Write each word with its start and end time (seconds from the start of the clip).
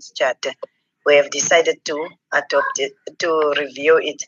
Women's 0.00 0.12
Charter. 0.16 0.52
We 1.04 1.16
have 1.16 1.30
decided 1.30 1.84
to 1.84 2.08
adopt 2.32 2.78
it, 2.78 2.92
to 3.18 3.54
review 3.58 3.98
it. 3.98 4.22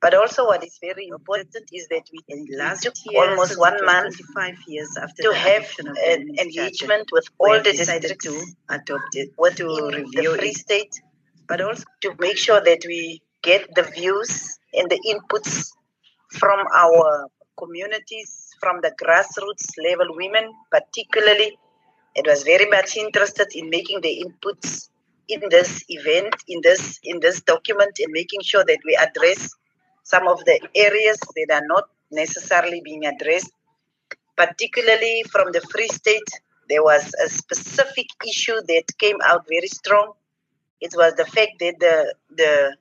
But 0.00 0.14
also, 0.14 0.46
what 0.46 0.64
is 0.64 0.78
very 0.80 1.08
important 1.08 1.54
is 1.72 1.86
that 1.88 2.04
we 2.12 2.20
last 2.56 2.88
year, 3.06 3.28
almost 3.28 3.58
one 3.58 3.84
month 3.84 4.16
five 4.34 4.56
years 4.66 4.96
after 5.00 5.22
to 5.24 5.28
the 5.28 5.34
have 5.34 5.66
an 5.78 6.36
engagement 6.40 7.10
with 7.12 7.26
all 7.38 7.58
the 7.62 7.72
decided 7.72 8.02
districts 8.02 8.26
to 8.26 8.74
adopt 8.74 9.14
it, 9.14 9.30
within 9.36 9.66
to 9.66 10.06
the 10.12 10.36
Free 10.38 10.50
it, 10.50 10.56
State 10.56 11.00
but 11.46 11.60
also 11.60 11.84
to 12.00 12.14
make 12.18 12.38
sure 12.38 12.60
that 12.62 12.82
we 12.86 13.20
get 13.42 13.74
the 13.74 13.82
views 13.82 14.58
and 14.72 14.88
the 14.88 15.00
inputs 15.12 15.70
from 16.30 16.64
our 16.74 17.26
communities, 17.58 18.48
from 18.60 18.80
the 18.80 18.92
grassroots 19.02 19.66
level 19.86 20.16
women, 20.16 20.50
particularly. 20.70 21.58
It 22.14 22.26
was 22.26 22.42
very 22.42 22.66
much 22.66 22.96
interested 22.96 23.48
in 23.54 23.70
making 23.70 24.00
the 24.00 24.24
inputs 24.24 24.88
in 25.28 25.42
this 25.48 25.84
event, 25.88 26.34
in 26.48 26.60
this 26.62 26.98
in 27.04 27.20
this 27.20 27.40
document, 27.42 27.98
and 28.00 28.12
making 28.12 28.42
sure 28.42 28.64
that 28.64 28.80
we 28.84 28.96
address 28.96 29.54
some 30.02 30.26
of 30.26 30.44
the 30.44 30.60
areas 30.74 31.18
that 31.36 31.50
are 31.52 31.66
not 31.66 31.84
necessarily 32.10 32.80
being 32.80 33.06
addressed. 33.06 33.52
Particularly 34.36 35.24
from 35.30 35.52
the 35.52 35.60
Free 35.60 35.88
State, 35.88 36.28
there 36.68 36.82
was 36.82 37.14
a 37.24 37.28
specific 37.28 38.06
issue 38.26 38.60
that 38.68 38.84
came 38.98 39.18
out 39.24 39.46
very 39.48 39.68
strong. 39.68 40.12
It 40.80 40.94
was 40.96 41.14
the 41.14 41.26
fact 41.26 41.58
that 41.60 41.78
the 41.78 42.14
the 42.34 42.76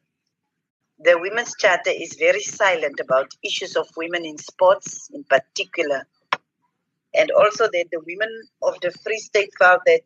the 0.99 1.17
Women's 1.20 1.55
Charter 1.55 1.91
is 1.91 2.15
very 2.17 2.41
silent 2.41 2.99
about 2.99 3.34
issues 3.43 3.75
of 3.75 3.87
women 3.95 4.25
in 4.25 4.37
sports 4.37 5.09
in 5.13 5.23
particular. 5.23 6.07
And 7.16 7.31
also 7.31 7.66
that 7.66 7.86
the 7.91 8.02
women 8.05 8.30
of 8.62 8.80
the 8.81 8.91
Free 8.91 9.18
State 9.20 9.49
felt 9.58 9.81
that 9.86 10.05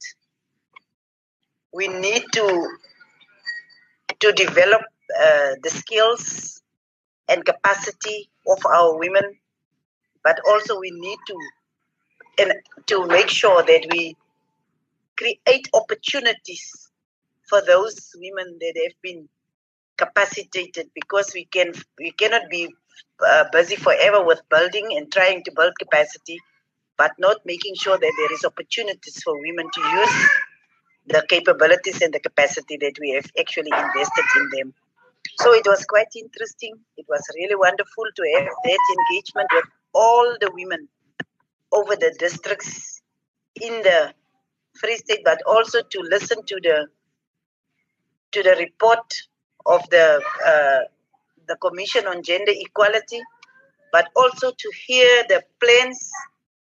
we 1.74 1.88
need 1.88 2.24
to 2.34 2.78
to 4.20 4.32
develop 4.34 4.82
uh, 5.20 5.52
the 5.64 5.70
skills 5.70 6.62
and 7.28 7.44
capacity 7.46 8.30
of 8.48 8.60
our 8.66 8.98
women, 8.98 9.24
but 10.24 10.40
also 10.48 10.80
we 10.80 10.92
need 10.92 11.18
to 11.28 11.36
and 12.40 12.54
to 12.88 13.06
make 13.08 13.30
sure 13.30 13.64
that 13.64 13.88
we 13.92 14.16
create 15.18 15.68
opportunities 15.74 16.90
for 17.50 17.62
those 17.62 18.12
women 18.16 18.58
that 18.60 18.74
have 18.84 18.96
been 19.02 19.28
capacitated 19.98 20.90
because 20.96 21.32
we 21.34 21.46
can 21.46 21.74
we 22.00 22.12
cannot 22.12 22.50
be 22.50 22.68
uh, 23.26 23.46
busy 23.52 23.76
forever 23.76 24.24
with 24.24 24.42
building 24.50 24.88
and 24.98 25.12
trying 25.12 25.44
to 25.44 25.52
build 25.52 25.74
capacity 25.80 26.40
but 27.04 27.12
not 27.20 27.46
making 27.46 27.76
sure 27.76 27.98
that 27.98 28.16
there 28.20 28.34
is 28.34 28.46
opportunities 28.46 29.22
for 29.24 29.34
women 29.48 29.68
to 29.76 29.82
use 30.00 30.16
the 31.14 31.22
capabilities 31.28 32.02
and 32.02 32.14
the 32.14 32.20
capacity 32.28 32.78
that 32.78 32.98
we 33.02 33.10
have 33.12 33.26
actually 33.38 33.74
invested 33.86 34.28
in 34.38 34.46
them. 34.54 34.74
So 35.42 35.54
it 35.54 35.66
was 35.66 35.84
quite 35.84 36.14
interesting. 36.16 36.74
It 36.96 37.06
was 37.10 37.24
really 37.36 37.56
wonderful 37.56 38.06
to 38.16 38.24
have 38.36 38.48
that 38.68 38.84
engagement 38.98 39.50
with 39.54 39.66
all 39.94 40.38
the 40.40 40.50
women 40.54 40.88
over 41.74 41.98
the 41.98 42.16
districts 42.18 43.02
in 43.62 43.74
the 43.88 44.14
free 44.80 44.96
state 44.96 45.24
but 45.26 45.42
also 45.46 45.82
to 45.82 46.00
listen 46.16 46.40
to 46.46 46.58
the 46.68 46.88
to 48.32 48.44
the 48.44 48.56
report 48.66 49.14
of 49.66 49.82
the 49.90 50.08
uh, 50.52 50.82
the 51.48 51.58
Commission 51.58 52.08
on 52.08 52.24
Gender 52.24 52.54
Equality, 52.56 53.22
but 53.92 54.08
also 54.16 54.52
to 54.52 54.72
hear 54.88 55.24
the 55.28 55.44
plans 55.60 56.10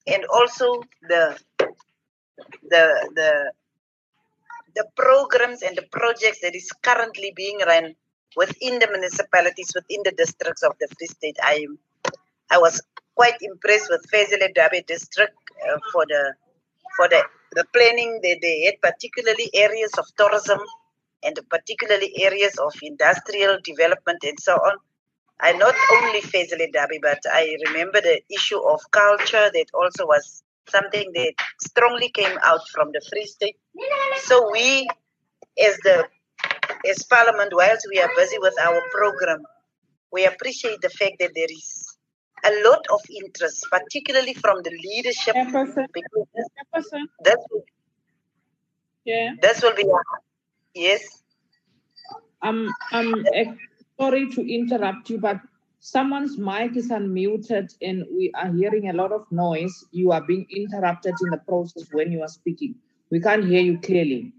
and 0.07 0.25
also 0.33 0.83
the 1.09 1.39
the 2.71 2.85
the 3.15 3.53
the 4.75 4.85
programs 4.97 5.63
and 5.63 5.77
the 5.77 5.87
projects 5.91 6.41
that 6.43 6.55
is 6.55 6.71
currently 6.83 7.33
being 7.37 7.59
run 7.67 7.95
within 8.37 8.79
the 8.79 8.87
municipalities, 8.87 9.73
within 9.75 10.01
the 10.05 10.13
districts 10.13 10.63
of 10.63 10.75
the 10.81 10.89
Free 10.97 11.09
State. 11.09 11.37
I 11.43 11.67
I 12.51 12.59
was 12.59 12.81
quite 13.15 13.37
impressed 13.41 13.89
with 13.91 14.07
Fezile 14.13 14.49
Dabi 14.57 14.87
district 14.87 15.37
uh, 15.69 15.79
for 15.93 16.05
the 16.07 16.35
for 16.97 17.09
the 17.09 17.23
the 17.53 17.65
planning 17.73 18.21
that 18.23 18.39
they 18.41 18.65
had, 18.65 18.81
particularly 18.81 19.51
areas 19.55 19.93
of 19.99 20.07
tourism 20.17 20.61
and 21.23 21.39
particularly 21.51 22.13
areas 22.23 22.57
of 22.59 22.73
industrial 22.83 23.59
development 23.65 24.23
and 24.23 24.39
so 24.39 24.55
on. 24.55 24.77
I 25.41 25.53
not 25.53 25.75
only 25.95 26.21
Fezile 26.21 26.73
Dabi, 26.73 27.01
but 27.01 27.21
I 27.31 27.57
remember 27.69 28.01
the 28.01 28.21
issue 28.31 28.61
of 28.61 28.81
culture 28.91 29.51
that 29.53 29.67
also 29.75 30.07
was 30.07 30.43
something 30.69 31.11
that 31.15 31.33
strongly 31.61 32.11
came 32.11 32.39
out 32.43 32.61
from 32.75 32.91
the 32.93 33.01
Free 33.11 33.27
State. 33.27 33.57
So 34.19 34.51
we, 34.53 34.87
as 35.63 35.77
the 35.79 36.07
as 36.89 37.03
Parliament, 37.05 37.53
whilst 37.55 37.87
we 37.91 38.01
are 38.01 38.11
busy 38.17 38.39
with 38.39 38.55
our 38.61 38.83
program, 38.93 39.43
we 40.13 40.25
appreciate 40.27 40.81
the 40.81 40.91
fact 40.91 41.17
that 41.21 41.33
there 41.35 41.51
is 41.51 41.97
a 42.45 42.51
lot 42.69 42.85
of 42.91 43.01
interest, 43.23 43.67
particularly 43.71 44.35
from 44.35 44.63
the 44.63 44.71
leadership, 44.71 45.35
because 45.93 46.91
that 47.25 47.39
will, 47.51 47.65
yeah. 49.05 49.35
that 49.43 49.63
will 49.63 49.75
be 49.75 49.85
yes. 50.75 51.23
I'm 52.43 52.71
I'm 52.93 53.27
ex- 53.35 53.59
sorry 54.01 54.29
to 54.31 54.41
interrupt 54.43 55.11
you, 55.11 55.19
but 55.19 55.39
someone's 55.81 56.39
mic 56.39 56.77
is 56.77 56.91
unmuted 56.91 57.75
and 57.83 58.05
we 58.17 58.33
are 58.35 58.53
hearing 58.53 58.89
a 58.89 58.93
lot 58.93 59.13
of 59.13 59.27
noise. 59.31 59.85
You 59.93 60.13
are 60.13 60.23
being 60.23 60.47
interrupted 60.51 61.15
in 61.23 61.31
the 61.31 61.39
process 61.39 61.89
when 61.93 62.13
you 62.13 62.23
are 62.23 62.29
speaking. 62.29 62.77
We 63.11 63.21
can't 63.21 63.45
hear 63.45 63.63
you 63.63 63.79
clearly. 63.81 64.33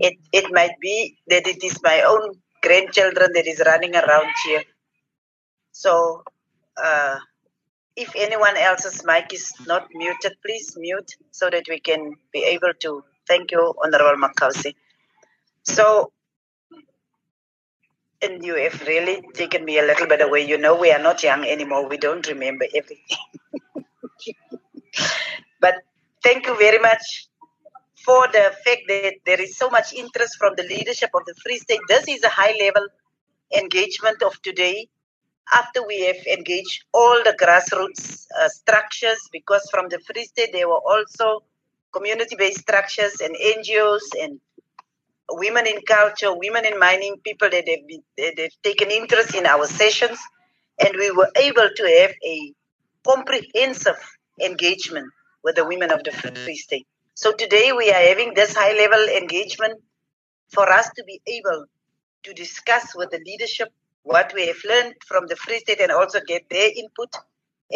It 0.00 0.16
it 0.32 0.46
might 0.52 0.76
be 0.80 1.18
that 1.28 1.46
it 1.46 1.64
is 1.64 1.80
my 1.82 2.02
own 2.02 2.34
grandchildren 2.62 3.30
that 3.34 3.46
is 3.46 3.62
running 3.64 3.94
around 3.96 4.32
here. 4.44 4.64
So 5.72 6.24
uh, 6.76 7.18
if 7.96 8.12
anyone 8.16 8.56
else's 8.56 9.04
mic 9.04 9.32
is 9.34 9.52
not 9.66 9.88
muted, 9.94 10.34
please 10.44 10.74
mute 10.76 11.10
so 11.30 11.50
that 11.50 11.66
we 11.68 11.80
can 11.80 12.14
be 12.32 12.44
able 12.44 12.72
to. 12.82 13.04
Thank 13.28 13.50
you, 13.52 13.74
Honorable 13.84 14.22
Makausi. 14.26 14.74
So, 15.64 16.12
and 18.22 18.44
you 18.44 18.56
have 18.56 18.80
really 18.86 19.22
taken 19.34 19.64
me 19.64 19.78
a 19.78 19.82
little 19.82 20.06
bit 20.06 20.20
away. 20.20 20.46
You 20.46 20.58
know, 20.58 20.76
we 20.76 20.90
are 20.90 20.98
not 20.98 21.22
young 21.22 21.44
anymore. 21.44 21.88
We 21.88 21.96
don't 21.96 22.26
remember 22.26 22.66
everything. 22.74 23.18
but 25.60 25.74
thank 26.22 26.46
you 26.46 26.56
very 26.56 26.78
much 26.78 27.28
for 28.04 28.26
the 28.28 28.52
fact 28.64 28.82
that 28.88 29.14
there 29.24 29.40
is 29.40 29.56
so 29.56 29.70
much 29.70 29.92
interest 29.92 30.36
from 30.38 30.54
the 30.56 30.64
leadership 30.64 31.10
of 31.14 31.24
the 31.26 31.34
Free 31.42 31.58
State. 31.58 31.80
This 31.88 32.08
is 32.08 32.24
a 32.24 32.28
high 32.28 32.54
level 32.58 32.86
engagement 33.56 34.22
of 34.22 34.40
today 34.42 34.88
after 35.52 35.86
we 35.86 36.04
have 36.04 36.16
engaged 36.26 36.84
all 36.92 37.22
the 37.24 37.36
grassroots 37.40 38.26
uh, 38.38 38.48
structures 38.48 39.20
because 39.32 39.66
from 39.70 39.88
the 39.88 39.98
Free 40.00 40.24
State 40.24 40.50
there 40.52 40.68
were 40.68 40.80
also 40.86 41.42
community-based 41.92 42.60
structures 42.60 43.20
and 43.20 43.34
NGOs 43.34 44.02
and 44.20 44.40
women 45.30 45.66
in 45.66 45.80
culture, 45.86 46.34
women 46.34 46.64
in 46.64 46.78
mining, 46.78 47.16
people 47.24 47.50
that 47.50 47.68
have, 47.68 47.86
been, 47.86 48.02
that 48.16 48.38
have 48.38 48.50
taken 48.62 48.90
interest 48.90 49.34
in 49.34 49.46
our 49.46 49.66
sessions, 49.66 50.18
and 50.80 50.94
we 50.96 51.10
were 51.10 51.30
able 51.36 51.68
to 51.76 51.82
have 52.00 52.12
a 52.24 52.52
comprehensive 53.06 53.98
engagement 54.40 55.06
with 55.44 55.56
the 55.56 55.66
women 55.66 55.90
of 55.90 56.02
the 56.04 56.12
Free 56.12 56.30
mm-hmm. 56.30 56.54
State. 56.54 56.86
So 57.14 57.32
today 57.32 57.72
we 57.72 57.90
are 57.90 58.08
having 58.08 58.34
this 58.34 58.54
high-level 58.54 59.08
engagement 59.16 59.80
for 60.50 60.70
us 60.70 60.88
to 60.96 61.04
be 61.04 61.20
able 61.26 61.66
to 62.22 62.32
discuss 62.32 62.94
with 62.94 63.10
the 63.10 63.20
leadership 63.24 63.68
what 64.02 64.32
we 64.34 64.46
have 64.46 64.62
learned 64.68 64.94
from 65.06 65.26
the 65.26 65.36
Free 65.36 65.58
State 65.58 65.80
and 65.80 65.92
also 65.92 66.20
get 66.26 66.48
their 66.48 66.70
input 66.74 67.14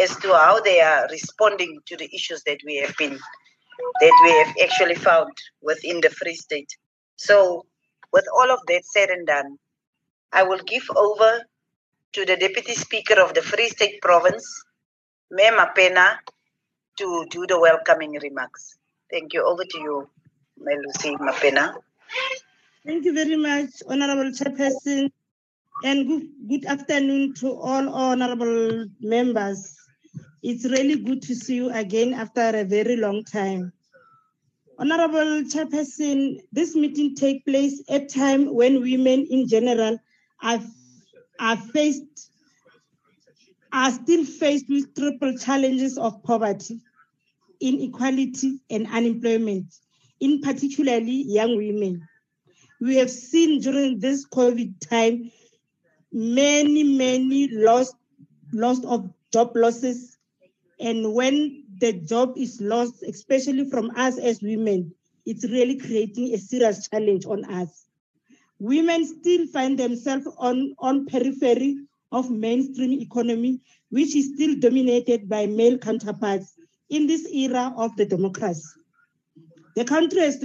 as 0.00 0.16
to 0.16 0.32
how 0.32 0.60
they 0.60 0.80
are 0.80 1.06
responding 1.10 1.78
to 1.86 1.96
the 1.96 2.08
issues 2.14 2.42
that 2.44 2.58
we 2.64 2.76
have 2.76 2.96
been 2.96 3.19
that 4.00 4.20
we 4.24 4.30
have 4.30 4.70
actually 4.70 4.94
found 4.94 5.32
within 5.60 6.00
the 6.00 6.10
Free 6.10 6.34
State. 6.34 6.76
So, 7.26 7.66
with 8.12 8.26
all 8.36 8.50
of 8.50 8.60
that 8.66 8.84
said 8.84 9.10
and 9.10 9.24
done, 9.24 9.56
I 10.32 10.42
will 10.42 10.58
give 10.66 10.82
over 10.96 11.44
to 12.14 12.24
the 12.26 12.36
Deputy 12.36 12.74
Speaker 12.74 13.20
of 13.22 13.32
the 13.32 13.42
Free 13.42 13.69
State 13.69 14.00
Province, 14.02 14.44
Mayor 15.30 15.52
Mapena, 15.52 16.16
to 16.98 17.26
do 17.30 17.46
the 17.46 17.60
welcoming 17.60 18.19
remarks. 18.20 18.76
Thank 19.08 19.34
you. 19.34 19.46
Over 19.46 19.64
to 19.64 19.78
you, 19.78 20.08
Melusi 20.60 21.16
Mapena. 21.19 21.74
Thank 22.84 23.04
you 23.04 23.14
very 23.14 23.36
much, 23.36 23.70
Honorable 23.88 24.32
Chairperson, 24.32 25.12
and 25.84 26.08
good, 26.08 26.26
good 26.48 26.64
afternoon 26.66 27.34
to 27.34 27.52
all 27.52 27.88
honorable 27.88 28.86
members. 29.00 29.76
It's 30.42 30.64
really 30.64 30.96
good 30.96 31.22
to 31.22 31.36
see 31.36 31.54
you 31.54 31.70
again 31.70 32.14
after 32.14 32.50
a 32.52 32.64
very 32.64 32.96
long 32.96 33.22
time. 33.22 33.72
Honorable 34.82 35.44
Chairperson, 35.44 36.40
this 36.50 36.75
meeting 36.75 37.14
take 37.14 37.44
place 37.44 37.81
at 37.88 38.08
time 38.08 38.52
when 38.52 38.81
women 38.81 39.25
in 39.31 39.46
general 39.46 39.96
are, 40.43 40.58
are 41.38 41.56
faced 41.56 42.02
are 43.73 43.93
still 43.93 44.25
faced 44.25 44.69
with 44.69 44.93
triple 44.96 45.38
challenges 45.38 45.96
of 45.99 46.20
poverty, 46.25 46.81
inequality, 47.61 48.61
and 48.70 48.88
unemployment, 48.88 49.73
in 50.19 50.40
particularly 50.40 51.26
young 51.28 51.56
women. 51.56 52.02
we 52.81 52.96
have 52.96 53.11
seen 53.11 53.61
during 53.61 54.00
this 54.00 54.26
COVID 54.26 54.81
time 54.81 55.31
many, 56.12 56.82
many 56.82 57.46
lost, 57.52 57.94
lost 58.52 58.85
of 58.85 59.08
job 59.32 59.52
losses. 59.55 60.19
And 60.81 61.14
when 61.14 61.62
the 61.82 61.93
job 61.93 62.34
is 62.37 62.61
lost, 62.61 63.02
especially 63.02 63.69
from 63.69 63.90
us 63.96 64.17
as 64.17 64.40
women, 64.40 64.94
it's 65.26 65.43
really 65.43 65.76
creating 65.76 66.32
a 66.32 66.38
serious 66.38 66.88
challenge 66.88 67.26
on 67.26 67.44
us. 67.46 67.87
Women 68.61 69.05
still 69.05 69.49
find 69.49 69.76
themselves 69.76 70.29
on, 70.38 70.76
on 70.79 71.06
periphery 71.06 71.76
of 72.12 72.31
mainstream 72.31 72.93
economy, 73.00 73.61
which 73.90 74.14
is 74.14 74.31
still 74.32 74.55
dominated 74.61 75.29
by 75.29 75.46
male 75.46 75.76
counterparts 75.76 76.55
in 76.88 77.08
this 77.08 77.26
era 77.26 77.75
of 77.76 77.96
the 77.96 78.06
democracy. 78.06 78.62
The 79.75 79.85
country 79.85 80.20
has, 80.20 80.38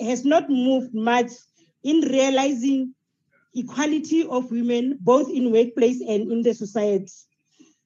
has 0.00 0.24
not 0.24 0.48
moved 0.48 0.94
much 0.94 1.30
in 1.84 2.00
realizing 2.00 2.94
equality 3.54 4.26
of 4.26 4.50
women 4.50 4.96
both 5.02 5.28
in 5.28 5.52
workplace 5.52 6.00
and 6.00 6.32
in 6.32 6.40
the 6.40 6.54
society. 6.54 7.12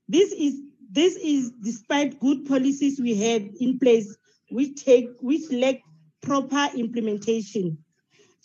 This 0.08 0.30
is 0.30 0.60
this 0.94 1.16
is 1.16 1.50
despite 1.62 2.20
good 2.20 2.46
policies 2.46 3.00
we 3.00 3.16
have 3.16 3.42
in 3.60 3.78
place 3.78 4.16
which 4.50 4.84
take 4.84 5.08
which 5.20 5.50
lack 5.50 5.80
proper 6.20 6.68
implementation. 6.76 7.78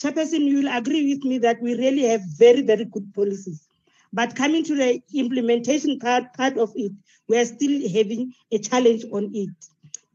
Chairperson, 0.02 0.46
you 0.46 0.64
will 0.64 0.78
agree 0.78 1.14
with 1.14 1.24
me 1.24 1.38
that 1.40 1.62
we 1.62 1.76
really 1.76 2.04
have 2.04 2.22
very, 2.38 2.62
very 2.62 2.86
good 2.86 3.14
policies. 3.14 3.68
But 4.12 4.36
coming 4.36 4.64
to 4.64 4.76
the 4.76 5.02
implementation 5.14 6.00
part, 6.00 6.34
part 6.34 6.58
of 6.58 6.72
it, 6.76 6.92
we 7.28 7.38
are 7.38 7.46
still 7.46 7.82
having 7.90 8.34
a 8.52 8.58
challenge 8.58 9.06
on 9.12 9.30
it. 9.34 9.50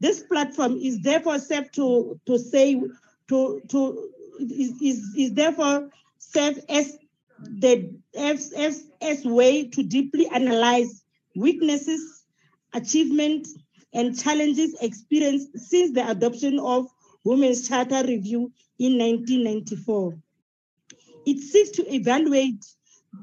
This 0.01 0.23
platform 0.23 0.77
is 0.77 1.01
therefore 1.01 1.39
set 1.39 1.71
to, 1.73 2.19
to 2.25 2.37
say, 2.37 2.81
to, 3.29 3.61
to 3.69 4.09
is, 4.39 4.81
is, 4.81 5.13
is 5.17 5.33
therefore 5.33 5.89
serve 6.17 6.59
as 6.67 6.97
the 7.39 7.93
as, 8.17 8.51
as, 8.53 8.87
as 9.01 9.23
way 9.23 9.67
to 9.67 9.83
deeply 9.83 10.27
analyze 10.27 11.03
weaknesses, 11.35 12.14
achievements, 12.75 13.55
and 13.93 14.19
challenges 14.19 14.75
experienced 14.81 15.57
since 15.57 15.93
the 15.93 16.07
adoption 16.07 16.59
of 16.59 16.87
Women's 17.23 17.67
Charter 17.67 18.03
Review 18.05 18.51
in 18.77 18.97
1994. 18.99 20.17
It 21.25 21.39
seeks 21.39 21.71
to 21.71 21.93
evaluate 21.93 22.63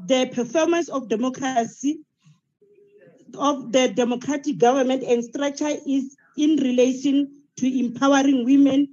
the 0.06 0.30
performance 0.32 0.88
of 0.88 1.08
democracy, 1.08 2.00
of 3.38 3.70
the 3.72 3.88
democratic 3.88 4.58
government 4.58 5.02
and 5.02 5.22
structure 5.22 5.70
is 5.86 6.16
in 6.36 6.56
relation 6.56 7.42
to 7.56 7.78
empowering 7.78 8.44
women 8.44 8.88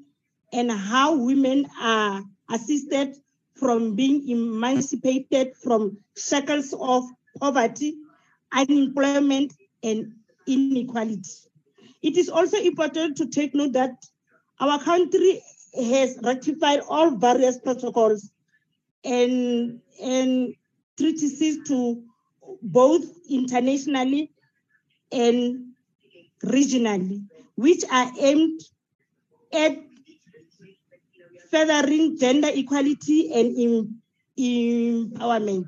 and 0.51 0.71
how 0.71 1.15
women 1.15 1.65
are 1.81 2.21
assisted 2.51 3.15
from 3.55 3.95
being 3.95 4.27
emancipated 4.29 5.55
from 5.55 5.97
shackles 6.17 6.73
of 6.79 7.03
poverty, 7.39 7.95
unemployment, 8.51 9.53
and 9.83 10.13
inequality. 10.49 11.21
It 12.01 12.17
is 12.17 12.29
also 12.29 12.57
important 12.57 13.17
to 13.17 13.27
take 13.27 13.53
note 13.53 13.73
that 13.73 13.91
our 14.59 14.79
country 14.79 15.41
has 15.75 16.17
ratified 16.23 16.81
all 16.89 17.11
various 17.11 17.57
protocols 17.59 18.31
and, 19.03 19.79
and 20.01 20.53
treaties 20.97 21.59
to 21.67 22.03
both 22.61 23.05
internationally 23.29 24.31
and 25.11 25.73
regionally, 26.43 27.25
which 27.55 27.83
are 27.91 28.11
aimed 28.19 28.61
at 29.53 29.77
furthering 31.51 32.17
gender 32.17 32.49
equality 32.53 33.31
and 33.33 33.89
empowerment. 34.37 35.67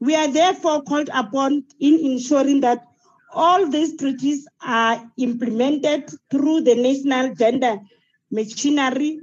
We 0.00 0.14
are 0.14 0.28
therefore 0.28 0.82
called 0.82 1.08
upon 1.12 1.64
in 1.80 1.94
ensuring 2.00 2.60
that 2.60 2.84
all 3.36 3.66
these 3.68 3.96
treaties 3.96 4.48
are 4.62 5.12
implemented 5.18 6.10
through 6.30 6.62
the 6.62 6.74
national 6.74 7.34
gender 7.34 7.78
machinery, 8.30 9.20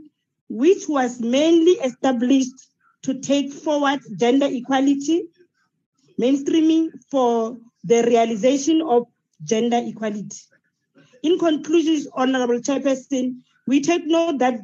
which 0.49 0.87
was 0.87 1.19
mainly 1.19 1.71
established 1.89 2.53
to 3.01 3.19
take 3.19 3.51
forward 3.51 3.99
gender 4.17 4.47
equality, 4.49 5.23
mainstreaming 6.21 6.89
for 7.09 7.57
the 7.83 8.03
realization 8.03 8.83
of 8.83 9.07
gender 9.43 9.81
equality. 9.83 10.37
In 11.23 11.39
conclusion, 11.39 12.05
Honorable 12.13 12.59
Chairperson, 12.59 13.37
we 13.65 13.81
take 13.81 14.05
note 14.05 14.37
that 14.37 14.59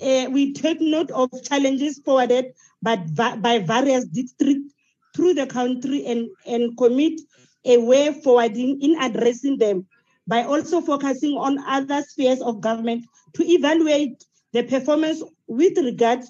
uh, 0.00 0.28
we 0.30 0.52
take 0.52 0.80
note 0.80 1.10
of 1.10 1.30
challenges 1.42 2.00
forwarded 2.04 2.52
by, 2.82 2.96
by 2.96 3.60
various 3.60 4.04
districts 4.04 4.74
through 5.16 5.34
the 5.34 5.46
country 5.46 6.04
and, 6.04 6.28
and 6.46 6.76
commit 6.76 7.20
a 7.64 7.78
way 7.78 8.12
forward 8.22 8.56
in, 8.56 8.78
in 8.80 8.96
addressing 9.00 9.58
them 9.58 9.86
by 10.26 10.42
also 10.42 10.80
focusing 10.80 11.36
on 11.36 11.58
other 11.66 12.02
spheres 12.02 12.40
of 12.40 12.60
government 12.60 13.04
to 13.34 13.44
evaluate 13.44 14.24
the 14.52 14.62
performance 14.62 15.22
with 15.46 15.76
regard 15.78 16.20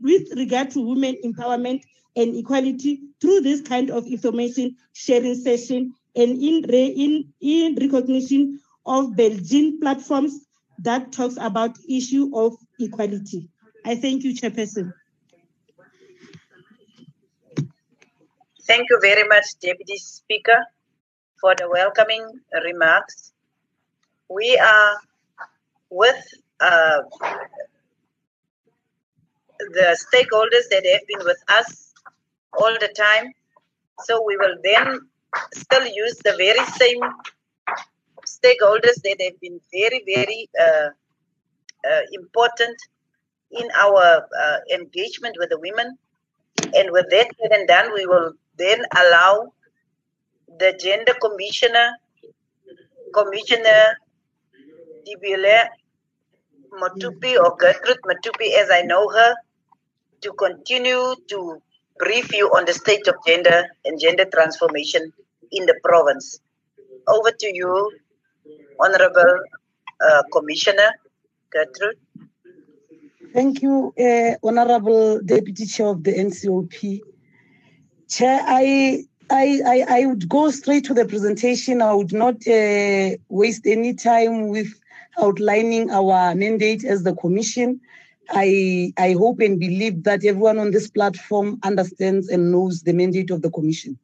with 0.00 0.28
regard 0.36 0.70
to 0.70 0.80
women 0.80 1.16
empowerment 1.24 1.80
and 2.16 2.36
equality 2.36 3.00
through 3.20 3.40
this 3.40 3.60
kind 3.60 3.90
of 3.90 4.06
information 4.06 4.76
sharing 4.92 5.34
session 5.34 5.94
and 6.16 6.42
in, 6.42 6.64
re, 6.68 6.86
in, 6.86 7.32
in 7.40 7.74
recognition 7.76 8.60
of 8.84 9.10
Beijing 9.12 9.80
platforms 9.80 10.46
that 10.80 11.12
talks 11.12 11.36
about 11.40 11.78
issue 11.88 12.30
of 12.34 12.56
equality. 12.80 13.48
I 13.84 13.94
thank 13.94 14.24
you, 14.24 14.34
Chairperson. 14.34 14.92
Thank 18.66 18.86
you 18.90 18.98
very 19.02 19.26
much, 19.26 19.58
Deputy 19.60 19.98
Speaker, 19.98 20.64
for 21.40 21.54
the 21.56 21.68
welcoming 21.68 22.24
remarks. 22.64 23.32
We 24.28 24.56
are 24.56 24.96
with 25.90 26.22
uh, 26.60 27.00
the 29.58 29.98
stakeholders 29.98 30.68
that 30.70 30.86
have 30.92 31.06
been 31.08 31.26
with 31.26 31.42
us 31.48 31.92
all 32.56 32.72
the 32.80 32.92
time. 32.96 33.32
So 34.04 34.22
we 34.24 34.36
will 34.36 34.56
then 34.62 35.00
still 35.54 35.86
use 35.86 36.18
the 36.24 36.34
very 36.38 36.64
same 36.66 37.00
stakeholders 38.26 39.02
that 39.02 39.16
have 39.20 39.40
been 39.40 39.60
very, 39.72 40.04
very 40.06 40.48
uh, 40.60 40.88
uh, 41.90 42.00
important 42.12 42.76
in 43.50 43.68
our 43.76 44.26
uh, 44.40 44.58
engagement 44.72 45.36
with 45.38 45.50
the 45.50 45.58
women. 45.58 45.98
And 46.74 46.92
with 46.92 47.06
that 47.10 47.28
said 47.40 47.52
and 47.52 47.66
done, 47.66 47.92
we 47.92 48.06
will 48.06 48.34
then 48.62 48.80
allow 49.02 49.52
the 50.58 50.72
gender 50.78 51.14
commissioner, 51.20 51.88
Commissioner 53.12 53.98
Dibeela 55.06 55.68
Mothupi 56.80 57.36
or 57.42 57.56
Gertrude 57.56 57.98
Mothupi, 58.06 58.54
as 58.54 58.70
I 58.70 58.82
know 58.82 59.08
her, 59.08 59.34
to 60.22 60.32
continue 60.32 61.14
to 61.28 61.60
brief 61.98 62.32
you 62.32 62.46
on 62.48 62.64
the 62.64 62.72
state 62.72 63.06
of 63.08 63.16
gender 63.26 63.64
and 63.84 64.00
gender 64.00 64.26
transformation 64.32 65.12
in 65.50 65.66
the 65.66 65.74
province. 65.84 66.40
Over 67.08 67.30
to 67.30 67.46
you, 67.54 67.90
Honorable 68.80 69.34
uh, 70.00 70.22
Commissioner 70.32 70.90
Gertrude. 71.50 71.98
Thank 73.32 73.62
you, 73.62 73.92
uh, 73.98 74.34
Honorable 74.46 75.20
Deputy 75.20 75.66
Chair 75.66 75.88
of 75.88 76.04
the 76.04 76.12
NCOP. 76.12 77.00
Chair, 78.12 78.42
I, 78.46 79.04
I, 79.30 79.60
I, 79.66 79.84
I, 79.88 80.04
would 80.04 80.28
go 80.28 80.50
straight 80.50 80.84
to 80.84 80.92
the 80.92 81.06
presentation. 81.06 81.80
I 81.80 81.94
would 81.94 82.12
not 82.12 82.46
uh, 82.46 83.16
waste 83.30 83.66
any 83.66 83.94
time 83.94 84.48
with 84.48 84.68
outlining 85.18 85.90
our 85.90 86.34
mandate 86.34 86.84
as 86.84 87.04
the 87.04 87.14
Commission. 87.14 87.80
I, 88.28 88.92
I 88.98 89.12
hope 89.12 89.40
and 89.40 89.58
believe 89.58 90.04
that 90.04 90.26
everyone 90.26 90.58
on 90.58 90.72
this 90.72 90.90
platform 90.90 91.58
understands 91.62 92.28
and 92.28 92.52
knows 92.52 92.82
the 92.82 92.92
mandate 92.92 93.30
of 93.30 93.40
the 93.40 93.50
Commission. 93.50 93.98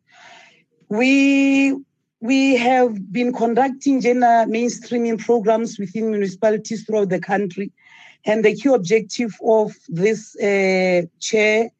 We 0.88 1.76
we 2.20 2.56
have 2.56 3.12
been 3.12 3.34
conducting 3.34 4.00
gender 4.00 4.46
mainstreaming 4.48 5.22
programs 5.22 5.78
within 5.78 6.12
municipalities 6.12 6.84
throughout 6.84 7.10
the 7.10 7.20
country. 7.20 7.72
And 8.24 8.42
the 8.42 8.56
key 8.56 8.70
objective 8.70 9.36
of 9.44 9.74
this 9.88 10.34
uh, 10.36 11.02
chair 11.20 11.70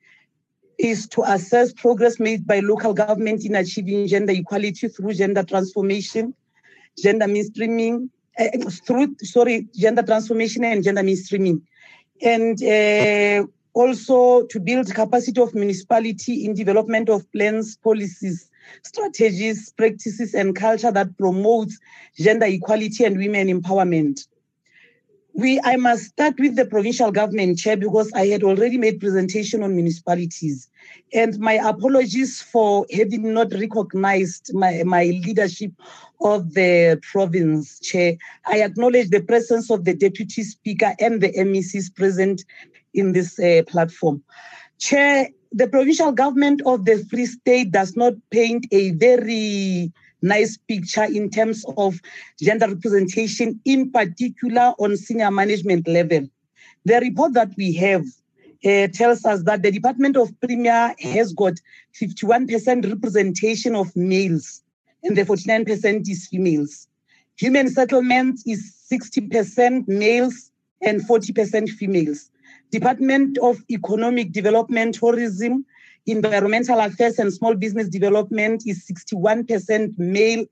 is 0.79 1.09
to 1.09 1.23
assess 1.23 1.73
progress 1.73 2.21
made 2.21 2.47
by 2.47 2.61
local 2.61 2.95
government 2.95 3.45
in 3.45 3.57
achieving 3.57 4.07
gender 4.07 4.33
equality 4.33 4.89
through 4.89 5.13
gender 5.15 5.43
transformation, 5.43 6.35
gender 6.97 7.27
mainstreaming, 7.27 8.09
uh, 8.39 8.71
through, 8.87 9.17
sorry, 9.23 9.67
gender 9.75 10.03
transformation 10.03 10.65
and 10.65 10.85
gender 10.85 11.03
mainstreaming. 11.03 11.61
And 12.23 12.63
uh, 12.63 13.47
also 13.75 14.47
to 14.47 14.61
build 14.61 14.93
capacity 14.95 15.41
of 15.41 15.55
municipality 15.55 16.45
in 16.45 16.55
development 16.55 17.09
of 17.09 17.31
plans, 17.33 17.77
policies, 17.77 18.51
strategies, 18.83 19.73
practices, 19.73 20.35
and 20.35 20.55
culture 20.55 20.93
that 20.93 21.17
promotes 21.19 21.79
gender 22.17 22.47
equality 22.47 23.05
and 23.05 23.17
women 23.17 23.49
empowerment. 23.49 24.27
We 25.35 25.61
I 25.63 25.77
must 25.77 26.05
start 26.05 26.35
with 26.39 26.57
the 26.57 26.65
provincial 26.65 27.13
government 27.13 27.59
chair 27.59 27.77
because 27.77 28.11
I 28.13 28.27
had 28.27 28.43
already 28.43 28.77
made 28.77 29.01
presentation 29.01 29.63
on 29.63 29.75
municipalities. 29.77 30.69
And 31.13 31.39
my 31.39 31.55
apologies 31.55 32.43
for 32.43 32.87
having 32.93 33.35
not 33.35 33.53
recognized 33.53 34.53
my, 34.55 34.83
my 34.85 35.05
leadership 35.05 35.73
of 36.21 36.55
the 36.55 37.01
province 37.13 37.79
chair. 37.81 38.17
I 38.47 38.63
acknowledge 38.63 39.11
the 39.11 39.23
presence 39.23 39.71
of 39.71 39.85
the 39.85 39.95
deputy 39.95 40.43
speaker 40.43 40.95
and 40.99 41.21
the 41.21 41.33
MECs 41.33 41.95
present 41.95 42.45
in 42.95 43.13
this 43.13 43.39
uh, 43.39 43.63
platform. 43.69 44.23
Chair, 44.79 45.29
the 45.53 45.69
provincial 45.69 46.13
government 46.13 46.63
of 46.67 46.85
the 46.85 47.05
Free 47.11 47.27
State 47.27 47.71
does 47.71 47.97
not 47.97 48.15
paint 48.31 48.67
a 48.73 48.91
very 48.93 49.93
nice 50.23 50.57
picture 50.57 51.05
in 51.05 51.31
terms 51.31 51.65
of 51.77 52.01
gender 52.41 52.69
representation, 52.69 53.61
in 53.65 53.91
particular 53.91 54.75
on 54.79 54.97
senior 54.97 55.31
management 55.31 55.87
level. 55.87 56.29
The 56.85 57.01
report 57.01 57.35
that 57.35 57.51
we 57.57 57.73
have 57.75 58.05
uh, 58.65 58.89
tells 58.89 59.25
us 59.25 59.43
that 59.45 59.63
the 59.63 59.71
Department 59.71 60.17
of 60.17 60.33
Premier 60.41 60.95
has 61.01 61.33
got 61.33 61.55
51% 62.01 62.89
representation 62.89 63.77
of 63.77 63.95
males 63.95 64.63
and 65.05 65.17
the 65.17 65.23
49% 65.23 66.09
is 66.09 66.27
females. 66.27 66.89
Human 67.37 67.69
settlement 67.69 68.41
is 68.47 68.75
60% 68.91 69.87
males 69.87 70.51
and 70.83 71.01
40% 71.01 71.69
females. 71.71 72.31
Department 72.71 73.39
of 73.39 73.59
Economic 73.71 74.33
Development, 74.33 74.95
Tourism, 74.95 75.65
Environmental 76.09 76.81
Affairs 76.81 77.19
and 77.19 77.33
Small 77.33 77.55
Business 77.55 77.89
Development 77.89 78.63
is 78.67 78.87
61% 78.87 79.99
male 79.99 80.47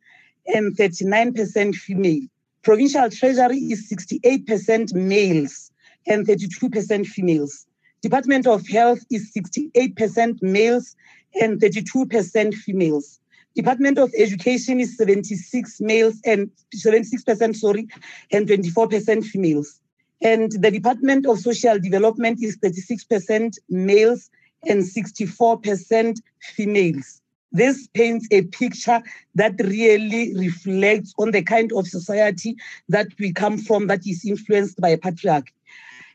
and 0.46 0.76
39% 0.76 1.74
female. 1.74 2.20
Provincial 2.62 3.08
Treasury 3.08 3.58
is 3.58 3.90
68% 3.90 4.92
males 4.92 5.72
and 6.06 6.26
32% 6.26 7.06
females. 7.06 7.66
Department 8.02 8.46
of 8.46 8.68
Health 8.68 9.00
is 9.10 9.32
68% 9.34 10.42
males 10.42 10.94
and 11.40 11.58
32% 11.58 12.54
females. 12.54 13.18
Department 13.54 13.98
of 13.98 14.12
Education 14.18 14.78
is 14.78 14.96
76 14.98 15.80
males 15.80 16.20
and 16.26 16.50
76% 16.74 17.56
sorry 17.56 17.88
and 18.30 18.46
24% 18.46 19.24
females. 19.24 19.80
And 20.20 20.52
the 20.52 20.70
Department 20.70 21.26
of 21.26 21.38
Social 21.38 21.78
Development 21.78 22.42
is 22.42 22.58
36% 22.58 23.56
males 23.70 24.30
and 24.68 24.82
64% 24.82 26.20
females. 26.40 27.22
This 27.52 27.86
paints 27.94 28.26
a 28.30 28.42
picture 28.42 29.02
that 29.34 29.54
really 29.60 30.34
reflects 30.36 31.14
on 31.18 31.30
the 31.30 31.42
kind 31.42 31.72
of 31.72 31.86
society 31.86 32.56
that 32.88 33.08
we 33.18 33.32
come 33.32 33.56
from 33.58 33.86
that 33.86 34.06
is 34.06 34.24
influenced 34.24 34.80
by 34.80 34.96
patriarchy. 34.96 35.52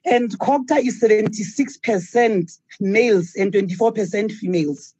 And 0.06 0.38
COGTA 0.40 0.86
is 0.86 1.02
76% 1.02 2.60
males 2.80 3.34
and 3.36 3.52
24% 3.54 4.32
females. 4.32 4.94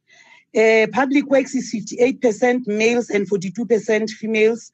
Uh, 0.56 0.86
public 0.92 1.26
works 1.26 1.54
is 1.54 1.72
58% 1.72 2.66
males 2.66 3.10
and 3.10 3.28
42% 3.28 4.10
females. 4.10 4.72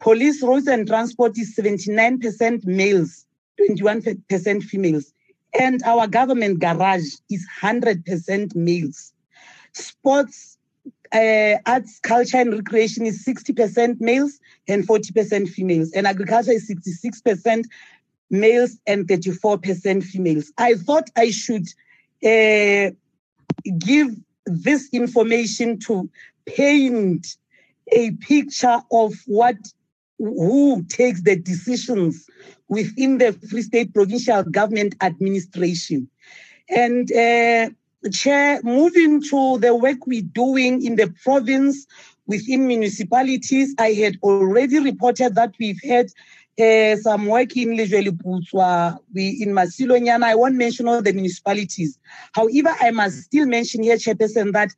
Police, 0.00 0.42
roads 0.42 0.66
and 0.66 0.86
transport 0.86 1.36
is 1.38 1.56
79% 1.56 2.64
males, 2.64 3.26
21% 3.60 4.62
females 4.62 5.12
and 5.58 5.82
our 5.84 6.06
government 6.06 6.58
garage 6.58 7.14
is 7.30 7.46
100% 7.62 8.54
males. 8.54 9.12
Sports, 9.72 10.58
uh, 11.12 11.56
arts, 11.66 11.98
culture, 12.00 12.38
and 12.38 12.52
recreation 12.52 13.06
is 13.06 13.24
60% 13.24 14.00
males 14.00 14.38
and 14.68 14.86
40% 14.86 15.48
females. 15.48 15.92
And 15.92 16.06
agriculture 16.06 16.52
is 16.52 16.70
66% 16.70 17.64
males 18.30 18.78
and 18.86 19.06
34% 19.06 20.02
females. 20.02 20.52
I 20.58 20.74
thought 20.74 21.10
I 21.16 21.30
should 21.30 21.66
uh, 22.24 22.90
give 23.78 24.16
this 24.46 24.88
information 24.92 25.78
to 25.80 26.08
paint 26.46 27.36
a 27.92 28.12
picture 28.12 28.80
of 28.90 29.14
what 29.26 29.56
who 30.18 30.84
takes 30.84 31.22
the 31.22 31.36
decisions 31.36 32.26
within 32.68 33.18
the 33.18 33.32
Free 33.50 33.62
State 33.62 33.94
Provincial 33.94 34.42
Government 34.44 34.94
Administration. 35.00 36.08
And 36.68 37.10
uh, 37.12 37.70
Chair, 38.10 38.60
moving 38.62 39.22
to 39.22 39.58
the 39.58 39.74
work 39.74 40.06
we're 40.06 40.22
doing 40.22 40.84
in 40.84 40.96
the 40.96 41.12
province 41.22 41.86
within 42.26 42.66
municipalities, 42.66 43.74
I 43.78 43.92
had 43.92 44.16
already 44.22 44.80
reported 44.80 45.34
that 45.34 45.54
we've 45.58 45.80
had 45.84 46.10
uh, 46.58 46.96
some 46.96 47.26
work 47.26 47.56
in 47.56 47.76
Lejweli 47.76 48.98
we 49.14 49.42
in 49.42 49.50
Masilonyana. 49.50 50.24
I 50.24 50.34
won't 50.34 50.54
mention 50.54 50.88
all 50.88 51.02
the 51.02 51.12
municipalities. 51.12 51.98
However, 52.32 52.74
I 52.80 52.90
must 52.90 53.22
still 53.24 53.46
mention 53.46 53.82
here, 53.82 53.96
Chairperson, 53.96 54.52
that 54.52 54.70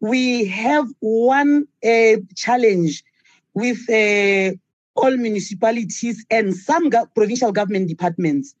we 0.00 0.46
have 0.46 0.88
one 0.98 1.68
uh, 1.84 2.16
challenge 2.34 3.04
with 3.54 3.78
uh, 3.88 4.56
all 4.96 5.16
municipalities 5.16 6.24
and 6.30 6.54
some 6.54 6.90
go- 6.90 7.06
provincial 7.14 7.52
government 7.52 7.88
departments, 7.88 8.54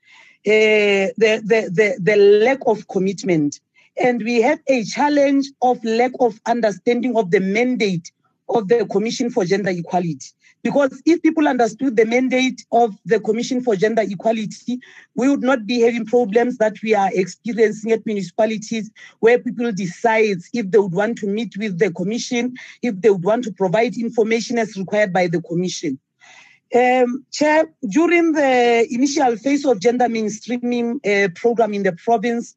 uh, 0.46 1.12
the, 1.16 1.42
the, 1.44 1.70
the, 1.72 1.98
the 2.00 2.16
lack 2.16 2.58
of 2.66 2.88
commitment. 2.88 3.60
And 3.96 4.22
we 4.22 4.40
have 4.40 4.60
a 4.68 4.84
challenge 4.84 5.46
of 5.60 5.82
lack 5.84 6.12
of 6.20 6.40
understanding 6.46 7.16
of 7.16 7.30
the 7.30 7.40
mandate 7.40 8.10
of 8.48 8.68
the 8.68 8.86
Commission 8.86 9.30
for 9.30 9.44
Gender 9.44 9.70
Equality. 9.70 10.30
Because 10.62 11.02
if 11.06 11.22
people 11.22 11.48
understood 11.48 11.96
the 11.96 12.04
mandate 12.04 12.66
of 12.70 12.94
the 13.06 13.18
Commission 13.20 13.62
for 13.62 13.76
Gender 13.76 14.02
Equality, 14.02 14.78
we 15.14 15.28
would 15.28 15.42
not 15.42 15.66
be 15.66 15.80
having 15.80 16.04
problems 16.04 16.58
that 16.58 16.76
we 16.82 16.94
are 16.94 17.10
experiencing 17.14 17.92
at 17.92 18.04
municipalities 18.04 18.90
where 19.20 19.38
people 19.38 19.72
decide 19.72 20.38
if 20.52 20.70
they 20.70 20.78
would 20.78 20.92
want 20.92 21.16
to 21.18 21.26
meet 21.26 21.56
with 21.56 21.78
the 21.78 21.90
Commission, 21.92 22.54
if 22.82 23.00
they 23.00 23.08
would 23.08 23.24
want 23.24 23.44
to 23.44 23.52
provide 23.52 23.96
information 23.96 24.58
as 24.58 24.76
required 24.76 25.12
by 25.12 25.26
the 25.26 25.40
Commission. 25.40 25.98
Um, 26.72 27.24
Chair, 27.32 27.72
during 27.88 28.32
the 28.32 28.86
initial 28.90 29.36
phase 29.36 29.64
of 29.64 29.80
gender 29.80 30.06
mainstreaming 30.06 31.04
uh, 31.04 31.28
program 31.34 31.74
in 31.74 31.82
the 31.82 31.92
province, 31.92 32.54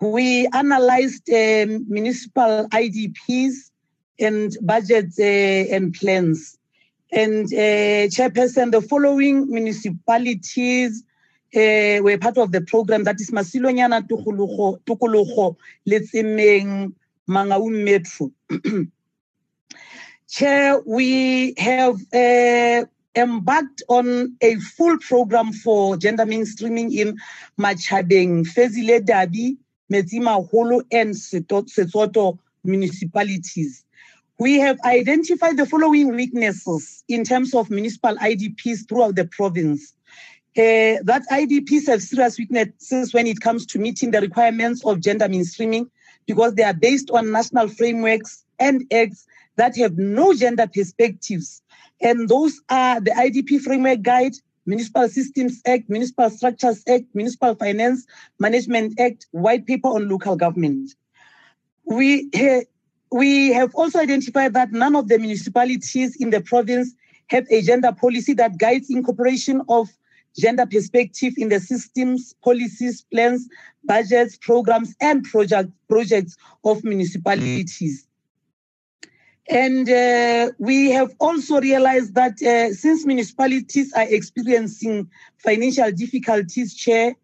we 0.00 0.46
analyzed 0.54 1.28
um, 1.28 1.84
municipal 1.88 2.66
IDPs 2.68 3.70
and 4.18 4.56
budgets 4.62 5.18
uh, 5.18 5.22
and 5.22 5.92
plans. 5.92 6.58
And 7.12 7.46
uh, 7.46 8.08
Chairperson, 8.08 8.70
the 8.72 8.80
following 8.80 9.50
municipalities 9.50 11.02
uh, 11.54 12.02
were 12.02 12.18
part 12.18 12.38
of 12.38 12.52
the 12.52 12.60
program 12.60 13.04
that 13.04 13.20
is 13.20 13.30
Masilonyana, 13.30 14.06
Tokologo, 14.06 15.56
Letsemeng, 15.86 16.92
Mangaung 17.28 17.84
Metro. 17.84 18.30
Chair, 20.28 20.80
we 20.84 21.54
have 21.56 21.96
uh, 22.12 22.84
embarked 23.16 23.82
on 23.88 24.36
a 24.42 24.56
full 24.56 24.98
program 24.98 25.52
for 25.54 25.96
gender 25.96 26.26
mainstreaming 26.26 26.92
in 26.92 27.16
Matjhabeng, 27.58 28.46
Fezile 28.46 29.00
Dabi, 29.00 29.56
Metsimaholo, 29.90 30.82
and 30.92 31.14
Setsoto 31.14 32.38
municipalities. 32.62 33.84
We 34.38 34.58
have 34.60 34.78
identified 34.84 35.56
the 35.56 35.64
following 35.64 36.14
weaknesses 36.14 37.04
in 37.08 37.24
terms 37.24 37.54
of 37.54 37.70
municipal 37.70 38.14
IDPs 38.16 38.86
throughout 38.86 39.16
the 39.16 39.24
province. 39.24 39.94
Uh, 40.56 41.00
that 41.04 41.22
IDPs 41.32 41.86
have 41.86 42.02
serious 42.02 42.38
weaknesses 42.38 43.14
when 43.14 43.26
it 43.26 43.40
comes 43.40 43.64
to 43.64 43.78
meeting 43.78 44.10
the 44.10 44.20
requirements 44.20 44.84
of 44.84 45.00
gender 45.00 45.26
mainstreaming 45.26 45.88
because 46.26 46.54
they 46.54 46.64
are 46.64 46.74
based 46.74 47.10
on 47.10 47.32
national 47.32 47.68
frameworks 47.68 48.44
and 48.58 48.84
acts 48.92 49.26
that 49.58 49.76
have 49.76 49.98
no 49.98 50.32
gender 50.32 50.66
perspectives. 50.72 51.62
And 52.00 52.28
those 52.28 52.60
are 52.70 53.00
the 53.00 53.10
IDP 53.10 53.60
Framework 53.60 54.02
Guide, 54.02 54.34
Municipal 54.66 55.08
Systems 55.08 55.60
Act, 55.66 55.90
Municipal 55.90 56.30
Structures 56.30 56.82
Act, 56.88 57.04
Municipal 57.12 57.54
Finance 57.56 58.06
Management 58.38 58.98
Act, 59.00 59.26
White 59.32 59.66
Paper 59.66 59.88
on 59.88 60.08
Local 60.08 60.36
Government. 60.36 60.90
We, 61.84 62.30
uh, 62.34 62.60
we 63.10 63.52
have 63.52 63.74
also 63.74 63.98
identified 63.98 64.54
that 64.54 64.72
none 64.72 64.94
of 64.94 65.08
the 65.08 65.18
municipalities 65.18 66.16
in 66.16 66.30
the 66.30 66.40
province 66.40 66.94
have 67.28 67.46
a 67.50 67.60
gender 67.60 67.92
policy 67.92 68.34
that 68.34 68.58
guides 68.58 68.90
incorporation 68.90 69.62
of 69.68 69.88
gender 70.38 70.66
perspective 70.66 71.34
in 71.36 71.48
the 71.48 71.58
systems, 71.58 72.34
policies, 72.44 73.04
plans, 73.12 73.48
budgets, 73.84 74.36
programs, 74.36 74.94
and 75.00 75.24
project, 75.24 75.70
projects 75.88 76.36
of 76.64 76.84
municipalities. 76.84 78.07
And 79.50 79.88
uh, 79.88 80.52
we 80.58 80.90
have 80.90 81.14
also 81.20 81.60
realized 81.60 82.14
that 82.14 82.42
uh, 82.42 82.72
since 82.74 83.06
municipalities 83.06 83.92
are 83.94 84.06
experiencing 84.08 85.08
financial 85.38 85.90
difficulties, 85.90 86.74
Chair, 86.74 87.14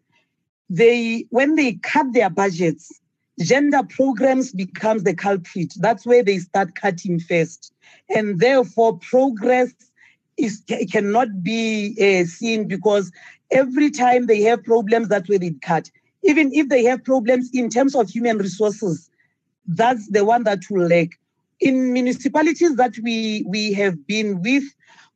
they 0.69 1.25
when 1.29 1.55
they 1.55 1.73
cut 1.73 2.07
their 2.13 2.31
budgets, 2.31 2.91
gender 3.39 3.81
programs 3.87 4.51
becomes 4.51 5.03
the 5.03 5.13
culprit. 5.13 5.73
That's 5.77 6.05
where 6.05 6.23
they 6.23 6.39
start 6.39 6.73
cutting 6.73 7.19
first, 7.19 7.71
and 8.09 8.39
therefore 8.39 8.97
progress 8.97 9.71
is 10.37 10.63
cannot 10.91 11.43
be 11.43 11.95
uh, 12.01 12.25
seen 12.25 12.67
because 12.67 13.11
Every 13.51 13.91
time 13.91 14.25
they 14.25 14.41
have 14.41 14.63
problems, 14.63 15.07
that's 15.09 15.29
where 15.29 15.39
they 15.39 15.51
cut. 15.61 15.89
Even 16.23 16.51
if 16.53 16.69
they 16.69 16.83
have 16.83 17.03
problems 17.03 17.49
in 17.53 17.69
terms 17.69 17.95
of 17.95 18.09
human 18.09 18.37
resources, 18.37 19.09
that's 19.67 20.09
the 20.09 20.25
one 20.25 20.43
that 20.43 20.63
will 20.69 20.87
lack. 20.87 21.09
In 21.59 21.93
municipalities 21.93 22.75
that 22.75 22.95
we, 23.01 23.45
we 23.47 23.73
have 23.73 24.05
been 24.07 24.41
with, 24.41 24.63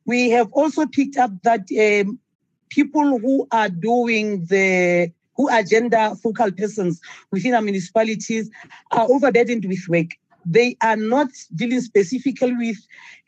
we 0.06 0.30
have 0.30 0.50
also 0.52 0.86
picked 0.86 1.16
up 1.16 1.30
that 1.42 1.66
um, 1.78 2.18
people 2.70 3.18
who 3.18 3.46
are 3.52 3.68
doing 3.68 4.46
the 4.46 5.12
who 5.36 5.48
are 5.48 5.62
gender 5.62 6.12
focal 6.22 6.52
persons 6.52 7.00
within 7.30 7.54
our 7.54 7.62
municipalities 7.62 8.50
are 8.92 9.06
overburdened 9.10 9.64
with 9.64 9.86
work. 9.88 10.08
They 10.44 10.76
are 10.82 10.96
not 10.96 11.28
dealing 11.54 11.80
specifically 11.80 12.54
with 12.54 12.76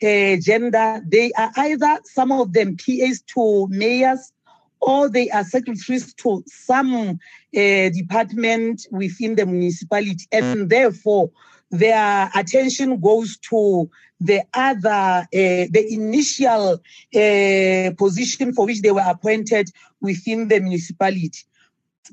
uh, 0.02 0.40
gender. 0.40 1.02
They 1.06 1.32
are 1.32 1.50
either 1.56 2.00
some 2.04 2.32
of 2.32 2.52
them 2.52 2.76
PAs 2.76 3.22
to 3.34 3.66
mayors 3.70 4.32
or 4.80 5.08
they 5.08 5.30
are 5.30 5.44
secretaries 5.44 6.12
to 6.14 6.42
some 6.46 6.94
uh, 6.98 7.16
department 7.54 8.86
within 8.90 9.36
the 9.36 9.46
municipality. 9.46 10.26
And 10.32 10.68
therefore, 10.68 11.30
their 11.72 12.30
attention 12.34 13.00
goes 13.00 13.36
to 13.38 13.90
the 14.20 14.42
other, 14.54 14.88
uh, 14.88 15.26
the 15.32 15.86
initial 15.90 16.74
uh, 17.14 17.90
position 17.96 18.54
for 18.54 18.66
which 18.66 18.82
they 18.82 18.92
were 18.92 19.04
appointed 19.04 19.68
within 20.00 20.46
the 20.48 20.60
municipality 20.60 21.40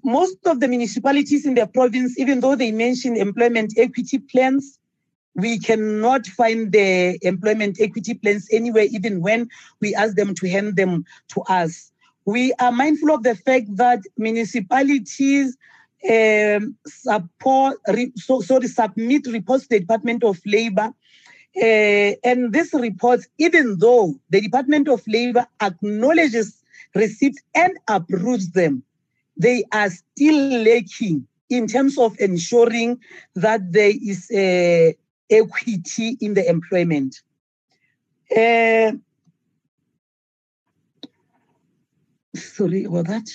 most 0.04 0.38
of 0.46 0.60
the 0.60 0.68
municipalities 0.68 1.46
in 1.46 1.56
the 1.56 1.68
province, 1.68 2.18
even 2.20 2.40
though 2.40 2.56
they 2.56 2.72
mention 2.72 3.16
employment 3.16 3.74
equity 3.78 4.20
plans, 4.20 4.80
we 5.36 5.60
cannot 5.60 6.26
find 6.26 6.72
the 6.72 7.18
employment 7.22 7.80
equity 7.80 8.14
plans 8.14 8.48
anywhere, 8.52 8.88
even 8.92 9.22
when 9.22 9.50
we 9.80 9.96
ask 9.96 10.16
them 10.16 10.34
to 10.36 10.50
hand 10.50 10.76
them 10.76 11.06
to 11.30 11.42
us. 11.44 11.92
We 12.26 12.54
are 12.60 12.72
mindful 12.72 13.12
of 13.12 13.24
the 13.24 13.36
fact 13.36 13.76
that 13.78 14.00
municipalities 14.18 15.58
um, 16.08 16.76
support, 16.86 17.78
re, 17.88 18.12
so, 18.16 18.42
sorry, 18.42 18.68
submit 18.68 19.28
reports 19.28 19.64
to 19.64 19.70
the 19.72 19.80
Department 19.80 20.24
of 20.24 20.40
Labor. 20.46 20.94
Uh, 21.56 22.14
and 22.24 22.54
this 22.54 22.74
report, 22.74 23.22
even 23.38 23.78
though 23.80 24.16
the 24.30 24.40
Department 24.40 24.88
of 24.88 25.02
Labor 25.08 25.46
acknowledges 25.62 26.64
receipts 26.96 27.42
and 27.56 27.78
approves 27.88 28.52
them, 28.52 28.84
they 29.36 29.64
are 29.72 29.90
still 29.90 30.64
lacking 30.64 31.28
in 31.50 31.68
terms 31.68 31.98
of 31.98 32.16
ensuring 32.20 33.00
that 33.36 33.72
there 33.72 33.92
is 34.02 34.30
uh, 34.32 34.92
equity 35.30 36.18
in 36.22 36.34
the 36.34 36.48
employment. 36.48 37.22
Uh, 38.36 38.92
sorry 42.36 42.84
about 42.84 43.08
that. 43.08 43.28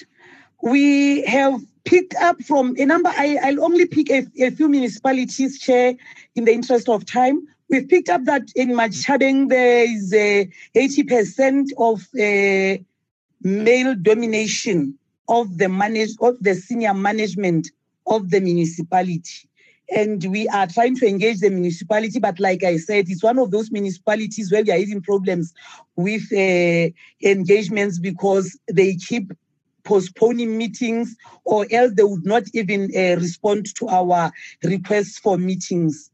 We 0.62 1.22
have 1.24 1.60
picked 1.84 2.14
up 2.16 2.42
from 2.42 2.74
a 2.78 2.86
number, 2.86 3.10
I, 3.10 3.38
will 3.52 3.64
only 3.64 3.86
pick 3.86 4.10
a, 4.10 4.26
a, 4.40 4.50
few 4.50 4.68
municipalities, 4.68 5.60
Chair, 5.60 5.94
in 6.34 6.44
the 6.44 6.52
interest 6.52 6.88
of 6.88 7.04
time. 7.04 7.46
We've 7.68 7.88
picked 7.88 8.08
up 8.08 8.24
that 8.24 8.42
in 8.54 8.70
Matjhabeng 8.70 9.48
there 9.48 9.84
is 9.84 10.12
uh, 10.12 10.44
80% 10.78 11.70
of 11.78 12.06
uh, 12.14 12.82
male 13.42 13.94
domination 13.94 14.98
of 15.28 15.58
the 15.58 15.68
manage 15.68 16.10
of 16.20 16.36
the 16.40 16.54
senior 16.54 16.94
management 16.94 17.70
of 18.06 18.30
the 18.30 18.40
municipality 18.40 19.48
and 19.94 20.24
we 20.24 20.48
are 20.48 20.66
trying 20.66 20.96
to 20.96 21.06
engage 21.06 21.40
the 21.40 21.50
municipality 21.50 22.18
but 22.18 22.38
like 22.40 22.62
i 22.62 22.76
said 22.76 23.06
it's 23.08 23.22
one 23.22 23.38
of 23.38 23.50
those 23.50 23.70
municipalities 23.70 24.50
where 24.50 24.62
we 24.62 24.70
are 24.70 24.78
having 24.78 25.00
problems 25.00 25.52
with 25.96 26.22
uh, 26.32 26.90
engagements 27.22 27.98
because 27.98 28.58
they 28.70 28.94
keep 28.96 29.32
postponing 29.84 30.56
meetings 30.56 31.16
or 31.44 31.66
else 31.70 31.92
they 31.94 32.02
would 32.02 32.24
not 32.24 32.42
even 32.54 32.90
uh, 32.96 33.20
respond 33.20 33.66
to 33.76 33.88
our 33.88 34.32
requests 34.62 35.18
for 35.18 35.36
meetings 35.38 36.10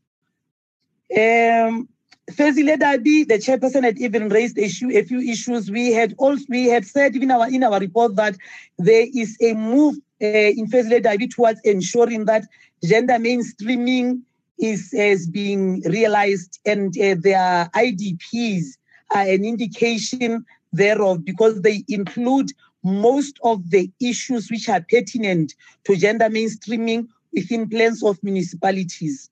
um, 1.17 1.89
Fezile 2.31 2.77
Dabi, 2.79 3.27
the 3.27 3.39
chairperson, 3.39 3.83
had 3.83 3.99
even 3.99 4.29
raised 4.29 4.57
issue, 4.59 4.91
a 4.91 5.03
few 5.03 5.21
issues. 5.21 5.71
We 5.71 5.93
had 5.93 6.15
also 6.19 6.45
we 6.49 6.67
had 6.67 6.87
said 6.87 7.17
in 7.17 7.31
our 7.31 7.49
in 7.49 7.65
our 7.65 7.81
report 7.81 8.17
that 8.17 8.37
there 8.79 9.07
is 9.13 9.37
a 9.41 9.55
move 9.55 9.97
uh, 10.23 10.27
in 10.27 10.67
Fezile 10.69 11.03
Dabi 11.03 11.31
towards 11.31 11.61
ensuring 11.65 12.27
that 12.27 12.45
gender 12.85 13.15
mainstreaming 13.15 14.23
is 14.59 14.93
is 14.93 15.27
being 15.27 15.83
realized, 15.83 16.61
and 16.65 16.97
uh, 16.99 17.17
their 17.19 17.69
IDPs 17.75 18.77
are 19.13 19.23
an 19.23 19.45
indication 19.45 20.45
thereof 20.73 21.25
because 21.25 21.63
they 21.63 21.83
include 21.89 22.53
most 22.83 23.39
of 23.43 23.71
the 23.71 23.91
issues 24.01 24.51
which 24.51 24.69
are 24.69 24.85
pertinent 24.89 25.55
to 25.85 25.97
gender 25.97 26.27
mainstreaming 26.27 27.09
within 27.33 27.69
plans 27.69 28.03
of 28.03 28.23
municipalities. 28.23 29.31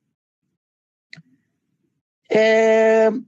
Um, 2.30 3.26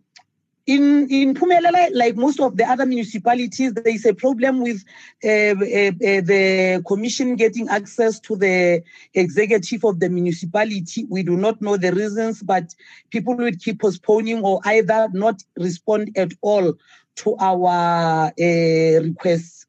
in 0.66 1.08
in 1.10 1.34
Phumelela, 1.34 1.90
like 1.94 2.16
most 2.16 2.38
of 2.38 2.56
the 2.56 2.64
other 2.64 2.86
municipalities, 2.86 3.72
there 3.72 3.88
is 3.88 4.04
a 4.04 4.14
problem 4.14 4.60
with 4.60 4.84
uh, 5.24 5.28
uh, 5.28 5.32
uh, 5.32 6.20
the 6.22 6.82
commission 6.86 7.34
getting 7.34 7.68
access 7.68 8.20
to 8.20 8.36
the 8.36 8.82
executive 9.14 9.84
of 9.84 9.98
the 9.98 10.08
municipality. 10.08 11.06
We 11.08 11.22
do 11.22 11.36
not 11.36 11.60
know 11.60 11.76
the 11.76 11.92
reasons, 11.92 12.42
but 12.42 12.74
people 13.10 13.34
will 13.36 13.52
keep 13.58 13.80
postponing 13.80 14.42
or 14.44 14.60
either 14.64 15.08
not 15.12 15.42
respond 15.56 16.12
at 16.16 16.32
all 16.42 16.74
to 17.16 17.36
our 17.40 18.32
uh, 18.38 19.02
requests. 19.02 19.66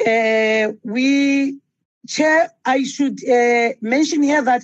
Uh, 0.00 0.72
we, 0.82 1.58
Chair, 2.08 2.50
I 2.64 2.82
should 2.84 3.18
uh, 3.28 3.74
mention 3.80 4.22
here 4.22 4.42
that 4.42 4.62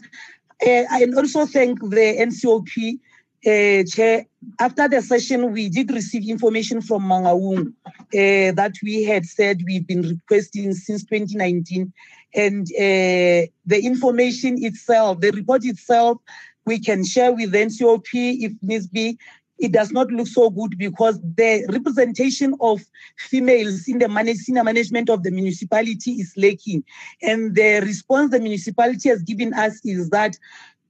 I 0.61 1.07
also 1.17 1.47
thank 1.47 1.81
the 1.81 2.17
NCOP 2.19 2.99
uh, 3.47 3.85
Chair, 3.85 4.27
after 4.59 4.89
the 4.89 5.01
session, 5.01 5.53
we 5.53 5.69
did 5.69 5.91
receive 5.93 6.29
information 6.29 6.81
from 6.81 7.05
Mangaung 7.05 7.73
uh, 7.87 8.53
that 8.53 8.75
we 8.83 9.05
had 9.05 9.25
said 9.27 9.63
we've 9.65 9.87
been 9.87 10.03
requesting 10.03 10.75
since 10.75 11.05
2019. 11.05 11.93
And 12.35 12.67
uh, 12.67 13.47
the 13.65 13.81
information 13.83 14.63
itself, 14.63 15.21
the 15.21 15.31
report 15.31 15.65
itself, 15.65 16.19
we 16.67 16.81
can 16.81 17.05
share 17.05 17.33
with 17.33 17.53
NCOP 17.53 18.09
if 18.13 18.53
needs 18.61 18.89
be. 18.89 19.19
It 19.59 19.73
does 19.73 19.91
not 19.91 20.09
look 20.09 20.27
so 20.29 20.51
good 20.51 20.79
because 20.79 21.21
the 21.21 21.67
representation 21.71 22.55
of 22.61 22.81
females 23.17 23.89
in 23.89 23.99
the 23.99 24.35
senior 24.35 24.65
management 24.65 25.11
of 25.11 25.23
the 25.23 25.31
municipality 25.31 26.13
is 26.13 26.33
lacking. 26.37 26.85
And 27.23 27.55
the 27.55 27.81
response 27.81 28.31
the 28.31 28.41
municipality 28.41 29.09
has 29.09 29.23
given 29.23 29.53
us 29.55 29.81
is 29.85 30.11
that 30.11 30.37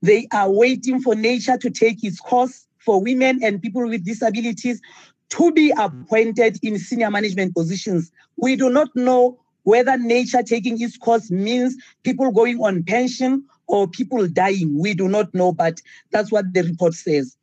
they 0.01 0.27
are 0.31 0.49
waiting 0.49 1.01
for 1.01 1.15
nature 1.15 1.57
to 1.57 1.69
take 1.69 2.03
its 2.03 2.19
course 2.19 2.67
for 2.79 3.01
women 3.01 3.43
and 3.43 3.61
people 3.61 3.87
with 3.87 4.05
disabilities 4.05 4.81
to 5.29 5.51
be 5.51 5.71
appointed 5.77 6.57
in 6.63 6.79
senior 6.79 7.11
management 7.11 7.53
positions. 7.55 8.11
We 8.37 8.55
do 8.55 8.69
not 8.69 8.89
know 8.95 9.39
whether 9.63 9.97
nature 9.97 10.41
taking 10.41 10.81
its 10.81 10.97
course 10.97 11.29
means 11.29 11.75
people 12.03 12.31
going 12.31 12.59
on 12.59 12.83
pension 12.83 13.43
or 13.67 13.87
people 13.87 14.27
dying. 14.27 14.77
We 14.79 14.93
do 14.93 15.07
not 15.07 15.33
know, 15.33 15.51
but 15.51 15.81
that's 16.11 16.31
what 16.31 16.53
the 16.53 16.63
report 16.63 16.93
says. 16.93 17.35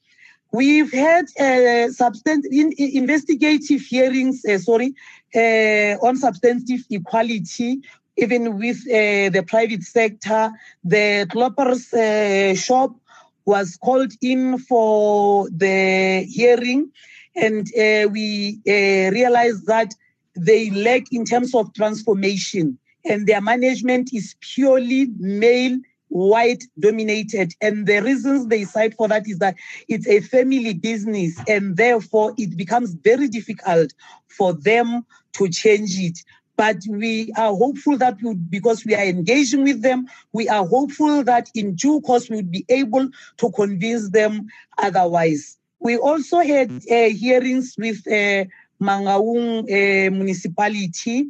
We've 0.52 0.92
had 0.92 1.24
uh, 1.38 1.90
substan- 1.90 2.46
in, 2.50 2.72
in 2.72 2.96
investigative 3.02 3.82
hearings, 3.82 4.44
uh, 4.44 4.58
sorry, 4.58 4.94
uh, 5.34 5.98
on 6.06 6.16
substantive 6.16 6.80
equality 6.90 7.80
even 8.16 8.58
with 8.58 8.78
uh, 8.88 9.30
the 9.30 9.44
private 9.46 9.82
sector. 9.82 10.50
The 10.84 11.26
Cloppers 11.30 11.92
uh, 11.92 12.54
shop 12.54 12.96
was 13.44 13.76
called 13.76 14.12
in 14.22 14.58
for 14.58 15.48
the 15.50 16.26
hearing, 16.28 16.90
and 17.34 17.66
uh, 17.78 18.08
we 18.08 18.60
realized 18.66 19.66
that 19.66 19.94
they 20.34 20.70
lack 20.70 21.12
in 21.12 21.24
terms 21.24 21.54
of 21.54 21.72
transformation, 21.74 22.78
and 23.04 23.26
their 23.26 23.40
management 23.40 24.12
is 24.12 24.34
purely 24.40 25.08
male 25.18 25.78
white 26.08 26.64
dominated. 26.78 27.52
And 27.60 27.86
the 27.86 28.00
reasons 28.00 28.46
they 28.46 28.64
cite 28.64 28.94
for 28.94 29.08
that 29.08 29.28
is 29.28 29.38
that 29.38 29.56
it's 29.88 30.06
a 30.06 30.20
family 30.20 30.74
business 30.74 31.38
and 31.48 31.76
therefore 31.76 32.34
it 32.38 32.56
becomes 32.56 32.94
very 32.94 33.28
difficult 33.28 33.92
for 34.28 34.52
them 34.52 35.04
to 35.34 35.48
change 35.48 35.98
it. 35.98 36.18
But 36.56 36.76
we 36.88 37.32
are 37.36 37.54
hopeful 37.54 37.98
that 37.98 38.16
we 38.22 38.34
because 38.34 38.84
we 38.86 38.94
are 38.94 39.04
engaging 39.04 39.64
with 39.64 39.82
them, 39.82 40.06
we 40.32 40.48
are 40.48 40.66
hopeful 40.66 41.22
that 41.24 41.50
in 41.54 41.74
due 41.74 42.00
course 42.00 42.30
we 42.30 42.36
would 42.36 42.50
be 42.50 42.64
able 42.70 43.10
to 43.36 43.50
convince 43.50 44.08
them 44.10 44.46
otherwise. 44.78 45.58
We 45.80 45.98
also 45.98 46.38
had 46.38 46.70
uh, 46.70 47.10
hearings 47.10 47.74
with 47.76 48.06
uh, 48.06 48.46
Mangaung 48.80 49.64
uh, 49.64 50.10
municipality 50.10 51.26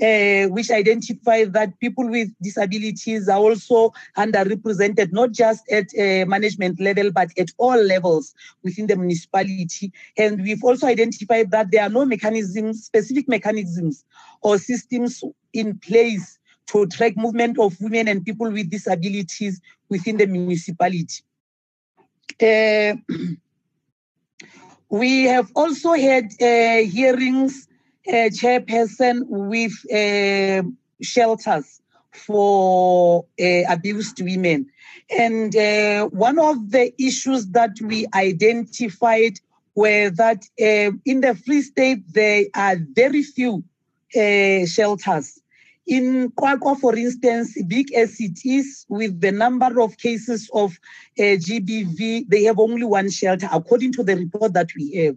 uh, 0.00 0.46
which 0.48 0.70
identify 0.70 1.44
that 1.44 1.78
people 1.80 2.08
with 2.08 2.28
disabilities 2.42 3.28
are 3.28 3.38
also 3.38 3.92
underrepresented, 4.16 5.12
not 5.12 5.32
just 5.32 5.68
at 5.70 5.86
uh, 5.98 6.24
management 6.26 6.80
level, 6.80 7.10
but 7.10 7.30
at 7.38 7.48
all 7.58 7.76
levels 7.76 8.34
within 8.62 8.86
the 8.86 8.96
municipality. 8.96 9.92
And 10.16 10.42
we've 10.42 10.62
also 10.62 10.86
identified 10.86 11.50
that 11.50 11.70
there 11.70 11.82
are 11.82 11.88
no 11.88 12.04
mechanisms, 12.04 12.84
specific 12.84 13.28
mechanisms 13.28 14.04
or 14.42 14.58
systems 14.58 15.22
in 15.52 15.78
place 15.78 16.38
to 16.68 16.86
track 16.86 17.16
movement 17.16 17.58
of 17.58 17.80
women 17.80 18.08
and 18.08 18.24
people 18.24 18.50
with 18.50 18.70
disabilities 18.70 19.60
within 19.88 20.16
the 20.18 20.26
municipality. 20.26 21.24
Uh, 22.40 22.94
we 24.90 25.24
have 25.24 25.50
also 25.56 25.94
had 25.94 26.26
uh, 26.40 26.82
hearings 26.88 27.68
uh, 28.08 28.30
chairperson 28.30 29.24
with 29.28 29.72
uh, 29.92 30.66
shelters 31.02 31.80
for 32.12 33.26
uh, 33.40 33.62
abused 33.68 34.20
women. 34.20 34.66
And 35.10 35.54
uh, 35.54 36.06
one 36.08 36.38
of 36.38 36.70
the 36.70 36.92
issues 37.02 37.46
that 37.48 37.76
we 37.82 38.06
identified 38.14 39.40
were 39.74 40.10
that 40.10 40.44
uh, 40.60 40.96
in 41.04 41.20
the 41.20 41.34
Free 41.34 41.62
State, 41.62 42.02
there 42.12 42.44
are 42.54 42.76
very 42.92 43.22
few 43.22 43.62
uh, 44.16 44.66
shelters. 44.66 45.40
In 45.86 46.30
QwaQwa, 46.32 46.78
for 46.78 46.96
instance, 46.96 47.56
big 47.66 47.94
as 47.94 48.20
it 48.20 48.40
is, 48.44 48.84
with 48.90 49.20
the 49.22 49.32
number 49.32 49.80
of 49.80 49.96
cases 49.96 50.50
of 50.52 50.78
GBV, 51.18 52.28
they 52.28 52.42
have 52.44 52.58
only 52.58 52.84
one 52.84 53.08
shelter, 53.08 53.48
according 53.50 53.92
to 53.92 54.02
the 54.02 54.16
report 54.16 54.52
that 54.52 54.68
we 54.76 54.94
have 54.96 55.16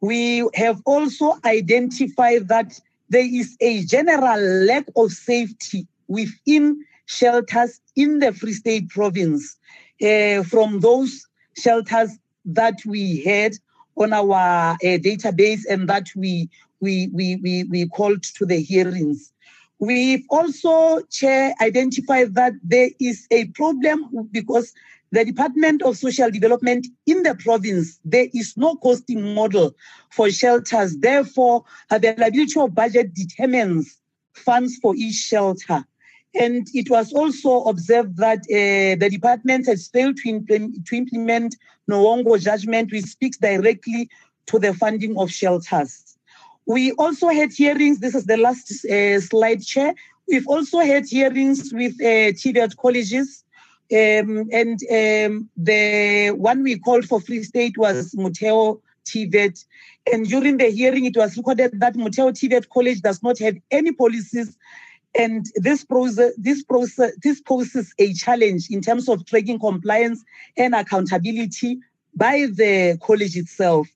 we 0.00 0.48
have 0.54 0.80
also 0.84 1.34
identified 1.44 2.48
that 2.48 2.78
there 3.08 3.24
is 3.24 3.56
a 3.60 3.84
general 3.84 4.40
lack 4.66 4.84
of 4.96 5.12
safety 5.12 5.86
within 6.08 6.84
shelters 7.06 7.80
in 7.96 8.18
the 8.18 8.32
Free 8.32 8.52
State 8.52 8.88
province 8.88 9.56
uh, 10.02 10.42
from 10.42 10.80
those 10.80 11.26
shelters 11.56 12.10
that 12.44 12.78
we 12.86 13.22
had 13.22 13.54
on 13.96 14.12
our 14.12 14.72
uh, 14.72 14.76
database 14.82 15.60
and 15.68 15.88
that 15.88 16.08
we, 16.16 16.48
we, 16.80 17.08
we, 17.12 17.36
we, 17.36 17.64
we 17.64 17.88
called 17.88 18.22
to 18.22 18.44
the 18.44 18.60
hearings. 18.60 19.32
We've 19.78 20.24
also, 20.30 21.00
Chair, 21.10 21.54
identified 21.60 22.34
that 22.34 22.52
there 22.62 22.90
is 23.00 23.26
a 23.30 23.46
problem 23.48 24.28
because 24.30 24.72
the 25.14 25.24
Department 25.24 25.80
of 25.82 25.96
Social 25.96 26.30
Development 26.30 26.86
in 27.06 27.22
the 27.22 27.36
province, 27.36 28.00
there 28.04 28.26
is 28.34 28.56
no 28.56 28.74
costing 28.76 29.34
model 29.34 29.74
for 30.10 30.28
shelters. 30.30 30.96
Therefore, 30.96 31.64
availability 31.90 32.58
of 32.58 32.74
budget 32.74 33.14
determines 33.14 34.00
funds 34.34 34.76
for 34.82 34.96
each 34.96 35.14
shelter. 35.14 35.84
And 36.34 36.66
it 36.74 36.90
was 36.90 37.12
also 37.12 37.62
observed 37.64 38.16
that 38.16 38.40
uh, 38.40 38.98
the 38.98 39.08
department 39.08 39.66
has 39.66 39.86
failed 39.86 40.16
to 40.16 40.28
implement, 40.28 40.84
to 40.86 40.96
implement 40.96 41.54
judgment, 42.40 42.90
which 42.90 43.04
speaks 43.04 43.36
directly 43.36 44.10
to 44.46 44.58
the 44.58 44.74
funding 44.74 45.16
of 45.16 45.30
shelters. 45.30 46.16
We 46.66 46.90
also 46.92 47.28
had 47.28 47.52
hearings, 47.52 48.00
this 48.00 48.16
is 48.16 48.24
the 48.24 48.38
last 48.38 48.84
uh, 48.86 49.20
slide, 49.20 49.62
Chair. 49.62 49.94
We've 50.26 50.48
also 50.48 50.80
had 50.80 51.04
hearings 51.06 51.72
with 51.72 51.92
uh, 52.00 52.32
TVET 52.34 52.76
colleges 52.78 53.43
um, 53.92 54.48
and 54.52 54.80
um, 54.90 55.50
the 55.56 56.30
one 56.36 56.62
we 56.62 56.78
called 56.78 57.04
for 57.04 57.20
Free 57.20 57.42
State 57.42 57.76
was 57.76 58.12
Motheo 58.14 58.80
TVET. 59.04 59.64
And 60.12 60.26
during 60.26 60.56
the 60.56 60.70
hearing, 60.70 61.04
it 61.04 61.16
was 61.16 61.36
recorded 61.36 61.78
that 61.80 61.94
Motheo 61.94 62.32
TVET 62.32 62.68
College 62.70 63.02
does 63.02 63.22
not 63.22 63.38
have 63.38 63.56
any 63.70 63.92
policies. 63.92 64.56
And 65.16 65.46
this 65.56 65.84
process, 65.84 66.32
this 66.36 66.62
process, 66.62 67.12
this 67.22 67.40
poses 67.40 67.94
a 67.98 68.12
challenge 68.14 68.68
in 68.70 68.80
terms 68.80 69.08
of 69.08 69.24
tracking 69.26 69.60
compliance 69.60 70.24
and 70.56 70.74
accountability 70.74 71.78
by 72.16 72.46
the 72.52 72.98
college 73.02 73.36
itself. 73.36 73.86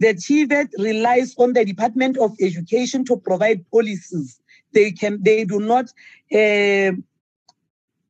The 0.00 0.14
TVET 0.14 0.70
relies 0.78 1.34
on 1.38 1.52
the 1.52 1.64
Department 1.64 2.18
of 2.18 2.36
Education 2.40 3.04
to 3.06 3.16
provide 3.16 3.64
policies. 3.70 4.40
They 4.72 4.90
can, 4.90 5.22
they 5.22 5.44
do 5.44 5.60
not 5.60 5.86
uh, 6.32 6.92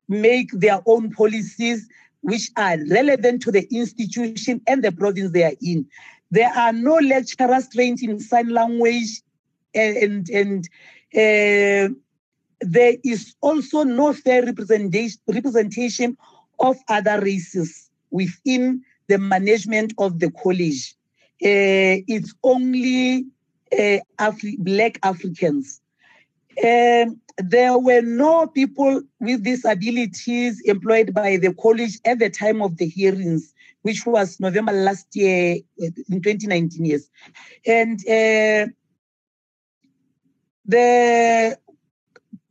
make 0.09 0.51
their 0.53 0.81
own 0.87 1.11
policies 1.11 1.89
which 2.21 2.51
are 2.57 2.77
relevant 2.91 3.43
to 3.43 3.53
the 3.53 3.67
institution 3.75 4.61
and 4.67 4.83
the 4.83 4.93
province 4.93 5.31
they 5.31 5.45
are 5.45 5.55
in. 5.63 5.87
There 6.31 6.51
are 6.51 6.73
no 6.73 6.95
lecturers 6.95 7.69
trained 7.69 8.03
in 8.03 8.19
sign 8.19 8.49
language, 8.49 9.23
and 9.75 10.29
and, 10.29 10.69
uh, 11.15 11.95
there 12.61 12.95
is 13.05 13.35
also 13.43 13.85
no 13.85 14.13
fair 14.13 14.45
representation 14.45 15.21
representation 15.29 16.17
of 16.59 16.77
other 16.89 17.21
races 17.21 17.91
within 18.11 18.83
the 19.09 19.19
management 19.19 19.93
of 19.99 20.19
the 20.19 20.31
college. 20.31 20.95
Uh, 21.45 22.03
it's 22.09 22.35
only 22.43 23.27
uh, 23.73 23.99
Afri- 24.19 24.59
Black 24.59 24.99
Africans. 25.03 25.81
Um, 26.63 27.21
there 27.39 27.77
were 27.79 28.01
no 28.01 28.47
people 28.47 29.03
with 29.21 29.45
disabilities 29.45 30.61
employed 30.65 31.13
by 31.13 31.37
the 31.37 31.53
college 31.55 31.99
at 32.05 32.19
the 32.19 32.31
time 32.31 32.63
of 32.63 32.79
the 32.79 32.87
hearings, 32.87 33.53
which 33.83 34.07
was 34.07 34.41
November 34.41 34.73
last 34.73 35.15
year 35.15 35.59
in 35.79 36.23
2019 36.23 36.85
years. 36.85 37.11
And 37.67 38.01
uh, 38.09 38.73
the 40.65 41.59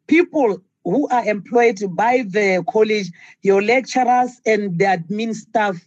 people 0.07 0.61
who 0.83 1.07
are 1.09 1.27
employed 1.27 1.79
by 1.95 2.23
the 2.27 2.63
college, 2.69 3.11
your 3.41 3.61
lecturers 3.61 4.39
and 4.45 4.77
the 4.77 4.85
admin 4.85 5.33
staff, 5.33 5.77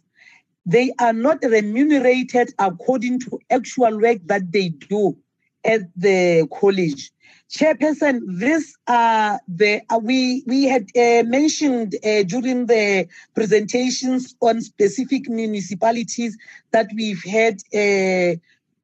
they 0.67 0.93
are 0.99 1.13
not 1.13 1.39
remunerated 1.43 2.53
according 2.59 3.21
to 3.21 3.39
actual 3.51 4.01
work 4.01 4.19
that 4.27 4.51
they 4.51 4.71
do 4.71 5.17
at 5.65 5.83
the 5.97 6.49
college. 6.53 7.13
Chairperson, 7.51 8.21
this 8.27 8.77
uh, 8.87 9.39
the 9.49 9.81
uh, 9.89 9.99
we 10.03 10.43
we 10.47 10.65
had 10.65 10.87
uh, 10.95 11.23
mentioned 11.25 11.95
uh, 12.05 12.23
during 12.25 12.67
the 12.67 13.09
presentations 13.35 14.35
on 14.43 14.61
specific 14.61 15.29
municipalities 15.31 16.37
that 16.73 16.89
we've 16.95 17.23
had 17.25 17.63
uh, 17.75 18.37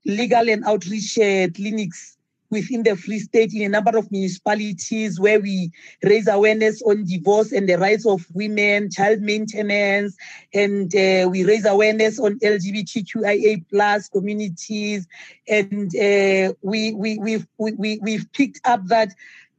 legal 0.07 0.49
and 0.49 0.65
outreach 0.65 1.19
uh, 1.19 1.49
clinics 1.55 2.17
within 2.55 2.85
the 2.85 2.95
Free 2.95 3.19
State 3.19 3.53
in 3.53 3.63
a 3.63 3.69
number 3.69 3.99
of 3.99 4.11
municipalities 4.13 5.19
where 5.19 5.41
we 5.41 5.73
raise 6.05 6.29
awareness 6.29 6.81
on 6.83 7.05
divorce 7.05 7.51
and 7.51 7.69
the 7.69 7.77
rights 7.77 8.07
of 8.07 8.25
women, 8.33 8.91
child 8.91 9.21
maintenance, 9.21 10.17
and 10.55 10.95
uh, 10.95 11.29
we 11.29 11.45
raise 11.45 11.67
awareness 11.67 12.21
on 12.21 12.39
LGBTQIA 12.39 13.65
plus 13.69 14.09
communities. 14.09 15.09
And 15.49 15.89
uh, 15.97 16.55
we, 16.63 16.93
we, 16.93 17.19
we've, 17.19 17.47
we, 17.59 17.99
we've 18.01 18.33
picked 18.33 18.61
up 18.65 18.87
that 18.87 19.13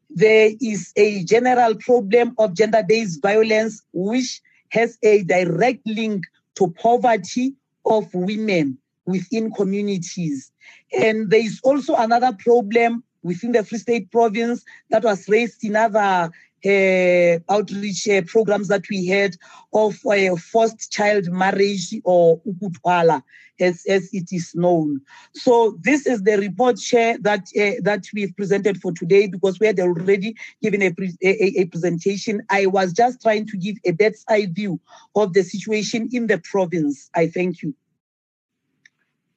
there 0.09 0.51
is 0.61 0.93
a 0.95 1.25
general 1.25 1.75
problem 1.75 2.33
of 2.37 2.55
gender-based 2.55 3.21
violence, 3.21 3.83
which 3.91 4.41
has 4.69 4.97
a 5.03 5.23
direct 5.23 5.85
link 5.85 6.23
to 6.55 6.69
poverty 6.69 7.55
of 7.85 8.11
women 8.13 8.77
within 9.05 9.51
communities. 9.51 10.51
And 10.97 11.29
there 11.29 11.43
is 11.43 11.59
also 11.63 11.95
another 11.95 12.35
problem 12.37 13.03
within 13.23 13.51
the 13.51 13.63
Free 13.63 13.79
State 13.79 14.11
province 14.11 14.63
that 14.89 15.03
was 15.03 15.27
raised 15.27 15.63
in 15.63 15.75
other 15.75 16.31
uh, 16.65 17.39
outreach 17.49 18.07
uh, 18.07 18.21
programs 18.25 18.67
that 18.69 18.83
we 18.89 19.05
had 19.05 19.35
of 19.73 19.97
uh, 20.05 20.35
forced 20.35 20.91
child 20.91 21.27
marriage 21.27 21.93
or 22.03 22.41
ukutwala, 22.41 23.21
as, 23.59 23.83
as 23.87 24.09
it 24.13 24.29
is 24.31 24.53
known. 24.55 24.99
So 25.33 25.77
this 25.81 26.07
is 26.07 26.23
the 26.23 26.37
report 26.37 26.79
share 26.79 27.17
that 27.19 27.41
uh, 27.59 27.81
that 27.83 28.05
we've 28.13 28.35
presented 28.35 28.81
for 28.81 28.91
today 28.93 29.27
because 29.27 29.59
we 29.59 29.67
had 29.67 29.79
already 29.79 30.35
given 30.61 30.81
a, 30.81 30.91
pre- 30.91 31.17
a, 31.21 31.61
a, 31.61 31.65
presentation. 31.65 32.41
I 32.49 32.65
was 32.65 32.93
just 32.93 33.21
trying 33.21 33.45
to 33.47 33.57
give 33.57 33.77
a 33.85 33.91
bird's 33.91 34.23
eye 34.27 34.47
view 34.51 34.79
of 35.15 35.33
the 35.33 35.43
situation 35.43 36.09
in 36.11 36.27
the 36.27 36.39
province. 36.39 37.09
I 37.13 37.27
thank 37.27 37.61
you. 37.61 37.75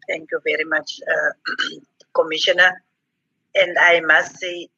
Thank 0.08 0.30
you 0.32 0.40
very 0.44 0.64
much, 0.64 1.00
uh, 1.06 1.32
Commissioner. 2.14 2.82
And 3.54 3.76
I 3.78 4.00
must 4.00 4.38
say, 4.38 4.68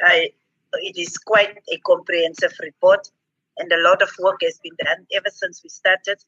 I, 0.00 0.30
it 0.74 0.98
is 0.98 1.16
quite 1.18 1.56
a 1.72 1.78
comprehensive 1.78 2.52
report, 2.62 3.08
and 3.56 3.72
a 3.72 3.82
lot 3.82 4.02
of 4.02 4.10
work 4.18 4.40
has 4.42 4.58
been 4.58 4.76
done 4.84 5.06
ever 5.14 5.30
since 5.30 5.62
we 5.62 5.70
started 5.70 6.18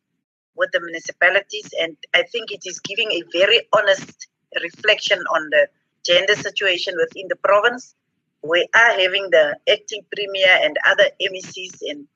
with 0.55 0.71
the 0.73 0.81
municipalities. 0.81 1.71
And 1.81 1.97
I 2.15 2.23
think 2.23 2.51
it 2.51 2.63
is 2.65 2.81
giving 2.81 3.11
a 3.13 3.23
very 3.33 3.69
honest 3.75 4.29
reflection 4.63 5.19
on 5.19 5.51
the 5.51 5.69
gender 6.05 6.35
situation 6.35 6.95
within 6.97 7.29
the 7.29 7.37
province. 7.37 7.95
We 8.43 8.67
are 8.75 8.93
having 8.93 9.29
the 9.31 9.57
acting 9.71 10.03
premier 10.15 10.59
and 10.63 10.77
other 10.87 11.09
MECs 11.21 11.79
and 11.83 12.07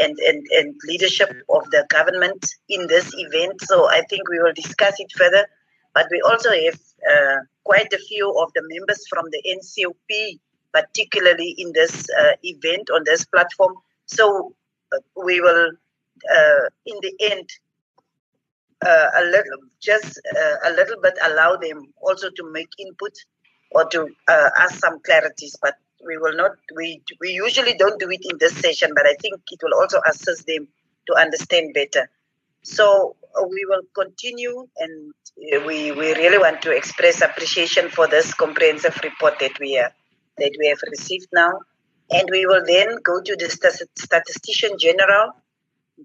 and, 0.00 0.16
and, 0.20 0.46
and 0.52 0.76
leadership 0.86 1.28
of 1.48 1.64
the 1.72 1.84
government 1.88 2.46
in 2.68 2.86
this 2.86 3.12
event. 3.16 3.60
So 3.62 3.88
I 3.88 4.02
think 4.08 4.28
we 4.28 4.38
will 4.38 4.52
discuss 4.52 4.94
it 5.00 5.10
further. 5.12 5.48
But 5.98 6.06
we 6.12 6.20
also 6.30 6.50
have 6.50 6.80
uh, 7.10 7.38
quite 7.64 7.92
a 7.92 7.98
few 7.98 8.30
of 8.38 8.52
the 8.54 8.62
members 8.72 9.02
from 9.10 9.24
the 9.32 9.42
NCOP 9.56 10.38
particularly 10.72 11.54
in 11.58 11.72
this 11.72 12.06
uh, 12.10 12.32
event 12.42 12.88
on 12.90 13.02
this 13.04 13.24
platform. 13.24 13.74
So 14.06 14.54
uh, 14.92 14.98
we 15.16 15.40
will, 15.40 15.70
uh, 16.36 16.64
in 16.86 16.96
the 17.02 17.12
end, 17.32 17.48
uh, 18.86 19.08
a 19.16 19.24
little, 19.24 19.58
just 19.80 20.20
a 20.64 20.70
little 20.70 21.00
bit 21.02 21.14
allow 21.24 21.56
them 21.56 21.92
also 22.00 22.30
to 22.30 22.52
make 22.52 22.68
input 22.78 23.12
or 23.72 23.86
to 23.86 24.08
ask 24.28 24.78
some 24.78 25.00
clarities. 25.00 25.56
But 25.60 25.74
we 26.06 26.16
will 26.16 26.36
not. 26.36 26.52
We 26.76 27.02
we 27.20 27.30
usually 27.30 27.74
don't 27.74 27.98
do 27.98 28.08
it 28.08 28.20
in 28.30 28.38
this 28.38 28.56
session, 28.56 28.92
but 28.94 29.04
I 29.04 29.14
think 29.20 29.40
it 29.50 29.58
will 29.64 29.74
also 29.80 30.00
assist 30.06 30.46
them 30.46 30.68
to 31.08 31.14
understand 31.14 31.74
better. 31.74 32.08
So 32.62 33.16
we 33.46 33.64
will 33.66 33.82
continue, 33.94 34.66
and 34.78 35.12
uh, 35.54 35.60
we 35.66 35.92
we 35.92 36.14
really 36.14 36.38
want 36.38 36.62
to 36.62 36.70
express 36.70 37.22
appreciation 37.22 37.88
for 37.90 38.06
this 38.06 38.34
comprehensive 38.34 38.98
report 39.02 39.38
that 39.40 39.58
we 39.60 39.78
are 39.78 39.92
that 40.38 40.54
we 40.58 40.68
have 40.68 40.82
received 40.90 41.28
now, 41.32 41.52
and 42.10 42.28
we 42.30 42.46
will 42.46 42.64
then 42.66 42.98
go 43.02 43.20
to 43.20 43.36
the 43.36 43.48
statistician 43.96 44.78
general, 44.78 45.32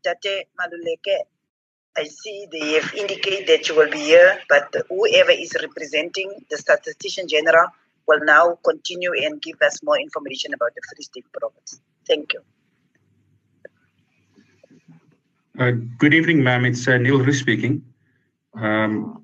Tate 0.03 0.47
Maluleke, 0.59 1.17
I 1.95 2.05
see 2.05 2.47
they 2.51 2.73
have 2.73 2.93
indicated 2.95 3.47
that 3.47 3.69
you 3.69 3.75
will 3.75 3.89
be 3.89 3.99
here, 3.99 4.39
but 4.49 4.73
whoever 4.89 5.31
is 5.31 5.55
representing 5.61 6.33
the 6.49 6.57
statistician 6.57 7.27
general 7.27 7.67
will 8.07 8.21
now 8.23 8.57
continue 8.63 9.11
and 9.13 9.41
give 9.41 9.61
us 9.61 9.83
more 9.83 9.99
information 9.99 10.53
about 10.55 10.73
the 10.73 10.81
Free 10.89 11.03
State 11.03 11.25
province. 11.31 11.79
Thank 12.07 12.33
you. 12.33 12.41
Uh, 15.59 15.71
good 15.99 16.15
evening, 16.15 16.43
ma'am. 16.43 16.65
It's 16.65 16.87
uh, 16.87 16.97
Neil 16.97 17.19
Roos 17.19 17.39
speaking. 17.39 17.83
Um, 18.55 19.23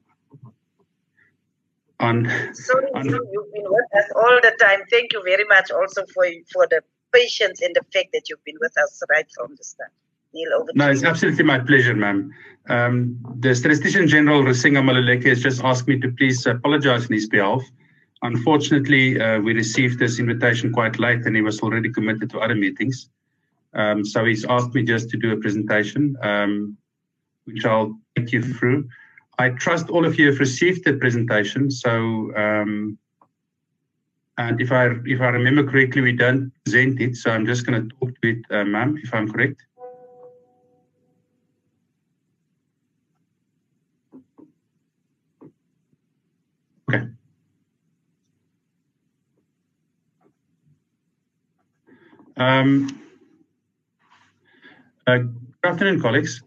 on, 2.00 2.30
Sorry, 2.54 2.86
on, 2.94 3.06
you've 3.06 3.52
been 3.52 3.64
with 3.66 3.96
us 3.98 4.12
all 4.16 4.40
the 4.44 4.56
time. 4.62 4.82
Thank 4.92 5.12
you 5.14 5.24
very 5.24 5.44
much 5.46 5.72
also 5.72 6.06
for, 6.14 6.26
for 6.54 6.68
the 6.68 6.82
patience 7.12 7.62
and 7.62 7.76
the 7.76 7.82
fact 7.92 8.10
that 8.14 8.30
you've 8.30 8.44
been 8.46 8.58
with 8.62 8.78
us 8.78 9.02
right 9.10 9.26
from 9.36 9.56
the 9.56 9.64
start. 9.64 9.92
Neil, 10.32 10.50
over 10.54 10.72
no, 10.76 10.92
it's 10.92 11.04
absolutely 11.04 11.44
my 11.44 11.58
pleasure, 11.58 11.96
ma'am. 11.96 12.32
Um, 12.70 13.18
the 13.40 13.56
Statistician 13.56 14.08
General, 14.08 14.44
Risenga 14.44 14.84
Maluleke, 14.84 15.26
has 15.26 15.42
just 15.42 15.64
asked 15.64 15.88
me 15.88 16.00
to 16.00 16.12
please 16.12 16.46
apologize 16.46 17.08
on 17.08 17.14
his 17.14 17.28
behalf. 17.28 17.64
Unfortunately, 18.22 19.20
uh, 19.20 19.40
we 19.40 19.54
received 19.54 19.98
this 19.98 20.20
invitation 20.20 20.72
quite 20.72 21.00
late 21.00 21.26
and 21.26 21.36
he 21.36 21.42
was 21.42 21.60
already 21.62 21.92
committed 21.92 22.30
to 22.30 22.40
other 22.40 22.56
meetings. 22.56 23.10
Um, 23.74 24.04
so 24.06 24.26
he's 24.26 24.46
asked 24.46 24.74
me 24.74 24.84
just 24.84 25.10
to 25.12 25.18
do 25.18 25.32
a 25.32 25.38
presentation, 25.38 26.18
um, 26.22 26.78
which 27.46 27.66
I'll 27.66 27.98
take 28.16 28.32
you 28.32 28.42
through. 28.42 28.90
I 29.38 29.50
trust 29.50 29.90
all 29.90 30.06
of 30.06 30.20
you 30.20 30.28
have 30.28 30.40
received 30.40 30.84
the 30.84 30.94
presentation. 30.94 31.72
So, 31.72 32.36
um, 32.36 32.98
and 34.38 34.60
if 34.60 34.72
I 34.72 34.90
if 35.06 35.22
I 35.22 35.30
remember 35.30 35.64
correctly, 35.64 36.02
we 36.02 36.14
don't 36.14 36.52
present 36.66 37.00
it. 37.00 37.16
So 37.16 37.32
I'm 37.32 37.46
just 37.46 37.66
going 37.66 37.90
to 37.90 37.96
talk 37.96 38.22
to 38.22 38.30
it, 38.30 38.40
uh, 38.52 38.66
ma'am, 38.66 39.00
if 39.02 39.14
I'm 39.14 39.32
correct. 39.32 39.62
Okay. 46.90 47.06
Um, 52.38 52.99
uh, 55.10 55.18
good 55.18 55.72
afternoon, 55.72 56.00
colleagues. 56.00 56.44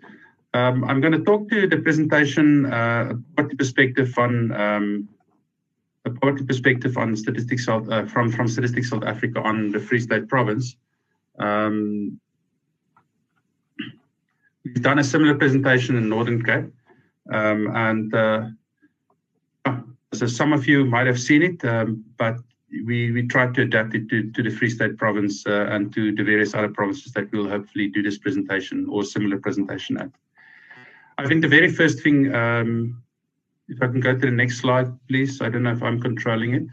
Um, 0.54 0.84
I'm 0.84 1.00
going 1.00 1.12
to 1.12 1.24
talk 1.24 1.48
to 1.50 1.66
the 1.66 1.78
presentation 1.78 2.66
uh, 2.66 3.14
poverty 3.36 3.56
perspective 3.56 4.16
on 4.16 4.52
um, 4.52 5.08
a 6.04 6.10
poverty 6.10 6.44
perspective 6.44 6.96
on 6.96 7.16
statistics 7.16 7.64
South, 7.66 7.88
uh, 7.90 8.06
from 8.06 8.30
from 8.30 8.46
Statistics 8.46 8.90
South 8.90 9.02
Africa 9.04 9.40
on 9.42 9.72
the 9.72 9.80
Free 9.80 9.98
State 9.98 10.28
Province. 10.28 10.76
Um, 11.38 12.20
we've 14.64 14.82
done 14.82 15.00
a 15.00 15.04
similar 15.04 15.34
presentation 15.34 15.96
in 15.96 16.08
Northern 16.08 16.42
Cape, 16.44 16.70
um, 17.32 17.68
and 17.74 18.14
uh, 18.14 18.42
so 20.14 20.26
some 20.26 20.52
of 20.52 20.68
you 20.68 20.84
might 20.84 21.06
have 21.08 21.20
seen 21.20 21.42
it, 21.42 21.64
um, 21.64 22.04
but 22.16 22.36
we, 22.84 23.12
we 23.12 23.26
tried 23.26 23.54
to 23.54 23.62
adapt 23.62 23.94
it 23.94 24.08
to, 24.08 24.30
to 24.30 24.42
the 24.42 24.50
Free 24.50 24.70
State 24.70 24.96
province 24.96 25.46
uh, 25.46 25.66
and 25.70 25.92
to 25.94 26.14
the 26.14 26.24
various 26.24 26.54
other 26.54 26.68
provinces 26.68 27.12
that 27.12 27.30
we'll 27.32 27.48
hopefully 27.48 27.88
do 27.88 28.02
this 28.02 28.18
presentation 28.18 28.86
or 28.90 29.04
similar 29.04 29.38
presentation 29.38 29.98
at. 29.98 30.10
I 31.18 31.26
think 31.26 31.42
the 31.42 31.48
very 31.48 31.70
first 31.70 32.02
thing, 32.02 32.34
um, 32.34 33.02
if 33.68 33.82
I 33.82 33.86
can 33.86 34.00
go 34.00 34.12
to 34.14 34.18
the 34.18 34.30
next 34.30 34.58
slide, 34.58 34.90
please. 35.08 35.42
I 35.42 35.48
don't 35.50 35.62
know 35.62 35.72
if 35.72 35.82
I'm 35.82 36.00
controlling 36.00 36.54
it. 36.54 36.66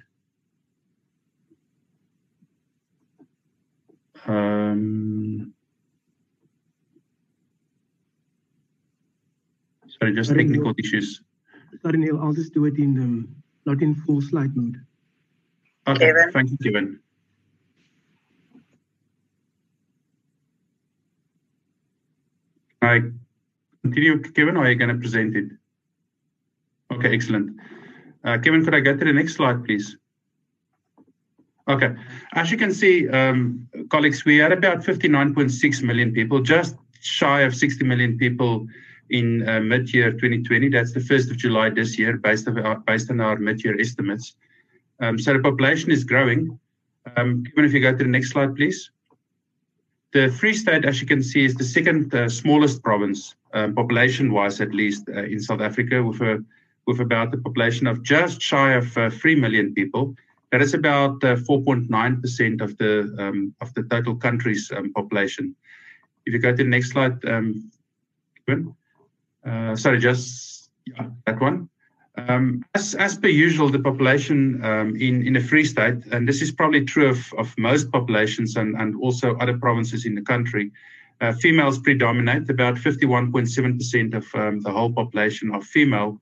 Um, 4.26 5.54
sorry, 9.88 10.14
just 10.14 10.34
technical 10.36 10.74
issues. 10.78 11.22
Sorry, 11.82 11.98
Neil, 11.98 12.20
I'll 12.22 12.34
just 12.34 12.54
do 12.54 12.66
it 12.66 12.78
in 12.78 12.98
um, 13.00 13.36
not 13.66 13.82
in 13.82 13.96
full 13.96 14.22
slide 14.22 14.56
mode. 14.56 14.78
Okay, 15.88 16.00
Kevin. 16.00 16.32
thank 16.32 16.52
you, 16.52 16.58
Kevin. 16.64 17.00
I 22.82 23.02
continue, 23.84 24.22
Kevin, 24.22 24.58
or 24.58 24.64
are 24.64 24.70
you 24.70 24.76
going 24.76 24.90
to 24.90 24.96
present 24.96 25.36
it? 25.36 25.46
Okay, 26.92 27.14
excellent. 27.14 27.60
Uh, 28.24 28.38
Kevin, 28.38 28.64
could 28.64 28.76
I 28.76 28.80
go 28.80 28.96
to 28.96 29.06
the 29.06 29.14
next 29.14 29.36
slide, 29.36 29.64
please? 29.66 29.98
Okay, 31.68 31.94
as 32.34 32.50
you 32.50 32.58
can 32.58 32.74
see, 32.74 33.08
um, 33.10 33.68
colleagues, 33.90 34.26
we 34.26 34.38
had 34.38 34.52
about 34.52 34.80
59.6 34.80 35.84
million 35.84 36.12
people, 36.12 36.42
just 36.42 36.76
shy 37.02 37.42
of 37.42 37.56
60 37.56 37.86
million 37.86 38.18
people 38.18 38.68
in 39.12 39.48
uh, 39.48 39.60
mid-year 39.60 40.12
2020. 40.12 40.70
That's 40.70 40.94
the 40.94 41.00
1st 41.00 41.32
of 41.32 41.38
July 41.38 41.70
this 41.70 41.98
year, 41.98 42.18
based, 42.18 42.48
on 42.48 42.60
our, 42.60 42.80
based 42.80 43.12
on 43.12 43.22
our 43.22 43.38
mid-year 43.38 43.80
estimates. 43.80 44.36
Um, 45.02 45.18
so 45.18 45.34
the 45.34 45.40
population 45.40 45.92
is 45.92 46.04
growing. 46.04 46.60
Um, 47.16 47.44
if 47.56 47.74
you 47.74 47.80
go 47.80 47.92
to 47.92 47.98
the 47.98 48.10
next 48.10 48.32
slide, 48.32 48.56
please. 48.56 48.92
The 50.12 50.30
Free 50.30 50.54
State, 50.54 50.86
as 50.86 51.00
you 51.02 51.08
can 51.08 51.22
see, 51.22 51.46
is 51.46 51.56
the 51.56 51.64
second 51.64 52.14
uh, 52.16 52.30
smallest 52.30 52.82
province, 52.84 53.36
um, 53.54 53.76
population-wise 53.76 54.60
at 54.60 54.74
least, 54.74 55.08
uh, 55.08 55.24
in 55.24 55.40
South 55.40 55.62
Africa, 55.62 56.04
with 56.04 56.20
a 56.22 56.44
with 56.88 57.00
about 57.02 57.32
a 57.36 57.38
population 57.38 57.86
of 57.86 58.02
just 58.02 58.42
shy 58.42 58.74
of 58.74 58.98
uh, 58.98 59.12
three 59.12 59.36
million 59.36 59.76
people. 59.76 60.16
That 60.52 60.64
is 60.64 60.74
about 60.74 61.20
4.9% 61.20 61.92
uh, 61.92 62.64
of 62.64 62.76
the 62.78 63.16
um, 63.20 63.54
of 63.62 63.72
the 63.76 63.84
total 63.84 64.16
country's 64.16 64.72
um, 64.76 64.92
population. 64.94 65.56
If 66.26 66.34
you 66.34 66.40
go 66.40 66.50
to 66.50 66.64
the 66.64 66.64
next 66.64 66.90
slide, 66.92 67.24
um, 67.26 67.72
uh, 69.46 69.76
sorry, 69.76 70.00
just 70.00 70.72
yeah, 70.88 71.10
that 71.28 71.40
one. 71.40 71.70
Um, 72.28 72.66
as, 72.76 72.96
as 72.96 73.18
per 73.18 73.28
usual, 73.28 73.70
the 73.70 73.80
population 73.80 74.64
um, 74.64 74.96
in, 74.96 75.26
in 75.26 75.42
Free 75.44 75.66
State, 75.66 76.06
and 76.12 76.28
this 76.28 76.42
is 76.42 76.52
probably 76.52 76.84
true 76.86 77.10
of, 77.10 77.34
of 77.38 77.58
most 77.58 77.92
populations 77.92 78.56
and, 78.56 78.76
and 78.76 78.96
also 78.96 79.36
other 79.38 79.58
provinces 79.58 80.06
in 80.06 80.16
the 80.16 80.22
country, 80.22 80.72
uh, 81.22 81.34
females 81.34 81.80
predominate. 81.80 82.50
About 82.50 82.76
51.7% 82.76 84.14
of 84.14 84.26
um, 84.36 84.62
the 84.62 84.72
whole 84.72 84.92
population 84.92 85.52
are 85.52 85.62
female, 85.62 86.20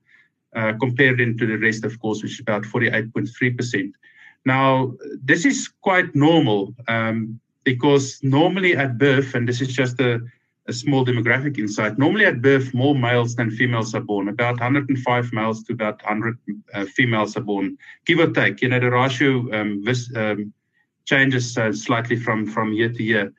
uh, 0.54 0.72
compared 0.80 1.20
into 1.20 1.46
the 1.46 1.58
rest, 1.58 1.84
of 1.84 1.98
course, 2.00 2.22
which 2.22 2.32
is 2.32 2.40
about 2.40 2.62
48.3%. 2.62 3.92
Now, 4.44 4.94
this 5.22 5.44
is 5.44 5.68
quite 5.82 6.14
normal 6.14 6.74
um, 6.88 7.40
because 7.64 8.18
normally 8.22 8.76
at 8.76 8.98
birth, 8.98 9.34
and 9.34 9.48
this 9.48 9.60
is 9.60 9.68
just 9.68 10.00
a 10.00 10.20
a 10.68 10.72
small 10.72 11.04
demographic 11.04 11.58
insight. 11.58 11.98
Normally 11.98 12.26
at 12.26 12.42
birth, 12.42 12.74
more 12.74 12.94
males 12.94 13.34
than 13.34 13.50
females 13.50 13.94
are 13.94 14.00
born. 14.00 14.28
About 14.28 14.60
105 14.60 15.32
males 15.32 15.64
to 15.64 15.72
about 15.72 16.02
100 16.04 16.38
uh, 16.74 16.84
females 16.84 17.36
are 17.36 17.42
born, 17.42 17.78
give 18.04 18.18
or 18.18 18.30
take. 18.30 18.60
You 18.60 18.68
know, 18.68 18.78
the 18.78 18.90
ratio 18.90 19.50
um, 19.52 19.82
this, 19.82 20.14
um, 20.14 20.52
changes 21.06 21.56
uh, 21.56 21.72
slightly 21.72 22.16
from, 22.16 22.46
from 22.46 22.74
year 22.74 22.92
to 22.92 23.02
year. 23.02 23.32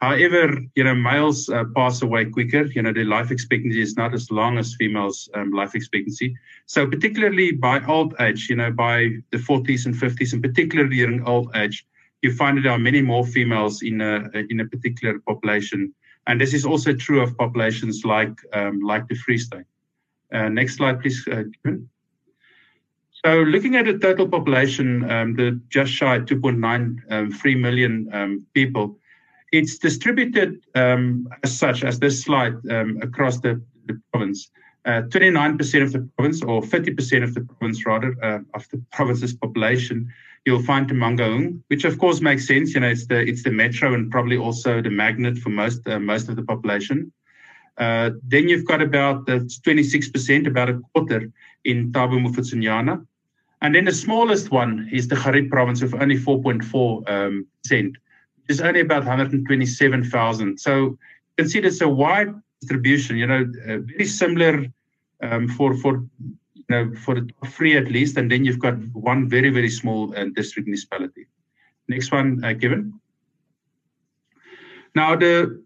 However, 0.00 0.58
you 0.74 0.82
know, 0.82 0.96
males 0.96 1.48
uh, 1.48 1.62
pass 1.76 2.02
away 2.02 2.24
quicker. 2.24 2.64
You 2.64 2.82
know, 2.82 2.92
their 2.92 3.04
life 3.04 3.30
expectancy 3.30 3.80
is 3.80 3.96
not 3.96 4.12
as 4.12 4.32
long 4.32 4.58
as 4.58 4.74
females' 4.74 5.28
um, 5.34 5.52
life 5.52 5.76
expectancy. 5.76 6.34
So, 6.66 6.88
particularly 6.88 7.52
by 7.52 7.84
old 7.86 8.16
age, 8.18 8.48
you 8.50 8.56
know, 8.56 8.72
by 8.72 9.10
the 9.30 9.38
40s 9.38 9.86
and 9.86 9.94
50s, 9.94 10.32
and 10.32 10.42
particularly 10.42 10.96
during 10.96 11.24
old 11.24 11.54
age, 11.54 11.86
you 12.22 12.32
find 12.32 12.58
that 12.58 12.62
there 12.62 12.72
are 12.72 12.80
many 12.80 13.00
more 13.00 13.24
females 13.24 13.82
in 13.82 14.00
a 14.00 14.28
in 14.50 14.58
a 14.58 14.66
particular 14.66 15.20
population 15.20 15.94
and 16.26 16.40
this 16.40 16.54
is 16.54 16.64
also 16.64 16.92
true 16.92 17.20
of 17.20 17.36
populations 17.36 18.04
like, 18.04 18.34
um, 18.52 18.80
like 18.80 19.08
the 19.08 19.14
Free 19.14 19.38
State. 19.38 19.64
Uh, 20.32 20.48
next 20.48 20.76
slide, 20.76 21.00
please, 21.00 21.26
uh, 21.28 21.44
So 23.24 23.42
looking 23.42 23.76
at 23.76 23.86
the 23.86 23.98
total 23.98 24.28
population, 24.28 25.08
um, 25.10 25.34
the 25.36 25.60
just 25.68 25.92
shy 25.92 26.18
2.9 26.18 26.98
um, 27.10 27.30
3 27.30 27.54
million 27.54 28.08
um, 28.12 28.46
people, 28.52 28.98
it's 29.52 29.78
distributed 29.78 30.64
um, 30.74 31.28
as 31.44 31.56
such 31.56 31.84
as 31.84 31.98
this 31.98 32.22
slide 32.22 32.54
um, 32.70 32.98
across 33.02 33.38
the, 33.38 33.62
the 33.86 34.00
province. 34.12 34.50
29% 34.86 35.80
uh, 35.80 35.84
of 35.84 35.92
the 35.92 36.08
province, 36.16 36.42
or 36.42 36.62
50% 36.62 37.22
of 37.22 37.34
the 37.34 37.42
province 37.42 37.86
rather, 37.86 38.16
uh, 38.22 38.40
of 38.54 38.68
the 38.70 38.82
province's 38.90 39.34
population 39.34 40.12
you'll 40.44 40.62
find 40.62 40.88
Mangaung, 40.90 41.62
which 41.68 41.84
of 41.84 41.98
course 41.98 42.20
makes 42.20 42.46
sense. 42.46 42.74
You 42.74 42.80
know, 42.80 42.88
it's 42.88 43.06
the 43.06 43.20
it's 43.20 43.42
the 43.42 43.50
metro 43.50 43.94
and 43.94 44.10
probably 44.10 44.36
also 44.36 44.82
the 44.82 44.90
magnet 44.90 45.38
for 45.38 45.50
most 45.50 45.86
uh, 45.86 45.98
most 45.98 46.28
of 46.28 46.36
the 46.36 46.42
population. 46.42 47.12
Uh, 47.78 48.10
then 48.28 48.48
you've 48.48 48.66
got 48.66 48.82
about 48.82 49.28
uh, 49.30 49.38
26%, 49.38 50.46
about 50.46 50.68
a 50.68 50.78
quarter 50.92 51.32
in 51.64 51.90
Thabo 51.90 52.20
Mofokeng. 52.20 53.06
And 53.62 53.74
then 53.74 53.84
the 53.86 53.92
smallest 53.92 54.50
one 54.50 54.90
is 54.92 55.08
the 55.08 55.14
Xhariep 55.14 55.48
province 55.48 55.80
with 55.80 55.94
only 55.94 56.18
4.4 56.18 57.08
um, 57.08 57.46
percent, 57.62 57.96
which 58.36 58.50
is 58.50 58.60
only 58.60 58.80
about 58.80 59.04
127,000. 59.04 60.58
So 60.58 60.76
you 60.76 60.98
can 61.38 61.48
see 61.48 61.60
there's 61.60 61.80
a 61.80 61.88
wide 61.88 62.34
distribution. 62.60 63.16
You 63.16 63.26
know, 63.26 63.50
uh, 63.66 63.78
very 63.78 64.04
similar 64.04 64.66
um, 65.22 65.48
for 65.48 65.74
for 65.74 66.04
you 66.68 66.76
know 66.76 66.94
for 66.94 67.14
the 67.14 67.22
top 67.22 67.48
three 67.52 67.76
at 67.76 67.90
least, 67.90 68.16
and 68.16 68.30
then 68.30 68.44
you've 68.44 68.58
got 68.58 68.74
one 68.92 69.28
very 69.28 69.50
very 69.50 69.70
small 69.70 70.14
uh, 70.16 70.26
district 70.34 70.66
municipality. 70.66 71.26
Next 71.88 72.12
one, 72.12 72.44
uh, 72.44 72.54
Kevin. 72.54 73.00
Now 74.94 75.16
the 75.16 75.62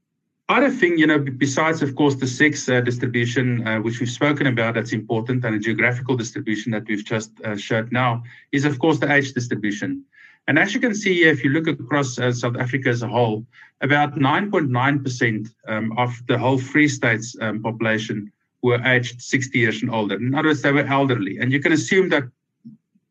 other 0.48 0.70
thing, 0.70 0.96
you 0.96 1.06
know, 1.06 1.18
besides 1.18 1.82
of 1.82 1.96
course 1.96 2.14
the 2.14 2.26
sex 2.26 2.68
uh, 2.68 2.80
distribution, 2.80 3.66
uh, 3.66 3.80
which 3.80 3.98
we've 3.98 4.10
spoken 4.10 4.46
about, 4.46 4.74
that's 4.74 4.92
important, 4.92 5.44
and 5.44 5.54
the 5.54 5.58
geographical 5.58 6.16
distribution 6.16 6.72
that 6.72 6.86
we've 6.86 7.04
just 7.04 7.32
uh, 7.44 7.56
showed 7.56 7.90
now, 7.92 8.22
is 8.52 8.64
of 8.64 8.78
course 8.78 8.98
the 8.98 9.12
age 9.12 9.32
distribution. 9.32 10.04
And 10.48 10.58
as 10.58 10.72
you 10.72 10.78
can 10.80 10.94
see 10.94 11.24
if 11.24 11.42
you 11.42 11.50
look 11.50 11.66
across 11.66 12.18
uh, 12.18 12.32
South 12.32 12.56
Africa 12.56 12.90
as 12.90 13.02
a 13.02 13.08
whole, 13.08 13.44
about 13.80 14.14
9.9% 14.14 15.48
um, 15.66 15.98
of 15.98 16.14
the 16.28 16.38
whole 16.38 16.58
Free 16.58 16.86
States 16.86 17.36
um, 17.40 17.60
population 17.60 18.30
were 18.66 18.82
aged 18.84 19.22
60 19.22 19.58
years 19.58 19.82
and 19.82 19.90
older. 19.90 20.16
In 20.16 20.34
other 20.34 20.48
words, 20.48 20.62
they 20.62 20.72
were 20.72 20.86
elderly. 20.98 21.38
And 21.38 21.52
you 21.52 21.60
can 21.60 21.72
assume 21.72 22.08
that 22.10 22.24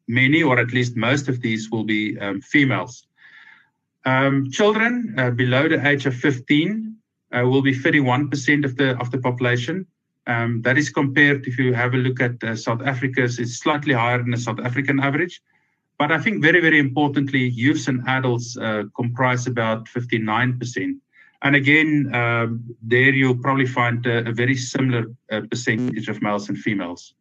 many, 0.08 0.44
or 0.44 0.60
at 0.60 0.72
least 0.78 0.96
most 0.96 1.28
of 1.28 1.41
these, 1.41 1.70
will 1.72 1.84
be 1.84 2.18
um, 2.20 2.41
females. 2.41 3.08
Um, 4.06 4.52
children 4.52 5.15
uh, 5.18 5.32
below 5.32 5.68
the 5.68 5.86
age 5.86 6.06
of 6.06 6.15
15 6.15 6.96
uh, 7.36 7.44
will 7.50 7.62
be 7.62 7.74
31% 7.74 8.65
of 8.65 8.78
the 8.78 8.89
of 9.00 9.10
the 9.12 9.18
population. 9.18 9.88
Um, 10.28 10.62
that 10.65 10.78
is 10.78 10.89
compared, 10.89 11.46
if 11.48 11.58
you 11.60 11.74
have 11.74 11.94
a 11.94 11.98
look 11.98 12.20
at 12.20 12.44
uh, 12.44 12.56
South 12.56 12.82
Africa's, 12.82 13.39
it's 13.39 13.58
slightly 13.65 13.94
higher 13.94 14.18
than 14.18 14.32
the 14.32 14.44
South 14.48 14.60
African 14.60 15.00
average. 15.00 15.41
But 15.98 16.12
I 16.12 16.20
think 16.20 16.41
very, 16.41 16.62
very 16.62 16.80
importantly, 16.80 17.44
youths 17.48 17.88
and 17.88 18.02
adults 18.08 18.58
uh, 18.58 18.84
comprise 18.96 19.48
about 19.48 19.86
59%. 19.86 21.00
And 21.41 21.56
again, 21.56 22.10
um, 22.13 22.63
there 22.82 23.13
you'll 23.13 23.38
probably 23.38 23.65
find 23.65 24.06
a, 24.06 24.28
a 24.30 24.32
very 24.32 24.56
similar 24.56 25.06
uh, 25.32 25.41
percentage 25.50 26.08
of 26.08 26.21
males 26.21 26.50
and 26.50 26.58
females. 26.58 27.13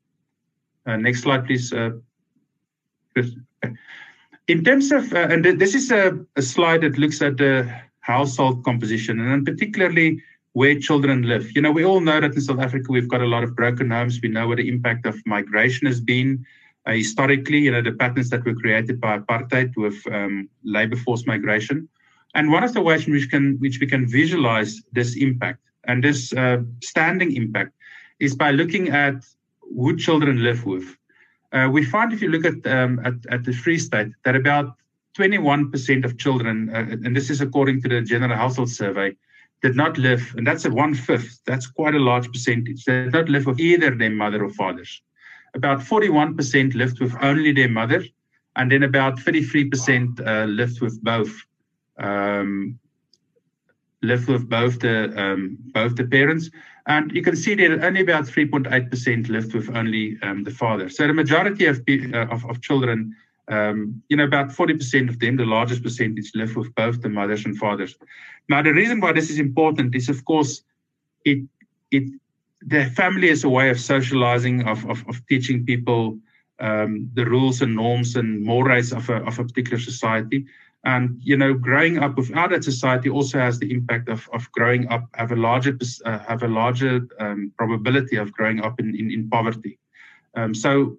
Uh, 0.87 0.96
next 0.96 1.22
slide, 1.22 1.46
please. 1.46 1.72
Uh, 1.72 1.90
in 4.48 4.64
terms 4.64 4.92
of, 4.92 5.12
uh, 5.12 5.29
and 5.31 5.44
this 5.44 5.74
is 5.74 5.90
a, 5.90 6.18
a, 6.37 6.42
slide 6.42 6.83
that 6.83 6.98
looks 6.98 7.22
at 7.22 7.37
the 7.37 7.72
household 8.00 8.64
composition 8.64 9.20
and 9.20 9.46
particularly 9.46 10.20
where 10.53 10.79
children 10.79 11.22
live. 11.22 11.50
You 11.55 11.62
know, 11.62 11.72
we 11.72 11.85
all 11.85 12.00
know 12.00 12.20
that 12.20 12.35
in 12.35 12.40
South 12.40 12.61
Africa 12.61 12.87
we've 12.90 13.09
got 13.09 13.20
a 13.20 13.27
lot 13.27 13.44
of 13.44 13.57
broken 13.57 13.90
homes. 13.90 14.20
We 14.22 14.29
know 14.29 14.48
what 14.48 14.59
the 14.59 14.68
impact 14.68 15.07
of 15.07 15.16
migration 15.27 15.87
has 15.87 16.00
been 16.00 16.44
uh, 16.87 16.92
historically, 16.92 17.59
you 17.59 17.72
know, 17.72 17.83
the 17.83 17.92
patterns 17.92 18.31
that 18.31 18.44
were 18.44 18.55
created 18.55 19.00
by 19.00 19.18
apartheid 19.18 19.77
with 19.77 19.96
um, 20.12 20.48
labor 20.64 20.96
force 20.96 21.27
migration. 21.27 21.88
And 22.35 22.51
one 22.51 22.64
of 22.64 22.73
the 22.75 22.81
ways 22.81 23.07
in 23.07 23.12
which 23.12 23.31
can 23.31 23.57
which 23.59 23.79
we 23.81 23.87
can 23.87 24.07
visualize 24.07 24.83
this 24.92 25.16
impact 25.16 25.61
and 25.87 26.03
this 26.03 26.33
uh, 26.33 26.62
standing 26.83 27.37
impact 27.37 27.73
is 28.18 28.35
by 28.35 28.51
looking 28.51 28.88
at 28.88 29.14
who 29.61 29.97
children 29.97 30.42
live 30.42 30.64
with. 30.64 30.97
Uh, 31.53 31.68
we 31.70 31.85
find 31.85 32.12
if 32.12 32.20
you 32.20 32.29
look 32.29 32.44
at, 32.44 32.66
um, 32.66 33.01
at, 33.05 33.14
at 33.31 33.44
the 33.44 33.53
Free 33.53 33.79
State 33.79 34.09
that 34.25 34.35
about 34.35 34.75
21% 35.16 36.05
of 36.05 36.18
children, 36.18 36.68
uh, 36.75 36.87
and 37.05 37.14
this 37.14 37.31
is 37.31 37.40
according 37.40 37.81
to 37.83 37.88
the 37.88 38.01
General 38.01 38.37
Household 38.37 38.70
Survey, 38.70 39.14
did 39.62 39.77
not 39.77 39.97
live, 39.97 40.35
and 40.37 40.44
that's 40.47 40.64
a 40.64 40.70
one 40.70 40.94
fifth. 40.94 41.40
That's 41.47 41.66
quite 41.66 41.94
a 41.94 42.01
large 42.01 42.31
percentage. 42.33 42.85
They 42.85 43.05
did 43.05 43.12
not 43.12 43.29
live 43.29 43.47
with 43.47 43.61
either 43.61 43.94
their 43.94 44.11
mother 44.11 44.44
or 44.44 44.51
fathers 44.51 45.03
about 45.55 45.81
41% 45.81 46.75
lived 46.75 47.01
with 47.01 47.14
only 47.23 47.53
their 47.53 47.68
mother, 47.68 48.05
and 48.57 48.70
then 48.70 48.83
about 48.83 49.18
33% 49.18 50.27
uh, 50.27 50.44
lived 50.47 50.81
with 50.81 51.03
both. 51.03 51.33
Um, 51.98 52.78
lived 54.02 54.28
with 54.28 54.48
both 54.48 54.80
the 54.80 54.96
um, 55.20 55.57
both 55.72 55.96
the 55.96 56.04
parents, 56.04 56.50
and 56.87 57.11
you 57.12 57.22
can 57.22 57.37
see 57.37 57.54
that 57.54 57.85
only 57.85 58.02
about 58.02 58.24
3.8% 58.24 59.28
lived 59.28 59.54
with 59.54 59.74
only 59.74 60.18
um, 60.22 60.44
the 60.44 60.50
father. 60.50 60.88
So 60.88 61.07
the 61.07 61.14
majority 61.14 61.66
of 61.66 61.80
uh, 61.88 62.26
of, 62.26 62.44
of, 62.44 62.61
children, 62.61 63.16
um, 63.48 64.02
you 64.09 64.16
know, 64.16 64.24
about 64.24 64.48
40% 64.50 65.09
of 65.09 65.18
them, 65.18 65.37
the 65.37 65.46
largest 65.46 65.83
percentage, 65.83 66.30
live 66.35 66.54
with 66.57 66.74
both 66.74 67.00
the 67.00 67.09
mothers 67.09 67.44
and 67.46 67.57
fathers. 67.57 67.96
Now, 68.48 68.62
the 68.62 68.72
reason 68.72 69.00
why 69.00 69.12
this 69.12 69.30
is 69.30 69.38
important 69.38 69.94
is, 69.94 70.09
of 70.09 70.24
course, 70.24 70.62
it 71.24 71.38
it 71.90 72.04
the 72.66 72.87
family 72.87 73.28
is 73.28 73.44
a 73.44 73.48
way 73.48 73.68
of 73.70 73.78
socializing, 73.78 74.66
of, 74.66 74.88
of, 74.88 75.07
of 75.07 75.26
teaching 75.26 75.66
people 75.66 76.18
um, 76.61 77.11
the 77.14 77.26
rules 77.26 77.61
and 77.61 77.74
norms 77.74 78.16
and 78.16 78.42
mores 78.42 78.92
of 78.92 79.09
a, 79.11 79.16
of 79.16 79.38
a 79.38 79.44
particular 79.44 79.78
society. 79.78 80.46
And, 80.85 81.18
you 81.23 81.37
know, 81.37 81.55
growing 81.55 81.99
up 81.99 82.16
without 82.16 82.51
that 82.51 82.62
society 82.62 83.09
also 83.09 83.38
has 83.38 83.59
the 83.59 83.73
impact 83.73 84.09
of, 84.09 84.29
of 84.35 84.51
growing 84.53 84.87
up, 84.88 85.09
have 85.14 85.33
a 85.33 85.37
larger, 85.37 85.79
uh, 86.05 86.18
have 86.18 86.42
a 86.42 86.49
larger 86.49 87.09
um, 87.18 87.53
probability 87.57 88.16
of 88.16 88.33
growing 88.33 88.62
up 88.62 88.79
in, 88.79 88.94
in, 88.94 89.11
in 89.11 89.31
poverty. 89.31 89.79
Um, 90.35 90.55
so 90.55 90.99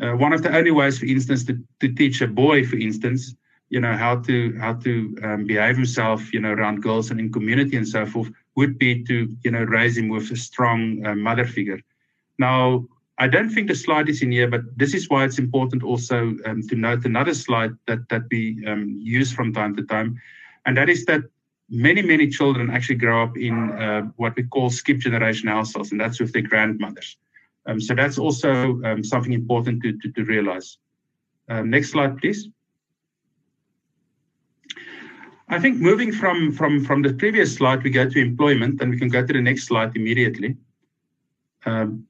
uh, 0.00 0.12
one 0.12 0.32
of 0.32 0.42
the 0.42 0.56
only 0.56 0.70
ways, 0.70 0.98
for 0.98 1.06
instance, 1.06 1.44
to, 1.44 1.58
to 1.80 1.92
teach 1.92 2.20
a 2.20 2.28
boy, 2.28 2.64
for 2.64 2.76
instance, 2.76 3.34
you 3.68 3.80
know, 3.80 3.96
how 3.96 4.16
to, 4.20 4.56
how 4.58 4.74
to 4.74 5.16
um, 5.24 5.44
behave 5.44 5.76
himself, 5.76 6.32
you 6.32 6.40
know, 6.40 6.52
around 6.52 6.82
girls 6.82 7.10
and 7.10 7.18
in 7.18 7.32
community 7.32 7.76
and 7.76 7.86
so 7.86 8.06
forth 8.06 8.30
would 8.60 8.78
be 8.78 9.02
to 9.04 9.16
you 9.42 9.50
know 9.50 9.62
raise 9.62 9.96
him 9.96 10.08
with 10.08 10.30
a 10.30 10.36
strong 10.36 11.04
uh, 11.06 11.14
mother 11.14 11.46
figure. 11.46 11.80
Now, 12.38 12.86
I 13.20 13.28
don't 13.28 13.50
think 13.50 13.68
the 13.68 13.74
slide 13.74 14.08
is 14.08 14.22
in 14.22 14.32
here, 14.32 14.48
but 14.48 14.62
this 14.78 14.94
is 14.94 15.10
why 15.10 15.24
it's 15.24 15.38
important 15.38 15.82
also 15.82 16.34
um, 16.46 16.62
to 16.68 16.74
note 16.74 17.04
another 17.04 17.34
slide 17.34 17.72
that 17.86 18.08
that 18.08 18.22
we 18.30 18.64
um, 18.66 18.96
use 18.98 19.30
from 19.30 19.52
time 19.52 19.76
to 19.76 19.82
time, 19.82 20.18
and 20.64 20.74
that 20.78 20.88
is 20.88 21.04
that 21.04 21.22
many 21.68 22.02
many 22.02 22.28
children 22.28 22.70
actually 22.70 23.00
grow 23.04 23.22
up 23.22 23.36
in 23.36 23.54
uh, 23.72 24.02
what 24.16 24.34
we 24.36 24.44
call 24.44 24.70
skip 24.70 24.98
generation 24.98 25.48
households, 25.48 25.92
and 25.92 26.00
that's 26.00 26.18
with 26.18 26.32
their 26.32 26.48
grandmothers. 26.50 27.18
Um, 27.66 27.78
so 27.78 27.94
that's 27.94 28.18
also 28.18 28.80
um, 28.84 29.04
something 29.04 29.34
important 29.34 29.82
to 29.82 29.92
to, 29.98 30.12
to 30.12 30.24
realize. 30.24 30.78
Um, 31.50 31.68
next 31.68 31.90
slide, 31.90 32.16
please. 32.16 32.48
I 35.50 35.58
think 35.58 35.78
moving 35.78 36.12
from, 36.12 36.52
from, 36.52 36.84
from 36.84 37.02
the 37.02 37.12
previous 37.12 37.56
slide, 37.56 37.82
we 37.82 37.90
go 37.90 38.08
to 38.08 38.18
employment, 38.20 38.80
and 38.80 38.88
we 38.92 38.96
can 38.96 39.08
go 39.08 39.26
to 39.26 39.32
the 39.32 39.42
next 39.42 39.64
slide 39.66 39.96
immediately. 39.96 40.56
Um, 41.66 42.06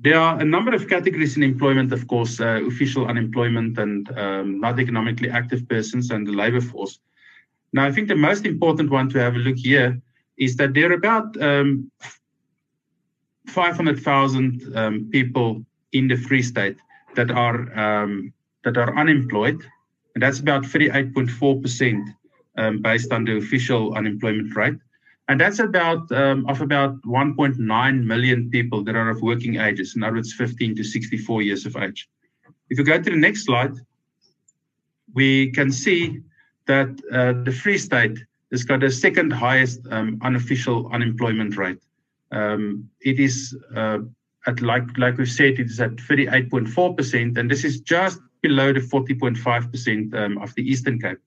there 0.00 0.18
are 0.18 0.38
a 0.40 0.44
number 0.44 0.74
of 0.74 0.88
categories 0.88 1.36
in 1.36 1.42
employment, 1.42 1.92
of 1.92 2.06
course, 2.06 2.40
uh, 2.40 2.60
official 2.66 3.06
unemployment 3.06 3.78
and 3.78 4.16
um, 4.16 4.60
not 4.60 4.78
economically 4.78 5.30
active 5.30 5.68
persons 5.68 6.10
and 6.10 6.26
the 6.26 6.32
labor 6.32 6.60
force. 6.60 7.00
Now, 7.72 7.84
I 7.84 7.92
think 7.92 8.08
the 8.08 8.14
most 8.14 8.46
important 8.46 8.90
one 8.90 9.08
to 9.10 9.18
have 9.18 9.34
a 9.34 9.38
look 9.38 9.56
here 9.56 10.00
is 10.36 10.56
that 10.56 10.72
there 10.74 10.90
are 10.90 10.94
about 10.94 11.40
um, 11.42 11.90
500,000 13.48 14.76
um, 14.76 15.08
people 15.10 15.64
in 15.92 16.06
the 16.06 16.16
Free 16.16 16.42
State 16.42 16.76
that 17.16 17.30
are 17.30 17.58
um, 17.78 18.32
that 18.64 18.76
are 18.76 18.96
unemployed 18.96 19.62
and 20.14 20.22
that's 20.22 20.40
about 20.40 20.64
38.4% 20.64 22.14
um, 22.56 22.82
based 22.82 23.12
on 23.12 23.24
the 23.24 23.36
official 23.36 23.94
unemployment 23.94 24.54
rate. 24.56 24.74
And 25.28 25.38
that's 25.38 25.58
about 25.58 26.10
um, 26.10 26.46
of 26.46 26.62
about 26.62 27.00
1.9 27.02 28.04
million 28.04 28.50
people 28.50 28.82
that 28.84 28.96
are 28.96 29.10
of 29.10 29.20
working 29.20 29.60
ages, 29.60 29.94
in 29.94 30.02
other 30.02 30.16
words, 30.16 30.32
15 30.32 30.76
to 30.76 30.82
64 30.82 31.42
years 31.42 31.66
of 31.66 31.76
age. 31.76 32.08
If 32.70 32.78
you 32.78 32.84
go 32.84 32.96
to 32.96 33.10
the 33.10 33.16
next 33.16 33.44
slide, 33.44 33.74
we 35.14 35.52
can 35.52 35.70
see 35.70 36.20
that 36.66 36.88
uh, 37.12 37.44
the 37.44 37.52
Free 37.52 37.78
State 37.78 38.18
has 38.52 38.64
got 38.64 38.80
the 38.80 38.90
second 38.90 39.30
highest 39.30 39.80
um, 39.90 40.18
unofficial 40.22 40.88
unemployment 40.92 41.56
rate. 41.56 41.82
Um, 42.30 42.88
it 43.00 43.20
is 43.20 43.56
uh, 43.76 43.98
at 44.46 44.60
like 44.62 44.96
like 44.96 45.18
we 45.18 45.26
said, 45.26 45.58
it 45.58 45.66
is 45.66 45.80
at 45.80 45.96
38.4%, 45.96 47.36
and 47.36 47.50
this 47.50 47.64
is 47.64 47.80
just 47.80 48.20
below 48.40 48.72
the 48.72 48.80
40.5% 48.80 50.14
um, 50.14 50.38
of 50.38 50.54
the 50.54 50.62
Eastern 50.62 50.98
Cape. 50.98 51.18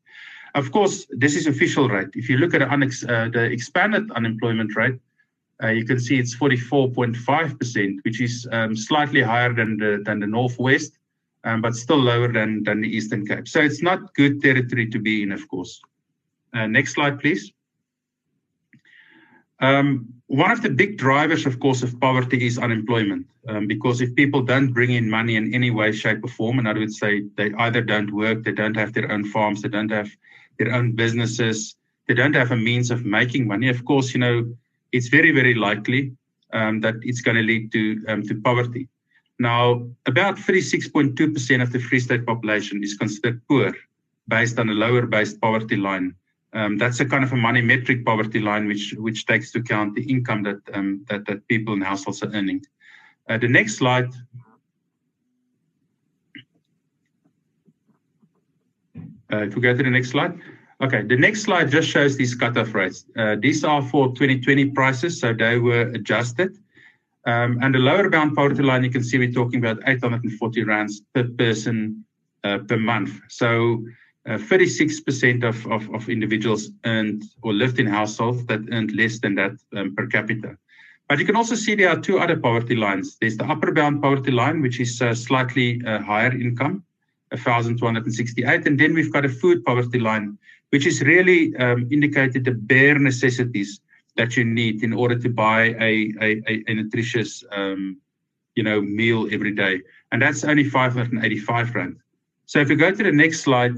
Of 0.55 0.71
course, 0.71 1.07
this 1.09 1.35
is 1.35 1.47
official 1.47 1.87
rate. 1.87 2.09
If 2.13 2.29
you 2.29 2.37
look 2.37 2.53
at 2.53 2.59
the, 2.59 2.67
uh, 2.67 3.29
the 3.29 3.43
expanded 3.43 4.11
unemployment 4.11 4.75
rate, 4.75 4.99
uh, 5.63 5.67
you 5.67 5.85
can 5.85 5.99
see 5.99 6.17
it's 6.17 6.35
44.5%, 6.35 8.03
which 8.03 8.19
is 8.19 8.47
um, 8.51 8.75
slightly 8.75 9.21
higher 9.21 9.53
than 9.53 9.77
the 9.77 10.01
than 10.03 10.19
the 10.19 10.27
northwest, 10.27 10.97
um, 11.43 11.61
but 11.61 11.75
still 11.75 11.99
lower 11.99 12.31
than 12.31 12.63
than 12.63 12.81
the 12.81 12.89
Eastern 12.89 13.25
Cape. 13.25 13.47
So 13.47 13.61
it's 13.61 13.81
not 13.81 14.13
good 14.15 14.41
territory 14.41 14.89
to 14.89 14.99
be 14.99 15.23
in, 15.23 15.31
of 15.31 15.47
course. 15.47 15.79
Uh, 16.53 16.67
next 16.67 16.95
slide, 16.95 17.19
please. 17.19 17.53
Um, 19.59 20.07
one 20.25 20.49
of 20.49 20.63
the 20.63 20.69
big 20.69 20.97
drivers, 20.97 21.45
of 21.45 21.59
course, 21.59 21.83
of 21.83 21.99
poverty 21.99 22.47
is 22.47 22.57
unemployment. 22.57 23.27
Um, 23.47 23.67
because 23.67 24.01
if 24.01 24.15
people 24.15 24.41
don't 24.41 24.73
bring 24.73 24.91
in 24.91 25.09
money 25.09 25.35
in 25.35 25.53
any 25.53 25.71
way, 25.71 25.91
shape, 25.91 26.23
or 26.23 26.27
form, 26.27 26.59
and 26.59 26.67
I 26.67 26.73
would 26.73 26.93
say 26.93 27.23
they 27.35 27.51
either 27.53 27.81
don't 27.81 28.11
work, 28.13 28.43
they 28.43 28.51
don't 28.51 28.75
have 28.75 28.93
their 28.93 29.11
own 29.11 29.25
farms, 29.25 29.61
they 29.61 29.69
don't 29.69 29.91
have 29.91 30.09
their 30.59 30.73
own 30.73 30.93
businesses, 30.93 31.75
they 32.07 32.13
don't 32.13 32.35
have 32.35 32.51
a 32.51 32.57
means 32.57 32.91
of 32.91 33.05
making 33.05 33.47
money. 33.47 33.69
Of 33.69 33.85
course, 33.85 34.13
you 34.13 34.19
know, 34.19 34.53
it's 34.91 35.07
very, 35.07 35.31
very 35.31 35.55
likely 35.55 36.13
um, 36.53 36.81
that 36.81 36.95
it's 37.01 37.21
going 37.21 37.37
to 37.37 37.43
lead 37.43 37.71
to 37.71 38.03
um, 38.07 38.23
to 38.23 38.35
poverty. 38.41 38.87
Now, 39.39 39.87
about 40.05 40.35
36.2% 40.35 41.61
of 41.63 41.71
the 41.71 41.79
Free 41.79 41.99
State 41.99 42.25
population 42.27 42.83
is 42.83 42.95
considered 42.95 43.41
poor 43.47 43.73
based 44.27 44.59
on 44.59 44.69
a 44.69 44.73
lower 44.73 45.07
based 45.07 45.41
poverty 45.41 45.77
line. 45.77 46.13
Um, 46.53 46.77
that's 46.77 46.99
a 46.99 47.05
kind 47.05 47.23
of 47.23 47.31
a 47.31 47.37
money 47.37 47.61
metric 47.61 48.05
poverty 48.05 48.39
line, 48.39 48.67
which 48.67 48.93
which 48.97 49.25
takes 49.25 49.55
into 49.55 49.65
account 49.65 49.95
the 49.95 50.03
income 50.03 50.43
that 50.43 50.59
um, 50.73 51.05
that 51.09 51.25
that 51.25 51.47
people 51.47 51.73
in 51.73 51.81
households 51.81 52.21
are 52.23 52.31
earning. 52.33 52.61
Uh, 53.29 53.37
the 53.37 53.47
next 53.47 53.75
slide. 53.77 54.11
If 59.39 59.55
we 59.55 59.61
go 59.61 59.75
to 59.75 59.83
the 59.83 59.89
next 59.89 60.09
slide. 60.09 60.39
Okay, 60.81 61.03
the 61.03 61.15
next 61.15 61.43
slide 61.43 61.69
just 61.69 61.89
shows 61.89 62.17
these 62.17 62.33
cutoff 62.33 62.73
rates. 62.73 63.05
Uh, 63.15 63.35
these 63.39 63.63
are 63.63 63.83
for 63.83 64.07
2020 64.07 64.71
prices, 64.71 65.19
so 65.19 65.31
they 65.31 65.59
were 65.59 65.83
adjusted. 65.93 66.57
Um, 67.25 67.59
and 67.61 67.75
the 67.75 67.79
lower 67.79 68.09
bound 68.09 68.35
poverty 68.35 68.63
line, 68.63 68.83
you 68.83 68.89
can 68.89 69.03
see 69.03 69.19
we're 69.19 69.31
talking 69.31 69.59
about 69.59 69.77
840 69.85 70.63
rands 70.63 71.01
per 71.13 71.23
person 71.37 72.03
uh, 72.43 72.59
per 72.67 72.77
month. 72.77 73.11
So 73.29 73.85
uh, 74.27 74.37
36% 74.37 75.43
of, 75.43 76.09
individuals 76.09 76.69
earned 76.85 77.23
or 77.43 77.53
lived 77.53 77.79
in 77.79 77.85
households 77.85 78.45
that 78.47 78.61
earned 78.71 78.91
less 78.93 79.19
than 79.19 79.35
that 79.35 79.51
um, 79.75 79.95
per 79.95 80.07
capita. 80.07 80.57
But 81.07 81.19
you 81.19 81.25
can 81.25 81.35
also 81.35 81.55
see 81.55 81.75
there 81.75 81.89
are 81.89 81.99
two 81.99 82.19
other 82.19 82.37
poverty 82.37 82.75
lines. 82.75 83.17
There's 83.19 83.37
the 83.37 83.45
upper 83.45 83.71
bound 83.71 84.01
poverty 84.01 84.31
line, 84.31 84.61
which 84.61 84.79
is 84.79 84.99
uh, 85.01 85.13
slightly 85.13 85.81
uh, 85.85 86.01
higher 86.01 86.31
income, 86.31 86.83
1,268. 87.31 88.67
And 88.67 88.79
then 88.79 88.93
we've 88.93 89.11
got 89.11 89.25
a 89.25 89.29
food 89.29 89.65
poverty 89.65 89.99
line, 89.99 90.37
which 90.69 90.85
is 90.85 91.01
really 91.01 91.55
um, 91.57 91.87
indicated 91.91 92.45
the 92.45 92.51
bare 92.51 92.99
necessities 92.99 93.79
that 94.17 94.35
you 94.35 94.43
need 94.43 94.83
in 94.83 94.93
order 94.93 95.17
to 95.17 95.29
buy 95.29 95.75
a, 95.79 96.13
a, 96.21 96.63
a 96.67 96.73
nutritious 96.73 97.43
um, 97.51 97.97
you 98.55 98.63
know, 98.63 98.81
meal 98.81 99.27
every 99.31 99.51
day. 99.51 99.81
And 100.11 100.21
that's 100.21 100.43
only 100.43 100.65
585 100.65 101.75
Rand. 101.75 101.97
So 102.45 102.59
if 102.59 102.67
we 102.67 102.75
go 102.75 102.91
to 102.91 103.03
the 103.03 103.11
next 103.11 103.41
slide, 103.41 103.75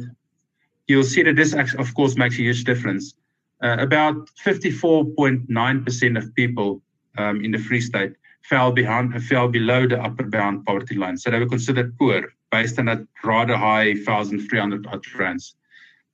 you'll 0.88 1.04
see 1.04 1.22
that 1.24 1.36
this, 1.36 1.54
of 1.54 1.93
course, 1.93 2.16
makes 2.18 2.36
a 2.36 2.41
huge 2.41 2.64
difference. 2.64 3.14
Uh, 3.62 3.78
about 3.80 4.16
54.9% 4.43 6.18
of 6.18 6.36
people 6.36 6.82
um, 7.18 7.45
in 7.45 7.51
the 7.51 7.60
Free 7.60 7.80
State 7.80 8.14
fell 8.41 8.72
behind, 8.72 9.24
fell 9.26 9.47
below 9.47 9.88
the 9.88 10.01
upper 10.01 10.24
bound 10.24 10.66
poverty 10.66 10.95
line. 10.95 11.18
So 11.18 11.30
they 11.30 11.39
were 11.39 11.47
considered 11.47 11.97
poor 11.97 12.34
based 12.54 12.78
on 12.80 12.86
that 12.86 13.01
rather 13.24 13.58
high 13.58 13.93
1,300 13.93 14.88
odd 14.88 15.04
rands. 15.16 15.56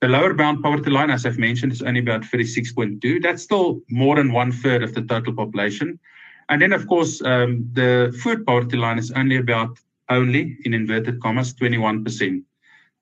The 0.01 0.07
lower 0.07 0.33
bound 0.33 0.63
poverty 0.63 0.89
line, 0.89 1.09
as 1.09 1.25
I've 1.25 1.37
mentioned, 1.37 1.73
is 1.73 1.81
only 1.81 1.99
about 1.99 2.21
36.2. 2.21 3.21
That's 3.21 3.43
still 3.43 3.81
more 3.89 4.15
than 4.15 4.31
one 4.31 4.51
third 4.53 4.81
of 4.81 4.93
the 4.93 5.01
total 5.01 5.33
population. 5.33 5.99
And 6.47 6.61
then, 6.61 6.71
of 6.71 6.87
course, 6.87 7.21
um, 7.21 7.69
the 7.73 8.17
food 8.23 8.45
poverty 8.45 8.77
line 8.77 8.97
is 8.97 9.11
only 9.11 9.35
about 9.35 9.77
only, 10.09 10.57
in 10.63 10.73
inverted 10.73 11.21
commas, 11.21 11.53
21%. 11.53 12.41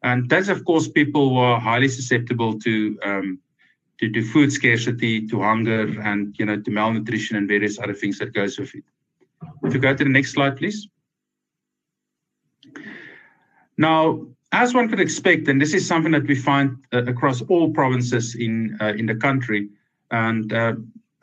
And 0.01 0.29
that's, 0.29 0.49
of 0.49 0.65
course, 0.65 0.88
people 0.88 1.29
who 1.29 1.38
are 1.38 1.59
highly 1.59 1.89
susceptible 1.89 2.59
to, 2.65 2.99
um, 3.05 3.39
to, 3.99 4.09
to 4.11 4.21
food 4.33 4.51
scarcity, 4.51 5.27
to 5.27 5.41
hunger, 5.41 5.81
and 6.01 6.35
you 6.39 6.45
know, 6.47 6.59
to 6.59 6.71
malnutrition 6.71 7.38
and 7.38 7.47
various 7.47 7.79
other 7.79 7.93
things 7.93 8.17
that 8.19 8.33
goes 8.33 8.57
with 8.59 8.73
it. 8.73 8.83
If 9.63 9.73
you 9.75 9.79
go 9.79 9.93
to 9.95 10.03
the 10.03 10.15
next 10.17 10.31
slide, 10.33 10.57
please. 10.57 10.88
Now, 13.78 14.25
as 14.51 14.73
one 14.73 14.89
could 14.89 14.99
expect, 14.99 15.47
and 15.47 15.61
this 15.61 15.73
is 15.73 15.88
something 15.88 16.11
that 16.13 16.28
we 16.28 16.36
find 16.36 16.78
uh, 16.93 17.03
across 17.03 17.41
all 17.43 17.71
provinces 17.73 18.36
in 18.36 18.78
uh, 18.82 18.93
in 18.97 19.05
the 19.05 19.15
country, 19.15 19.69
and 20.11 20.51
uh, 20.53 20.73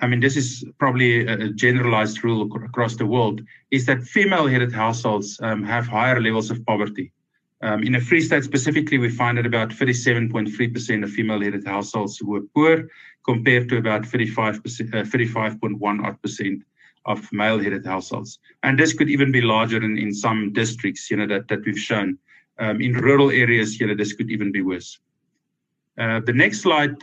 I 0.00 0.06
mean 0.06 0.20
this 0.20 0.36
is 0.36 0.64
probably 0.78 1.26
a, 1.26 1.48
generalized 1.50 2.22
rule 2.22 2.42
across 2.64 2.96
the 2.96 3.06
world, 3.06 3.40
is 3.70 3.86
that 3.86 4.02
female-headed 4.02 4.72
households 4.72 5.38
um, 5.42 5.64
have 5.64 5.86
higher 5.86 6.20
levels 6.20 6.50
of 6.50 6.64
poverty. 6.66 7.12
Um, 7.62 7.82
in 7.82 7.92
the 7.92 8.00
Free 8.00 8.20
State 8.20 8.44
specifically, 8.44 8.98
we 8.98 9.08
find 9.08 9.38
that 9.38 9.46
about 9.46 9.70
37.3% 9.70 11.02
of 11.02 11.10
female-headed 11.10 11.66
households 11.66 12.22
were 12.22 12.42
poor, 12.54 12.88
compared 13.24 13.70
to 13.70 13.78
about 13.78 14.04
35 14.04 14.62
35.1 14.62 16.04
odd 16.04 16.22
percent 16.22 16.62
of 17.06 17.32
male-headed 17.32 17.84
households. 17.86 18.38
And 18.62 18.78
this 18.78 18.92
could 18.92 19.08
even 19.08 19.32
be 19.32 19.40
larger 19.40 19.82
in, 19.82 19.98
in 19.98 20.14
some 20.14 20.52
districts, 20.52 21.10
you 21.10 21.16
know, 21.16 21.26
that, 21.26 21.48
that 21.48 21.64
we've 21.64 21.78
shown. 21.78 22.18
Um, 22.58 22.80
in 22.80 22.92
rural 22.92 23.30
areas, 23.30 23.80
you 23.80 23.86
know, 23.86 23.94
this 23.94 24.12
could 24.12 24.30
even 24.30 24.52
be 24.52 24.62
worse. 24.62 24.98
Uh, 25.98 26.20
the 26.20 26.32
next 26.32 26.60
slide 26.60 26.96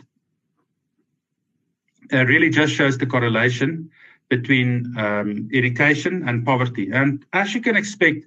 uh, 2.12 2.24
really 2.24 2.48
just 2.48 2.72
shows 2.72 2.96
the 2.96 3.06
correlation 3.06 3.90
between 4.28 4.96
um, 4.98 5.48
education 5.52 6.26
and 6.26 6.44
poverty. 6.44 6.90
And 6.90 7.24
as 7.34 7.54
you 7.54 7.60
can 7.60 7.76
expect, 7.76 8.26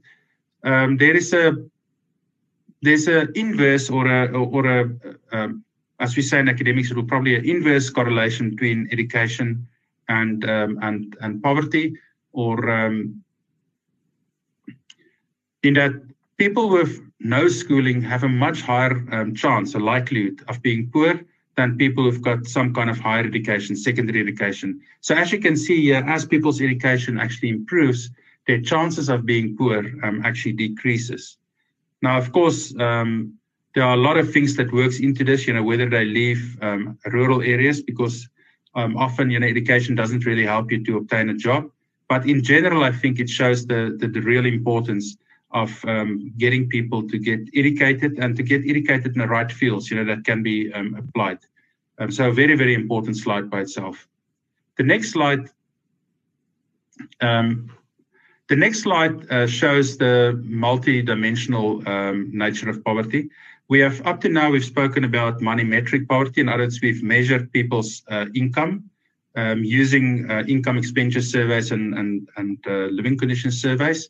um, 0.63 0.97
there 0.97 1.15
is 1.15 1.34
a 1.34 1.55
there's 2.82 3.07
an 3.07 3.32
inverse 3.36 3.89
or 3.89 4.05
a 4.07 4.28
or 4.38 4.65
a 4.65 4.89
um, 5.32 5.63
as 5.99 6.15
we 6.15 6.21
say 6.21 6.39
in 6.39 6.49
academics, 6.49 6.91
it 6.91 6.95
will 6.97 7.05
probably 7.05 7.36
an 7.36 7.45
inverse 7.45 7.89
correlation 7.89 8.49
between 8.51 8.89
education 8.91 9.67
and 10.09 10.47
um, 10.49 10.78
and 10.82 11.15
and 11.21 11.41
poverty, 11.41 11.95
or 12.34 12.69
um, 12.69 13.23
in 15.63 15.73
that 15.76 15.93
people 16.38 16.69
with 16.69 16.99
no 17.20 17.47
schooling 17.47 18.01
have 18.01 18.24
a 18.24 18.30
much 18.30 18.61
higher 18.61 19.05
um, 19.11 19.34
chance, 19.36 19.76
a 19.76 19.80
likelihood 19.80 20.43
of 20.47 20.61
being 20.61 20.89
poor 20.91 21.22
than 21.55 21.78
people 21.78 22.03
who've 22.03 22.22
got 22.22 22.45
some 22.45 22.74
kind 22.74 22.89
of 22.89 22.99
higher 22.99 23.24
education, 23.24 23.76
secondary 23.76 24.20
education. 24.20 24.82
So 25.01 25.16
as 25.16 25.32
you 25.32 25.39
can 25.39 25.55
see 25.55 25.93
as 25.93 26.26
people's 26.26 26.61
education 26.61 27.18
actually 27.20 27.49
improves, 27.49 28.09
their 28.47 28.61
chances 28.61 29.09
of 29.09 29.26
being 29.26 29.55
poor 29.57 29.80
um, 30.03 30.22
actually 30.24 30.53
decreases. 30.53 31.38
Now, 32.01 32.18
of 32.18 32.32
course, 32.32 32.76
um, 32.80 33.34
there 33.74 33.84
are 33.84 33.95
a 33.95 33.99
lot 33.99 34.18
of 34.18 34.32
things 34.32 34.55
that 34.57 34.72
works 34.72 34.99
into 34.99 35.24
this, 35.24 35.47
you 35.47 35.53
know, 35.53 35.63
whether 35.63 35.89
they 35.89 36.05
leave 36.05 36.57
um, 36.61 36.97
rural 37.05 37.41
areas 37.41 37.82
because 37.82 38.28
um, 38.76 38.97
often, 38.97 39.32
you 39.32 39.39
know, 39.39 39.47
education 39.47 39.95
doesn't 39.95 40.26
really 40.26 40.45
help 40.45 40.72
you 40.72 40.84
to 40.84 40.97
obtain 40.97 41.30
a 41.30 41.34
job. 41.34 41.72
But 42.07 42.28
in 42.28 42.43
general, 42.43 42.84
I 42.84 42.91
think 42.91 43.20
it 43.20 43.30
shows 43.30 43.66
the, 43.66 43.95
the, 43.99 44.07
the 44.07 44.22
real 44.22 44.45
importance 44.45 45.18
of 45.56 45.84
um, 45.86 46.34
getting 46.38 46.68
people 46.68 47.08
to 47.08 47.18
get 47.18 47.39
educated 47.56 48.20
and 48.20 48.36
to 48.36 48.43
get 48.43 48.62
educated 48.70 49.14
in 49.16 49.20
the 49.20 49.28
right 49.28 49.51
fields, 49.51 49.89
you 49.89 49.95
know, 49.95 50.03
that 50.03 50.26
can 50.26 50.43
be 50.43 50.72
um, 50.74 50.93
applied. 50.95 51.39
Um, 51.97 52.12
so 52.12 52.28
a 52.30 52.34
very, 52.34 52.56
very 52.58 52.74
important 52.74 53.16
slide 53.16 53.49
by 53.49 53.62
itself. 53.62 54.08
The 54.78 54.84
next 54.84 55.12
slide, 55.12 55.49
um, 57.22 57.72
the 58.49 58.58
next 58.58 58.82
slide 58.82 59.32
uh, 59.32 59.47
shows 59.47 59.97
the 59.97 60.39
multi-dimensional 60.43 61.88
um, 61.88 62.30
nature 62.34 62.70
of 62.70 62.84
poverty. 62.84 63.30
We 63.70 63.80
have 63.80 64.06
up 64.06 64.20
to 64.22 64.30
now 64.30 64.51
we've 64.51 64.66
spoken 64.76 65.06
about 65.06 65.41
money 65.41 65.64
metric 65.64 66.08
poverty. 66.10 66.41
In 66.41 66.49
other 66.49 66.64
words, 66.64 66.82
we've 66.82 67.01
measured 67.01 67.51
people's 67.53 68.03
uh, 68.10 68.26
income 68.36 68.89
um, 69.38 69.64
using 69.64 70.30
uh, 70.30 70.43
income 70.47 70.78
expenditure 70.78 71.22
surveys 71.22 71.72
and 71.72 71.97
and, 71.99 72.30
and 72.36 72.58
uh, 72.68 72.88
living 72.99 73.18
conditions 73.18 73.62
surveys. 73.62 74.10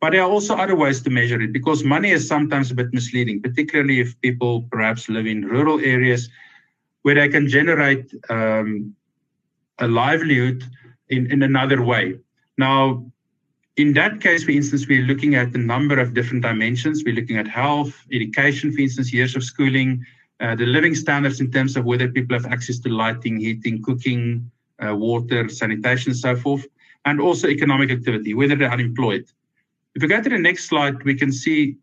But 0.00 0.12
there 0.12 0.22
are 0.22 0.30
also 0.30 0.56
other 0.56 0.74
ways 0.74 1.02
to 1.02 1.10
measure 1.10 1.40
it 1.40 1.52
because 1.52 1.84
money 1.84 2.10
is 2.10 2.26
sometimes 2.26 2.70
a 2.70 2.74
bit 2.74 2.92
misleading, 2.92 3.42
particularly 3.42 4.00
if 4.00 4.18
people 4.22 4.62
perhaps 4.70 5.08
live 5.08 5.26
in 5.26 5.44
rural 5.44 5.78
areas 5.80 6.30
where 7.02 7.14
they 7.14 7.28
can 7.28 7.48
generate 7.48 8.12
um, 8.30 8.94
a 9.78 9.86
livelihood 9.86 10.64
in, 11.10 11.30
in 11.30 11.42
another 11.42 11.82
way. 11.82 12.18
Now, 12.56 13.04
in 13.76 13.92
that 13.94 14.20
case, 14.20 14.44
for 14.44 14.50
instance, 14.50 14.86
we're 14.86 15.04
looking 15.06 15.34
at 15.34 15.54
a 15.54 15.58
number 15.58 15.98
of 15.98 16.14
different 16.14 16.42
dimensions. 16.42 17.02
We're 17.04 17.14
looking 17.14 17.36
at 17.36 17.48
health, 17.48 17.94
education, 18.12 18.72
for 18.72 18.80
instance, 18.80 19.12
years 19.12 19.36
of 19.36 19.44
schooling, 19.44 20.04
uh, 20.40 20.54
the 20.54 20.66
living 20.66 20.94
standards 20.94 21.40
in 21.40 21.50
terms 21.50 21.76
of 21.76 21.84
whether 21.84 22.08
people 22.08 22.34
have 22.34 22.50
access 22.50 22.78
to 22.80 22.88
lighting, 22.88 23.38
heating, 23.38 23.82
cooking, 23.82 24.50
uh, 24.84 24.94
water, 24.94 25.48
sanitation, 25.48 26.14
so 26.14 26.34
forth, 26.34 26.66
and 27.04 27.20
also 27.20 27.48
economic 27.48 27.90
activity, 27.90 28.34
whether 28.34 28.56
they're 28.56 28.72
unemployed. 28.72 29.26
If 29.94 30.02
we 30.02 30.08
go 30.08 30.20
to 30.22 30.28
the 30.28 30.38
next 30.38 30.66
slide, 30.66 31.02
we 31.04 31.14
can 31.14 31.32
see 31.32 31.76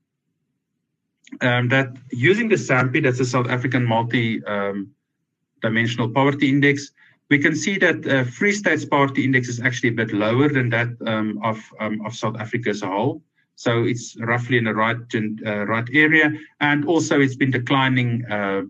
um, 1.42 1.68
that 1.70 1.96
using 2.12 2.50
the 2.50 2.56
SAMPI, 2.56 3.04
that's 3.04 3.18
the 3.18 3.26
South 3.26 3.50
African 3.50 3.84
multi-dimensional 3.86 6.08
um, 6.08 6.14
poverty 6.14 6.50
index, 6.50 6.92
we 7.30 7.40
can 7.40 7.56
see 7.56 7.78
that 7.80 8.08
uh, 8.08 8.24
Free 8.24 8.54
State's 8.54 8.86
poverty 8.86 9.26
index 9.26 9.50
is 9.50 9.60
actually 9.60 9.90
a 9.90 9.94
bit 9.94 10.14
lower 10.14 10.48
than 10.48 10.70
that 10.70 10.88
um, 11.06 11.40
of, 11.44 11.60
um, 11.80 12.00
of 12.06 12.16
South 12.16 12.38
Africa 12.40 12.70
as 12.70 12.82
a 12.82 12.88
whole. 12.88 13.22
So 13.56 13.84
it's 13.84 14.16
roughly 14.20 14.58
in 14.58 14.64
the 14.66 14.74
right 14.74 14.98
uh, 15.16 15.66
right 15.66 15.90
area, 15.92 16.32
and 16.62 16.86
also 16.86 17.20
it's 17.20 17.36
been 17.36 17.50
declining. 17.50 18.24
Uh, 18.26 18.62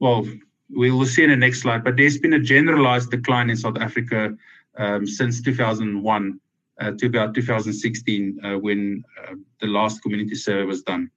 well, 0.00 0.28
we 0.68 0.90
will 0.90 1.06
see 1.06 1.24
in 1.24 1.30
the 1.30 1.36
next 1.36 1.62
slide, 1.62 1.82
but 1.82 1.96
there's 1.96 2.18
been 2.18 2.34
a 2.34 2.38
generalized 2.38 3.10
decline 3.10 3.48
in 3.48 3.56
South 3.56 3.78
Africa 3.78 4.36
um, 4.76 5.06
since 5.06 5.40
2001 5.40 6.04
uh, 6.04 6.36
to 6.90 7.06
about 7.06 7.34
2016 7.34 8.40
uh, 8.44 8.58
when 8.58 9.04
uh, 9.22 9.34
the 9.60 9.66
last 9.66 10.02
community 10.02 10.34
survey 10.34 10.64
was 10.64 10.82
done. 10.82 11.10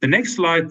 The 0.00 0.08
next 0.08 0.34
slide 0.34 0.70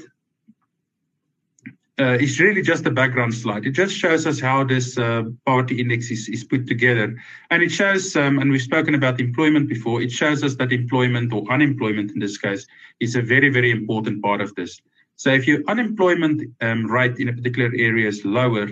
uh, 2.00 2.18
is 2.20 2.40
really 2.40 2.62
just 2.62 2.86
a 2.86 2.92
background 2.92 3.34
slide. 3.34 3.66
It 3.66 3.72
just 3.72 3.96
shows 3.96 4.28
us 4.28 4.40
how 4.40 4.64
this 4.64 4.98
uh, 4.98 5.24
poverty 5.46 5.80
index 5.80 6.12
is, 6.12 6.28
is 6.28 6.44
put 6.44 6.68
together. 6.68 7.16
And 7.52 7.64
it 7.64 7.72
shows, 7.72 8.16
um, 8.16 8.40
and 8.40 8.52
we've 8.52 8.62
spoken 8.62 8.96
about 8.96 9.20
employment 9.20 9.70
before, 9.70 10.02
it 10.02 10.12
shows 10.12 10.44
us 10.44 10.56
that 10.56 10.74
employment 10.74 11.32
or 11.32 11.50
unemployment 11.52 12.12
in 12.12 12.20
this 12.20 12.38
case 12.38 12.68
is 13.00 13.16
a 13.16 13.22
very, 13.22 13.50
very 13.50 13.72
important 13.72 14.22
part 14.22 14.42
of 14.42 14.54
this. 14.56 14.82
So 15.16 15.30
if 15.30 15.48
your 15.48 15.60
unemployment 15.70 16.42
um, 16.60 16.86
rate 16.86 17.18
in 17.20 17.30
a 17.30 17.34
particular 17.34 17.72
area 17.78 18.10
is 18.10 18.26
lower, 18.26 18.68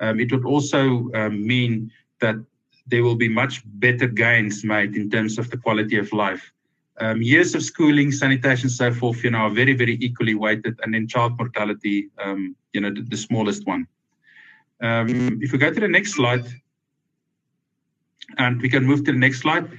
um, 0.00 0.20
it 0.20 0.30
would 0.30 0.44
also 0.44 1.10
um, 1.14 1.44
mean 1.44 1.90
that 2.20 2.36
there 2.88 3.02
will 3.02 3.16
be 3.16 3.28
much 3.28 3.62
better 3.64 4.06
gains 4.06 4.64
made 4.64 4.96
in 4.96 5.10
terms 5.10 5.38
of 5.38 5.50
the 5.50 5.56
quality 5.56 5.98
of 5.98 6.12
life. 6.12 6.52
Um, 7.00 7.22
years 7.22 7.54
of 7.54 7.62
schooling, 7.62 8.10
sanitation, 8.10 8.68
so 8.68 8.92
forth, 8.92 9.22
you 9.22 9.30
know, 9.30 9.38
are 9.38 9.50
very, 9.50 9.74
very 9.74 9.96
equally 10.00 10.34
weighted, 10.34 10.80
and 10.82 10.92
then 10.92 11.06
child 11.06 11.38
mortality, 11.38 12.08
um, 12.18 12.56
you 12.72 12.80
know, 12.80 12.92
the, 12.92 13.02
the 13.02 13.16
smallest 13.16 13.66
one. 13.66 13.86
Um, 14.80 15.38
if 15.40 15.52
we 15.52 15.58
go 15.58 15.72
to 15.72 15.80
the 15.80 15.88
next 15.88 16.14
slide, 16.14 16.46
and 18.36 18.60
we 18.60 18.68
can 18.68 18.84
move 18.84 19.04
to 19.04 19.12
the 19.12 19.18
next 19.18 19.40
slide, 19.40 19.70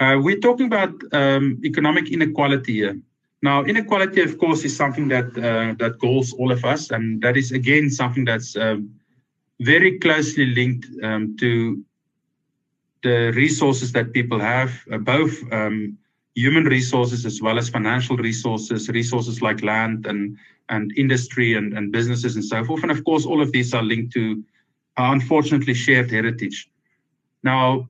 uh, 0.00 0.18
we're 0.20 0.40
talking 0.40 0.66
about 0.66 0.92
um, 1.12 1.60
economic 1.64 2.10
inequality 2.10 2.74
here. 2.74 3.00
Now, 3.42 3.64
inequality, 3.64 4.20
of 4.22 4.36
course, 4.38 4.64
is 4.64 4.76
something 4.76 5.08
that 5.08 5.26
uh, 5.38 5.74
that 5.78 5.98
galls 5.98 6.32
all 6.34 6.52
of 6.52 6.64
us, 6.64 6.90
and 6.90 7.22
that 7.22 7.36
is 7.36 7.52
again 7.52 7.90
something 7.90 8.24
that's 8.24 8.56
um, 8.56 8.90
very 9.60 9.98
closely 9.98 10.46
linked 10.46 10.86
um, 11.02 11.36
to 11.38 11.82
the 13.02 13.32
resources 13.34 13.92
that 13.92 14.12
people 14.12 14.38
have, 14.38 14.72
uh, 14.92 14.98
both 14.98 15.32
um, 15.52 15.96
human 16.34 16.64
resources 16.64 17.26
as 17.26 17.40
well 17.40 17.58
as 17.58 17.68
financial 17.68 18.16
resources, 18.16 18.88
resources 18.88 19.42
like 19.42 19.62
land 19.62 20.06
and 20.06 20.36
and 20.68 20.92
industry 20.96 21.54
and, 21.54 21.76
and 21.76 21.90
businesses 21.92 22.36
and 22.36 22.44
so 22.44 22.64
forth. 22.64 22.82
And 22.82 22.92
of 22.92 23.04
course, 23.04 23.26
all 23.26 23.42
of 23.42 23.50
these 23.50 23.74
are 23.74 23.82
linked 23.82 24.12
to, 24.12 24.42
uh, 24.96 25.10
unfortunately, 25.10 25.74
shared 25.74 26.10
heritage. 26.10 26.70
Now, 27.42 27.88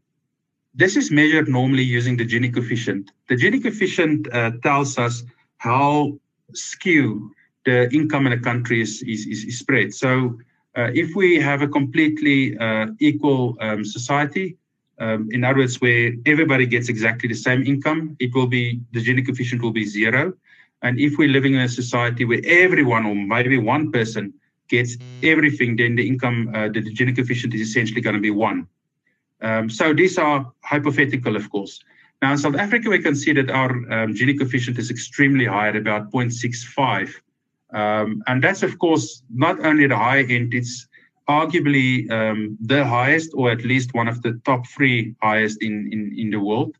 this 0.74 0.96
is 0.96 1.10
measured 1.10 1.48
normally 1.48 1.82
using 1.82 2.16
the 2.16 2.26
Gini 2.26 2.52
coefficient. 2.52 3.10
The 3.28 3.36
Gini 3.36 3.62
coefficient 3.62 4.32
uh, 4.32 4.52
tells 4.62 4.96
us 4.96 5.22
how 5.58 6.18
skew 6.54 7.32
the 7.66 7.92
income 7.92 8.26
in 8.26 8.32
a 8.32 8.40
country 8.40 8.80
is, 8.80 9.02
is, 9.02 9.26
is 9.26 9.58
spread. 9.58 9.92
So 9.92 10.38
uh, 10.76 10.90
if 10.94 11.14
we 11.14 11.38
have 11.38 11.60
a 11.60 11.68
completely 11.68 12.56
uh, 12.56 12.86
equal 12.98 13.58
um, 13.60 13.84
society, 13.84 14.56
um, 15.00 15.28
in 15.32 15.44
other 15.44 15.60
words, 15.60 15.80
where 15.80 16.12
everybody 16.26 16.66
gets 16.66 16.90
exactly 16.90 17.28
the 17.28 17.34
same 17.34 17.62
income, 17.66 18.16
it 18.20 18.34
will 18.34 18.46
be 18.46 18.80
the 18.92 19.02
Gini 19.02 19.26
coefficient 19.26 19.62
will 19.62 19.72
be 19.72 19.86
zero. 19.86 20.34
And 20.82 21.00
if 21.00 21.16
we're 21.18 21.28
living 21.28 21.54
in 21.54 21.60
a 21.60 21.68
society 21.68 22.26
where 22.26 22.42
everyone 22.44 23.06
or 23.06 23.14
maybe 23.14 23.58
one 23.58 23.90
person 23.90 24.34
gets 24.68 24.98
everything, 25.22 25.76
then 25.76 25.96
the 25.96 26.06
income, 26.06 26.52
uh, 26.54 26.68
the 26.68 26.82
Gini 26.82 27.16
coefficient 27.16 27.54
is 27.54 27.62
essentially 27.62 28.02
going 28.02 28.14
to 28.14 28.20
be 28.20 28.30
one. 28.30 28.66
Um, 29.40 29.70
so 29.70 29.94
these 29.94 30.18
are 30.18 30.52
hypothetical, 30.62 31.34
of 31.34 31.50
course. 31.50 31.80
Now, 32.20 32.32
in 32.32 32.38
South 32.38 32.56
Africa, 32.56 32.90
we 32.90 32.98
can 32.98 33.16
see 33.16 33.32
that 33.32 33.50
our 33.50 33.70
um, 33.70 34.14
Gini 34.14 34.38
coefficient 34.38 34.78
is 34.78 34.90
extremely 34.90 35.46
high 35.46 35.68
at 35.68 35.76
about 35.76 36.12
0.65. 36.12 37.14
Um, 37.72 38.22
and 38.26 38.44
that's, 38.44 38.62
of 38.62 38.78
course, 38.78 39.22
not 39.32 39.64
only 39.64 39.86
the 39.86 39.96
high 39.96 40.24
end, 40.24 40.52
it's 40.52 40.86
arguably 41.38 41.88
um, 42.18 42.38
the 42.72 42.82
highest, 42.96 43.30
or 43.38 43.46
at 43.56 43.62
least 43.72 43.94
one 44.00 44.08
of 44.08 44.18
the 44.24 44.32
top 44.44 44.62
three 44.74 45.14
highest 45.22 45.62
in, 45.62 45.74
in, 45.94 46.00
in 46.22 46.28
the 46.30 46.40
world. 46.48 46.72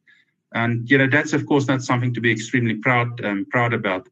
And, 0.61 0.91
you 0.91 0.99
know, 0.99 1.09
that's, 1.17 1.33
of 1.33 1.43
course, 1.51 1.67
not 1.73 1.83
something 1.83 2.13
to 2.15 2.21
be 2.21 2.33
extremely 2.37 2.77
proud, 2.87 3.09
um, 3.25 3.47
proud 3.55 3.73
about. 3.73 4.05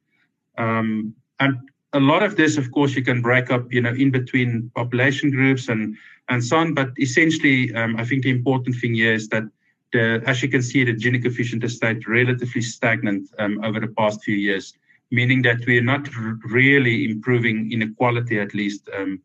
Um, 0.64 1.14
and 1.40 1.52
a 1.92 2.00
lot 2.12 2.22
of 2.22 2.32
this, 2.36 2.58
of 2.58 2.70
course, 2.76 2.92
you 2.94 3.04
can 3.10 3.20
break 3.28 3.50
up, 3.50 3.64
you 3.76 3.82
know, 3.84 3.94
in 4.04 4.10
between 4.10 4.70
population 4.80 5.30
groups 5.30 5.68
and, 5.68 5.96
and 6.28 6.44
so 6.48 6.56
on. 6.62 6.74
But 6.74 6.90
essentially, 7.06 7.74
um, 7.74 7.96
I 7.96 8.04
think 8.04 8.22
the 8.22 8.30
important 8.30 8.76
thing 8.80 8.94
here 8.94 9.14
is 9.14 9.28
that 9.28 9.44
the, 9.92 10.22
as 10.26 10.42
you 10.42 10.48
can 10.48 10.62
see, 10.62 10.84
the 10.84 10.94
Gini 10.94 11.20
coefficient 11.22 11.62
has 11.62 11.74
stayed 11.76 12.06
relatively 12.06 12.62
stagnant 12.62 13.28
um, 13.38 13.54
over 13.64 13.80
the 13.80 13.94
past 13.98 14.22
few 14.22 14.36
years, 14.36 14.74
meaning 15.10 15.42
that 15.42 15.60
we 15.66 15.78
are 15.78 15.88
not 15.94 16.04
r- 16.14 16.38
really 16.58 16.96
improving 17.10 17.72
inequality, 17.72 18.38
at 18.38 18.54
least 18.54 18.82
um, 18.96 19.20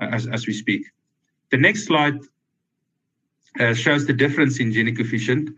as, 0.00 0.26
as 0.26 0.46
we 0.46 0.52
speak. 0.52 0.86
The 1.50 1.56
next 1.56 1.84
slide 1.84 2.18
uh, 3.58 3.74
shows 3.74 4.06
the 4.06 4.12
difference 4.12 4.60
in 4.60 4.72
Gini 4.72 4.96
coefficient 4.96 5.50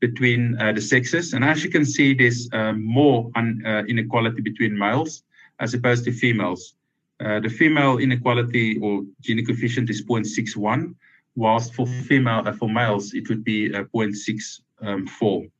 between 0.00 0.60
uh, 0.60 0.72
the 0.72 0.80
sexes. 0.80 1.32
And 1.32 1.44
as 1.44 1.64
you 1.64 1.70
can 1.70 1.84
see, 1.84 2.14
there's 2.14 2.48
um, 2.52 2.84
more 2.84 3.30
un, 3.34 3.62
uh, 3.66 3.82
inequality 3.88 4.42
between 4.42 4.78
males 4.78 5.22
as 5.60 5.74
opposed 5.74 6.04
to 6.04 6.12
females. 6.12 6.74
Uh, 7.20 7.40
the 7.40 7.48
female 7.48 7.98
inequality 7.98 8.78
or 8.78 9.02
Gini 9.22 9.44
coefficient 9.44 9.90
is 9.90 10.04
0.61 10.04 10.94
whilst 11.34 11.74
for 11.74 11.86
female 11.86 12.42
uh, 12.46 12.52
for 12.52 12.68
males 12.68 13.12
it 13.14 13.28
would 13.28 13.42
be 13.42 13.74
uh, 13.74 13.84
0.64. 13.94 14.60
Um, 14.80 15.50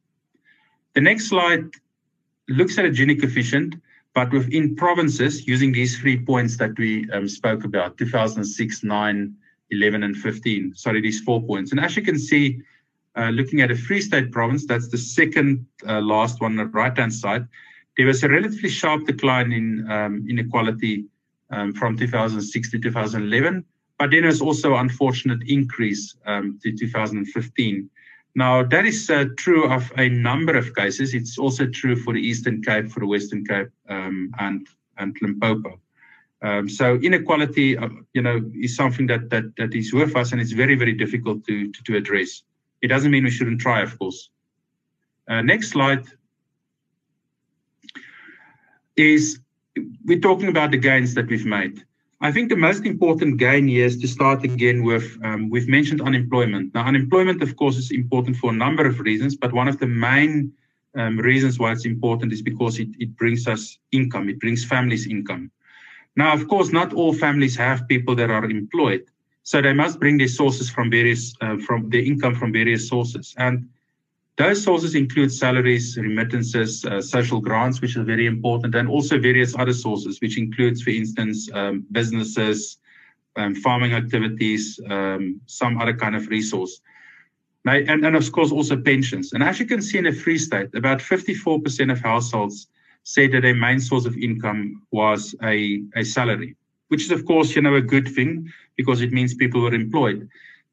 the 0.95 1.01
next 1.01 1.29
slide 1.29 1.65
looks 2.49 2.79
at 2.79 2.85
a 2.85 2.91
Gini 2.91 3.21
coefficient, 3.21 3.75
but 4.19 4.33
within 4.33 4.75
provinces 4.75 5.47
using 5.47 5.71
these 5.71 5.97
three 5.97 6.19
points 6.19 6.57
that 6.57 6.77
we 6.77 7.09
um, 7.13 7.29
spoke 7.29 7.63
about 7.63 7.97
2006, 7.99 8.83
9, 8.83 9.35
11, 9.71 10.03
and 10.03 10.17
15. 10.17 10.75
Sorry, 10.75 11.01
these 11.01 11.21
four 11.21 11.41
points. 11.41 11.71
And 11.71 11.79
as 11.79 11.95
you 11.95 12.03
can 12.03 12.19
see, 12.19 12.61
uh, 13.15 13.29
looking 13.29 13.61
at 13.61 13.71
a 13.71 13.77
Free 13.77 14.01
State 14.01 14.33
province, 14.33 14.67
that's 14.67 14.89
the 14.89 14.99
second 14.99 15.65
uh, 15.87 16.01
last 16.01 16.41
one 16.41 16.59
on 16.59 16.67
the 16.67 16.67
right 16.67 16.99
hand 16.99 17.15
side, 17.15 17.47
there 17.97 18.07
was 18.07 18.25
a 18.25 18.29
relatively 18.29 18.69
sharp 18.69 19.07
decline 19.07 19.53
in 19.53 19.89
um, 19.89 20.27
inequality 20.29 21.05
um, 21.53 21.73
from 21.73 21.97
2006 21.97 22.73
to 22.73 22.79
2011 22.81 23.65
but 23.99 24.13
then 24.13 24.23
there's 24.23 24.41
also 24.41 24.75
an 24.75 24.81
unfortunate 24.81 25.43
increase 25.49 26.15
um, 26.25 26.59
to 26.63 26.71
2015. 26.71 27.91
Now, 28.39 28.63
that 28.63 28.87
is 28.87 29.11
uh, 29.11 29.25
true 29.37 29.65
of 29.69 29.93
a 29.99 30.09
number 30.09 30.57
of 30.57 30.73
cases. 30.73 31.13
It's 31.13 31.39
also 31.39 31.67
true 31.67 31.97
for 31.97 32.15
the 32.15 32.21
Eastern 32.21 32.63
Cape, 32.63 32.89
for 32.89 33.01
the 33.01 33.07
Western 33.09 33.45
Cape, 33.45 33.71
um, 33.89 34.31
and, 34.39 34.65
and 34.97 35.17
Limpopo. 35.21 35.81
Um, 36.43 36.69
so 36.69 36.95
inequality, 37.03 37.77
uh, 37.77 37.89
you 38.15 38.23
know, 38.23 38.41
is 38.55 38.77
something 38.77 39.09
that, 39.09 39.29
that, 39.31 39.57
that 39.57 39.75
is 39.75 39.93
with 39.93 40.15
us 40.15 40.31
and 40.31 40.41
it's 40.41 40.53
very, 40.53 40.77
very 40.77 40.93
difficult 40.93 41.45
to, 41.49 41.73
to, 41.73 41.83
to 41.83 41.97
address. 41.97 42.45
It 42.81 42.87
doesn't 42.87 43.11
mean 43.11 43.25
we 43.25 43.33
shouldn't 43.33 43.61
try, 43.61 43.83
of 43.83 43.99
course. 43.99 44.31
Uh, 45.29 45.43
next 45.43 45.71
slide 45.71 46.07
is 48.95 49.41
we're 50.05 50.21
talking 50.21 50.47
about 50.47 50.71
the 50.71 50.79
gains 50.79 51.13
that 51.15 51.27
we've 51.27 51.45
made. 51.45 51.85
I 52.21 52.33
think 52.33 52.49
the 52.49 52.57
most 52.57 52.85
important 52.85 53.37
gain 53.37 53.69
here 53.69 53.87
is 53.87 53.97
to 53.99 54.09
start 54.09 54.43
again 54.43 54.83
with 54.83 55.17
um, 55.23 55.51
we've 55.51 55.69
mentioned 55.69 56.01
unemployment. 56.01 56.75
Now, 56.75 56.85
unemployment, 56.85 57.43
of 57.43 57.55
course, 57.57 57.77
is 57.77 57.93
important 57.93 58.37
for 58.37 58.51
a 58.51 58.55
number 58.55 58.85
of 58.87 58.99
reasons, 58.99 59.37
but 59.37 59.53
one 59.53 59.69
of 59.69 59.79
the 59.79 59.87
main 59.87 60.53
um, 60.97 61.19
reasons 61.19 61.61
why 61.61 61.71
it's 61.71 61.87
important 61.87 62.33
is 62.33 62.43
because 62.43 62.81
it, 62.81 62.89
it 62.99 63.17
brings 63.17 63.47
us 63.47 63.79
income, 63.93 64.29
it 64.29 64.41
brings 64.41 64.65
families 64.65 65.07
income. 65.07 65.53
Now, 66.17 66.33
of 66.35 66.49
course, 66.49 66.71
not 66.73 66.93
all 66.93 67.13
families 67.15 67.55
have 67.57 67.87
people 67.87 68.17
that 68.17 68.31
are 68.31 68.45
employed, 68.45 69.05
so 69.45 69.63
they 69.63 69.73
must 69.73 70.01
bring 70.01 70.19
their 70.19 70.27
sources 70.27 70.69
from 70.69 70.91
various 70.91 71.35
uh, 71.41 71.59
from 71.59 71.89
their 71.89 72.03
income 72.03 72.35
from 72.35 72.53
various 72.53 72.89
sources. 72.89 73.33
And 73.39 73.69
those 74.39 74.63
sources 74.63 74.95
include 74.95 75.33
salaries, 75.33 75.97
remittances, 75.97 76.85
uh, 76.85 77.03
social 77.03 77.41
grants, 77.41 77.81
which 77.81 77.97
are 77.97 78.05
very 78.05 78.27
important, 78.27 78.77
and 78.77 78.89
also 78.89 79.19
various 79.19 79.57
other 79.59 79.73
sources, 79.73 80.21
which 80.21 80.39
includes, 80.39 80.81
for 80.81 80.91
instance, 80.91 81.51
um, 81.53 81.85
businesses, 81.91 82.79
um, 83.37 83.57
farming 83.57 83.95
activities, 83.95 84.79
um, 84.89 85.41
some 85.47 85.81
other 85.81 85.93
kind 85.93 86.15
of 86.15 86.29
resource. 86.29 86.81
Now, 87.65 87.73
and, 87.73 88.07
and 88.07 88.15
of 88.15 88.31
course, 88.31 88.53
also 88.53 88.77
pensions. 88.77 89.33
And 89.33 89.43
as 89.43 89.59
you 89.59 89.67
can 89.67 89.83
see 89.83 89.99
in 89.99 90.05
the 90.05 90.13
Free 90.13 90.39
State, 90.39 90.73
about 90.75 91.01
54% 91.01 91.91
of 91.91 92.01
households 92.01 92.69
say 93.03 93.27
that 93.27 93.43
their 93.43 93.55
main 93.55 93.81
source 93.81 94.07
of 94.07 94.17
income 94.17 94.83
was 94.93 95.35
a, 95.43 95.83
a 95.97 96.05
salary, 96.05 96.57
which 96.89 97.03
is, 97.03 97.11
of 97.11 97.27
course, 97.27 97.57
you 97.57 97.63
know, 97.63 97.75
a 97.75 97.81
good 97.81 98.07
thing 98.07 98.49
because 98.77 99.01
it 99.01 99.13
means 99.13 99.35
people 99.35 99.61
were 99.61 99.75
employed. 99.75 100.29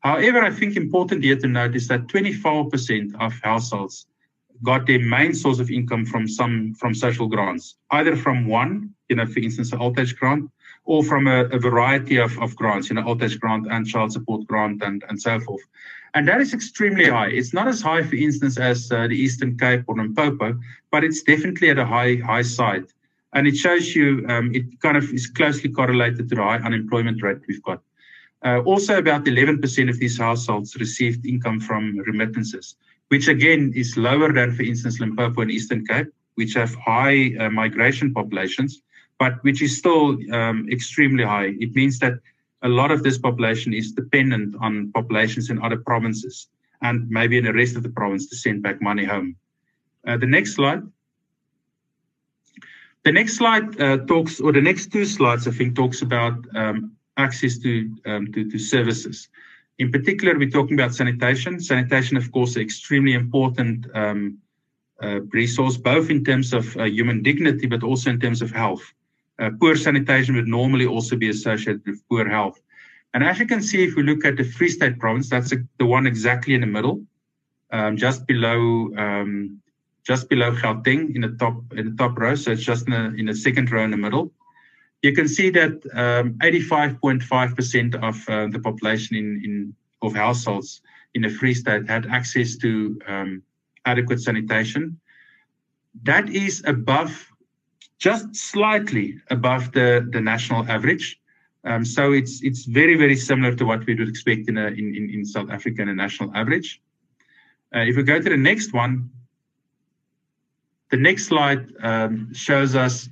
However, 0.06 0.44
I 0.44 0.52
think 0.52 0.76
important 0.76 1.24
here 1.24 1.36
to 1.36 1.48
note 1.48 1.76
is 1.76 1.88
that 1.88 2.06
24% 2.06 3.20
of 3.20 3.34
households 3.42 4.06
got 4.62 4.86
their 4.86 5.00
main 5.00 5.34
source 5.34 5.58
of 5.58 5.72
income 5.72 6.06
from 6.06 6.28
some 6.28 6.76
from 6.76 6.94
social 6.94 7.28
grants, 7.28 7.76
either 7.90 8.16
from 8.16 8.46
one, 8.46 8.94
you 9.10 9.16
know, 9.16 9.26
for 9.26 9.40
instance, 9.40 9.74
an 9.74 9.80
old 9.80 9.98
age 10.00 10.16
grant, 10.16 10.52
or 10.84 11.04
from 11.04 11.26
a, 11.26 11.46
a 11.46 11.58
variety 11.58 12.18
of, 12.18 12.38
of 12.38 12.56
grants, 12.56 12.88
you 12.88 12.96
know, 12.96 13.04
old 13.04 13.24
age 13.24 13.40
grant 13.40 13.66
and 13.72 13.88
child 13.88 14.12
support 14.12 14.46
grant 14.46 14.84
and, 14.84 15.04
and 15.10 15.20
so 15.20 15.40
forth. 15.40 15.64
And 16.14 16.28
that 16.28 16.40
is 16.40 16.54
extremely 16.54 17.10
high. 17.10 17.30
It's 17.30 17.52
not 17.52 17.68
as 17.68 17.82
high, 17.82 18.04
for 18.04 18.16
instance, 18.16 18.60
as 18.60 18.92
uh, 18.92 19.08
the 19.08 19.20
Eastern 19.26 19.58
Cape 19.58 19.86
or 19.88 19.96
Limpopo, 19.96 20.56
but 20.92 21.04
it's 21.04 21.24
definitely 21.24 21.72
at 21.72 21.80
a 21.80 21.86
high 21.86 22.18
high 22.18 22.44
side. 22.44 22.86
and 23.34 23.48
it 23.48 23.58
shows 23.58 23.96
you 23.96 24.08
um, 24.30 24.54
it 24.54 24.66
kind 24.86 24.98
of 24.98 25.06
is 25.18 25.26
closely 25.40 25.70
correlated 25.80 26.30
to 26.30 26.36
the 26.36 26.44
high 26.50 26.62
unemployment 26.70 27.24
rate 27.24 27.42
we've 27.48 27.64
got. 27.64 27.82
Uh, 28.46 28.60
also, 28.60 29.00
about 29.00 29.26
11% 29.26 29.90
of 29.90 29.98
these 29.98 30.20
households 30.20 30.76
received 30.76 31.26
income 31.26 31.60
from 31.60 31.98
remittances, 32.06 32.76
which 33.08 33.28
again 33.28 33.74
is 33.76 33.98
lower 33.98 34.32
than, 34.32 34.54
for 34.54 34.62
instance, 34.62 35.00
Limpopo 35.00 35.42
and 35.42 35.50
Eastern 35.50 35.84
Cape, 35.86 36.08
which 36.36 36.54
have 36.54 36.76
high 36.76 37.36
uh, 37.40 37.50
migration 37.50 38.14
populations, 38.14 38.84
but 39.18 39.44
which 39.44 39.64
is 39.64 39.76
still 39.76 40.18
um, 40.32 40.68
extremely 40.72 41.24
high. 41.24 41.56
It 41.60 41.74
means 41.74 41.98
that 42.00 42.20
a 42.62 42.70
lot 42.70 42.92
of 42.92 43.02
this 43.02 43.18
population 43.18 43.74
is 43.74 43.94
dependent 43.94 44.56
on 44.62 44.92
populations 44.92 45.50
in 45.50 45.60
other 45.64 45.78
provinces 45.78 46.48
and 46.84 47.10
maybe 47.10 47.40
in 47.40 47.46
the 47.46 47.54
rest 47.54 47.76
of 47.76 47.82
the 47.82 47.90
province 47.90 48.28
to 48.28 48.36
send 48.36 48.62
back 48.62 48.80
money 48.80 49.06
home. 49.06 49.36
Uh, 50.06 50.18
the 50.18 50.28
next 50.28 50.54
slide. 50.54 50.84
The 53.04 53.12
next 53.12 53.38
slide 53.38 53.80
uh, 53.82 53.98
talks, 54.06 54.40
or 54.40 54.52
the 54.52 54.62
next 54.62 54.92
two 54.92 55.06
slides, 55.06 55.48
I 55.48 55.52
think, 55.52 55.76
talks 55.76 56.02
about 56.02 56.44
um, 56.56 56.96
access 57.18 57.58
to, 57.60 57.96
um, 58.06 58.32
to, 58.34 58.50
to 58.50 58.58
services. 58.58 59.30
In 59.78 59.92
particular, 59.92 60.38
we're 60.38 60.50
talking 60.50 60.80
about 60.80 60.96
sanitation. 60.96 61.60
Sanitation, 61.60 62.18
of 62.18 62.32
course, 62.32 62.56
extremely 62.56 63.14
important 63.14 63.88
um, 63.94 64.38
uh, 65.02 65.22
resource, 65.34 65.76
both 65.78 66.10
in 66.10 66.24
terms 66.24 66.54
of 66.54 66.76
uh, 66.78 66.84
human 66.84 67.22
dignity, 67.22 67.68
but 67.68 67.84
also 67.84 68.10
in 68.10 68.20
terms 68.20 68.42
of 68.42 68.52
health. 68.52 68.94
Uh, 69.40 69.50
poor 69.60 69.76
sanitation 69.76 70.36
would 70.36 70.48
normally 70.48 70.86
also 70.86 71.16
be 71.18 71.30
associated 71.30 71.86
with 71.86 72.08
poor 72.08 72.28
health. 72.28 72.62
And 73.14 73.24
as 73.24 73.40
you 73.40 73.48
can 73.48 73.62
see, 73.62 73.84
if 73.84 73.96
we 73.96 74.04
look 74.04 74.26
at 74.26 74.38
the 74.38 74.44
Free 74.44 74.70
State 74.70 75.00
province, 75.00 75.30
that's 75.30 75.52
a, 75.52 75.58
the 75.78 75.86
one 75.86 76.08
exactly 76.08 76.54
in 76.54 76.62
the 76.62 76.68
middle, 76.68 77.04
um, 77.72 77.98
just 77.98 78.26
below 78.28 78.94
um, 78.98 79.62
just 80.06 80.30
below 80.30 80.52
Gauteng 80.52 81.16
in 81.16 81.22
the 81.22 81.36
top 81.40 81.56
in 81.76 81.92
the 81.92 81.96
top 81.98 82.18
row. 82.18 82.36
So 82.36 82.52
it's 82.52 82.64
just 82.64 82.88
in 82.88 82.92
the, 82.92 83.20
in 83.20 83.26
the 83.26 83.36
second 83.36 83.72
row 83.72 83.84
in 83.84 83.92
the 83.92 83.98
middle. 83.98 84.32
You 85.06 85.14
can 85.14 85.28
see 85.28 85.52
that 85.52 85.84
85.5% 85.84 87.96
um, 87.96 88.04
of 88.04 88.28
uh, 88.28 88.48
the 88.48 88.58
population 88.58 89.16
in, 89.16 89.40
in 89.46 89.76
of 90.02 90.16
households 90.16 90.82
in 91.14 91.22
the 91.22 91.30
Free 91.30 91.54
State 91.54 91.88
had 91.88 92.08
access 92.08 92.56
to 92.58 93.00
um, 93.08 93.44
adequate 93.86 94.20
sanitation. 94.20 95.00
That 96.02 96.28
is 96.30 96.64
above, 96.66 97.32
just 98.00 98.36
slightly 98.36 99.22
above 99.30 99.72
the, 99.74 100.10
the 100.12 100.22
national 100.22 100.68
average. 100.68 101.22
Um, 101.66 101.86
so 101.86 102.12
it's 102.12 102.44
it's 102.44 102.66
very 102.66 102.96
very 102.96 103.16
similar 103.16 103.54
to 103.56 103.66
what 103.66 103.86
we 103.86 103.94
would 103.94 104.10
expect 104.10 104.50
in 104.50 104.58
a, 104.58 104.68
in, 104.68 105.10
in, 105.14 105.24
South 105.24 105.52
Africa 105.52 105.84
in 105.84 105.90
a 105.90 105.96
national 105.96 106.36
average. 106.36 106.82
Uh, 107.76 107.86
if 107.90 107.96
we 107.96 108.02
go 108.02 108.20
to 108.20 108.30
the 108.30 108.38
next 108.38 108.74
one, 108.74 109.12
the 110.90 110.98
next 110.98 111.26
slide 111.26 111.72
um, 111.82 112.34
shows 112.34 112.76
us 112.76 113.08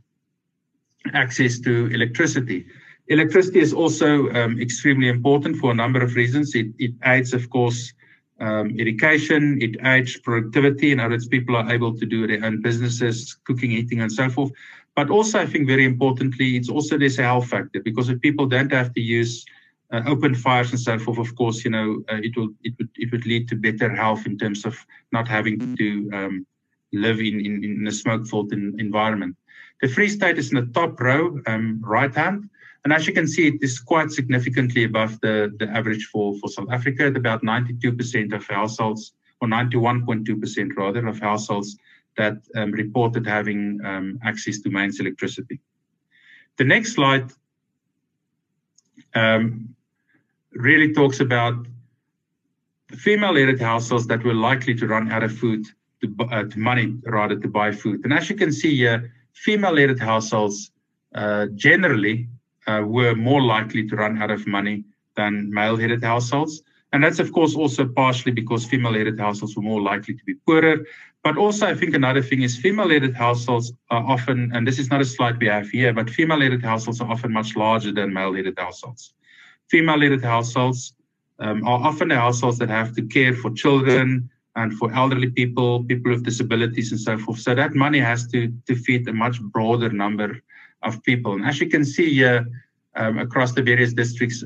access 1.14 1.60
to 1.60 1.88
electricity. 1.88 2.66
Electricity 3.08 3.60
is 3.60 3.74
also 3.74 4.30
um, 4.32 4.60
extremely 4.60 5.10
important 5.10 5.58
for 5.58 5.72
a 5.72 5.76
number 5.76 6.01
of 6.01 6.16
reasons. 6.16 6.56
It, 6.56 6.68
it 6.80 6.93
aids, 7.04 7.34
of 7.34 7.49
course, 7.49 7.93
um, 8.39 8.76
education, 8.80 9.60
it 9.62 9.76
aids 9.86 10.18
productivity. 10.18 10.91
In 10.91 10.99
other 10.99 11.16
words, 11.16 11.28
people 11.28 11.56
are 11.56 11.72
able 11.72 11.97
to 11.97 12.06
do 12.06 12.26
their 12.28 12.43
own 12.43 12.62
businesses, 12.62 13.38
cooking, 13.43 13.72
eating, 13.72 14.01
and 14.01 14.12
so 14.12 14.30
forth. 14.30 14.51
But 14.95 15.10
also, 15.10 15.39
I 15.39 15.45
think 15.45 15.68
very 15.68 15.86
importantly, 15.86 16.56
it's 16.56 16.70
also 16.70 16.97
a 16.97 17.10
health 17.10 17.47
factor 17.47 17.82
because 17.82 18.10
if 18.10 18.22
people 18.22 18.45
don't 18.45 18.72
have 18.72 18.93
to 18.93 19.01
use 19.01 19.45
uh, 19.91 20.01
open 20.08 20.36
fires 20.36 20.72
and 20.72 20.80
so 20.80 20.97
forth, 20.99 21.18
of 21.18 21.36
course, 21.36 21.64
you 21.66 21.72
know, 21.72 22.04
uh, 22.12 22.18
it 22.18 22.36
will 22.38 22.49
it 22.64 22.74
would 22.78 22.89
it 22.95 23.12
would 23.12 23.26
lead 23.26 23.47
to 23.49 23.56
better 23.56 23.89
health 23.89 24.26
in 24.26 24.38
terms 24.38 24.66
of 24.66 24.78
not 25.12 25.28
having 25.28 25.76
to 25.78 26.10
um, 26.14 26.45
live 26.91 27.20
in, 27.20 27.39
in 27.45 27.64
in 27.64 27.88
a 27.88 27.91
smoke-filled 27.91 28.54
environment. 28.54 29.36
The 29.84 29.89
Free 29.89 30.07
State 30.07 30.38
is 30.38 30.53
in 30.53 30.55
the 30.55 30.71
top 30.73 30.97
row, 31.01 31.41
um, 31.45 31.81
right 31.84 32.15
hand, 32.15 32.49
and 32.86 32.93
as 32.93 33.05
you 33.05 33.11
can 33.11 33.27
see, 33.27 33.47
it 33.49 33.61
is 33.61 33.79
quite 33.79 34.11
significantly 34.11 34.86
above 34.86 35.19
the 35.19 35.53
the 35.59 35.67
average 35.77 36.05
for 36.05 36.38
for 36.39 36.47
South 36.47 36.71
Africa. 36.71 37.07
At 37.07 37.17
about 37.17 37.41
92% 37.43 38.34
of 38.34 38.47
households, 38.47 39.11
or 39.41 39.49
91.2% 39.49 40.77
rather, 40.77 41.05
of 41.05 41.19
households 41.19 41.75
that 42.15 42.38
um, 42.55 42.71
reported 42.71 43.27
having 43.27 43.81
um, 43.84 44.19
access 44.23 44.59
to 44.59 44.69
mains 44.69 45.01
electricity. 45.01 45.59
The 46.55 46.63
next 46.63 46.93
slide 46.93 47.34
um, 49.15 49.75
really 50.53 50.93
talks 50.93 51.19
about 51.19 51.55
female-headed 52.95 53.59
households 53.59 54.07
that 54.07 54.23
were 54.23 54.39
likely 54.49 54.75
to 54.75 54.88
run 54.88 55.11
out 55.11 55.23
of 55.23 55.38
food, 55.38 55.65
to, 56.01 56.07
uh, 56.31 56.43
to 56.43 56.57
money 56.57 56.95
rather, 57.03 57.38
to 57.38 57.49
buy 57.49 57.73
food. 57.73 58.05
And 58.05 58.13
as 58.13 58.29
you 58.29 58.38
can 58.38 58.53
see 58.53 58.77
here, 58.77 59.11
female-headed 59.34 59.99
households 59.99 60.71
uh, 61.15 61.47
generally 61.55 62.27
uh, 62.67 62.84
were 62.86 63.15
more 63.15 63.41
likely 63.41 63.88
to 63.88 63.95
run 63.95 64.21
out 64.21 64.31
of 64.31 64.47
money 64.47 64.84
than 65.15 65.51
male-headed 65.51 66.03
households. 66.03 66.63
And 66.91 67.03
that's, 67.03 67.19
of 67.19 67.31
course, 67.31 67.55
also 67.55 67.88
partially 67.88 68.31
because 68.31 68.65
female 68.65 68.93
headed 68.93 69.19
households 69.19 69.55
were 69.55 69.63
more 69.63 69.81
likely 69.81 70.13
to 70.13 70.23
be 70.25 70.36
poorer. 70.36 70.86
But 71.23 71.38
also, 71.38 71.67
I 71.67 71.73
think 71.73 71.95
another 71.95 72.21
thing 72.21 72.43
is 72.43 72.57
female 72.57 72.89
headed 72.89 73.15
households 73.15 73.73
are 73.89 74.03
often, 74.03 74.51
and 74.53 74.67
this 74.67 74.77
is 74.77 74.89
not 74.91 75.01
a 75.01 75.05
slide 75.05 75.39
we 75.39 75.47
have 75.47 75.69
here, 75.69 75.91
but 75.93 76.09
female 76.09 76.41
headed 76.41 76.63
households 76.63 77.01
are 77.01 77.09
often 77.09 77.31
much 77.31 77.55
larger 77.55 77.91
than 77.91 78.13
male 78.13 78.34
headed 78.34 78.59
households. 78.59 79.13
Female 79.69 80.01
headed 80.01 80.23
households 80.23 80.93
um, 81.39 81.65
are 81.67 81.79
often 81.79 82.09
the 82.09 82.15
households 82.15 82.59
that 82.59 82.69
have 82.69 82.95
to 82.95 83.01
care 83.01 83.34
for 83.34 83.49
children 83.51 84.29
and 84.56 84.74
for 84.74 84.93
elderly 84.93 85.30
people, 85.30 85.84
people 85.84 86.12
with 86.12 86.24
disabilities, 86.24 86.91
and 86.91 87.01
so 87.01 87.18
forth. 87.18 87.39
So 87.39 87.56
that 87.56 87.74
money 87.74 87.99
has 87.99 88.28
to, 88.28 88.54
to 88.68 88.76
feed 88.76 89.08
a 89.08 89.14
much 89.14 89.41
broader 89.41 89.89
number 89.89 90.41
of 90.84 91.01
people. 91.04 91.34
And 91.34 91.45
as 91.45 91.60
you 91.60 91.70
can 91.70 91.84
see 91.84 92.14
here 92.14 92.45
um, 92.95 93.18
across 93.18 93.54
the 93.54 93.64
various 93.64 93.93
districts, 93.93 94.43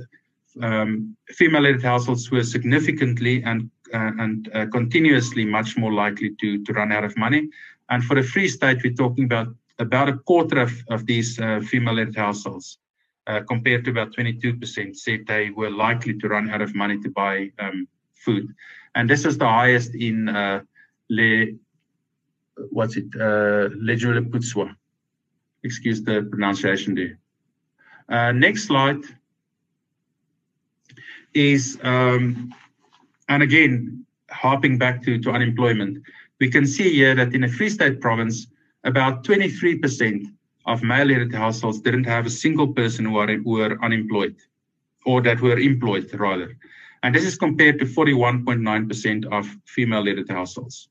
um, 0.61 1.15
female-led 1.29 1.81
households 1.83 2.31
were 2.31 2.43
significantly 2.43 3.43
and 3.43 3.69
uh, 3.93 4.11
and 4.19 4.49
uh, 4.53 4.65
continuously 4.65 5.45
much 5.45 5.77
more 5.77 5.93
likely 5.93 6.35
to 6.41 6.63
to 6.63 6.73
run 6.73 6.91
out 6.91 7.03
of 7.03 7.15
money. 7.17 7.49
And 7.89 8.03
for 8.03 8.15
the 8.15 8.23
Free 8.23 8.47
State, 8.47 8.79
we're 8.83 8.93
talking 8.93 9.25
about 9.25 9.49
about 9.79 10.09
a 10.09 10.17
quarter 10.17 10.59
of, 10.59 10.73
of 10.89 11.05
these 11.05 11.39
uh, 11.39 11.59
female-led 11.69 12.15
households, 12.15 12.79
uh, 13.27 13.41
compared 13.47 13.85
to 13.85 13.91
about 13.91 14.15
22% 14.15 14.95
said 14.95 15.25
they 15.27 15.51
were 15.51 15.69
likely 15.69 16.17
to 16.17 16.27
run 16.27 16.49
out 16.49 16.61
of 16.61 16.73
money 16.73 16.99
to 16.99 17.09
buy 17.09 17.51
um, 17.59 17.87
food. 18.15 18.53
And 18.97 19.07
this 19.07 19.25
is 19.25 19.37
the 19.37 19.47
highest 19.47 19.93
in 19.93 20.27
uh, 20.27 20.61
Le, 21.09 21.45
what's 22.71 22.97
it, 22.97 23.05
uh, 23.13 23.69
Lejule 23.87 24.27
Putswa. 24.31 24.75
Excuse 25.61 26.01
the 26.01 26.27
pronunciation 26.31 26.95
there. 26.95 27.19
Uh, 28.09 28.31
next 28.31 28.63
slide 28.63 29.03
is, 31.35 31.77
um, 31.83 32.51
and 33.29 33.43
again, 33.43 34.03
harping 34.31 34.79
back 34.79 35.03
to, 35.03 35.19
to 35.19 35.29
unemployment, 35.29 36.03
we 36.39 36.49
can 36.49 36.65
see 36.65 36.91
here 36.91 37.13
that 37.13 37.35
in 37.35 37.43
a 37.43 37.47
Free 37.47 37.69
State 37.69 38.01
province, 38.01 38.47
about 38.83 39.23
23% 39.23 40.25
of 40.65 40.81
male-headed 40.81 41.35
households 41.35 41.81
didn't 41.81 42.05
have 42.05 42.25
a 42.25 42.31
single 42.31 42.73
person 42.73 43.05
who, 43.05 43.17
are, 43.17 43.27
who 43.27 43.51
were 43.51 43.77
unemployed, 43.83 44.35
or 45.05 45.21
that 45.21 45.39
were 45.39 45.59
employed 45.59 46.11
rather. 46.15 46.57
And 47.03 47.13
this 47.13 47.23
is 47.23 47.37
compared 47.37 47.79
to 47.79 47.85
41.9% 47.85 49.25
of 49.31 49.47
female-headed 49.65 50.29
households. 50.29 50.89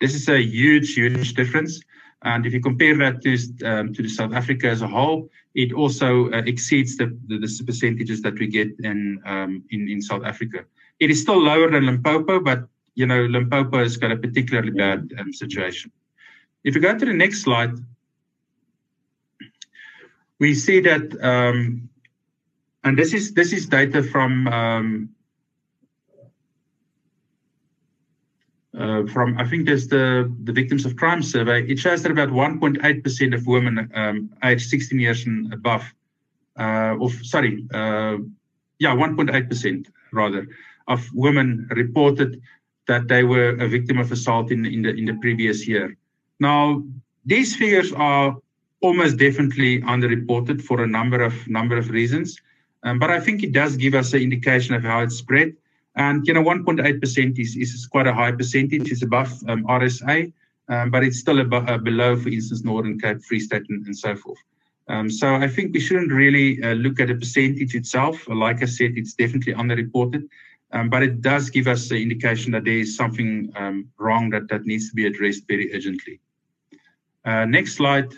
This 0.00 0.14
is 0.14 0.28
a 0.28 0.40
huge, 0.40 0.94
huge 0.94 1.34
difference. 1.34 1.80
And 2.24 2.46
if 2.46 2.52
you 2.52 2.60
compare 2.60 2.96
that 2.98 3.22
to, 3.22 3.66
um, 3.66 3.92
to 3.94 4.08
South 4.08 4.32
Africa 4.32 4.68
as 4.68 4.82
a 4.82 4.88
whole, 4.88 5.28
it 5.54 5.72
also 5.72 6.30
uh, 6.30 6.42
exceeds 6.46 6.96
the, 6.96 7.16
the, 7.26 7.38
the, 7.38 7.64
percentages 7.64 8.22
that 8.22 8.38
we 8.38 8.46
get 8.46 8.68
in, 8.80 9.20
um, 9.26 9.64
in, 9.70 9.88
in 9.88 10.00
South 10.00 10.24
Africa. 10.24 10.64
It 11.00 11.10
is 11.10 11.20
still 11.20 11.40
lower 11.42 11.70
than 11.70 11.86
Limpopo, 11.86 12.40
but 12.40 12.68
you 12.94 13.06
know 13.06 13.24
Limpopo 13.24 13.78
has 13.78 13.96
got 13.96 14.12
a 14.12 14.16
particularly 14.16 14.70
bad 14.70 15.10
um, 15.18 15.32
situation. 15.32 15.90
If 16.64 16.74
you 16.74 16.80
go 16.80 16.96
to 16.96 17.04
the 17.04 17.12
next 17.12 17.42
slide, 17.42 17.74
we 20.38 20.54
see 20.54 20.80
that, 20.80 21.12
um, 21.22 21.88
and 22.84 22.96
this 22.98 23.14
is 23.14 23.34
this 23.34 23.52
is 23.52 23.66
data 23.66 24.02
from 24.02 24.46
uh, 28.78 29.04
from 29.06 29.38
I 29.38 29.44
think 29.48 29.66
there's 29.66 29.88
the 29.88 30.32
the 30.44 30.52
victims 30.52 30.86
of 30.86 30.96
crime 30.96 31.22
survey. 31.22 31.64
It 31.66 31.78
shows 31.78 32.02
that 32.02 32.12
about 32.12 32.30
1.8 32.30 33.04
percent 33.04 33.34
of 33.34 33.46
women 33.46 33.90
um, 33.94 34.30
aged 34.42 34.68
16 34.68 34.98
years 34.98 35.26
and 35.26 35.52
above, 35.52 35.84
uh, 36.58 36.96
of 37.00 37.12
sorry, 37.22 37.66
uh, 37.74 38.16
yeah, 38.78 38.94
1.8 38.94 39.48
percent 39.48 39.88
rather 40.12 40.46
of 40.88 41.06
women 41.14 41.68
reported 41.70 42.40
that 42.88 43.08
they 43.08 43.22
were 43.22 43.50
a 43.50 43.68
victim 43.68 43.98
of 43.98 44.10
assault 44.10 44.50
in 44.50 44.64
in 44.66 44.82
the 44.82 44.90
in 44.90 45.04
the 45.04 45.14
previous 45.20 45.68
year. 45.68 45.96
Now 46.40 46.82
these 47.24 47.54
figures 47.54 47.92
are 47.92 48.36
almost 48.80 49.18
definitely 49.18 49.80
underreported 49.82 50.60
for 50.62 50.82
a 50.82 50.86
number 50.86 51.22
of 51.22 51.34
number 51.46 51.76
of 51.76 51.90
reasons, 51.90 52.40
um, 52.84 52.98
but 52.98 53.10
I 53.10 53.20
think 53.20 53.42
it 53.42 53.52
does 53.52 53.76
give 53.76 53.94
us 53.94 54.12
an 54.12 54.22
indication 54.22 54.74
of 54.74 54.82
how 54.82 55.02
it's 55.02 55.16
spread. 55.16 55.54
And 55.96 56.26
you 56.26 56.34
know, 56.34 56.42
1.8% 56.42 57.38
is, 57.38 57.56
is 57.56 57.86
quite 57.86 58.06
a 58.06 58.14
high 58.14 58.32
percentage. 58.32 58.90
It's 58.90 59.02
above 59.02 59.30
um, 59.48 59.64
RSA. 59.64 60.32
um, 60.68 60.90
but 60.90 61.04
it's 61.04 61.18
still 61.18 61.40
ab- 61.40 61.68
uh, 61.68 61.78
below, 61.78 62.16
for 62.16 62.28
instance, 62.28 62.64
Northern 62.64 62.98
Cape, 62.98 63.22
Free 63.22 63.40
State, 63.40 63.64
and, 63.68 63.84
and 63.86 63.96
so 63.96 64.16
forth. 64.16 64.38
Um, 64.88 65.10
so 65.10 65.34
I 65.34 65.48
think 65.48 65.72
we 65.74 65.80
shouldn't 65.80 66.12
really 66.12 66.62
uh, 66.62 66.74
look 66.74 66.98
at 67.00 67.08
the 67.08 67.14
percentage 67.14 67.74
itself. 67.74 68.26
Like 68.28 68.62
I 68.62 68.66
said, 68.66 68.92
it's 68.96 69.14
definitely 69.14 69.54
underreported, 69.54 70.28
um, 70.72 70.88
but 70.88 71.02
it 71.02 71.20
does 71.20 71.50
give 71.50 71.68
us 71.68 71.88
the 71.88 72.00
indication 72.00 72.52
that 72.52 72.64
there 72.64 72.78
is 72.78 72.96
something 72.96 73.52
um, 73.56 73.88
wrong 73.98 74.30
that, 74.30 74.48
that 74.48 74.64
needs 74.64 74.88
to 74.88 74.94
be 74.94 75.06
addressed 75.06 75.46
very 75.46 75.74
urgently. 75.74 76.20
Uh, 77.24 77.44
next 77.44 77.76
slide 77.76 78.12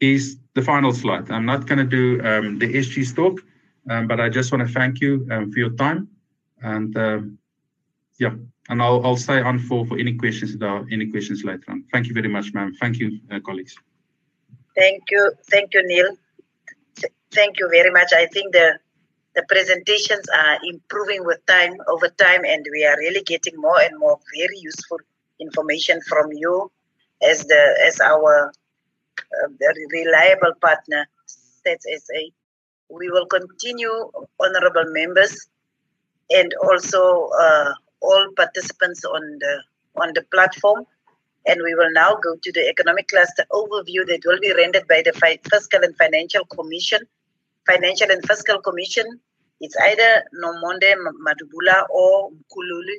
is 0.00 0.38
the 0.58 0.64
final 0.64 0.92
slide. 0.92 1.30
I'm 1.30 1.46
not 1.46 1.66
going 1.68 1.82
to 1.86 1.90
do 2.00 2.04
um, 2.30 2.58
the 2.58 2.68
SG 2.82 3.14
talk, 3.14 3.36
um, 3.90 4.02
but 4.10 4.18
I 4.20 4.28
just 4.28 4.50
want 4.52 4.66
to 4.66 4.72
thank 4.78 5.00
you 5.00 5.12
um, 5.30 5.52
for 5.52 5.58
your 5.64 5.74
time. 5.86 6.08
And 6.62 6.90
um, 6.96 7.38
yeah, 8.18 8.34
and 8.68 8.82
I'll, 8.82 9.00
I'll 9.06 9.22
stay 9.28 9.40
on 9.40 9.56
for, 9.58 9.86
for 9.86 9.96
any 9.98 10.14
questions 10.22 10.56
there 10.58 10.68
are 10.76 10.84
any 10.90 11.06
questions 11.06 11.44
later 11.44 11.68
on. 11.68 11.84
Thank 11.92 12.08
you 12.08 12.14
very 12.14 12.30
much, 12.36 12.52
ma'am. 12.54 12.74
Thank 12.80 12.98
you, 12.98 13.08
uh, 13.30 13.38
colleagues. 13.48 13.74
Thank 14.76 15.02
you. 15.12 15.22
Thank 15.52 15.74
you, 15.74 15.82
Neil. 15.86 16.10
Th- 16.96 17.12
thank 17.32 17.58
you 17.60 17.68
very 17.68 17.92
much. 17.98 18.10
I 18.12 18.26
think 18.26 18.52
the 18.52 18.68
the 19.36 19.44
presentations 19.54 20.26
are 20.42 20.58
improving 20.64 21.24
with 21.24 21.40
time 21.46 21.74
over 21.86 22.08
time 22.24 22.42
and 22.44 22.66
we 22.72 22.84
are 22.84 22.96
really 22.98 23.22
getting 23.22 23.54
more 23.56 23.80
and 23.80 23.96
more 24.04 24.18
very 24.36 24.58
useful 24.58 24.98
information 25.38 26.00
from 26.10 26.26
you 26.32 26.54
as 27.30 27.44
the 27.44 27.62
as 27.86 28.00
our 28.00 28.52
reliable 29.92 30.54
partner 30.60 31.06
Stats 31.26 31.84
SA. 31.84 32.20
We 32.90 33.10
will 33.10 33.26
continue, 33.26 34.10
honorable 34.40 34.86
members, 34.92 35.48
and 36.30 36.54
also 36.62 37.28
uh, 37.40 37.72
all 38.00 38.28
participants 38.36 39.04
on 39.04 39.22
the 39.40 39.62
on 39.96 40.12
the 40.14 40.22
platform. 40.32 40.86
And 41.46 41.62
we 41.62 41.74
will 41.74 41.90
now 41.92 42.14
go 42.22 42.36
to 42.42 42.52
the 42.52 42.68
economic 42.68 43.08
cluster 43.08 43.44
overview 43.52 44.06
that 44.06 44.20
will 44.26 44.40
be 44.40 44.52
rendered 44.52 44.86
by 44.86 45.02
the 45.02 45.12
Fiscal 45.50 45.82
and 45.82 45.96
Financial 45.96 46.44
Commission. 46.46 47.00
Financial 47.66 48.10
and 48.10 48.24
Fiscal 48.26 48.60
Commission. 48.60 49.06
It's 49.60 49.76
either 49.76 50.24
Nomonde 50.42 50.94
Madubula 51.26 51.86
or 51.90 52.30
Mkululi 52.30 52.98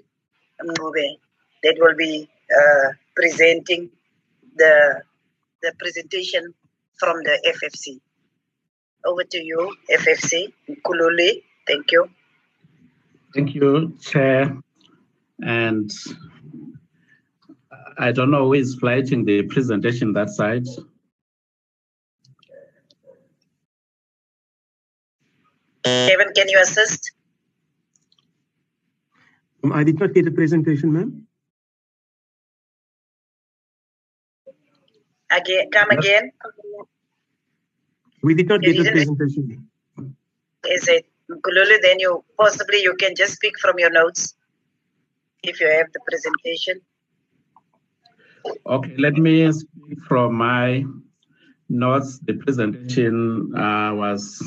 Ncube 0.64 1.18
that 1.64 1.76
will 1.80 1.96
be 1.96 2.28
uh, 2.58 2.90
presenting 3.16 3.90
the 4.56 5.02
the 5.62 5.74
presentation 5.80 6.54
from 7.00 7.18
the 7.24 7.38
FFC. 7.56 8.00
Over 9.06 9.24
to 9.24 9.38
you, 9.44 9.76
FFC. 9.92 10.54
Mkululi. 10.70 11.44
Thank 11.68 11.92
you. 11.92 12.10
Thank 13.34 13.56
you, 13.56 13.98
Chair. 14.02 14.58
And 15.42 15.92
I 17.98 18.12
don't 18.12 18.32
know 18.32 18.46
who 18.46 18.54
is 18.54 18.76
flighting 18.76 19.26
the 19.26 19.44
presentation 19.44 20.14
that 20.14 20.30
side. 20.30 20.66
Kevin, 25.84 26.34
can 26.36 26.50
you 26.50 26.60
assist? 26.62 27.12
Um, 29.64 29.72
I 29.72 29.84
did 29.84 30.00
not 30.00 30.14
get 30.14 30.28
a 30.28 30.32
presentation, 30.32 30.94
ma'am. 30.94 31.28
Again, 35.32 35.70
come 35.72 35.92
again. 35.92 36.32
We 38.24 38.34
did 38.34 38.48
not 38.48 38.62
get 38.62 38.80
a 38.80 38.92
presentation. 38.92 39.70
Is 40.68 40.88
it 40.88 41.06
Kululu? 41.30 41.82
Then 41.82 42.00
you 42.00 42.24
possibly 42.38 42.82
you 42.82 42.96
can 42.96 43.16
just 43.16 43.34
speak 43.34 43.58
from 43.60 43.78
your 43.78 43.92
notes 43.92 44.36
if 45.44 45.62
you 45.62 45.68
have 45.68 45.88
the 45.94 46.00
presentation. 46.08 46.82
Okay, 48.66 48.96
let 48.98 49.14
me 49.14 49.52
speak 49.52 50.00
from 50.08 50.36
my 50.36 50.84
notes. 51.70 52.20
The 52.20 52.34
presentation 52.34 53.56
uh, 53.56 53.94
was 53.94 54.44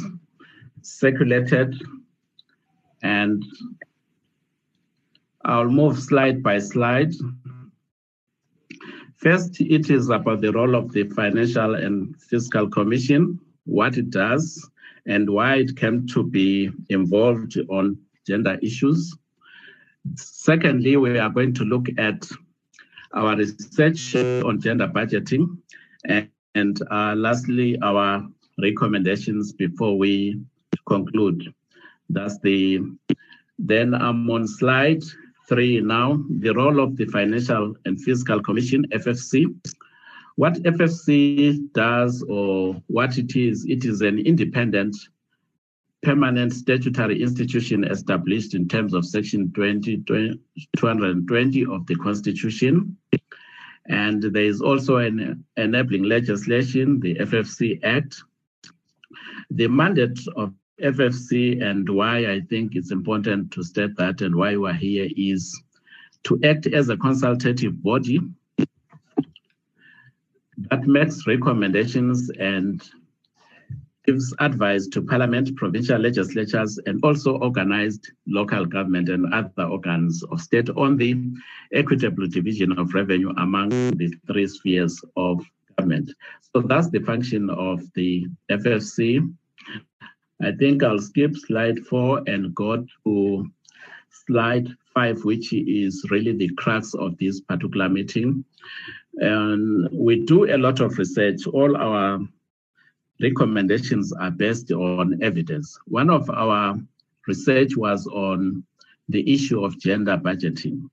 circulated 0.83 1.80
and 3.03 3.45
I'll 5.45 5.68
move 5.68 5.99
slide 5.99 6.43
by 6.43 6.59
slide. 6.59 7.12
First, 9.23 9.61
it 9.61 9.89
is 9.89 10.09
about 10.09 10.41
the 10.41 10.51
role 10.51 10.75
of 10.75 10.91
the 10.91 11.05
Financial 11.11 11.77
and 11.77 12.20
Fiscal 12.20 12.68
Commission, 12.68 13.39
what 13.66 13.97
it 13.97 14.11
does, 14.11 14.68
and 15.07 15.31
why 15.31 15.59
it 15.59 15.77
came 15.77 16.09
to 16.09 16.25
be 16.25 16.73
involved 16.89 17.57
on 17.70 17.97
gender 18.27 18.59
issues. 18.62 19.16
Secondly, 20.16 20.97
we 20.97 21.20
are 21.20 21.31
going 21.31 21.55
to 21.55 21.62
look 21.62 21.87
at 21.99 22.29
our 23.14 23.37
research 23.37 24.16
on 24.16 24.61
gender 24.61 24.89
budgeting, 24.89 25.57
and, 26.09 26.29
and 26.57 26.83
uh, 26.91 27.14
lastly, 27.16 27.79
our 27.81 28.27
recommendations 28.61 29.53
before 29.53 29.97
we 29.97 30.41
conclude. 30.89 31.55
That's 32.11 32.41
the, 32.41 32.81
then 33.57 33.95
I'm 33.95 34.29
on 34.29 34.49
slide 34.49 35.05
three 35.49 35.80
now, 35.80 36.22
the 36.28 36.53
role 36.53 36.80
of 36.80 36.97
the 36.97 37.07
Financial 37.07 37.74
and 37.84 38.01
Fiscal 38.01 38.40
Commission, 38.43 38.86
FFC. 38.93 39.47
What 40.36 40.55
FFC 40.62 41.72
does 41.72 42.24
or 42.28 42.80
what 42.86 43.18
it 43.18 43.36
is, 43.36 43.66
it 43.66 43.84
is 43.84 44.01
an 44.01 44.18
independent 44.18 44.97
permanent 46.03 46.53
statutory 46.53 47.22
institution 47.22 47.84
established 47.84 48.55
in 48.55 48.66
terms 48.66 48.93
of 48.93 49.07
section 49.07 49.53
20, 49.53 49.99
220 50.76 51.66
of 51.66 51.86
the 51.86 51.95
constitution. 51.97 52.97
And 53.86 54.22
there 54.22 54.45
is 54.45 54.61
also 54.61 54.97
an 54.97 55.45
enabling 55.57 56.05
legislation, 56.05 57.01
the 57.01 57.16
FFC 57.16 57.78
Act. 57.84 58.22
The 59.51 59.68
mandate 59.68 60.18
of 60.36 60.53
FFC 60.81 61.62
and 61.62 61.89
why 61.89 62.31
I 62.31 62.41
think 62.49 62.75
it's 62.75 62.93
important 62.93 63.51
to 63.53 63.62
state 63.62 63.97
that 63.97 64.20
and 64.20 64.35
why 64.35 64.57
we're 64.57 64.73
here 64.73 65.09
is 65.16 65.61
to 66.25 66.39
act 66.45 66.66
as 66.66 66.89
a 66.89 66.97
consultative 66.97 67.83
body 67.83 68.20
that 70.70 70.87
makes 70.87 71.27
recommendations 71.27 72.31
and 72.39 72.83
gives 74.05 74.35
advice 74.41 74.87
to 74.89 75.03
parliament, 75.03 75.55
provincial 75.57 75.99
legislatures, 75.99 76.79
and 76.87 77.01
also 77.05 77.37
organized 77.39 78.11
local 78.27 78.64
government 78.64 79.09
and 79.09 79.33
other 79.33 79.64
organs 79.64 80.23
of 80.25 80.41
state 80.41 80.68
on 80.70 80.97
the 80.97 81.16
equitable 81.73 82.27
division 82.27 82.77
of 82.79 82.95
revenue 82.95 83.33
among 83.39 83.68
the 83.70 84.12
three 84.27 84.47
spheres 84.47 85.01
of 85.16 85.45
government. 85.77 86.11
So 86.55 86.62
that's 86.62 86.91
the 86.91 87.01
function 87.01 87.49
of 87.51 87.83
the 87.95 88.27
FFC. 88.51 89.33
I 90.43 90.53
think 90.53 90.82
I'll 90.82 90.99
skip 90.99 91.36
slide 91.36 91.78
four 91.86 92.22
and 92.26 92.55
go 92.55 92.84
to 93.05 93.51
slide 94.26 94.68
five, 94.93 95.24
which 95.24 95.53
is 95.53 96.05
really 96.11 96.32
the 96.32 96.49
crux 96.57 96.95
of 96.95 97.16
this 97.18 97.40
particular 97.40 97.88
meeting. 97.88 98.45
And 99.16 99.88
we 99.93 100.24
do 100.24 100.53
a 100.53 100.59
lot 100.59 100.80
of 100.80 100.99
research. 100.99 101.47
All 101.47 101.76
our 101.76 102.20
recommendations 103.20 104.12
are 104.12 104.30
based 104.30 104.72
on 104.72 105.22
evidence. 105.22 105.78
One 105.86 106.11
of 106.11 106.28
our 106.30 106.76
research 107.26 107.76
was 107.76 108.07
on 108.09 108.64
the 109.09 109.32
issue 109.32 109.64
of 109.64 109.78
gender 109.78 110.16
budgeting, 110.16 110.88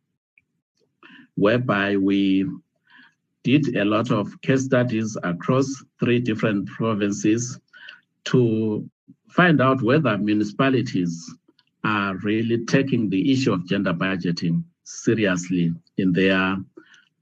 whereby 1.36 1.98
we 1.98 2.46
did 3.44 3.76
a 3.78 3.86
lot 3.86 4.12
of 4.12 4.40
case 4.42 4.66
studies 4.66 5.18
across 5.24 5.84
three 6.00 6.20
different 6.20 6.68
provinces 6.68 7.60
to 8.26 8.88
find 9.30 9.62
out 9.62 9.82
whether 9.82 10.18
municipalities 10.18 11.34
are 11.84 12.16
really 12.18 12.66
taking 12.66 13.10
the 13.10 13.32
issue 13.32 13.54
of 13.54 13.66
gender 13.68 13.94
budgeting 13.94 14.64
seriously 14.84 15.74
in 15.98 16.12
their 16.12 16.58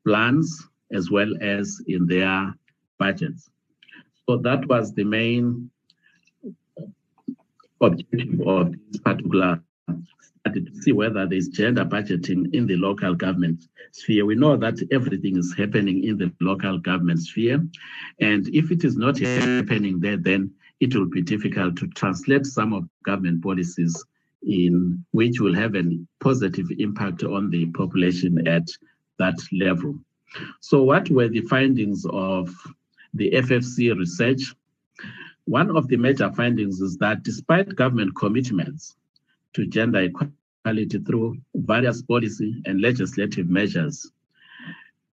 plans 0.05 0.67
as 0.91 1.11
well 1.11 1.31
as 1.41 1.81
in 1.87 2.07
their 2.07 2.53
budgets. 2.97 3.49
So 4.27 4.37
that 4.37 4.67
was 4.67 4.93
the 4.93 5.03
main 5.03 5.69
objective 7.81 8.41
of 8.47 8.71
this 8.71 9.01
particular 9.01 9.61
study 10.39 10.65
to 10.65 10.81
see 10.81 10.91
whether 10.91 11.27
there's 11.27 11.49
gender 11.49 11.85
budgeting 11.85 12.53
in 12.53 12.67
the 12.67 12.77
local 12.77 13.13
government 13.13 13.67
sphere. 13.91 14.25
We 14.25 14.35
know 14.35 14.57
that 14.57 14.79
everything 14.91 15.37
is 15.37 15.53
happening 15.57 16.03
in 16.03 16.17
the 16.17 16.31
local 16.41 16.77
government 16.79 17.21
sphere. 17.21 17.65
And 18.19 18.47
if 18.49 18.71
it 18.71 18.83
is 18.83 18.97
not 18.97 19.19
happening 19.19 19.99
there, 19.99 20.17
then 20.17 20.51
it 20.79 20.95
will 20.95 21.09
be 21.09 21.21
difficult 21.21 21.75
to 21.77 21.87
translate 21.87 22.45
some 22.45 22.73
of 22.73 22.87
government 23.03 23.43
policies 23.43 24.03
in 24.43 25.03
which 25.11 25.39
will 25.39 25.55
have 25.55 25.75
a 25.75 25.83
positive 26.19 26.67
impact 26.77 27.23
on 27.23 27.49
the 27.49 27.65
population 27.67 28.47
at 28.47 28.67
that 29.17 29.35
level. 29.51 29.97
So 30.59 30.83
what 30.83 31.09
were 31.09 31.27
the 31.27 31.41
findings 31.41 32.05
of 32.11 32.53
the 33.13 33.31
FFC 33.31 33.97
research? 33.97 34.53
One 35.45 35.75
of 35.75 35.87
the 35.87 35.97
major 35.97 36.31
findings 36.31 36.81
is 36.81 36.97
that 36.97 37.23
despite 37.23 37.75
government 37.75 38.15
commitments 38.15 38.95
to 39.53 39.65
gender 39.65 40.01
equality 40.01 40.99
through 40.99 41.37
various 41.55 42.01
policy 42.01 42.61
and 42.65 42.81
legislative 42.81 43.49
measures. 43.49 44.11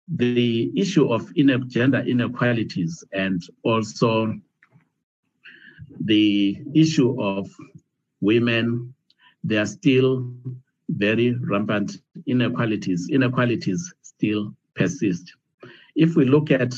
The 0.09 0.73
issue 0.75 1.13
of 1.13 1.33
gender 1.69 2.01
inequalities 2.01 3.05
and 3.13 3.43
also 3.63 4.35
the 6.01 6.61
issue 6.75 7.21
of 7.21 7.49
women, 8.21 8.95
they 9.45 9.57
are 9.57 9.67
still 9.67 10.33
very 10.89 11.35
rampant 11.35 11.99
inequalities. 12.27 13.09
Inequalities 13.11 13.93
still 14.03 14.55
persist. 14.75 15.35
If 15.95 16.17
we 16.17 16.25
look 16.25 16.51
at 16.51 16.75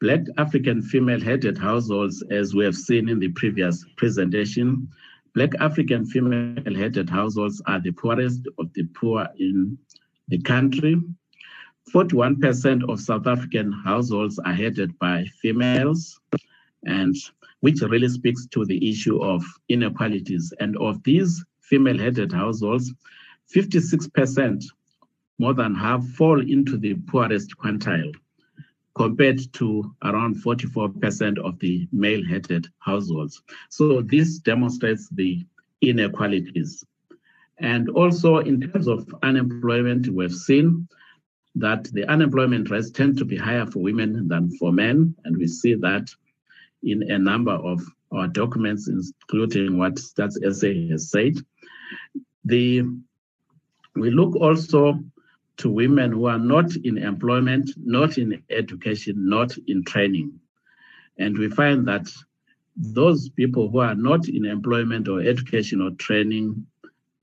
Black 0.00 0.20
African 0.36 0.82
female-headed 0.82 1.56
households, 1.56 2.22
as 2.30 2.54
we 2.54 2.64
have 2.64 2.74
seen 2.74 3.08
in 3.08 3.18
the 3.18 3.28
previous 3.28 3.84
presentation, 3.96 4.88
Black 5.34 5.54
African 5.60 6.04
female-headed 6.06 7.08
households 7.08 7.62
are 7.66 7.80
the 7.80 7.92
poorest 7.92 8.46
of 8.58 8.72
the 8.74 8.84
poor 8.94 9.26
in 9.38 9.78
the 10.28 10.38
country. 10.38 11.00
41% 11.94 12.90
of 12.90 13.00
South 13.00 13.26
African 13.26 13.70
households 13.72 14.38
are 14.40 14.52
headed 14.52 14.98
by 14.98 15.24
females, 15.40 16.20
and 16.84 17.14
which 17.60 17.80
really 17.80 18.08
speaks 18.08 18.46
to 18.46 18.64
the 18.64 18.90
issue 18.90 19.22
of 19.22 19.44
inequalities. 19.68 20.52
And 20.60 20.76
of 20.76 21.02
these 21.02 21.44
female-headed 21.60 22.32
households, 22.32 22.92
56%, 23.54 24.64
more 25.38 25.54
than 25.54 25.74
half, 25.74 26.04
fall 26.10 26.40
into 26.40 26.76
the 26.76 26.94
poorest 26.94 27.56
quintile 27.56 28.12
compared 28.94 29.40
to 29.52 29.94
around 30.04 30.36
44% 30.36 31.38
of 31.38 31.58
the 31.58 31.86
male-headed 31.92 32.66
households. 32.78 33.42
So 33.68 34.00
this 34.00 34.38
demonstrates 34.38 35.08
the 35.10 35.44
inequalities. 35.82 36.82
And 37.58 37.90
also 37.90 38.38
in 38.38 38.60
terms 38.60 38.86
of 38.86 39.14
unemployment, 39.22 40.08
we've 40.08 40.32
seen 40.32 40.88
that 41.56 41.84
the 41.92 42.04
unemployment 42.10 42.70
rates 42.70 42.90
tend 42.90 43.18
to 43.18 43.24
be 43.24 43.36
higher 43.36 43.66
for 43.66 43.80
women 43.80 44.28
than 44.28 44.50
for 44.56 44.72
men. 44.72 45.14
And 45.24 45.36
we 45.36 45.46
see 45.46 45.74
that 45.74 46.14
in 46.86 47.10
a 47.10 47.18
number 47.18 47.52
of 47.52 47.82
our 48.12 48.28
documents, 48.28 48.88
including 48.88 49.76
what 49.76 49.94
Stats 49.94 50.34
SA 50.34 50.92
has 50.92 51.10
said. 51.10 51.34
The, 52.44 52.82
we 53.94 54.10
look 54.10 54.36
also 54.36 55.00
to 55.58 55.70
women 55.70 56.12
who 56.12 56.26
are 56.26 56.38
not 56.38 56.76
in 56.76 56.98
employment, 56.98 57.70
not 57.76 58.18
in 58.18 58.42
education, 58.50 59.28
not 59.28 59.56
in 59.66 59.84
training. 59.84 60.38
And 61.18 61.36
we 61.36 61.48
find 61.48 61.88
that 61.88 62.08
those 62.76 63.30
people 63.30 63.70
who 63.70 63.78
are 63.78 63.94
not 63.94 64.28
in 64.28 64.44
employment 64.44 65.08
or 65.08 65.20
education 65.20 65.80
or 65.80 65.90
training 65.92 66.66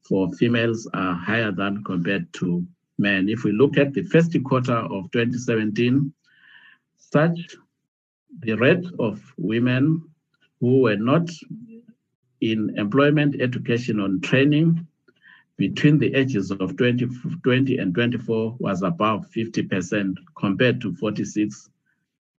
for 0.08 0.32
females 0.34 0.90
are 0.94 1.14
higher 1.14 1.52
than 1.52 1.84
compared 1.84 2.32
to 2.34 2.66
men. 2.98 3.30
If 3.30 3.44
we 3.44 3.52
look 3.52 3.78
at 3.78 3.94
the 3.94 4.04
first 4.04 4.36
quarter 4.44 4.76
of 4.76 5.12
2017, 5.12 6.12
such 6.98 7.56
the 8.40 8.54
rate 8.54 8.86
of 9.00 9.22
women 9.38 10.04
who 10.60 10.82
were 10.82 10.96
not 10.96 11.30
in 12.42 12.78
employment, 12.78 13.42
education, 13.42 14.00
or 14.00 14.10
training 14.22 14.86
between 15.58 15.98
the 15.98 16.14
ages 16.14 16.52
of 16.52 16.76
20, 16.78 17.08
20 17.44 17.78
and 17.78 17.94
24 17.94 18.56
was 18.60 18.82
above 18.82 19.26
50% 19.36 20.16
compared 20.38 20.82
to 20.82 20.94
46 20.96 21.70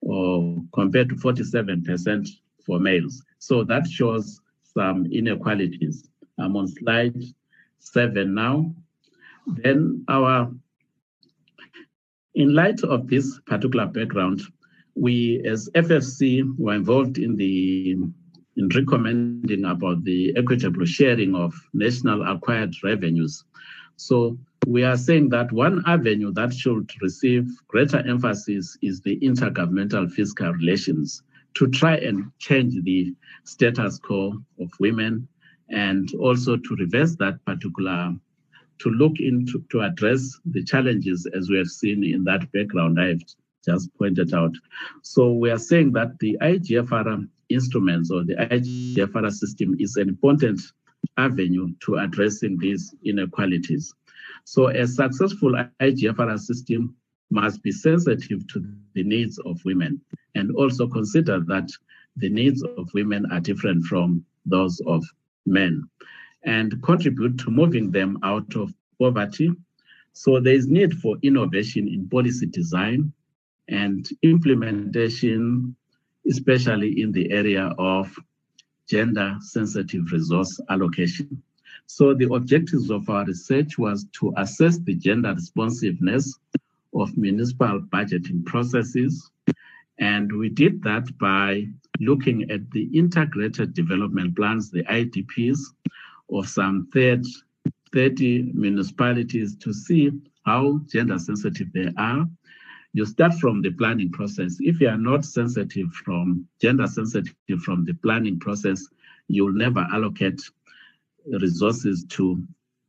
or 0.01 0.63
compared 0.75 1.09
to 1.09 1.15
47% 1.15 2.29
for 2.67 2.79
males. 2.79 3.23
So 3.39 3.65
that 3.65 3.87
shows 3.87 4.41
some 4.63 5.07
inequalities. 5.07 6.09
I'm 6.39 6.57
on 6.57 6.69
slide 6.69 7.23
seven 7.79 8.35
now. 8.35 8.75
Then 9.47 10.05
our, 10.09 10.51
in 12.35 12.55
light 12.55 12.83
of 12.83 13.09
this 13.09 13.39
particular 13.47 13.87
background, 13.87 14.43
we 14.95 15.43
as 15.45 15.69
FFC 15.75 16.45
were 16.59 16.75
involved 16.75 17.19
in 17.19 17.37
the 17.37 17.97
in 18.57 18.69
recommending 18.69 19.65
about 19.65 20.05
the 20.05 20.33
equitable 20.37 20.85
sharing 20.85 21.35
of 21.35 21.53
national 21.73 22.23
acquired 22.23 22.73
revenues. 22.85 23.45
So 23.97 24.39
we 24.67 24.85
are 24.85 24.97
saying 24.97 25.31
that 25.31 25.51
one 25.53 25.83
avenue 25.87 26.33
that 26.33 26.55
should 26.55 26.91
receive 27.03 27.49
greater 27.67 27.99
emphasis 28.07 28.79
is 28.81 29.01
the 29.01 29.19
intergovernmental 29.21 30.11
fiscal 30.13 30.53
relations 30.53 31.23
to 31.55 31.69
try 31.69 31.97
and 31.97 32.31
change 32.39 32.75
the 32.83 33.15
status 33.45 33.99
quo 33.99 34.41
of 34.61 34.71
women 34.79 35.27
and 35.69 36.15
also 36.21 36.57
to 36.57 36.77
reverse 36.77 37.17
that 37.17 37.45
particular 37.45 38.15
to 38.79 38.91
look 38.91 39.19
into 39.19 39.65
to 39.71 39.81
address 39.81 40.39
the 40.47 40.63
challenges 40.65 41.27
as 41.37 41.49
we 41.49 41.57
have 41.57 41.69
seen 41.69 42.05
in 42.05 42.25
that 42.25 42.51
background 42.53 43.01
I've 43.01 43.23
just 43.65 43.89
pointed 43.97 44.33
out. 44.35 44.53
So 45.03 45.33
we 45.33 45.51
are 45.51 45.59
saying 45.59 45.93
that 45.93 46.19
the 46.21 46.37
IGFR 46.41 47.29
instruments 47.49 48.11
or 48.11 48.25
the 48.25 48.35
IGFR 48.35 49.33
system 49.33 49.77
is 49.79 49.97
an 49.97 50.09
important 50.09 50.61
avenue 51.17 51.69
to 51.81 51.97
addressing 51.97 52.59
these 52.59 52.95
inequalities. 53.05 53.95
So 54.45 54.69
a 54.69 54.87
successful 54.87 55.55
IGFR 55.81 56.39
system 56.39 56.95
must 57.31 57.63
be 57.63 57.73
sensitive 57.73 58.47
to 58.49 58.65
the 58.95 59.03
needs 59.03 59.39
of 59.41 59.61
women 59.65 60.01
and 60.35 60.55
also 60.57 60.87
consider 60.87 61.41
that 61.41 61.69
the 62.17 62.29
needs 62.29 62.63
of 62.63 62.93
women 62.95 63.27
are 63.33 63.41
different 63.41 63.85
from 63.85 64.25
those 64.47 64.81
of 64.87 65.05
men 65.47 65.83
and 66.45 66.83
contribute 66.83 67.39
to 67.39 67.51
moving 67.51 67.91
them 67.91 68.19
out 68.23 68.55
of 68.55 68.73
poverty. 69.01 69.51
So 70.13 70.39
there 70.39 70.55
is 70.55 70.69
need 70.69 70.95
for 71.01 71.17
innovation 71.23 71.89
in 71.89 72.09
policy 72.09 72.47
design 72.47 73.13
and 73.69 74.09
implementation 74.23 75.75
especially 76.29 77.01
in 77.01 77.13
the 77.13 77.31
area 77.31 77.75
of 77.79 78.15
gender 78.89 79.37
sensitive 79.41 80.11
resource 80.13 80.59
allocation. 80.71 81.43
So 81.87 82.15
the 82.15 82.33
objectives 82.33 82.91
of 82.91 83.09
our 83.11 83.25
research 83.25 83.79
was 83.79 84.07
to 84.21 84.33
assess 84.37 84.79
the 84.79 84.95
gender 84.95 85.35
responsiveness 85.35 86.39
of 86.95 87.17
municipal 87.17 87.81
budgeting 87.81 88.45
processes. 88.45 89.31
And 89.99 90.33
we 90.33 90.49
did 90.49 90.83
that 90.83 91.17
by 91.19 91.67
looking 92.01 92.51
at 92.51 92.71
the 92.71 92.85
integrated 92.97 93.75
development 93.75 94.37
plans, 94.37 94.71
the 94.71 94.83
IDPs, 94.85 95.59
of 96.33 96.49
some 96.49 96.89
30, 96.93 97.23
30 97.93 98.53
municipalities 98.55 99.57
to 99.57 99.73
see 99.73 100.11
how 100.47 100.81
gender 100.87 101.19
sensitive 101.19 101.73
they 101.73 101.91
are 101.99 102.27
you 102.95 103.05
start 103.05 103.35
from 103.35 103.61
the 103.61 103.73
planning 103.73 104.11
process. 104.11 104.57
If 104.61 104.81
you 104.81 104.89
are 104.89 104.97
not 104.97 105.25
sensitive 105.25 105.93
from 105.93 106.47
gender 106.63 106.87
sensitive 106.87 107.61
from 107.61 107.85
the 107.85 107.93
planning 107.95 108.39
process, 108.39 108.87
you'll 109.27 109.53
never 109.53 109.85
allocate 109.93 110.41
resources 111.27 112.05
to 112.11 112.41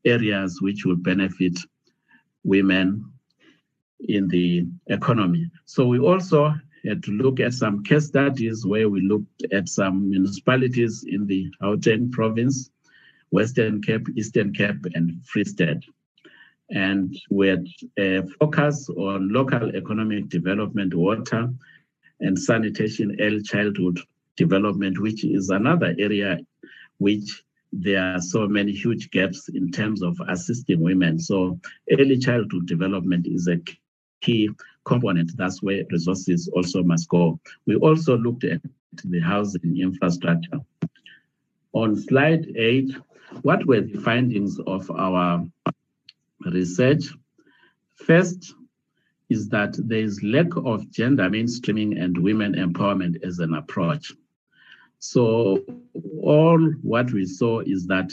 areas 0.05 0.61
which 0.61 0.85
will 0.85 0.95
benefit 0.95 1.57
women 2.43 3.11
in 4.07 4.27
the 4.27 4.67
economy. 4.87 5.49
So 5.65 5.87
we 5.87 5.97
also 5.97 6.53
had 6.87 7.01
to 7.03 7.11
look 7.11 7.39
at 7.39 7.53
some 7.53 7.83
case 7.83 8.05
studies 8.05 8.63
where 8.63 8.87
we 8.87 9.01
looked 9.01 9.45
at 9.51 9.67
some 9.67 10.07
municipalities 10.07 11.03
in 11.07 11.25
the 11.25 11.49
Gauteng 11.63 12.11
province, 12.11 12.69
Western 13.31 13.81
Cape, 13.81 14.07
Eastern 14.15 14.53
Cape, 14.53 14.85
and 14.93 15.25
Free 15.25 15.45
State 15.45 15.83
and 16.69 17.15
we 17.29 17.47
had 17.47 17.65
a 17.99 18.23
focus 18.39 18.89
on 18.89 19.31
local 19.31 19.75
economic 19.75 20.29
development, 20.29 20.93
water, 20.93 21.49
and 22.21 22.37
sanitation, 22.39 23.15
early 23.19 23.41
childhood 23.41 23.99
development, 24.35 24.99
which 24.99 25.23
is 25.23 25.49
another 25.49 25.95
area 25.99 26.39
which 26.97 27.43
there 27.71 28.01
are 28.01 28.21
so 28.21 28.47
many 28.47 28.71
huge 28.71 29.11
gaps 29.11 29.49
in 29.49 29.69
terms 29.71 30.01
of 30.01 30.17
assisting 30.29 30.79
women. 30.81 31.19
So 31.19 31.59
early 31.91 32.17
childhood 32.17 32.67
development 32.67 33.27
is 33.27 33.47
a 33.47 33.59
key 34.21 34.49
component. 34.85 35.35
That's 35.35 35.61
where 35.61 35.83
resources 35.91 36.47
also 36.55 36.83
must 36.83 37.09
go. 37.09 37.39
We 37.65 37.75
also 37.75 38.17
looked 38.17 38.45
at 38.45 38.61
the 39.03 39.19
housing 39.19 39.77
infrastructure. 39.77 40.59
On 41.73 41.97
slide 41.97 42.47
eight, 42.55 42.95
what 43.41 43.65
were 43.65 43.81
the 43.81 43.99
findings 43.99 44.57
of 44.65 44.89
our 44.91 45.45
research. 46.45 47.05
First 47.95 48.53
is 49.29 49.49
that 49.49 49.75
there 49.77 49.99
is 49.99 50.21
lack 50.23 50.55
of 50.55 50.89
gender 50.91 51.29
mainstreaming 51.29 52.01
and 52.01 52.17
women 52.17 52.53
empowerment 52.53 53.23
as 53.23 53.39
an 53.39 53.53
approach. 53.53 54.13
So 54.99 55.63
all 56.21 56.59
what 56.81 57.11
we 57.11 57.25
saw 57.25 57.59
is 57.59 57.87
that 57.87 58.11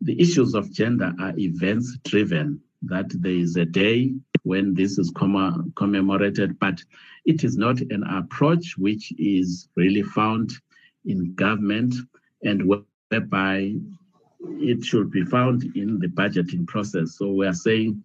the 0.00 0.20
issues 0.20 0.54
of 0.54 0.72
gender 0.72 1.12
are 1.20 1.32
events 1.38 1.96
driven, 2.04 2.60
that 2.82 3.10
there 3.20 3.32
is 3.32 3.56
a 3.56 3.64
day 3.64 4.14
when 4.42 4.74
this 4.74 4.98
is 4.98 5.10
commemorated, 5.14 6.58
but 6.58 6.82
it 7.24 7.44
is 7.44 7.56
not 7.56 7.80
an 7.80 8.04
approach 8.04 8.76
which 8.76 9.12
is 9.18 9.68
really 9.76 10.02
found 10.02 10.52
in 11.06 11.34
government 11.34 11.94
and 12.42 12.68
whereby 13.10 13.74
it 14.60 14.84
should 14.84 15.10
be 15.10 15.24
found 15.24 15.64
in 15.76 15.98
the 15.98 16.08
budgeting 16.08 16.66
process. 16.66 17.16
So 17.18 17.32
we 17.32 17.46
are 17.46 17.54
saying 17.54 18.04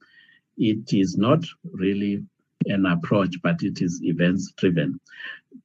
it 0.58 0.94
is 0.94 1.18
not 1.18 1.44
really 1.72 2.24
an 2.66 2.86
approach, 2.86 3.36
but 3.42 3.64
it 3.64 3.82
is 3.82 4.02
events 4.04 4.52
driven. 4.58 5.00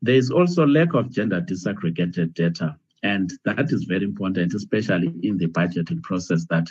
There 0.02 0.14
is 0.14 0.30
also 0.30 0.66
lack 0.66 0.94
of 0.94 1.10
gender 1.10 1.40
disaggregated 1.40 2.34
data, 2.34 2.76
and 3.02 3.32
that 3.44 3.70
is 3.70 3.84
very 3.84 4.04
important, 4.04 4.54
especially 4.54 5.12
in 5.22 5.36
the 5.36 5.46
budgeting 5.46 6.02
process. 6.02 6.46
That 6.46 6.68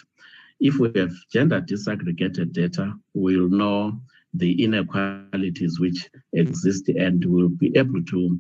if 0.60 0.80
we 0.80 0.92
have 0.96 1.12
gender 1.32 1.62
disaggregated 1.62 2.54
data, 2.54 2.94
we'll 3.14 3.50
know 3.50 4.00
the 4.34 4.64
inequalities 4.64 5.80
which 5.80 6.10
exist 6.34 6.90
and 6.90 7.24
we'll 7.26 7.50
be 7.50 7.76
able 7.78 8.04
to 8.06 8.40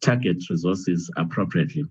target 0.00 0.48
resources 0.50 1.10
appropriately. 1.16 1.84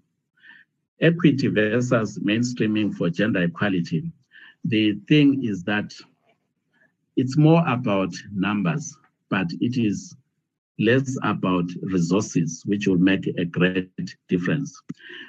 Equity 1.01 1.47
versus 1.47 2.19
mainstreaming 2.19 2.93
for 2.93 3.09
gender 3.09 3.43
equality. 3.43 4.11
The 4.65 4.99
thing 5.07 5.43
is 5.43 5.63
that 5.63 5.93
it's 7.15 7.37
more 7.37 7.63
about 7.67 8.13
numbers, 8.33 8.95
but 9.29 9.47
it 9.61 9.77
is 9.77 10.15
less 10.77 11.17
about 11.23 11.69
resources, 11.81 12.63
which 12.65 12.87
will 12.87 12.97
make 12.97 13.27
a 13.37 13.45
great 13.45 14.15
difference. 14.27 14.81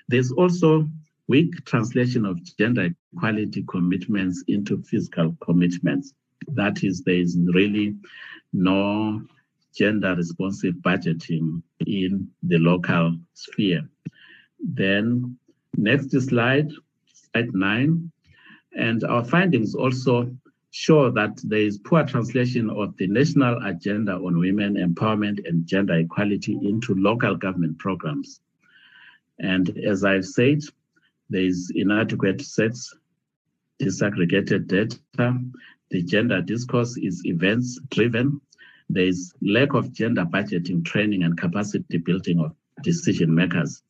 There's 0.09 0.33
also 0.33 0.89
weak 1.29 1.65
translation 1.65 2.25
of 2.25 2.41
gender 2.57 2.89
equality 3.15 3.65
commitments 3.69 4.43
into 4.49 4.83
fiscal 4.83 5.37
commitments. 5.41 6.15
That 6.49 6.83
is, 6.83 7.03
there 7.03 7.15
is 7.15 7.39
really 7.55 7.95
no 8.53 9.23
gender 9.75 10.15
responsive 10.17 10.75
budgeting 10.77 11.63
in 11.87 12.29
the 12.43 12.59
local 12.59 13.17
sphere. 13.35 13.89
Then 14.59 15.37
next 15.77 16.11
slide, 16.21 16.71
slide 17.13 17.55
nine. 17.55 18.11
And 18.77 19.03
our 19.05 19.25
findings 19.25 19.75
also 19.75 20.31
show 20.71 21.11
that 21.11 21.41
there 21.43 21.61
is 21.61 21.79
poor 21.79 22.05
translation 22.05 22.71
of 22.71 22.97
the 22.97 23.09
national 23.09 23.65
agenda 23.65 24.13
on 24.13 24.39
women 24.39 24.77
empowerment 24.77 25.47
and 25.49 25.67
gender 25.67 25.95
equality 25.95 26.59
into 26.63 26.95
local 26.95 27.35
government 27.35 27.79
programs. 27.79 28.41
And 29.41 29.77
as 29.79 30.05
I've 30.05 30.27
said, 30.27 30.61
there 31.29 31.43
is 31.43 31.73
inadequate 31.75 32.43
sets, 32.43 32.95
disaggregated 33.81 34.69
data. 34.69 35.39
The 35.91 36.03
gender 36.03 36.41
discourse 36.43 36.97
is 36.97 37.25
events 37.25 37.81
driven. 37.91 38.41
There 38.89 39.07
is 39.07 39.33
lack 39.41 39.75
of 39.75 39.93
gender 39.93 40.25
budgeting, 40.25 40.85
training, 40.85 41.23
and 41.23 41.37
capacity 41.37 41.99
building 41.99 42.39
of 42.41 42.55
decision 42.83 43.35
makers, 43.35 43.83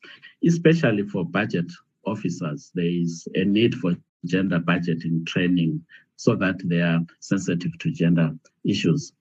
especially 0.47 1.05
for 1.05 1.25
budget 1.25 1.71
officers. 2.07 2.71
There 2.75 2.85
is 2.85 3.27
a 3.35 3.45
need 3.45 3.75
for 3.75 3.97
gender 4.25 4.59
budgeting 4.59 5.27
training 5.27 5.85
so 6.17 6.35
that 6.37 6.57
they 6.65 6.81
are 6.81 7.01
sensitive 7.21 7.79
to 7.79 7.91
gender 7.91 8.31
issues. 8.65 9.13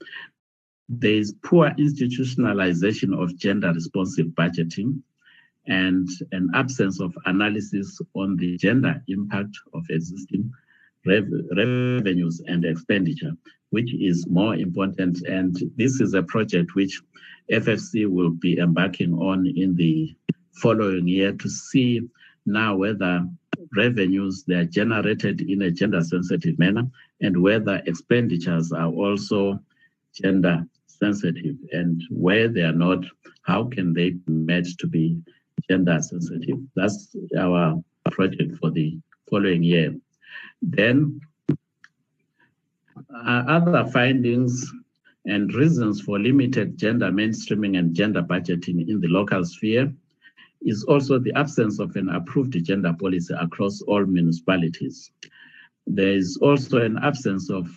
There 0.89 1.13
is 1.13 1.35
poor 1.43 1.69
institutionalization 1.71 3.21
of 3.21 3.37
gender 3.37 3.71
responsive 3.71 4.27
budgeting 4.27 5.01
and 5.67 6.09
an 6.31 6.49
absence 6.55 6.99
of 6.99 7.15
analysis 7.25 7.99
on 8.15 8.35
the 8.37 8.57
gender 8.57 9.01
impact 9.07 9.55
of 9.73 9.85
existing 9.89 10.51
rev 11.05 11.25
revenues 11.55 12.41
and 12.47 12.65
expenditure, 12.65 13.33
which 13.69 13.93
is 13.93 14.27
more 14.27 14.55
important. 14.55 15.21
And 15.27 15.57
this 15.75 16.01
is 16.01 16.13
a 16.13 16.23
project 16.23 16.75
which 16.75 17.01
FFC 17.51 18.07
will 18.07 18.31
be 18.31 18.59
embarking 18.59 19.13
on 19.13 19.47
in 19.47 19.75
the 19.75 20.15
following 20.61 21.07
year 21.07 21.31
to 21.31 21.49
see 21.49 22.01
now 22.45 22.75
whether 22.75 23.25
revenues 23.75 24.43
they 24.47 24.55
are 24.55 24.65
generated 24.65 25.41
in 25.41 25.61
a 25.63 25.71
gender 25.71 26.01
sensitive 26.01 26.57
manner 26.57 26.83
and 27.21 27.41
whether 27.41 27.81
expenditures 27.85 28.71
are 28.71 28.89
also 28.89 29.59
gender 30.13 30.65
sensitive 30.87 31.55
and 31.71 32.01
where 32.09 32.47
they 32.47 32.61
are 32.61 32.73
not 32.73 33.03
how 33.43 33.63
can 33.63 33.93
they 33.93 34.11
be 34.11 34.33
made 34.33 34.65
to 34.79 34.87
be 34.87 35.21
gender 35.69 36.01
sensitive 36.01 36.57
that's 36.75 37.15
our 37.37 37.81
project 38.11 38.57
for 38.57 38.71
the 38.71 38.97
following 39.29 39.63
year 39.63 39.93
then 40.61 41.19
uh, 43.13 43.43
other 43.47 43.85
findings 43.91 44.71
and 45.25 45.53
reasons 45.53 46.01
for 46.01 46.19
limited 46.19 46.77
gender 46.77 47.11
mainstreaming 47.11 47.77
and 47.77 47.93
gender 47.93 48.21
budgeting 48.21 48.87
in 48.87 48.99
the 48.99 49.07
local 49.07 49.43
sphere 49.45 49.93
is 50.61 50.83
also 50.85 51.19
the 51.19 51.33
absence 51.35 51.79
of 51.79 51.95
an 51.95 52.09
approved 52.09 52.53
gender 52.65 52.93
policy 52.99 53.33
across 53.39 53.81
all 53.81 54.05
municipalities. 54.05 55.11
There 55.87 56.13
is 56.13 56.37
also 56.41 56.81
an 56.81 56.97
absence 57.01 57.49
of 57.49 57.67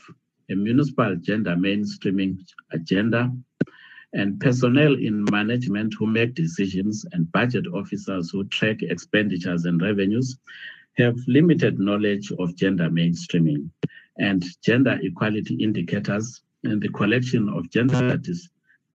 a 0.50 0.54
municipal 0.54 1.16
gender 1.16 1.54
mainstreaming 1.54 2.38
agenda 2.72 3.32
and 4.14 4.38
personnel 4.40 4.94
in 4.94 5.24
management 5.30 5.94
who 5.98 6.06
make 6.06 6.34
decisions 6.34 7.06
and 7.12 7.30
budget 7.32 7.66
officers 7.72 8.30
who 8.30 8.44
track 8.44 8.82
expenditures 8.82 9.64
and 9.64 9.80
revenues 9.80 10.38
have 10.98 11.16
limited 11.26 11.78
knowledge 11.78 12.32
of 12.38 12.56
gender 12.56 12.88
mainstreaming 12.90 13.70
and 14.18 14.44
gender 14.62 14.98
equality 15.02 15.54
indicators 15.54 16.42
and 16.64 16.80
the 16.82 16.88
collection 16.88 17.48
of 17.48 17.70
gender 17.70 17.96
uh-huh. 17.96 18.16
dis 18.16 18.48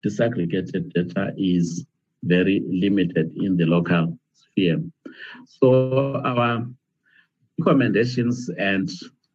disaggregated 0.06 0.92
data 0.94 1.34
is 1.38 1.86
very 2.24 2.62
limited 2.68 3.32
in 3.38 3.56
the 3.56 3.66
local 3.66 4.18
sphere. 4.34 4.82
So 5.46 6.22
our 6.26 6.68
recommendations 7.58 8.50
and 8.58 8.92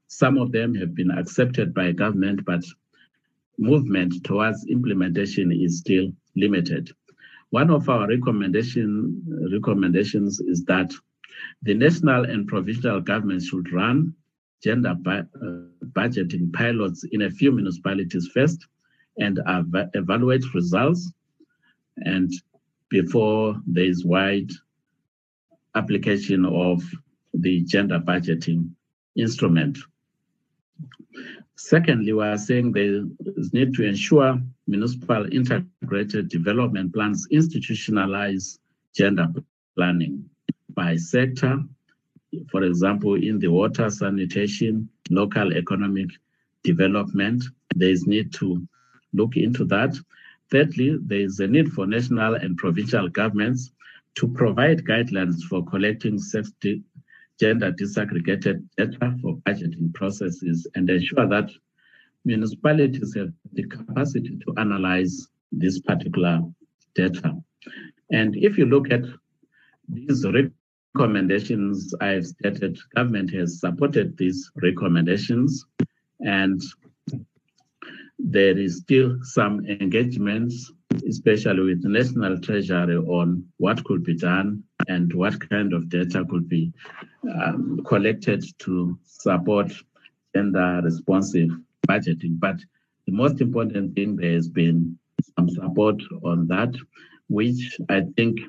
some 0.09 0.37
of 0.39 0.53
them 0.53 0.75
have 0.75 0.95
been 0.95 1.11
accepted 1.11 1.73
by 1.73 1.93
government, 1.93 2.45
but 2.45 2.63
movement 3.59 4.25
towards 4.25 4.67
implementation 4.67 5.53
is 5.53 5.79
still 5.79 6.13
limited. 6.37 6.91
One 7.51 7.71
of 7.71 7.89
our 7.89 8.07
recommendation, 8.07 9.23
recommendations 9.53 10.41
is 10.41 10.65
that 10.65 10.93
the 11.63 11.75
national 11.75 12.25
and 12.25 12.47
provincial 12.47 13.01
governments 13.01 13.47
should 13.47 13.73
run 13.73 14.15
gender 14.63 14.95
uh, 15.07 15.23
budgeting 15.93 16.53
pilots 16.53 17.05
in 17.13 17.23
a 17.23 17.31
few 17.31 17.53
municipalities 17.53 18.29
first 18.35 18.67
and 19.19 19.39
evaluate 19.95 20.55
results 20.55 21.13
and 21.99 22.33
before 22.89 23.61
there 23.67 23.85
is 23.85 24.05
wide 24.05 24.51
application 25.75 26.45
of 26.45 26.83
the 27.35 27.61
gender 27.65 27.99
budgeting 27.99 28.71
instrument. 29.17 29.79
Secondly, 31.57 32.13
we 32.13 32.25
are 32.25 32.39
saying 32.39 32.73
there 32.73 33.05
is 33.37 33.53
need 33.53 33.75
to 33.75 33.85
ensure 33.85 34.41
municipal 34.67 35.27
integrated 35.33 36.29
development 36.29 36.95
plans 36.95 37.27
institutionalize 37.33 38.59
gender 38.95 39.27
planning 39.77 40.29
by 40.75 40.97
sector, 40.97 41.59
for 42.51 42.63
example, 42.63 43.15
in 43.15 43.39
the 43.39 43.49
water, 43.49 43.91
sanitation, 43.91 44.89
local 45.11 45.53
economic 45.53 46.09
development, 46.63 47.43
there 47.75 47.91
is 47.91 48.07
need 48.07 48.33
to 48.35 48.67
look 49.13 49.37
into 49.37 49.65
that. 49.67 49.97
Thirdly, 50.51 50.99
there 51.01 51.21
is 51.21 51.41
a 51.41 51.47
need 51.47 51.73
for 51.73 51.87
national 51.87 52.35
and 52.35 52.57
provincial 52.57 53.09
governments 53.09 53.73
to 54.17 54.29
provide 54.29 54.85
guidelines 54.85 55.43
for 55.43 55.65
collecting 55.65 56.19
sex 56.19 56.51
gender 57.41 57.73
disaggregated 57.73 58.67
data 58.77 59.15
for 59.23 59.37
budgeting 59.47 59.95
processes 59.95 60.67
and 60.75 60.91
ensure 60.91 61.27
that 61.29 61.51
municipalities 62.25 63.15
have 63.15 63.33
the 63.53 63.65
capacity 63.65 64.39
to 64.45 64.55
analyze 64.59 65.29
this 65.53 65.79
particular 65.81 66.41
data. 66.95 67.37
And 68.11 68.37
if 68.37 68.59
you 68.59 68.67
look 68.67 68.91
at 68.91 69.05
these 69.89 70.25
recommendations 70.99 71.95
I've 72.01 72.27
stated, 72.27 72.77
government 72.97 73.33
has 73.33 73.61
supported 73.61 74.17
these 74.17 74.51
recommendations 74.61 75.65
and 76.21 76.61
there 78.19 78.59
is 78.59 78.79
still 78.79 79.17
some 79.23 79.65
engagements, 79.67 80.73
especially 81.09 81.63
with 81.63 81.85
National 81.85 82.41
Treasury, 82.41 82.97
on 82.97 83.45
what 83.59 83.85
could 83.85 84.03
be 84.03 84.17
done 84.17 84.65
and 84.89 85.15
what 85.15 85.49
kind 85.49 85.73
of 85.73 85.89
data 85.89 86.25
could 86.29 86.49
be 86.49 86.73
um, 87.33 87.81
collected 87.87 88.45
to 88.59 88.99
support 89.05 89.73
gender 90.35 90.81
responsive 90.83 91.51
budgeting. 91.89 92.41
But 92.41 92.57
the 93.07 93.13
most 93.13 93.41
important 93.41 93.95
thing, 93.95 94.17
there 94.17 94.33
has 94.33 94.49
been 94.49 94.99
some 95.37 95.49
support 95.49 96.03
on 96.25 96.49
that, 96.49 96.75
which 97.29 97.79
I 97.89 98.03
think 98.17 98.41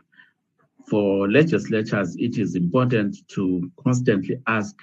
for 0.89 1.29
legislatures, 1.29 2.15
it 2.17 2.37
is 2.37 2.55
important 2.55 3.15
to 3.29 3.71
constantly 3.83 4.41
ask 4.47 4.75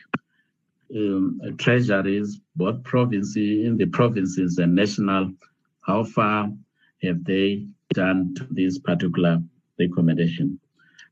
um, 0.95 1.41
treasuries, 1.59 2.41
both 2.55 2.83
provinces, 2.85 3.37
in 3.37 3.77
the 3.77 3.87
provinces 3.87 4.59
and 4.59 4.75
national, 4.75 5.33
how 5.81 6.05
far 6.05 6.51
have 7.03 7.25
they 7.25 7.67
done 7.93 8.35
to 8.35 8.47
this 8.51 8.79
particular 8.79 9.43
recommendation? 9.79 10.61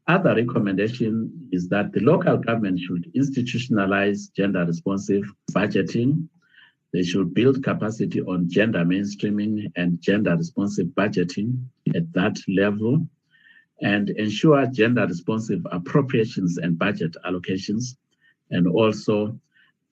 other 0.07 0.35
recommendation 0.35 1.49
is 1.53 1.69
that 1.69 1.93
the 1.93 2.01
local 2.01 2.37
government 2.37 2.79
should 2.79 3.11
institutionalize 3.15 4.33
gender 4.35 4.65
responsive 4.65 5.25
budgeting. 5.53 6.29
They 6.93 7.03
should 7.03 7.33
build 7.35 7.65
capacity 7.65 8.21
on 8.21 8.51
gender 8.51 8.85
mainstreaming 8.85 9.73
and 9.77 10.01
gender 10.01 10.37
responsive 10.37 10.89
budgeting 10.89 11.65
at 11.95 12.13
that 12.13 12.37
level 12.49 13.07
and 13.81 14.11
ensure 14.11 14.67
gender 14.67 15.07
responsive 15.07 15.67
appropriations 15.71 16.59
and 16.59 16.79
budget 16.79 17.17
allocations 17.27 17.97
and 18.51 18.67
also 18.69 19.39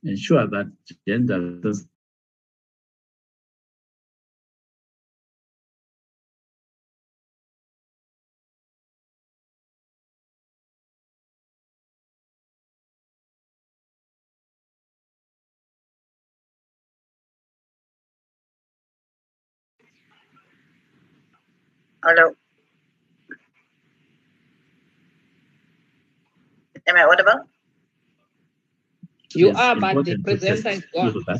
ensure 0.04 0.46
that 0.46 0.70
gender 1.06 1.60
Hello. 22.04 22.34
Am 26.88 26.96
I 26.96 27.04
audible? 27.04 27.48
You 29.34 29.48
Yes, 29.48 29.56
are, 29.56 29.76
but 29.76 30.04
the 30.04 30.12
important 30.12 30.26
to 30.26 30.36
presenter 30.36 30.70
is 30.70 30.84
gone. 30.92 31.24
that. 31.26 31.38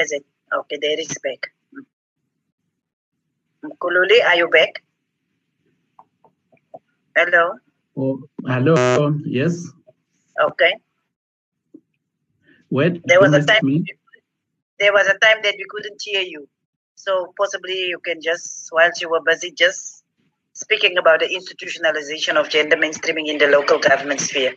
Is 0.00 0.12
it? 0.12 0.24
Okay, 0.54 0.78
there 0.80 0.98
is 1.00 1.14
back. 1.22 1.52
Kululi, 3.80 4.24
are 4.24 4.36
you 4.36 4.48
back? 4.48 4.82
Hello. 7.16 7.54
Oh, 7.96 8.22
hello, 8.46 9.14
yes. 9.26 9.66
Okay. 10.40 10.74
Wait, 12.70 13.02
There 13.04 13.20
was 13.20 13.32
a 13.34 13.44
time. 13.44 13.60
me? 13.64 13.84
There 14.78 14.92
was 14.92 15.06
a 15.08 15.18
time 15.18 15.38
that 15.42 15.54
we 15.58 15.64
couldn't 15.68 16.00
hear 16.00 16.20
you, 16.20 16.48
so 16.94 17.34
possibly 17.36 17.88
you 17.88 17.98
can 17.98 18.20
just, 18.22 18.68
whilst 18.72 19.02
you 19.02 19.10
were 19.10 19.20
busy, 19.20 19.50
just 19.50 19.97
speaking 20.58 20.98
about 20.98 21.20
the 21.20 21.28
institutionalization 21.28 22.34
of 22.34 22.48
gender 22.48 22.76
mainstreaming 22.76 23.28
in 23.28 23.38
the 23.38 23.46
local 23.46 23.78
government 23.78 24.20
sphere. 24.20 24.54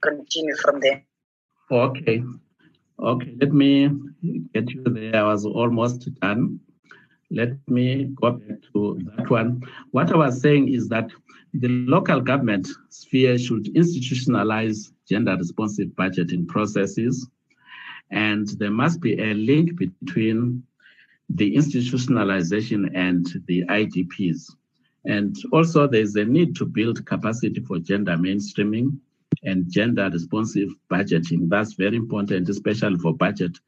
Continue 0.00 0.56
from 0.56 0.80
there. 0.80 1.04
Okay. 1.70 2.24
Okay, 2.98 3.34
let 3.40 3.52
me 3.52 3.90
get 4.54 4.70
you 4.70 4.82
there. 4.84 5.16
I 5.16 5.24
was 5.24 5.44
almost 5.44 6.08
done. 6.20 6.58
Let 7.30 7.52
me 7.68 8.04
go 8.20 8.30
back 8.32 8.58
to 8.72 8.98
that 9.16 9.28
one. 9.30 9.62
What 9.90 10.10
I 10.10 10.16
was 10.16 10.40
saying 10.40 10.72
is 10.72 10.88
that 10.88 11.10
the 11.52 11.68
local 11.68 12.20
government 12.20 12.68
sphere 12.88 13.38
should 13.38 13.64
institutionalize 13.74 14.92
gender 15.06 15.36
responsive 15.36 15.88
budgeting 15.88 16.46
processes. 16.48 17.28
And 18.10 18.48
there 18.58 18.70
must 18.70 19.00
be 19.00 19.20
a 19.20 19.34
link 19.34 19.76
between 19.76 20.62
the 21.28 21.54
institutionalization 21.56 22.90
and 22.94 23.26
the 23.46 23.64
IDPs. 23.64 24.50
And 25.04 25.36
also, 25.52 25.86
there's 25.86 26.14
a 26.16 26.24
need 26.24 26.54
to 26.56 26.64
build 26.64 27.04
capacity 27.06 27.60
for 27.60 27.78
gender 27.78 28.16
mainstreaming 28.16 28.98
and 29.42 29.70
gender 29.70 30.08
responsive 30.12 30.68
budgeting. 30.90 31.48
That's 31.48 31.72
very 31.72 31.96
important, 31.96 32.48
especially 32.48 32.98
for 32.98 33.14
budget 33.14 33.58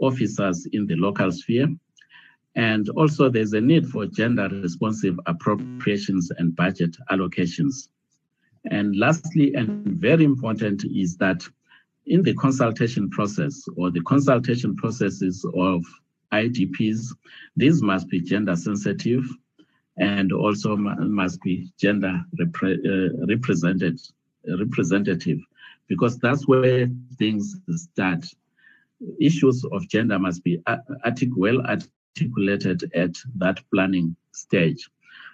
officers 0.00 0.66
in 0.72 0.86
the 0.86 0.94
local 0.94 1.32
sphere. 1.32 1.68
And 2.54 2.88
also, 2.90 3.28
there's 3.28 3.52
a 3.52 3.60
need 3.60 3.88
for 3.88 4.06
gender 4.06 4.48
responsive 4.48 5.18
appropriations 5.26 6.30
and 6.38 6.54
budget 6.54 6.96
allocations. 7.10 7.88
And 8.70 8.96
lastly, 8.96 9.54
and 9.54 9.84
very 9.86 10.24
important, 10.24 10.84
is 10.84 11.16
that 11.16 11.42
in 12.06 12.22
the 12.22 12.34
consultation 12.34 13.10
process 13.10 13.64
or 13.76 13.90
the 13.90 14.00
consultation 14.02 14.76
processes 14.76 15.44
of 15.54 15.84
IDPs, 16.32 17.14
these 17.56 17.82
must 17.82 18.08
be 18.08 18.20
gender 18.20 18.56
sensitive 18.56 19.24
and 19.98 20.32
also 20.32 20.76
must 20.76 21.42
be 21.42 21.70
gender 21.78 22.20
repre- 22.38 22.80
uh, 22.86 23.26
represented, 23.26 24.00
representative, 24.58 25.38
because 25.88 26.18
that's 26.18 26.46
where 26.48 26.88
things 27.18 27.56
start. 27.70 28.24
Issues 29.20 29.64
of 29.72 29.88
gender 29.88 30.18
must 30.18 30.42
be 30.44 30.60
artic- 31.04 31.36
well 31.36 31.60
articulated 31.66 32.90
at 32.94 33.14
that 33.36 33.60
planning 33.72 34.16
stage. 34.32 34.88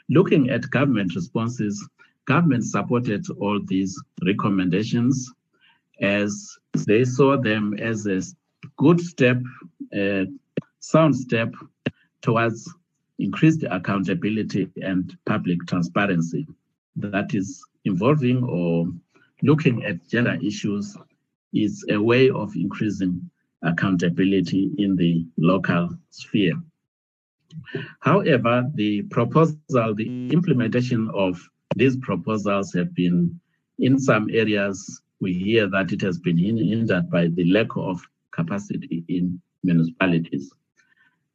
Looking 0.08 0.50
at 0.50 0.70
government 0.70 1.14
responses, 1.14 1.86
government 2.26 2.64
supported 2.64 3.24
all 3.38 3.60
these 3.66 4.00
recommendations 4.24 5.32
as 6.00 6.58
they 6.86 7.04
saw 7.04 7.36
them 7.36 7.74
as 7.78 8.06
a 8.06 8.20
good 8.76 9.00
step, 9.00 9.38
a 9.94 10.26
sound 10.80 11.16
step 11.16 11.54
towards 12.22 12.72
increased 13.18 13.64
accountability 13.70 14.68
and 14.82 15.16
public 15.26 15.64
transparency 15.66 16.46
that 16.96 17.34
is 17.34 17.64
involving 17.84 18.42
or 18.44 18.86
looking 19.42 19.84
at 19.84 20.06
gender 20.08 20.38
issues 20.42 20.96
is 21.52 21.84
a 21.90 21.96
way 21.96 22.30
of 22.30 22.54
increasing 22.56 23.30
accountability 23.62 24.70
in 24.78 24.96
the 24.96 25.26
local 25.38 25.90
sphere. 26.10 26.54
However, 28.00 28.68
the 28.74 29.02
proposal, 29.02 29.94
the 29.94 30.28
implementation 30.30 31.10
of 31.14 31.40
these 31.76 31.96
proposals 31.96 32.72
have 32.74 32.94
been, 32.94 33.38
in 33.78 33.98
some 33.98 34.28
areas, 34.32 35.00
we 35.20 35.32
hear 35.34 35.68
that 35.70 35.92
it 35.92 36.00
has 36.00 36.18
been 36.18 36.36
hindered 36.36 37.10
by 37.10 37.28
the 37.28 37.44
lack 37.50 37.68
of 37.76 38.00
capacity 38.32 39.04
in 39.08 39.40
municipalities. 39.62 40.52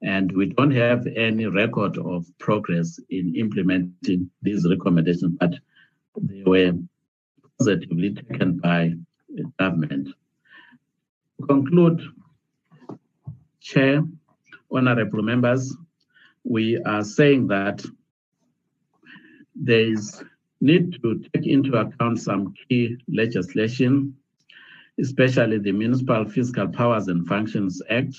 And 0.02 0.32
we 0.32 0.48
don't 0.48 0.72
have 0.72 1.06
any 1.08 1.46
record 1.46 1.98
of 1.98 2.26
progress 2.40 3.00
in 3.10 3.36
implementing 3.36 4.30
these 4.42 4.68
recommendations, 4.68 5.36
but 5.40 5.54
they 6.22 6.44
were 6.46 6.74
positively 7.58 8.14
taken 8.14 8.58
by 8.60 8.94
the 9.34 9.44
government. 9.60 10.10
To 11.40 11.46
conclude, 11.48 12.02
Chair, 13.62 14.04
honorable 14.72 15.22
members, 15.22 15.76
we 16.44 16.78
are 16.84 17.04
saying 17.04 17.48
that 17.48 17.86
there 19.56 19.92
is 19.92 20.24
need 20.62 21.02
to 21.02 21.24
take 21.34 21.46
into 21.46 21.76
account 21.76 22.20
some 22.20 22.54
key 22.68 22.98
legislation, 23.08 24.16
especially 25.00 25.58
the 25.58 25.72
Municipal 25.72 26.26
Fiscal 26.26 26.68
Powers 26.68 27.08
and 27.08 27.28
Functions 27.28 27.82
Act. 27.90 28.16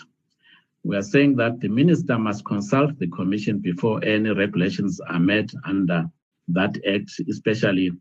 We 0.82 0.96
are 0.96 1.02
saying 1.02 1.36
that 1.36 1.60
the 1.60 1.68
minister 1.68 2.18
must 2.18 2.44
consult 2.44 2.98
the 2.98 3.08
commission 3.08 3.58
before 3.58 4.02
any 4.04 4.30
regulations 4.30 5.00
are 5.00 5.20
made 5.20 5.52
under 5.64 6.10
that 6.48 6.76
act, 6.86 7.20
especially 7.28 7.92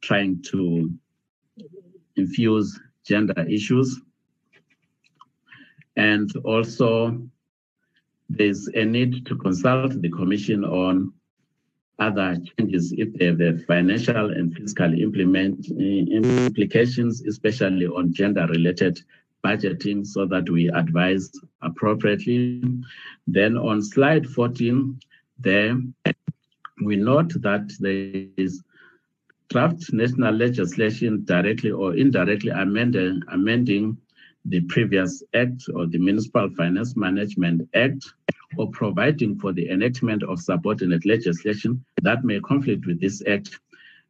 trying 0.00 0.42
to 0.42 0.90
infuse 2.16 2.78
gender 3.04 3.46
issues. 3.48 4.00
And 5.96 6.34
also, 6.44 7.28
there's 8.28 8.68
a 8.68 8.84
need 8.84 9.26
to 9.26 9.36
consult 9.36 10.00
the 10.00 10.10
commission 10.10 10.64
on 10.64 11.12
other 11.98 12.36
changes 12.58 12.92
if 12.96 13.12
they 13.14 13.26
have 13.26 13.64
financial 13.66 14.30
and 14.30 14.54
fiscal 14.54 14.92
implement 14.98 15.66
eh, 15.70 16.04
implications, 16.10 17.22
especially 17.26 17.86
on 17.86 18.12
gender-related 18.12 19.00
budgeting, 19.44 20.06
so 20.06 20.26
that 20.26 20.48
we 20.48 20.68
advise 20.68 21.30
appropriately. 21.62 22.62
Then 23.26 23.56
on 23.56 23.82
slide 23.82 24.26
14, 24.26 24.98
there 25.38 25.76
we 26.84 26.96
note 26.96 27.32
that 27.42 27.72
there 27.80 28.26
is 28.36 28.62
draft 29.50 29.92
national 29.92 30.34
legislation 30.34 31.24
directly 31.24 31.70
or 31.70 31.94
indirectly 31.94 32.50
amending, 32.50 33.22
amending 33.28 33.98
the 34.46 34.60
previous 34.62 35.22
act 35.34 35.64
or 35.74 35.86
the 35.86 35.98
Municipal 35.98 36.48
Finance 36.56 36.96
Management 36.96 37.68
Act 37.74 38.04
or 38.56 38.70
providing 38.70 39.38
for 39.38 39.52
the 39.52 39.68
enactment 39.70 40.22
of 40.22 40.40
subordinate 40.40 41.06
legislation 41.06 41.84
that 42.02 42.24
may 42.24 42.40
conflict 42.40 42.86
with 42.86 43.00
this 43.00 43.22
act 43.26 43.60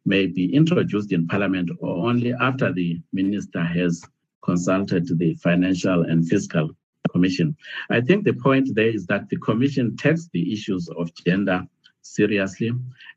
may 0.05 0.27
be 0.27 0.53
introduced 0.53 1.11
in 1.11 1.27
parliament 1.27 1.69
or 1.79 2.09
only 2.09 2.33
after 2.33 2.73
the 2.73 2.99
minister 3.13 3.63
has 3.63 4.03
consulted 4.43 5.07
the 5.17 5.33
financial 5.35 6.03
and 6.03 6.27
fiscal 6.27 6.69
commission. 7.11 7.55
I 7.89 8.01
think 8.01 8.25
the 8.25 8.33
point 8.33 8.75
there 8.75 8.89
is 8.89 9.05
that 9.07 9.29
the 9.29 9.37
commission 9.37 9.95
takes 9.95 10.27
the 10.33 10.51
issues 10.51 10.89
of 10.97 11.13
gender 11.25 11.65
seriously 12.01 12.71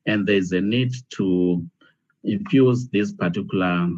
and 0.07 0.27
there's 0.27 0.53
a 0.53 0.61
need 0.61 0.93
to 1.11 1.65
infuse 2.25 2.89
these 2.89 3.13
particular 3.13 3.89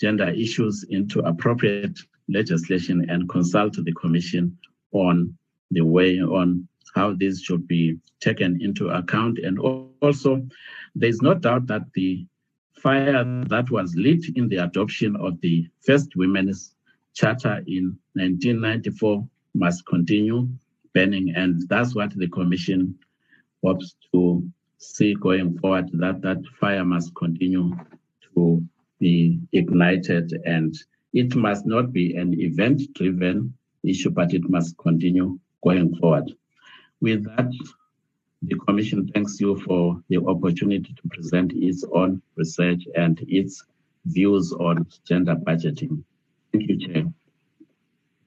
gender 0.00 0.28
issues 0.28 0.84
into 0.90 1.20
appropriate 1.20 1.98
legislation 2.28 3.08
and 3.08 3.28
consult 3.28 3.74
the 3.82 3.92
commission 3.92 4.56
on 4.92 5.36
the 5.70 5.82
way 5.82 6.20
on 6.20 6.66
how 6.94 7.14
this 7.14 7.42
should 7.42 7.68
be 7.68 7.98
taken 8.20 8.60
into 8.60 8.88
account. 8.88 9.38
And 9.38 9.58
also, 9.58 10.46
there's 10.94 11.20
no 11.20 11.34
doubt 11.34 11.66
that 11.66 11.82
the 11.94 12.26
fire 12.86 13.24
that 13.48 13.68
was 13.68 13.96
lit 13.96 14.24
in 14.36 14.48
the 14.48 14.58
adoption 14.58 15.16
of 15.16 15.40
the 15.40 15.66
first 15.84 16.14
women's 16.14 16.76
charter 17.14 17.60
in 17.66 17.98
1994 18.12 19.26
must 19.54 19.84
continue 19.86 20.48
burning. 20.94 21.32
And 21.34 21.68
that's 21.68 21.96
what 21.96 22.16
the 22.16 22.28
commission 22.28 22.96
hopes 23.64 23.96
to 24.12 24.48
see 24.78 25.14
going 25.14 25.58
forward, 25.58 25.90
that 25.94 26.22
that 26.22 26.38
fire 26.60 26.84
must 26.84 27.12
continue 27.16 27.76
to 28.32 28.64
be 29.00 29.40
ignited 29.52 30.40
and 30.44 30.72
it 31.12 31.34
must 31.34 31.66
not 31.66 31.92
be 31.92 32.14
an 32.14 32.40
event 32.40 32.82
driven 32.94 33.52
issue, 33.82 34.10
but 34.10 34.32
it 34.32 34.48
must 34.48 34.78
continue 34.78 35.40
going 35.64 35.92
forward. 35.96 36.30
With 37.00 37.24
that, 37.24 37.50
the 38.48 38.56
Commission 38.56 39.08
thanks 39.12 39.40
you 39.40 39.58
for 39.60 40.00
the 40.08 40.18
opportunity 40.18 40.94
to 40.94 41.08
present 41.08 41.52
its 41.54 41.84
own 41.92 42.22
research 42.36 42.82
and 42.94 43.20
its 43.28 43.64
views 44.04 44.52
on 44.52 44.86
gender 45.06 45.34
budgeting. 45.34 46.02
Thank 46.52 46.68
you, 46.68 46.78
Chair. 46.78 47.04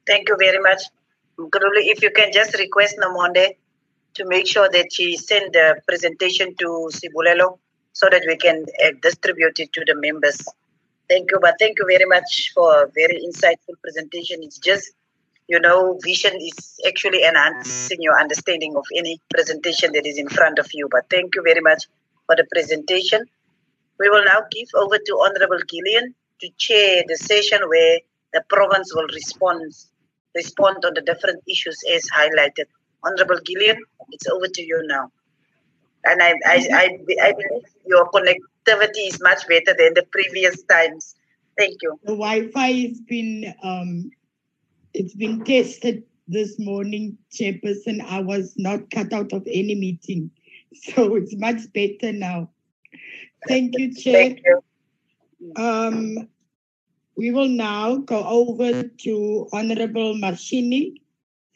Thank 0.06 0.30
you 0.30 0.38
very 0.38 0.60
much. 0.60 0.84
Guruli, 1.38 1.88
if 1.94 2.04
you 2.04 2.12
can 2.12 2.32
just 2.34 2.58
request 2.60 2.98
Namonde 2.98 3.56
to 4.16 4.26
make 4.26 4.48
sure 4.48 4.70
that 4.70 4.92
she 4.92 5.16
send 5.16 5.54
the 5.54 5.82
presentation 5.88 6.56
to 6.58 6.90
Sibulelo 6.92 7.60
so 7.94 8.08
that 8.12 8.24
we 8.28 8.36
can 8.36 8.66
uh, 8.84 8.92
distribute 9.02 9.60
it 9.60 9.72
to 9.74 9.84
the 9.86 9.96
members. 9.96 10.44
Thank 11.10 11.32
you, 11.32 11.40
but 11.42 11.56
thank 11.60 11.80
you 11.80 11.86
very 11.86 12.06
much 12.06 12.52
for 12.54 12.84
a 12.84 12.88
very 12.94 13.22
insightful 13.26 13.76
presentation. 13.82 14.44
It's 14.44 14.60
just, 14.60 14.92
you 15.50 15.60
know, 15.60 15.98
vision 16.04 16.36
is 16.40 16.80
actually 16.88 17.24
enhancing 17.24 17.98
your 18.02 18.18
understanding 18.20 18.76
of 18.78 18.86
any 18.96 19.20
presentation 19.34 19.92
that 19.94 20.06
is 20.06 20.20
in 20.20 20.30
front 20.30 20.60
of 20.60 20.68
you. 20.74 20.88
But 20.92 21.10
thank 21.10 21.34
you 21.34 21.42
very 21.42 21.60
much 21.60 21.86
for 22.28 22.36
the 22.36 22.46
presentation. 22.54 23.26
We 24.00 24.10
will 24.10 24.24
now 24.24 24.42
give 24.52 24.68
over 24.76 25.00
to 25.00 25.14
Honorable 25.26 25.60
Gillian 25.68 26.14
to 26.42 26.50
chair 26.58 27.04
the 27.08 27.18
session 27.18 27.68
where 27.68 28.00
the 28.32 28.44
province 28.48 28.94
will 28.94 29.08
respond 29.08 29.74
respond 30.36 30.86
on 30.86 30.94
the 30.94 31.02
different 31.02 31.42
issues 31.50 31.80
as 31.92 32.08
highlighted. 32.16 32.66
Honorable 33.04 33.40
Gillian, 33.44 33.78
it's 34.12 34.28
over 34.28 34.48
to 34.48 34.62
you 34.62 34.84
now. 34.86 35.12
And 36.06 36.22
I, 36.22 36.34
I, 36.46 36.68
I, 36.72 36.86
I 37.24 37.32
believe 37.34 37.66
your 37.88 38.08
connectivity 38.12 39.08
is 39.08 39.20
much 39.20 39.48
better 39.48 39.76
than 39.76 39.96
the 39.96 40.06
previous 40.12 40.62
times. 40.64 41.16
Thank 41.58 41.82
you. 41.82 42.00
The 42.04 42.12
Wi-Fi 42.12 42.72
has 42.88 43.02
been 43.02 43.54
um, 43.64 44.12
it's 44.94 45.16
been 45.16 45.44
tested 45.44 46.04
this 46.28 46.60
morning, 46.60 47.18
Chairperson. 47.32 48.02
I 48.06 48.22
was 48.22 48.56
not 48.58 48.90
cut 48.92 49.14
out 49.14 49.34
of 49.34 49.44
any 49.48 49.76
meeting, 49.76 50.32
so 50.74 51.16
it's 51.16 51.36
much 51.36 51.62
better 51.74 52.14
now. 52.14 52.50
Thank 53.48 53.78
you, 53.78 53.94
Chair. 53.94 54.14
Thank 54.14 54.42
you. 54.46 54.62
Um, 55.56 56.28
we 57.16 57.32
will 57.32 57.48
now 57.48 57.98
go 57.98 58.24
over 58.24 58.84
to 58.84 59.50
Honorable 59.52 60.16
Marshini, 60.16 61.02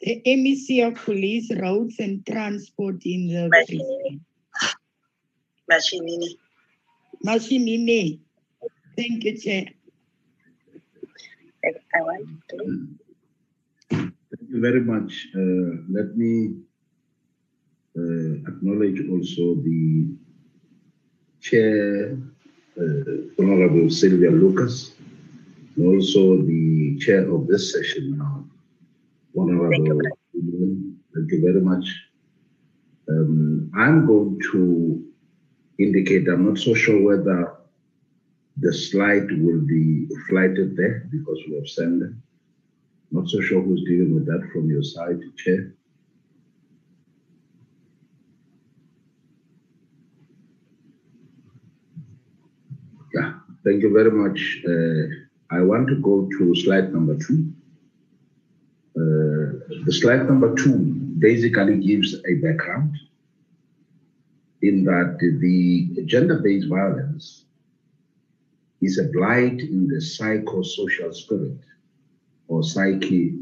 the 0.00 0.22
MEC 0.26 0.86
of 0.86 0.94
Police, 0.94 1.50
Roads 1.54 1.96
and 1.98 2.24
Transport 2.26 3.02
in 3.04 3.28
the 3.28 3.50
Mashinini. 3.50 4.20
Mashinini. 5.70 6.38
Mashinini. 7.24 8.18
Thank 8.96 9.24
you, 9.24 9.38
Chair. 9.38 9.66
I 11.94 12.00
want 12.00 12.28
to. 12.50 12.88
Thank 14.54 14.64
you 14.64 14.70
very 14.70 14.84
much. 14.84 15.28
Uh, 15.34 15.82
let 15.90 16.16
me 16.16 16.54
uh, 17.98 18.34
acknowledge 18.46 19.00
also 19.10 19.56
the 19.56 20.06
Chair, 21.40 22.16
uh, 22.78 23.42
Honorable 23.42 23.90
Sylvia 23.90 24.30
Lucas, 24.30 24.94
and 25.74 25.96
also 25.96 26.40
the 26.42 26.96
Chair 27.00 27.28
of 27.34 27.48
this 27.48 27.72
session 27.72 28.16
now, 28.16 28.44
Honorable. 29.36 29.70
Thank 29.72 29.88
you. 30.34 30.94
Thank 31.12 31.32
you 31.32 31.40
very 31.42 31.60
much. 31.60 31.86
Um, 33.08 33.72
I'm 33.76 34.06
going 34.06 34.38
to 34.52 35.04
indicate 35.80 36.28
I'm 36.28 36.46
not 36.46 36.58
so 36.58 36.74
sure 36.74 37.02
whether 37.02 37.56
the 38.58 38.72
slide 38.72 39.32
will 39.42 39.62
be 39.62 40.06
flighted 40.28 40.76
there 40.76 41.08
because 41.10 41.40
we 41.48 41.56
have 41.56 41.68
sent 41.68 41.98
them. 41.98 42.22
Not 43.10 43.28
so 43.28 43.40
sure 43.40 43.62
who's 43.62 43.84
dealing 43.84 44.14
with 44.14 44.26
that 44.26 44.48
from 44.52 44.68
your 44.68 44.82
side, 44.82 45.20
Chair. 45.36 45.72
Yeah, 53.14 53.34
thank 53.64 53.82
you 53.82 53.92
very 53.92 54.10
much. 54.10 54.62
Uh, 54.66 55.54
I 55.54 55.60
want 55.60 55.88
to 55.88 55.96
go 55.96 56.28
to 56.38 56.54
slide 56.56 56.92
number 56.92 57.16
two. 57.16 57.52
Uh, 58.96 59.62
the 59.84 59.92
slide 59.92 60.26
number 60.26 60.54
two 60.54 60.78
basically 61.18 61.78
gives 61.78 62.14
a 62.26 62.34
background 62.34 62.96
in 64.62 64.84
that 64.84 65.18
the 65.20 66.02
gender-based 66.06 66.68
violence 66.68 67.44
is 68.80 68.98
a 68.98 69.04
blight 69.04 69.60
in 69.60 69.86
the 69.88 69.96
psychosocial 69.96 71.14
spirit 71.14 71.58
or 72.48 72.62
psyche 72.62 73.34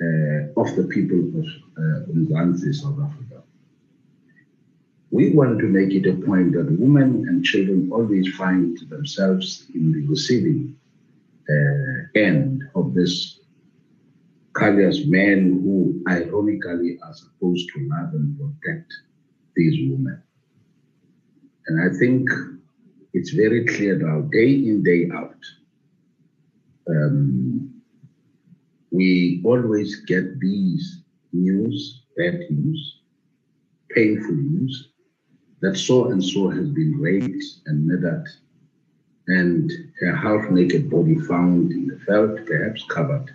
uh, 0.00 0.60
of 0.60 0.76
the 0.76 0.88
people 0.90 1.18
of 1.18 1.46
uh, 1.76 2.72
South 2.72 2.98
Africa. 3.00 3.42
We 5.10 5.34
want 5.34 5.58
to 5.60 5.66
make 5.66 5.92
it 5.94 6.06
a 6.06 6.14
point 6.26 6.52
that 6.52 6.70
women 6.78 7.26
and 7.28 7.44
children 7.44 7.90
always 7.90 8.28
find 8.36 8.78
themselves 8.90 9.66
in 9.74 9.92
the 9.92 10.06
receiving 10.06 10.76
uh, 11.48 12.18
end 12.18 12.62
of 12.74 12.94
this 12.94 13.40
callous 14.54 15.06
men 15.06 15.60
who 15.64 16.02
ironically 16.08 16.98
are 17.02 17.14
supposed 17.14 17.68
to 17.74 17.88
love 17.88 18.12
and 18.12 18.36
protect 18.38 18.92
these 19.56 19.90
women. 19.90 20.22
And 21.68 21.80
I 21.80 21.96
think 21.98 22.28
it's 23.14 23.30
very 23.30 23.64
clear 23.64 23.96
now, 23.96 24.20
day 24.32 24.52
in, 24.54 24.82
day 24.82 25.08
out, 25.14 25.36
um, 26.88 27.77
we 28.90 29.42
always 29.44 29.96
get 30.06 30.40
these 30.40 31.02
news, 31.32 32.02
bad 32.16 32.40
news, 32.50 33.00
painful 33.90 34.34
news, 34.34 34.90
that 35.60 35.76
so 35.76 36.10
and 36.10 36.22
so 36.22 36.48
has 36.48 36.68
been 36.68 36.98
raped 36.98 37.44
and 37.66 37.86
murdered, 37.86 38.26
and 39.26 39.70
her 40.00 40.14
half 40.14 40.50
naked 40.50 40.90
body 40.90 41.18
found 41.18 41.72
in 41.72 41.88
the 41.88 41.96
veld, 42.06 42.46
perhaps 42.46 42.84
covered 42.84 43.34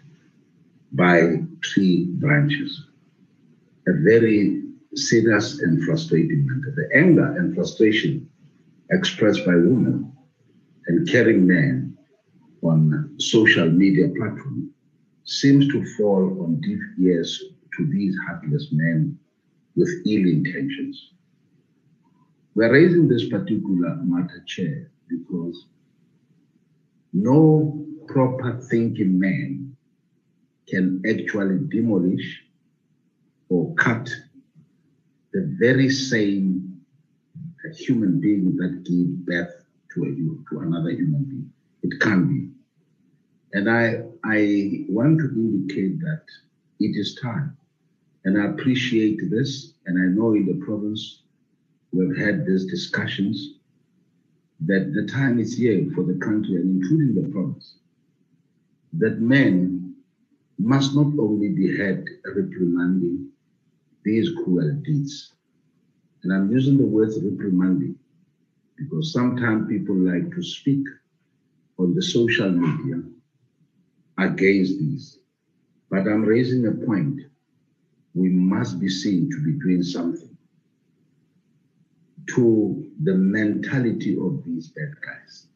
by 0.93 1.43
tree 1.61 2.05
branches. 2.05 2.85
A 3.87 3.93
very 3.93 4.63
serious 4.95 5.59
and 5.59 5.83
frustrating 5.83 6.45
matter. 6.47 6.73
The 6.75 6.97
anger 6.97 7.35
and 7.37 7.53
frustration 7.53 8.29
expressed 8.91 9.45
by 9.45 9.55
women 9.55 10.11
and 10.87 11.07
caring 11.07 11.45
men 11.45 11.97
on 12.61 13.15
social 13.19 13.69
media 13.69 14.07
platforms 14.15 14.72
seems 15.25 15.67
to 15.69 15.85
fall 15.97 16.43
on 16.43 16.61
deaf 16.61 16.79
ears 16.99 17.43
to 17.77 17.85
these 17.87 18.15
heartless 18.27 18.69
men 18.71 19.17
with 19.75 19.89
ill 20.05 20.27
intentions. 20.27 21.11
We're 22.55 22.71
raising 22.71 23.07
this 23.07 23.29
particular 23.29 23.95
matter, 23.95 24.43
Chair, 24.45 24.91
because 25.09 25.65
no 27.13 27.85
proper 28.07 28.59
thinking 28.69 29.19
man 29.19 29.75
can 30.67 31.01
actually 31.09 31.59
demolish 31.69 32.43
or 33.49 33.73
cut 33.75 34.09
the 35.33 35.55
very 35.59 35.89
same 35.89 36.81
human 37.75 38.19
being 38.19 38.55
that 38.57 38.83
gave 38.83 39.25
birth 39.25 39.65
to 39.93 40.03
a 40.03 40.09
to 40.49 40.59
another 40.59 40.89
human 40.91 41.23
being. 41.23 41.53
It 41.81 41.99
can 41.99 42.27
be. 42.27 42.52
And 43.53 43.69
I 43.69 44.03
I 44.23 44.85
want 44.89 45.19
to 45.19 45.29
indicate 45.29 45.99
that 46.01 46.23
it 46.79 46.97
is 46.97 47.15
time. 47.15 47.55
And 48.25 48.41
I 48.41 48.45
appreciate 48.47 49.19
this. 49.29 49.73
And 49.85 49.99
I 50.01 50.05
know 50.15 50.33
in 50.33 50.45
the 50.45 50.65
province 50.65 51.21
we've 51.91 52.17
had 52.17 52.45
these 52.45 52.65
discussions 52.65 53.55
that 54.61 54.93
the 54.93 55.05
time 55.05 55.39
is 55.39 55.57
here 55.57 55.85
for 55.93 56.03
the 56.03 56.15
country 56.15 56.55
and 56.55 56.81
including 56.81 57.15
the 57.15 57.29
province 57.31 57.75
that 58.93 59.19
men 59.19 59.95
must 60.57 60.95
not 60.95 61.11
only 61.19 61.49
be 61.49 61.77
had 61.77 62.05
reprimanding 62.25 63.27
these 64.05 64.29
cruel 64.43 64.71
deeds. 64.83 65.33
And 66.23 66.31
I'm 66.31 66.51
using 66.51 66.77
the 66.77 66.85
words 66.85 67.19
reprimanding 67.19 67.95
because 68.77 69.11
sometimes 69.11 69.67
people 69.67 69.95
like 69.95 70.31
to 70.33 70.41
speak 70.41 70.85
on 71.77 71.93
the 71.93 72.01
social 72.01 72.49
media 72.49 73.03
against 74.17 74.79
these. 74.79 75.19
But 75.89 76.07
I'm 76.07 76.23
raising 76.23 76.67
a 76.67 76.71
point. 76.71 77.21
We 78.13 78.29
must 78.29 78.79
be 78.79 78.89
seen 78.89 79.29
to 79.31 79.43
be 79.43 79.53
doing 79.53 79.83
something 79.83 80.37
to 82.35 82.91
the 83.03 83.15
mentality 83.15 84.17
of 84.19 84.43
these 84.45 84.69
bad 84.69 84.93
guys. 85.05 85.47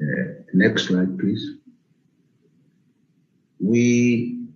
Uh, 0.00 0.42
next 0.52 0.88
slide, 0.88 1.18
please. 1.18 1.56
We, 3.60 4.46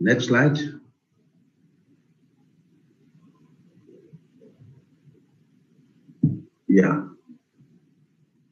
next 0.00 0.26
slide. 0.26 0.58
Yeah. 6.68 7.04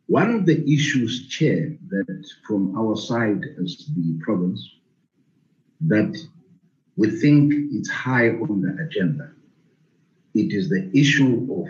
One 0.06 0.31
of 0.35 0.47
the 0.47 0.62
issues, 0.70 1.28
Chair, 1.28 1.76
that 1.89 2.26
from 2.47 2.76
our 2.76 2.97
side 2.97 3.43
as 3.62 3.89
the 3.97 4.18
province, 4.20 4.68
that 5.81 6.16
we 6.97 7.10
think 7.10 7.55
it's 7.72 7.89
high 7.89 8.31
on 8.31 8.60
the 8.60 8.85
agenda. 8.85 9.32
It 10.35 10.52
is 10.52 10.68
the 10.68 10.90
issue 10.93 11.48
of 11.51 11.68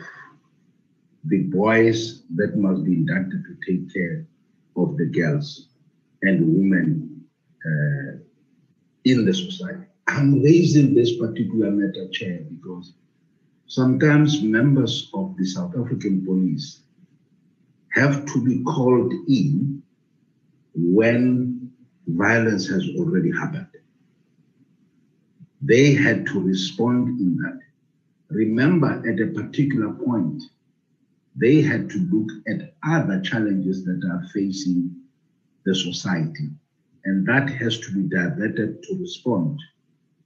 the 1.24 1.42
boys 1.44 2.22
that 2.34 2.56
must 2.56 2.84
be 2.84 2.94
inducted 2.94 3.44
to 3.44 3.56
take 3.66 3.92
care 3.92 4.26
of 4.76 4.96
the 4.96 5.06
girls 5.06 5.68
and 6.22 6.40
women 6.40 7.24
uh, 7.64 8.18
in 9.04 9.24
the 9.24 9.32
society. 9.32 9.84
I'm 10.08 10.42
raising 10.42 10.94
this 10.94 11.16
particular 11.16 11.70
matter, 11.70 12.08
Chair, 12.08 12.40
because 12.50 12.92
sometimes 13.66 14.42
members 14.42 15.10
of 15.14 15.36
the 15.36 15.46
South 15.46 15.74
African 15.78 16.24
police 16.24 16.80
have 17.94 18.26
to 18.26 18.44
be 18.44 18.62
called 18.64 19.12
in 19.28 19.82
when 20.74 21.70
violence 22.06 22.68
has 22.68 22.84
already 22.98 23.30
happened. 23.32 23.68
They 25.62 25.94
had 25.94 26.26
to 26.26 26.40
respond 26.40 27.20
in 27.20 27.36
that. 27.38 27.60
Remember, 28.30 29.02
at 29.08 29.20
a 29.20 29.32
particular 29.32 29.92
point, 29.92 30.42
they 31.36 31.60
had 31.62 31.88
to 31.90 31.98
look 32.12 32.30
at 32.48 32.74
other 32.86 33.20
challenges 33.20 33.84
that 33.84 34.02
are 34.04 34.26
facing 34.32 34.94
the 35.64 35.74
society. 35.74 36.50
And 37.04 37.26
that 37.28 37.48
has 37.50 37.78
to 37.80 37.92
be 37.92 38.02
diverted 38.02 38.82
to 38.82 38.98
respond 38.98 39.60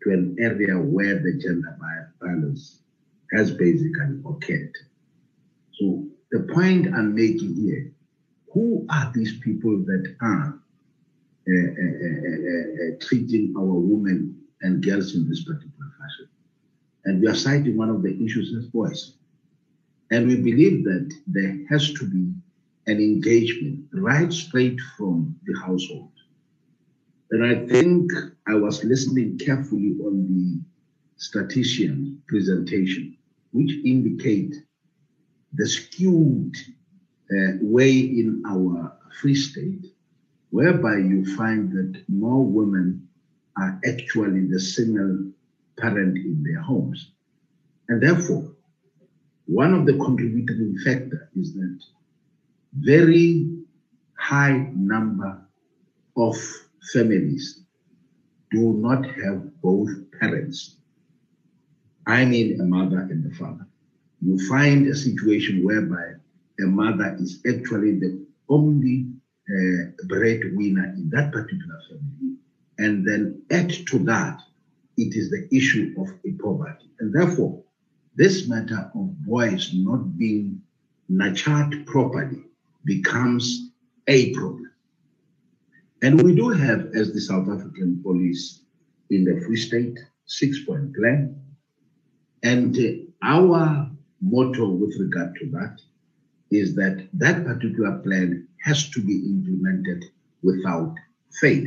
to 0.02 0.10
an 0.10 0.36
area 0.38 0.76
where 0.76 1.18
the 1.18 1.38
gender 1.38 1.76
violence 2.20 2.82
has 3.32 3.50
basically 3.50 4.20
occurred. 4.24 4.72
So 5.78 6.06
the 6.30 6.40
point 6.54 6.94
I'm 6.94 7.14
making 7.14 7.54
here, 7.56 7.92
who 8.52 8.86
are 8.90 9.10
these 9.14 9.38
people 9.38 9.78
that 9.78 10.16
are 10.20 10.60
uh, 11.48 11.52
uh, 11.52 12.94
uh, 12.94 12.96
treating 13.00 13.54
our 13.56 13.64
women 13.64 14.38
and 14.62 14.82
girls 14.84 15.14
in 15.14 15.28
this 15.28 15.44
particular 15.44 15.90
fashion? 15.98 16.28
And 17.04 17.20
we 17.20 17.28
are 17.28 17.34
citing 17.34 17.76
one 17.76 17.88
of 17.88 18.02
the 18.02 18.12
issues 18.22 18.54
as 18.58 18.66
boys. 18.66 19.14
And 20.10 20.26
we 20.26 20.36
believe 20.36 20.84
that 20.84 21.14
there 21.26 21.58
has 21.68 21.92
to 21.94 22.08
be 22.08 22.32
an 22.86 22.98
engagement 22.98 23.84
right 23.92 24.32
straight 24.32 24.80
from 24.96 25.36
the 25.44 25.58
household. 25.60 26.12
And 27.30 27.44
I 27.44 27.66
think 27.66 28.10
I 28.46 28.54
was 28.54 28.84
listening 28.84 29.38
carefully 29.38 29.96
on 30.02 30.26
the 30.26 30.60
statistician 31.18 32.22
presentation, 32.26 33.16
which 33.52 33.70
indicate 33.84 34.54
the 35.52 35.66
skewed 35.66 36.54
uh, 37.30 37.58
way 37.60 37.98
in 37.98 38.42
our 38.46 38.96
free 39.20 39.34
state, 39.34 39.86
whereby 40.50 40.96
you 40.96 41.24
find 41.36 41.72
that 41.72 42.02
more 42.08 42.44
women 42.44 43.08
are 43.56 43.80
actually 43.86 44.46
the 44.46 44.60
single 44.60 45.30
parent 45.78 46.16
in 46.16 46.42
their 46.42 46.60
homes. 46.60 47.12
And 47.88 48.02
therefore, 48.02 48.52
one 49.46 49.74
of 49.74 49.86
the 49.86 49.94
contributing 49.94 50.76
factor 50.84 51.30
is 51.34 51.54
that 51.54 51.80
very 52.74 53.58
high 54.18 54.70
number 54.74 55.40
of 56.16 56.36
families 56.92 57.60
do 58.50 58.74
not 58.74 59.04
have 59.06 59.60
both 59.60 59.90
parents. 60.20 60.76
I 62.06 62.24
mean 62.24 62.60
a 62.60 62.64
mother 62.64 63.00
and 63.00 63.30
a 63.30 63.34
father. 63.36 63.67
You 64.20 64.38
find 64.48 64.86
a 64.86 64.96
situation 64.96 65.64
whereby 65.64 66.14
a 66.60 66.66
mother 66.66 67.16
is 67.20 67.40
actually 67.48 67.98
the 67.98 68.26
only 68.48 69.06
uh, 69.48 70.04
breadwinner 70.06 70.94
in 70.96 71.08
that 71.10 71.32
particular 71.32 71.80
family. 71.88 72.36
And 72.78 73.06
then 73.06 73.42
add 73.50 73.70
to 73.88 73.98
that, 74.00 74.40
it 74.96 75.14
is 75.14 75.30
the 75.30 75.48
issue 75.54 75.94
of 75.98 76.08
a 76.24 76.32
poverty. 76.42 76.90
And 77.00 77.12
therefore, 77.14 77.62
this 78.16 78.48
matter 78.48 78.90
of 78.94 79.24
boys 79.24 79.70
not 79.72 80.18
being 80.18 80.60
nurtured 81.08 81.86
properly 81.86 82.44
becomes 82.84 83.70
a 84.08 84.34
problem. 84.34 84.72
And 86.02 86.22
we 86.22 86.34
do 86.34 86.50
have, 86.50 86.90
as 86.94 87.12
the 87.12 87.20
South 87.20 87.48
African 87.48 88.02
police 88.02 88.62
in 89.10 89.24
the 89.24 89.40
Free 89.44 89.56
State, 89.56 89.98
six 90.26 90.64
point 90.64 90.94
plan. 90.94 91.40
And 92.42 92.76
uh, 92.76 92.82
our 93.22 93.87
motto 94.20 94.68
with 94.68 94.94
regard 94.98 95.34
to 95.36 95.50
that 95.50 95.78
is 96.50 96.74
that 96.74 97.08
that 97.12 97.44
particular 97.44 97.98
plan 97.98 98.46
has 98.62 98.88
to 98.90 99.02
be 99.02 99.16
implemented 99.26 100.04
without 100.42 100.94
fail. 101.40 101.66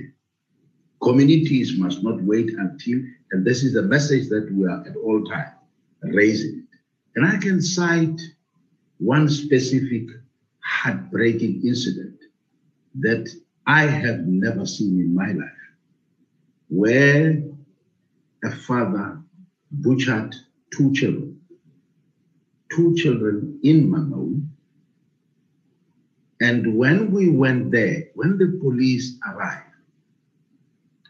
Communities 1.02 1.78
must 1.78 2.04
not 2.04 2.22
wait 2.24 2.50
until, 2.50 3.00
and 3.32 3.46
this 3.46 3.64
is 3.64 3.74
the 3.74 3.82
message 3.82 4.30
that 4.30 4.52
we 4.54 4.66
are 4.66 4.86
at 4.86 4.96
all 4.96 5.24
times 5.26 5.56
raising. 6.02 6.68
And 7.16 7.26
I 7.26 7.38
can 7.38 7.62
cite 7.62 8.20
one 8.98 9.30
specific 9.30 10.08
heartbreaking 10.64 11.62
incident 11.66 12.18
that 13.00 13.30
I 13.68 13.84
have 13.84 14.20
never 14.22 14.66
seen 14.66 15.00
in 15.00 15.14
my 15.14 15.32
life, 15.32 15.50
where 16.70 17.42
a 18.44 18.52
father 18.52 19.22
butchered 19.72 20.36
two 20.72 20.94
children, 20.94 21.31
two 22.72 22.96
children 22.96 23.60
in 23.64 23.90
Mangaung. 23.90 24.48
And 26.42 26.76
when 26.76 27.12
we 27.12 27.30
went 27.30 27.72
there, 27.72 28.10
when 28.16 28.38
the 28.38 28.58
police 28.62 29.18
arrived, 29.28 29.66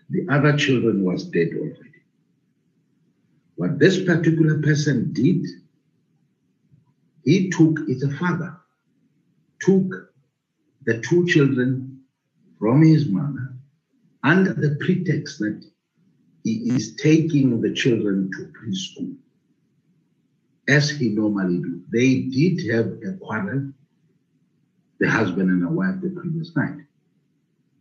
the 0.09 0.27
other 0.29 0.57
children 0.57 1.03
was 1.03 1.23
dead 1.25 1.49
already. 1.55 2.01
What 3.55 3.79
this 3.79 4.03
particular 4.03 4.61
person 4.61 5.13
did, 5.13 5.45
he 7.23 7.49
took, 7.49 7.79
a 7.87 8.09
father, 8.17 8.57
took 9.61 10.11
the 10.85 10.99
two 10.99 11.25
children 11.27 12.01
from 12.59 12.81
his 12.81 13.07
mother 13.07 13.53
under 14.23 14.53
the 14.53 14.77
pretext 14.81 15.39
that 15.39 15.63
he 16.43 16.71
is 16.75 16.95
taking 16.95 17.61
the 17.61 17.73
children 17.73 18.29
to 18.31 18.51
preschool, 18.57 19.15
as 20.71 20.89
he 20.89 21.09
normally 21.09 21.57
do. 21.57 21.81
They 21.91 22.21
did 22.37 22.71
have 22.71 22.87
a 23.07 23.17
quarrel, 23.17 23.71
the 24.99 25.09
husband 25.09 25.49
and 25.49 25.61
the 25.63 25.69
wife, 25.69 25.95
the 26.01 26.09
previous 26.09 26.55
night. 26.55 26.77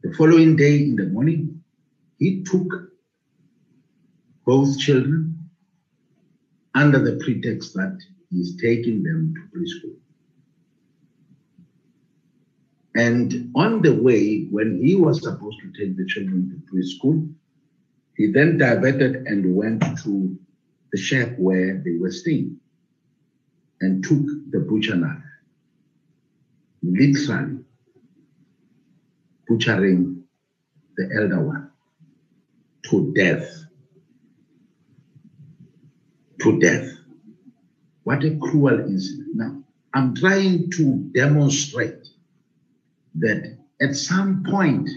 The 0.02 0.12
following 0.14 0.56
day 0.56 0.82
in 0.82 0.96
the 0.96 1.06
morning, 1.06 1.62
he 2.18 2.42
took 2.42 2.68
both 4.44 4.78
children 4.78 5.38
under 6.74 6.98
the 6.98 7.22
pretext 7.24 7.74
that 7.74 7.96
he's 8.30 8.56
taking 8.60 9.02
them 9.02 9.34
to 9.36 9.58
preschool. 9.58 9.96
And 12.96 13.52
on 13.54 13.82
the 13.82 13.94
way, 13.94 14.46
when 14.50 14.82
he 14.82 14.96
was 14.96 15.22
supposed 15.22 15.58
to 15.60 15.72
take 15.78 15.96
the 15.96 16.06
children 16.06 16.50
to 16.50 16.74
preschool, 16.74 17.32
he 18.16 18.26
then 18.32 18.58
diverted 18.58 19.26
and 19.26 19.54
went 19.54 19.82
to 20.02 20.36
the 20.92 20.98
shack 20.98 21.36
where 21.36 21.80
they 21.84 21.96
were 21.96 22.10
staying 22.10 22.59
and 23.80 24.04
took 24.04 24.26
the 24.50 24.60
butcher 24.60 24.96
knife, 24.96 25.22
literally 26.82 27.58
butchering 29.48 30.22
the 30.96 31.10
elder 31.16 31.40
one 31.40 31.70
to 32.84 33.12
death. 33.14 33.48
To 36.42 36.58
death. 36.58 36.88
What 38.04 38.24
a 38.24 38.36
cruel 38.38 38.80
incident. 38.80 39.28
Now, 39.34 39.62
I'm 39.94 40.14
trying 40.14 40.70
to 40.72 41.10
demonstrate 41.14 42.08
that 43.16 43.58
at 43.80 43.96
some 43.96 44.44
point 44.44 44.88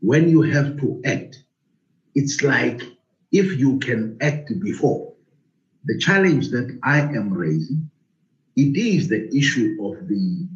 when 0.00 0.28
you 0.28 0.42
have 0.42 0.76
to 0.78 1.00
act, 1.04 1.44
it's 2.14 2.42
like 2.42 2.82
if 3.32 3.58
you 3.58 3.78
can 3.78 4.16
act 4.20 4.50
before. 4.60 5.12
The 5.84 5.98
challenge 5.98 6.50
that 6.50 6.78
I 6.82 7.00
am 7.00 7.32
raising, 7.32 7.90
it 8.56 8.76
is 8.76 9.08
the 9.08 9.34
issue 9.36 9.76
of 9.82 10.08
the, 10.08 10.46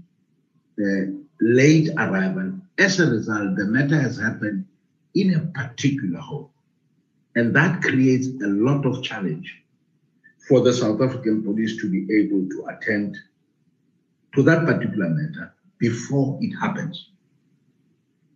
the 0.77 1.21
late 1.41 1.91
arrival. 1.97 2.53
As 2.79 3.01
a 3.01 3.11
result, 3.11 3.57
the 3.57 3.67
matter 3.67 4.01
has 4.01 4.19
happened 4.19 4.65
in 5.15 5.35
a 5.35 5.41
particular 5.61 6.21
home. 6.21 6.49
And 7.35 7.55
that 7.55 7.83
creates 7.83 8.29
a 8.43 8.47
lot 8.47 8.87
of 8.87 9.03
challenge 9.03 9.63
for 10.49 10.61
the 10.61 10.73
South 10.73 11.01
African 11.01 11.43
police 11.43 11.77
to 11.81 11.91
be 11.91 12.07
able 12.21 12.49
to 12.49 12.67
attend 12.69 13.17
to 14.35 14.43
that 14.43 14.65
particular 14.65 15.09
matter 15.09 15.53
before 15.79 16.39
it 16.41 16.53
happens. 16.57 17.11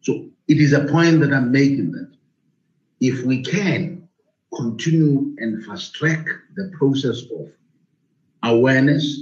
So 0.02 0.26
it 0.48 0.58
is 0.58 0.72
a 0.72 0.84
point 0.84 1.20
that 1.20 1.32
I'm 1.32 1.50
making 1.50 1.92
that 1.92 2.10
if 3.00 3.24
we 3.24 3.42
can 3.42 4.08
continue 4.54 5.34
and 5.38 5.64
fast 5.64 5.94
track 5.94 6.26
the 6.56 6.70
process 6.76 7.22
of 7.38 7.48
awareness 8.42 9.20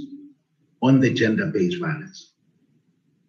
on 0.81 0.99
the 0.99 1.13
gender-based 1.13 1.79
violence, 1.79 2.33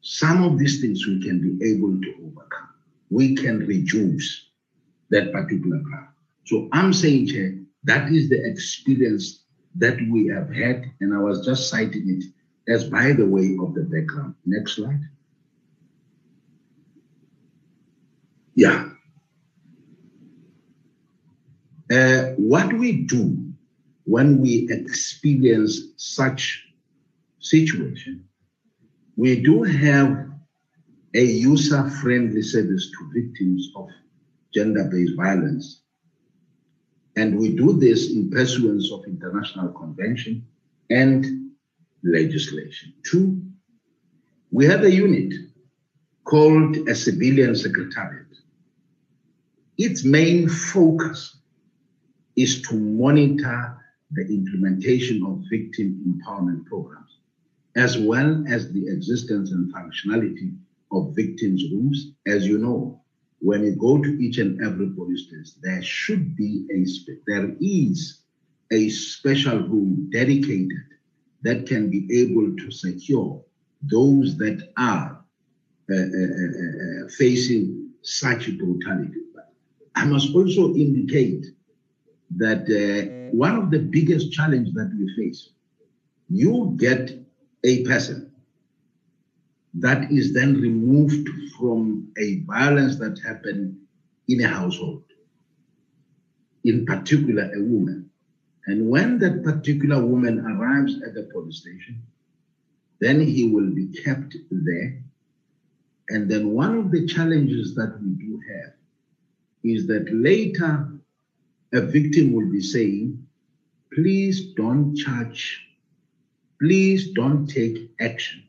some 0.00 0.42
of 0.42 0.58
these 0.58 0.80
things 0.80 1.06
we 1.06 1.22
can 1.22 1.40
be 1.40 1.72
able 1.72 2.00
to 2.00 2.14
overcome. 2.26 2.68
We 3.10 3.34
can 3.36 3.60
reduce 3.66 4.48
that 5.10 5.32
particular 5.32 5.80
crime. 5.80 6.08
So 6.46 6.68
I'm 6.72 6.92
saying, 6.92 7.28
Chair, 7.28 7.58
that 7.84 8.10
is 8.10 8.28
the 8.28 8.44
experience 8.44 9.44
that 9.76 9.98
we 10.10 10.26
have 10.28 10.52
had, 10.54 10.90
and 11.00 11.14
I 11.14 11.18
was 11.18 11.44
just 11.44 11.70
citing 11.70 12.08
it 12.08 12.72
as 12.72 12.84
by 12.84 13.12
the 13.12 13.26
way 13.26 13.56
of 13.60 13.74
the 13.74 13.82
background. 13.82 14.34
Next 14.44 14.76
slide. 14.76 15.00
Yeah. 18.54 18.90
Uh, 21.90 22.32
what 22.36 22.72
we 22.72 23.02
do 23.02 23.52
when 24.04 24.40
we 24.40 24.68
experience 24.70 25.80
such 25.96 26.61
situation, 27.42 28.24
we 29.16 29.42
do 29.42 29.62
have 29.62 30.30
a 31.14 31.22
user-friendly 31.22 32.42
service 32.42 32.90
to 32.90 33.10
victims 33.12 33.70
of 33.76 33.88
gender-based 34.54 35.16
violence. 35.16 35.82
And 37.16 37.38
we 37.38 37.54
do 37.54 37.78
this 37.78 38.10
in 38.10 38.30
pursuance 38.30 38.90
of 38.90 39.04
international 39.04 39.68
convention 39.72 40.46
and 40.88 41.50
legislation. 42.02 42.94
Two, 43.04 43.42
we 44.50 44.64
have 44.66 44.84
a 44.84 44.90
unit 44.90 45.34
called 46.24 46.76
a 46.88 46.94
civilian 46.94 47.54
secretariat. 47.54 48.26
Its 49.76 50.04
main 50.04 50.48
focus 50.48 51.36
is 52.36 52.62
to 52.62 52.74
monitor 52.76 53.78
the 54.12 54.22
implementation 54.22 55.22
of 55.24 55.42
victim 55.50 56.02
empowerment 56.06 56.64
programs, 56.66 57.11
as 57.76 57.98
well 57.98 58.44
as 58.48 58.72
the 58.72 58.86
existence 58.88 59.50
and 59.50 59.72
functionality 59.72 60.56
of 60.90 61.14
victims' 61.14 61.64
rooms. 61.72 62.12
As 62.26 62.46
you 62.46 62.58
know, 62.58 63.00
when 63.40 63.64
you 63.64 63.74
go 63.76 64.00
to 64.00 64.10
each 64.22 64.38
and 64.38 64.62
every 64.64 64.90
police 64.90 65.26
station, 65.26 65.60
there 65.62 65.82
should 65.82 66.36
be 66.36 66.66
a, 66.72 66.84
there 67.26 67.56
is 67.60 68.20
a 68.70 68.88
special 68.88 69.58
room 69.60 70.08
dedicated 70.12 70.86
that 71.42 71.66
can 71.66 71.90
be 71.90 72.06
able 72.20 72.54
to 72.56 72.70
secure 72.70 73.42
those 73.82 74.36
that 74.38 74.72
are 74.78 75.18
uh, 75.90 75.94
uh, 75.94 75.98
uh, 75.98 77.04
uh 77.04 77.08
facing 77.18 77.90
such 78.02 78.56
brutality. 78.58 79.20
But 79.34 79.52
I 79.96 80.04
must 80.04 80.34
also 80.34 80.74
indicate 80.74 81.46
that 82.36 82.62
uh, 82.70 83.12
one 83.32 83.56
of 83.56 83.70
the 83.70 83.80
biggest 83.80 84.32
challenges 84.32 84.72
that 84.74 84.92
we 84.96 85.12
face, 85.16 85.50
you 86.28 86.74
get 86.76 87.10
a 87.64 87.84
person 87.84 88.32
that 89.74 90.10
is 90.12 90.32
then 90.34 90.60
removed 90.60 91.28
from 91.58 92.12
a 92.18 92.40
violence 92.40 92.96
that 92.98 93.18
happened 93.24 93.76
in 94.28 94.42
a 94.42 94.48
household, 94.48 95.04
in 96.64 96.84
particular 96.84 97.50
a 97.54 97.62
woman. 97.62 98.10
And 98.66 98.88
when 98.88 99.18
that 99.20 99.42
particular 99.42 100.04
woman 100.04 100.40
arrives 100.46 101.02
at 101.02 101.14
the 101.14 101.28
police 101.32 101.58
station, 101.60 102.02
then 103.00 103.20
he 103.20 103.48
will 103.48 103.70
be 103.70 103.88
kept 103.88 104.36
there. 104.50 105.02
And 106.10 106.30
then 106.30 106.50
one 106.50 106.78
of 106.78 106.90
the 106.92 107.06
challenges 107.06 107.74
that 107.74 107.98
we 108.00 108.10
do 108.10 108.40
have 108.52 108.74
is 109.64 109.86
that 109.86 110.12
later 110.12 110.88
a 111.72 111.80
victim 111.80 112.32
will 112.32 112.50
be 112.50 112.60
saying, 112.60 113.26
please 113.92 114.52
don't 114.54 114.94
charge, 114.94 115.66
please 116.62 117.10
don't 117.10 117.48
take 117.48 117.90
action 118.00 118.44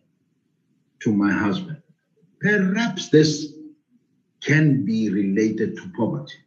to 1.00 1.12
my 1.12 1.32
husband. 1.32 1.82
Perhaps 2.42 3.10
this 3.10 3.54
can 4.44 4.86
be 4.86 5.10
related 5.10 5.76
to 5.78 5.92
poverty 5.98 6.38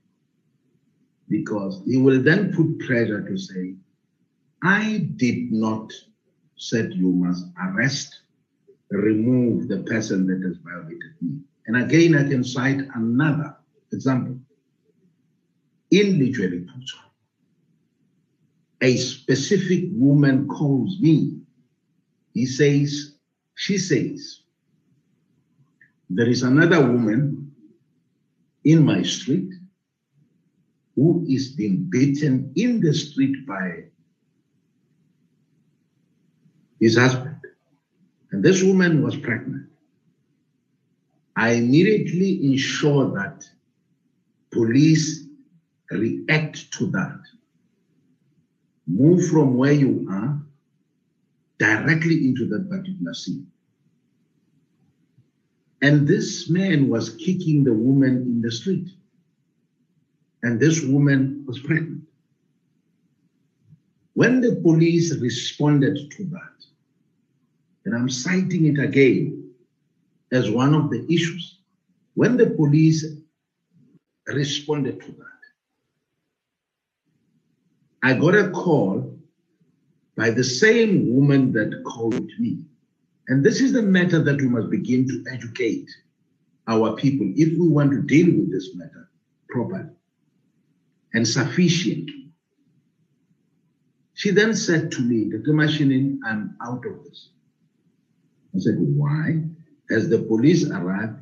because 1.28 1.82
he 1.84 1.96
will 1.96 2.22
then 2.22 2.52
put 2.52 2.78
pressure 2.86 3.20
to 3.26 3.36
say, 3.36 3.74
I 4.62 5.08
did 5.16 5.50
not 5.50 5.92
said 6.56 6.92
you 6.92 7.10
must 7.10 7.46
arrest, 7.60 8.20
remove 8.90 9.66
the 9.66 9.78
person 9.78 10.24
that 10.28 10.46
has 10.46 10.58
violated 10.58 11.14
me. 11.20 11.40
And 11.66 11.76
again, 11.78 12.14
I 12.14 12.28
can 12.28 12.44
cite 12.44 12.86
another 12.94 13.56
example. 13.92 14.38
In 15.90 16.20
Pucho, 16.20 16.98
a 18.80 18.96
specific 18.96 19.86
woman 19.92 20.46
calls 20.46 21.00
me. 21.00 21.40
He 22.36 22.44
says, 22.44 23.14
she 23.54 23.78
says, 23.78 24.42
there 26.10 26.28
is 26.28 26.42
another 26.42 26.82
woman 26.82 27.50
in 28.62 28.84
my 28.84 29.02
street 29.04 29.54
who 30.94 31.24
is 31.26 31.54
being 31.54 31.88
beaten 31.88 32.52
in 32.54 32.80
the 32.80 32.92
street 32.92 33.46
by 33.46 33.84
his 36.78 36.98
husband. 36.98 37.40
And 38.32 38.44
this 38.44 38.62
woman 38.62 39.02
was 39.02 39.16
pregnant. 39.16 39.70
I 41.36 41.52
immediately 41.52 42.52
ensure 42.52 43.14
that 43.14 43.48
police 44.52 45.26
react 45.90 46.70
to 46.72 46.86
that. 46.90 47.18
Move 48.86 49.26
from 49.26 49.56
where 49.56 49.72
you 49.72 50.06
are 50.10 50.45
directly 51.58 52.26
into 52.26 52.46
that 52.46 52.68
particular 52.68 53.14
scene. 53.14 53.46
And 55.82 56.06
this 56.08 56.48
man 56.48 56.88
was 56.88 57.10
kicking 57.16 57.64
the 57.64 57.72
woman 57.72 58.22
in 58.22 58.40
the 58.40 58.50
street. 58.50 58.88
And 60.42 60.58
this 60.60 60.82
woman 60.82 61.44
was 61.46 61.58
pregnant. 61.58 62.02
When 64.14 64.40
the 64.40 64.56
police 64.56 65.14
responded 65.16 66.10
to 66.12 66.24
that, 66.24 66.52
and 67.84 67.94
I'm 67.94 68.08
citing 68.08 68.66
it 68.66 68.78
again 68.82 69.50
as 70.32 70.50
one 70.50 70.74
of 70.74 70.90
the 70.90 71.04
issues, 71.12 71.58
when 72.14 72.36
the 72.36 72.46
police 72.50 73.04
responded 74.26 75.00
to 75.02 75.12
that, 75.12 75.26
I 78.02 78.14
got 78.14 78.34
a 78.34 78.50
call 78.50 79.15
by 80.16 80.30
the 80.30 80.44
same 80.44 81.14
woman 81.14 81.52
that 81.52 81.82
called 81.84 82.30
me 82.38 82.64
and 83.28 83.44
this 83.44 83.60
is 83.60 83.72
the 83.72 83.82
matter 83.82 84.22
that 84.22 84.40
we 84.40 84.48
must 84.48 84.70
begin 84.70 85.06
to 85.08 85.24
educate 85.32 85.88
our 86.68 86.94
people 86.96 87.32
if 87.36 87.58
we 87.58 87.68
want 87.68 87.90
to 87.90 88.02
deal 88.02 88.26
with 88.26 88.52
this 88.52 88.74
matter 88.74 89.08
properly 89.48 89.90
and 91.14 91.26
sufficiently. 91.26 92.30
She 94.14 94.30
then 94.30 94.54
said 94.54 94.90
to 94.92 95.02
me, 95.02 95.30
Dr. 95.30 95.52
Mashinin, 95.52 96.18
I'm 96.24 96.56
out 96.62 96.86
of 96.86 97.04
this. 97.04 97.30
I 98.54 98.58
said, 98.60 98.76
Why? 98.78 99.42
Has 99.90 100.08
the 100.08 100.18
police 100.18 100.68
arrived? 100.68 101.18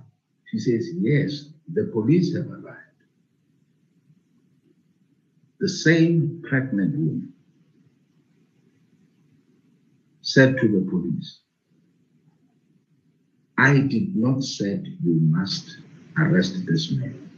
She 0.47 0.59
says, 0.59 0.89
Yes, 0.97 1.51
the 1.73 1.85
police 1.93 2.35
have 2.37 2.47
arrived. 2.47 2.79
The 5.59 5.69
same 5.69 6.43
pregnant 6.49 6.97
woman 6.97 7.34
said 10.35 10.57
to 10.59 10.67
the 10.67 10.85
police, 10.91 11.39
I 13.57 13.79
did 13.79 14.17
not 14.17 14.43
say 14.43 14.81
you 15.05 15.15
must 15.37 15.79
arrest 16.19 16.67
this 16.67 16.91
man. 16.91 17.31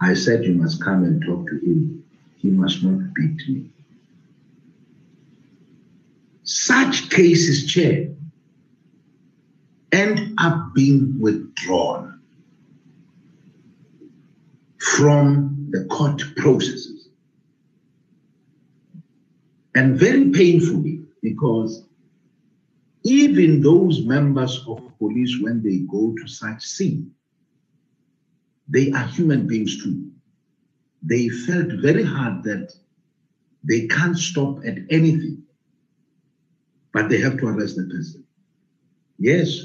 I 0.00 0.14
said 0.14 0.44
you 0.44 0.52
must 0.52 0.80
come 0.80 1.02
and 1.02 1.20
talk 1.24 1.48
to 1.48 1.56
him. 1.58 2.04
He 2.36 2.50
must 2.50 2.84
not 2.84 3.00
beat 3.16 3.48
me. 3.48 3.68
Such 6.44 7.10
cases, 7.10 7.66
Chair, 7.66 8.14
end 9.90 10.20
up 10.38 10.72
being 10.72 11.18
withdrawn 11.18 12.20
from 14.78 15.66
the 15.72 15.84
court 15.86 16.22
processes. 16.36 16.95
And 19.76 19.98
very 20.00 20.30
painfully, 20.30 21.04
because 21.22 21.84
even 23.04 23.62
those 23.62 24.04
members 24.04 24.64
of 24.68 24.98
police, 24.98 25.38
when 25.40 25.62
they 25.62 25.78
go 25.90 26.14
to 26.20 26.28
such 26.28 26.62
scene, 26.64 27.12
they 28.68 28.90
are 28.92 29.06
human 29.06 29.46
beings 29.46 29.82
too. 29.82 30.10
They 31.02 31.28
felt 31.28 31.68
very 31.82 32.04
hard 32.04 32.44
that 32.44 32.72
they 33.64 33.86
can't 33.88 34.18
stop 34.18 34.58
at 34.66 34.78
anything, 34.90 35.44
but 36.92 37.08
they 37.10 37.18
have 37.20 37.38
to 37.38 37.48
arrest 37.48 37.76
the 37.76 37.84
person. 37.84 38.24
Yes, 39.18 39.60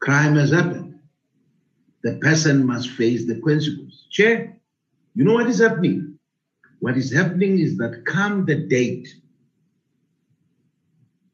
crime 0.00 0.36
has 0.36 0.50
happened. 0.52 0.94
the 2.04 2.18
person 2.18 2.66
must 2.66 2.90
face 2.90 3.26
the 3.26 3.40
consequences. 3.40 4.06
Chair, 4.10 4.56
you 5.14 5.24
know 5.24 5.34
what 5.34 5.48
is 5.48 5.60
happening? 5.60 6.18
What 6.80 6.96
is 6.98 7.12
happening 7.12 7.58
is 7.60 7.78
that 7.78 8.04
come 8.06 8.46
the 8.46 8.56
date, 8.56 9.08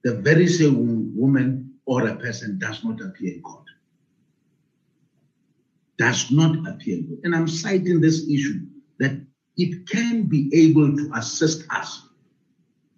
the 0.02 0.14
very 0.16 0.46
same 0.46 1.14
woman 1.16 1.74
or 1.84 2.06
a 2.06 2.16
person 2.16 2.58
does 2.58 2.82
not 2.84 3.00
appear 3.00 3.34
in 3.34 3.42
court. 3.42 3.64
Does 5.98 6.30
not 6.30 6.56
appear 6.66 6.98
in 6.98 7.06
court. 7.06 7.20
And 7.24 7.34
I'm 7.34 7.48
citing 7.48 8.00
this 8.00 8.28
issue 8.28 8.60
that 8.98 9.20
it 9.56 9.88
can 9.88 10.24
be 10.24 10.50
able 10.54 10.96
to 10.96 11.10
assist 11.14 11.64
us 11.70 12.08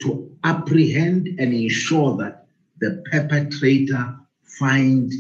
to 0.03 0.31
apprehend 0.45 1.29
and 1.39 1.53
ensure 1.53 2.17
that 2.19 2.47
the 2.81 3.03
perpetrator 3.11 4.17
find 4.59 5.13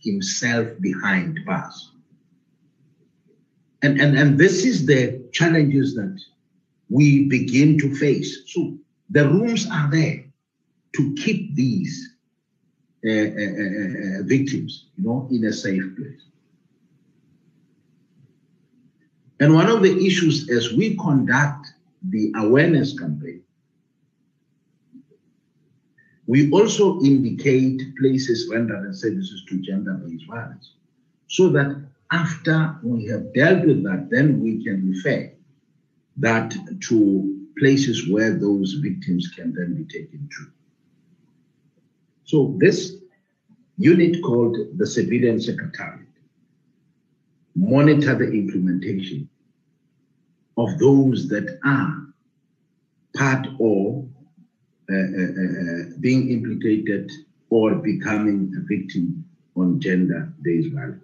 himself 0.00 0.68
behind 0.80 1.40
bars. 1.46 1.92
And, 3.82 4.00
and, 4.00 4.16
and 4.16 4.38
this 4.38 4.64
is 4.64 4.86
the 4.86 5.28
challenges 5.32 5.94
that 5.94 6.18
we 6.88 7.28
begin 7.28 7.78
to 7.78 7.94
face. 7.96 8.42
So 8.46 8.78
the 9.10 9.28
rooms 9.28 9.66
are 9.70 9.90
there 9.90 10.25
to 10.94 11.14
keep 11.14 11.54
these 11.54 12.14
uh, 13.06 13.10
uh, 13.10 13.14
uh, 13.14 14.20
uh 14.20 14.22
victims, 14.24 14.86
you 14.96 15.04
know, 15.04 15.28
in 15.30 15.44
a 15.44 15.52
safe 15.52 15.84
place. 15.96 16.22
And 19.38 19.54
one 19.54 19.68
of 19.68 19.82
the 19.82 20.06
issues 20.06 20.48
as 20.50 20.72
we 20.72 20.96
conduct 20.96 21.66
the 22.08 22.32
awareness 22.36 22.98
campaign, 22.98 23.42
we 26.26 26.50
also 26.50 27.00
indicate 27.02 27.82
places 27.96 28.48
rendering 28.50 28.92
services 28.92 29.44
to 29.48 29.60
gender-based 29.60 30.26
violence 30.26 30.72
so 31.28 31.48
that 31.50 31.76
after 32.12 32.76
we 32.82 33.06
have 33.06 33.32
dealt 33.34 33.66
with 33.66 33.82
that, 33.84 34.08
then 34.10 34.40
we 34.40 34.64
can 34.64 34.90
refer 34.90 35.30
that 36.16 36.54
to 36.80 37.46
places 37.58 38.08
where 38.08 38.38
those 38.38 38.74
victims 38.74 39.28
can 39.28 39.52
then 39.54 39.74
be 39.74 39.84
taken 39.84 40.28
to. 40.36 40.46
So 42.26 42.56
this 42.58 42.96
unit 43.78 44.22
called 44.22 44.56
the 44.76 44.86
Civilian 44.86 45.40
Secretariat 45.40 46.06
monitor 47.54 48.14
the 48.14 48.30
implementation 48.30 49.28
of 50.58 50.78
those 50.78 51.28
that 51.28 51.58
are 51.64 52.06
part 53.16 53.46
or 53.58 54.04
uh, 54.90 54.94
uh, 54.94 54.98
uh, 54.98 55.82
being 56.00 56.30
implicated 56.30 57.10
or 57.48 57.76
becoming 57.76 58.52
a 58.56 58.60
victim 58.66 59.24
on 59.56 59.80
gender-based 59.80 60.74
violence. 60.74 61.02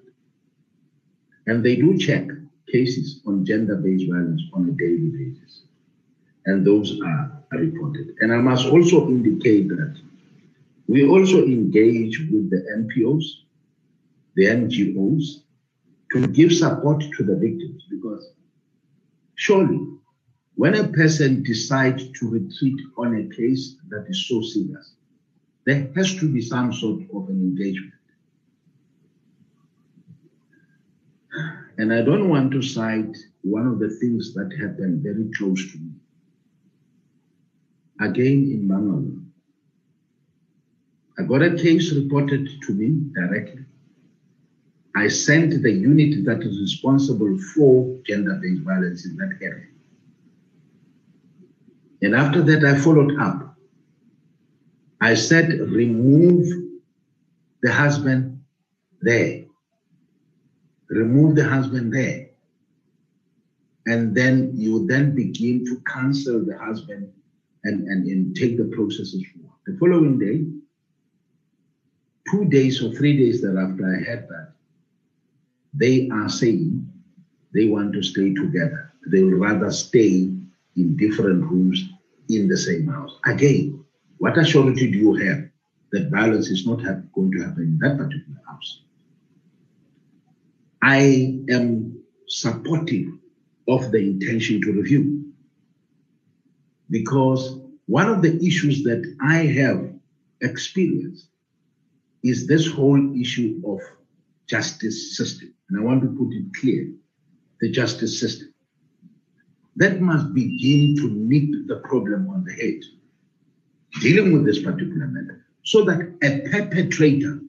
And 1.46 1.64
they 1.64 1.76
do 1.76 1.96
check 1.96 2.26
cases 2.70 3.20
on 3.26 3.44
gender-based 3.44 4.10
violence 4.10 4.42
on 4.52 4.68
a 4.68 4.72
daily 4.72 5.10
basis. 5.10 5.62
And 6.46 6.66
those 6.66 7.00
are 7.00 7.42
reported. 7.52 8.14
And 8.20 8.32
I 8.32 8.38
must 8.38 8.66
also 8.66 9.08
indicate 9.08 9.68
that 9.68 9.96
we 10.88 11.06
also 11.06 11.44
engage 11.44 12.18
with 12.30 12.50
the 12.50 12.64
NPOs, 12.76 13.24
the 14.34 14.46
NGOs, 14.46 15.42
to 16.12 16.26
give 16.26 16.52
support 16.52 17.02
to 17.16 17.24
the 17.24 17.36
victims 17.36 17.84
because 17.90 18.32
surely 19.36 19.80
when 20.54 20.74
a 20.74 20.88
person 20.88 21.42
decides 21.42 22.10
to 22.12 22.28
retreat 22.28 22.78
on 22.98 23.16
a 23.16 23.34
case 23.34 23.76
that 23.88 24.04
is 24.08 24.28
so 24.28 24.42
serious, 24.42 24.94
there 25.64 25.90
has 25.96 26.14
to 26.16 26.30
be 26.30 26.40
some 26.40 26.72
sort 26.72 27.02
of 27.14 27.28
an 27.28 27.40
engagement. 27.40 27.94
And 31.78 31.92
I 31.92 32.02
don't 32.02 32.28
want 32.28 32.52
to 32.52 32.60
cite 32.60 33.16
one 33.40 33.66
of 33.66 33.78
the 33.78 33.88
things 33.88 34.34
that 34.34 34.52
happened 34.60 35.02
very 35.02 35.30
close 35.36 35.72
to 35.72 35.78
me. 35.78 35.92
Again 38.00 38.50
in 38.52 38.68
Bangalore. 38.68 39.31
I 41.18 41.22
got 41.22 41.42
a 41.42 41.54
case 41.56 41.92
reported 41.92 42.48
to 42.62 42.72
me 42.72 43.10
directly. 43.14 43.64
I 44.94 45.08
sent 45.08 45.62
the 45.62 45.70
unit 45.70 46.24
that 46.24 46.42
is 46.42 46.60
responsible 46.60 47.38
for 47.54 47.98
gender-based 48.06 48.62
violence 48.62 49.06
in 49.06 49.16
that 49.16 49.38
area. 49.40 49.66
And 52.02 52.14
after 52.14 52.42
that, 52.42 52.64
I 52.64 52.76
followed 52.78 53.18
up. 53.18 53.56
I 55.00 55.14
said, 55.14 55.48
remove 55.60 56.46
the 57.62 57.72
husband 57.72 58.42
there. 59.00 59.44
Remove 60.88 61.36
the 61.36 61.48
husband 61.48 61.92
there. 61.92 62.28
And 63.86 64.14
then 64.14 64.52
you 64.54 64.86
then 64.86 65.14
begin 65.14 65.64
to 65.66 65.82
cancel 65.92 66.44
the 66.44 66.56
husband 66.56 67.12
and, 67.64 67.88
and, 67.88 68.06
and 68.06 68.36
take 68.36 68.56
the 68.56 68.64
processes 68.64 69.24
forward. 69.32 69.56
The 69.66 69.76
following 69.78 70.18
day, 70.18 70.44
two 72.30 72.44
days 72.46 72.82
or 72.82 72.92
three 72.92 73.16
days 73.16 73.42
thereafter, 73.42 73.86
I 73.86 74.10
had 74.10 74.28
that 74.28 74.52
they 75.74 76.08
are 76.10 76.28
saying 76.28 76.86
they 77.54 77.66
want 77.66 77.92
to 77.94 78.02
stay 78.02 78.34
together. 78.34 78.92
They 79.10 79.22
would 79.22 79.40
rather 79.40 79.70
stay 79.70 80.30
in 80.76 80.96
different 80.96 81.44
rooms 81.44 81.84
in 82.28 82.48
the 82.48 82.56
same 82.56 82.86
house. 82.88 83.18
Again, 83.24 83.84
what 84.18 84.34
assurity 84.34 84.92
do 84.92 84.98
you 84.98 85.14
have 85.14 85.48
that 85.92 86.10
violence 86.10 86.48
is 86.48 86.66
not 86.66 86.82
going 87.12 87.32
to 87.32 87.42
happen 87.42 87.62
in 87.62 87.78
that 87.78 87.96
particular 87.96 88.40
house? 88.46 88.82
I 90.82 91.38
am 91.50 91.98
supportive 92.28 93.08
of 93.68 93.92
the 93.92 93.98
intention 93.98 94.60
to 94.62 94.72
review 94.72 95.32
because 96.90 97.58
one 97.86 98.08
of 98.08 98.22
the 98.22 98.36
issues 98.44 98.82
that 98.84 99.16
I 99.20 99.38
have 99.60 99.92
experienced 100.40 101.28
is 102.22 102.46
this 102.46 102.70
whole 102.70 103.20
issue 103.20 103.60
of 103.66 103.80
justice 104.46 105.16
system 105.16 105.52
and 105.72 105.80
I 105.80 105.84
want 105.84 106.02
to 106.02 106.08
put 106.08 106.34
it 106.34 106.52
clear, 106.60 106.92
the 107.60 107.70
justice 107.70 108.20
system. 108.20 108.52
That 109.76 110.02
must 110.02 110.34
begin 110.34 110.96
to 110.96 111.08
nip 111.08 111.66
the 111.66 111.76
problem 111.76 112.28
on 112.28 112.44
the 112.44 112.52
head, 112.52 112.80
dealing 114.02 114.32
with 114.32 114.44
this 114.44 114.62
particular 114.62 115.06
matter, 115.06 115.46
so 115.62 115.82
that 115.84 116.14
a 116.22 116.50
perpetrator 116.50 117.40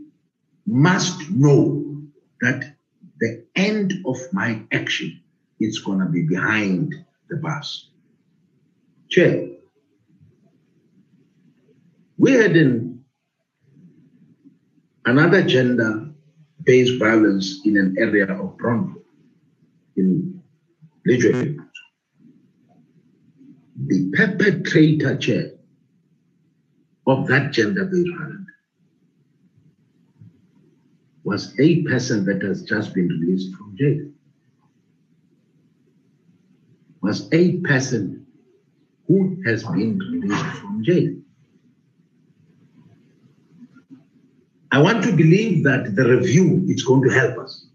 must 0.65 1.29
know 1.31 2.01
that 2.39 2.75
the 3.19 3.45
end 3.57 3.93
of 4.05 4.17
my 4.31 4.61
action 4.71 5.21
is 5.59 5.79
going 5.79 5.99
to 5.99 6.05
be 6.05 6.21
behind 6.21 6.95
the 7.29 7.35
bars. 7.35 7.89
Chair, 9.09 9.49
we 12.17 12.31
had 12.31 12.55
in 12.55 13.02
another 15.05 15.43
gender 15.43 16.09
based 16.63 16.99
violence 16.99 17.61
in 17.65 17.77
an 17.77 17.95
area 17.97 18.25
of 18.25 18.57
Bronco 18.57 19.01
in 19.97 20.41
Lithuania. 21.05 21.59
The 23.87 24.11
perpetrator 24.13 25.17
chair 25.17 25.51
of 27.07 27.27
that 27.27 27.51
gender 27.51 27.85
based 27.85 28.09
violence 28.17 28.47
was 31.23 31.59
a 31.59 31.83
person 31.83 32.25
that 32.25 32.41
has 32.43 32.63
just 32.63 32.93
been 32.93 33.07
released 33.07 33.55
from 33.55 33.75
jail. 33.77 34.07
Was 37.01 37.27
a 37.33 37.57
person 37.59 38.25
who 39.07 39.41
has 39.45 39.63
been 39.63 39.99
released 39.99 40.57
from 40.57 40.83
jail. 40.83 41.13
I 44.73 44.81
want 44.81 45.03
to 45.03 45.15
believe 45.15 45.63
that 45.65 45.95
the 45.95 46.03
review 46.03 46.65
is 46.67 46.81
going 46.81 47.03
to 47.03 47.13
help 47.13 47.37
us. 47.37 47.67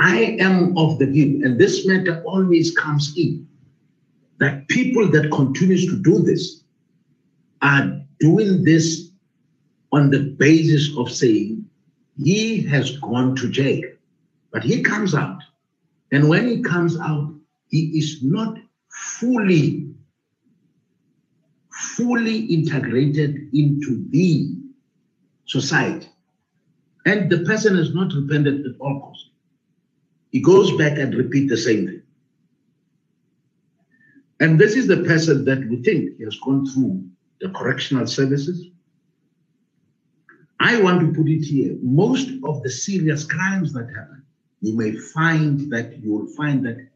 I 0.00 0.38
am 0.40 0.74
of 0.78 0.98
the 0.98 1.04
view, 1.04 1.44
and 1.44 1.60
this 1.60 1.86
matter 1.86 2.22
always 2.24 2.74
comes 2.74 3.12
in, 3.14 3.46
that 4.38 4.66
people 4.68 5.06
that 5.10 5.30
continues 5.30 5.84
to 5.84 5.96
do 5.96 6.20
this 6.20 6.64
are 7.60 8.00
doing 8.20 8.64
this 8.64 9.10
on 9.92 10.08
the 10.08 10.30
basis 10.38 10.96
of 10.96 11.12
saying 11.12 11.68
he 12.16 12.62
has 12.62 12.96
gone 13.00 13.36
to 13.36 13.50
jail, 13.50 13.82
but 14.50 14.64
he 14.64 14.82
comes 14.82 15.14
out. 15.14 15.42
And 16.10 16.26
when 16.26 16.48
he 16.48 16.62
comes 16.62 16.98
out, 16.98 17.34
he 17.68 17.98
is 17.98 18.22
not 18.22 18.56
fully, 18.88 19.90
fully 21.70 22.46
integrated 22.46 23.50
into 23.52 24.06
the 24.08 24.56
society. 25.50 26.08
And 27.06 27.28
the 27.28 27.40
person 27.40 27.76
has 27.76 27.92
not 27.92 28.12
repented 28.12 28.66
at 28.66 28.80
all 28.80 29.00
costs. 29.00 29.30
He 30.30 30.40
goes 30.40 30.76
back 30.76 30.96
and 30.96 31.14
repeat 31.14 31.48
the 31.48 31.56
same 31.56 31.86
thing. 31.86 32.02
And 34.38 34.58
this 34.58 34.76
is 34.76 34.86
the 34.86 35.02
person 35.02 35.44
that 35.46 35.68
we 35.68 35.82
think 35.82 36.16
he 36.16 36.24
has 36.24 36.38
gone 36.38 36.66
through 36.66 37.04
the 37.40 37.48
correctional 37.50 38.06
services, 38.06 38.66
I 40.60 40.80
want 40.80 41.00
to 41.00 41.12
put 41.12 41.28
it 41.28 41.42
here. 41.42 41.76
Most 41.82 42.30
of 42.44 42.62
the 42.62 42.70
serious 42.70 43.24
crimes 43.24 43.72
that 43.72 43.88
happen, 43.88 44.22
you 44.60 44.76
may 44.76 44.92
find 44.92 45.72
that 45.72 45.98
you 46.02 46.12
will 46.12 46.26
find 46.26 46.64
that 46.66 46.86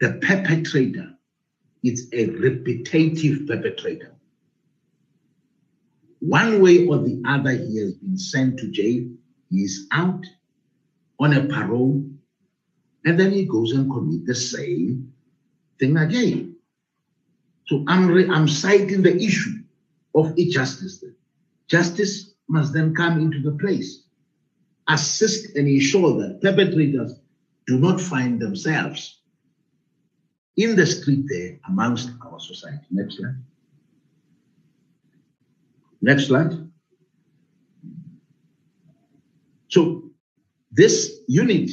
the 0.00 0.14
perpetrator 0.26 1.12
is 1.84 2.08
a 2.12 2.26
repetitive 2.26 3.46
perpetrator. 3.46 4.14
One 6.26 6.60
way 6.60 6.86
or 6.88 6.98
the 6.98 7.22
other, 7.24 7.52
he 7.52 7.78
has 7.78 7.92
been 7.92 8.18
sent 8.18 8.58
to 8.58 8.68
jail, 8.72 9.08
he 9.48 9.58
is 9.58 9.86
out 9.92 10.24
on 11.20 11.32
a 11.32 11.44
parole, 11.46 12.04
and 13.04 13.20
then 13.20 13.30
he 13.30 13.44
goes 13.44 13.70
and 13.70 13.88
commits 13.88 14.26
the 14.26 14.34
same 14.34 15.12
thing 15.78 15.96
again. 15.96 16.56
So 17.66 17.84
I'm, 17.86 18.10
I'm 18.30 18.48
citing 18.48 19.02
the 19.02 19.14
issue 19.16 19.58
of 20.16 20.34
injustice. 20.36 21.04
Justice 21.68 22.32
must 22.48 22.72
then 22.72 22.92
come 22.92 23.20
into 23.20 23.40
the 23.40 23.56
place, 23.58 24.02
assist 24.88 25.54
and 25.54 25.68
ensure 25.68 26.18
that 26.20 26.42
perpetrators 26.42 27.20
do 27.68 27.78
not 27.78 28.00
find 28.00 28.40
themselves 28.40 29.20
in 30.56 30.74
the 30.74 30.86
street 30.86 31.24
there 31.28 31.60
amongst 31.68 32.10
our 32.24 32.40
society. 32.40 32.86
Next 32.90 33.18
slide. 33.18 33.36
Next 36.00 36.26
slide. 36.26 36.52
So 39.68 40.10
this 40.72 41.20
unit, 41.26 41.70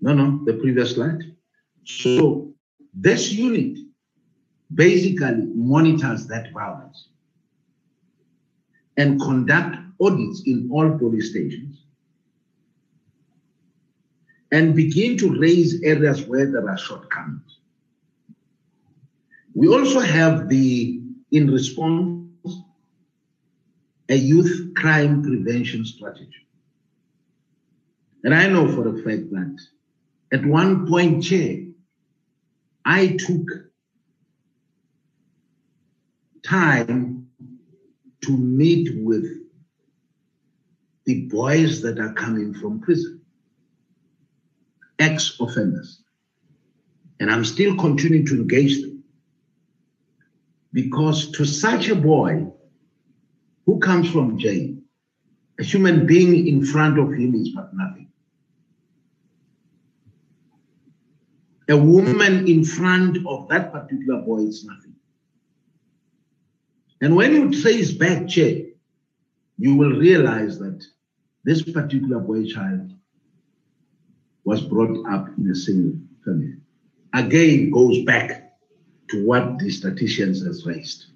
no, 0.00 0.14
no, 0.14 0.44
the 0.44 0.54
previous 0.54 0.94
slide. 0.94 1.20
So 1.84 2.52
this 2.94 3.32
unit 3.32 3.78
basically 4.74 5.46
monitors 5.54 6.26
that 6.26 6.52
violence 6.52 7.08
and 8.96 9.20
conduct 9.20 9.76
audits 10.00 10.42
in 10.46 10.68
all 10.72 10.98
police 10.98 11.30
stations 11.30 11.84
and 14.50 14.74
begin 14.74 15.16
to 15.16 15.38
raise 15.38 15.82
areas 15.82 16.22
where 16.26 16.50
there 16.50 16.68
are 16.68 16.78
shortcomings. 16.78 17.60
We 19.54 19.68
also 19.68 20.00
have 20.00 20.48
the, 20.48 21.00
in 21.30 21.50
response, 21.50 22.21
a 24.12 24.14
youth 24.14 24.74
crime 24.76 25.22
prevention 25.22 25.86
strategy. 25.86 26.46
And 28.24 28.34
I 28.34 28.46
know 28.46 28.68
for 28.68 28.86
a 28.86 29.02
fact 29.02 29.30
that 29.30 29.58
at 30.34 30.44
one 30.44 30.86
point, 30.86 31.24
Chair, 31.24 31.60
I 32.84 33.16
took 33.18 33.46
time 36.44 37.26
to 38.24 38.36
meet 38.36 38.90
with 39.02 39.24
the 41.06 41.22
boys 41.28 41.80
that 41.80 41.98
are 41.98 42.12
coming 42.12 42.52
from 42.52 42.80
prison, 42.80 43.22
ex 44.98 45.40
offenders. 45.40 46.02
And 47.18 47.30
I'm 47.30 47.46
still 47.46 47.78
continuing 47.78 48.26
to 48.26 48.34
engage 48.34 48.82
them. 48.82 49.04
Because 50.74 51.30
to 51.30 51.46
such 51.46 51.88
a 51.88 51.94
boy 51.94 52.52
who 53.66 53.78
comes 53.78 54.10
from 54.10 54.38
jail, 54.38 54.74
a 55.58 55.64
human 55.64 56.06
being 56.06 56.46
in 56.46 56.64
front 56.64 56.98
of 56.98 57.12
him 57.12 57.34
is 57.34 57.50
but 57.50 57.70
nothing. 57.74 58.08
A 61.68 61.76
woman 61.76 62.48
in 62.48 62.64
front 62.64 63.18
of 63.26 63.48
that 63.48 63.72
particular 63.72 64.20
boy 64.22 64.40
is 64.40 64.64
nothing. 64.64 64.94
And 67.00 67.16
when 67.16 67.32
you 67.32 67.62
trace 67.62 67.92
back, 67.92 68.28
Che, 68.28 68.72
you 69.58 69.76
will 69.76 69.92
realize 69.92 70.58
that 70.58 70.84
this 71.44 71.62
particular 71.62 72.18
boy 72.18 72.46
child 72.46 72.92
was 74.44 74.60
brought 74.60 75.06
up 75.08 75.28
in 75.38 75.50
a 75.50 75.54
single 75.54 75.98
family. 76.24 76.54
Again, 77.14 77.70
goes 77.70 78.02
back 78.04 78.54
to 79.10 79.24
what 79.24 79.58
the 79.58 79.70
statisticians 79.70 80.44
has 80.44 80.66
raised 80.66 81.06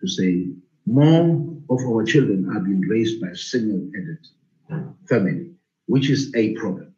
to 0.00 0.08
say 0.08 0.48
more 0.86 1.56
of 1.68 1.80
our 1.80 2.04
children 2.04 2.48
are 2.56 2.60
being 2.60 2.80
raised 2.82 3.20
by 3.20 3.32
single-headed 3.34 4.26
family, 5.08 5.50
which 5.86 6.08
is 6.08 6.34
a 6.34 6.54
problem. 6.54 6.94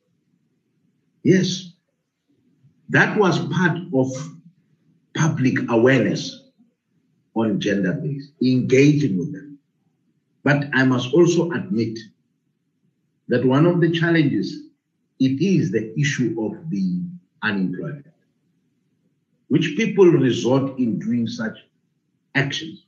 Yes, 1.23 1.73
that 2.91 3.19
was 3.19 3.39
part 3.49 3.79
of 3.95 4.09
public 5.15 5.57
awareness 5.71 6.45
on 7.35 7.61
gender 7.61 7.93
based, 7.93 8.33
engaging 8.43 9.19
with 9.19 9.33
them. 9.33 9.59
But 10.45 10.65
I 10.73 10.85
must 10.85 11.13
also 11.13 11.51
admit 11.53 11.99
that 13.29 13.45
one 13.45 13.67
of 13.67 13.81
the 13.81 13.91
challenges 13.91 14.69
it 15.21 15.43
is 15.43 15.71
the 15.71 15.99
issue 15.99 16.37
of 16.41 16.71
the 16.71 17.03
unemployment, 17.43 18.07
which 19.49 19.75
people 19.77 20.07
resort 20.07 20.79
in 20.79 20.99
doing 20.99 21.27
such 21.27 21.59
actions. 22.35 22.85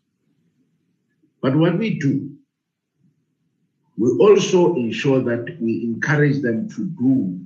But 1.42 1.56
what 1.56 1.78
we 1.78 1.98
do, 1.98 2.30
we 3.96 4.10
also 4.18 4.74
ensure 4.76 5.20
that 5.20 5.56
we 5.60 5.82
encourage 5.84 6.40
them 6.42 6.68
to 6.70 6.84
do, 6.84 7.40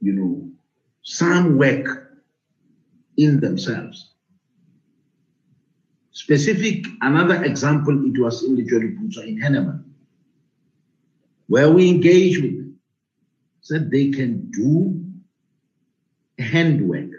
you 0.00 0.12
know, 0.12 0.48
some 1.02 1.58
work 1.58 2.12
in 3.16 3.40
themselves 3.40 4.14
specific, 6.14 6.86
another 7.02 7.44
example, 7.44 8.06
it 8.06 8.18
was 8.18 8.44
in 8.44 8.56
the 8.56 8.64
Jolly 8.64 8.96
in 9.28 9.38
Hennenman, 9.38 9.84
where 11.48 11.70
we 11.70 11.90
engage 11.90 12.40
with 12.40 12.56
them, 12.56 12.78
said 13.60 13.90
they 13.90 14.10
can 14.10 14.50
do 14.50 15.04
handwork. 16.42 17.10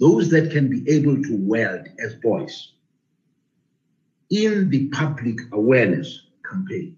Those 0.00 0.30
that 0.30 0.52
can 0.52 0.70
be 0.70 0.88
able 0.88 1.20
to 1.22 1.36
weld 1.36 1.88
as 1.98 2.14
boys 2.14 2.72
in 4.30 4.68
the 4.70 4.88
public 4.88 5.38
awareness 5.52 6.26
campaign. 6.48 6.96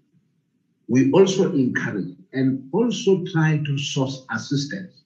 We 0.87 1.11
also 1.11 1.53
encourage 1.53 2.15
and 2.33 2.69
also 2.71 3.23
try 3.31 3.61
to 3.65 3.77
source 3.77 4.25
assistance 4.31 5.03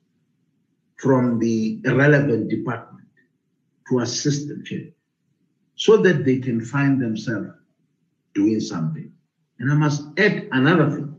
from 0.98 1.40
the 1.40 1.82
relevant 1.86 2.50
department 2.50 3.08
to 3.90 4.00
assist 4.00 4.48
the 4.48 4.64
church 4.64 4.94
so 5.76 5.98
that 5.98 6.26
they 6.26 6.40
can 6.40 6.62
find 6.62 7.02
themselves 7.02 7.50
doing 8.34 8.60
something. 8.60 9.12
And 9.60 9.72
I 9.72 9.76
must 9.76 10.04
add 10.18 10.48
another 10.52 10.90
thing 10.92 11.16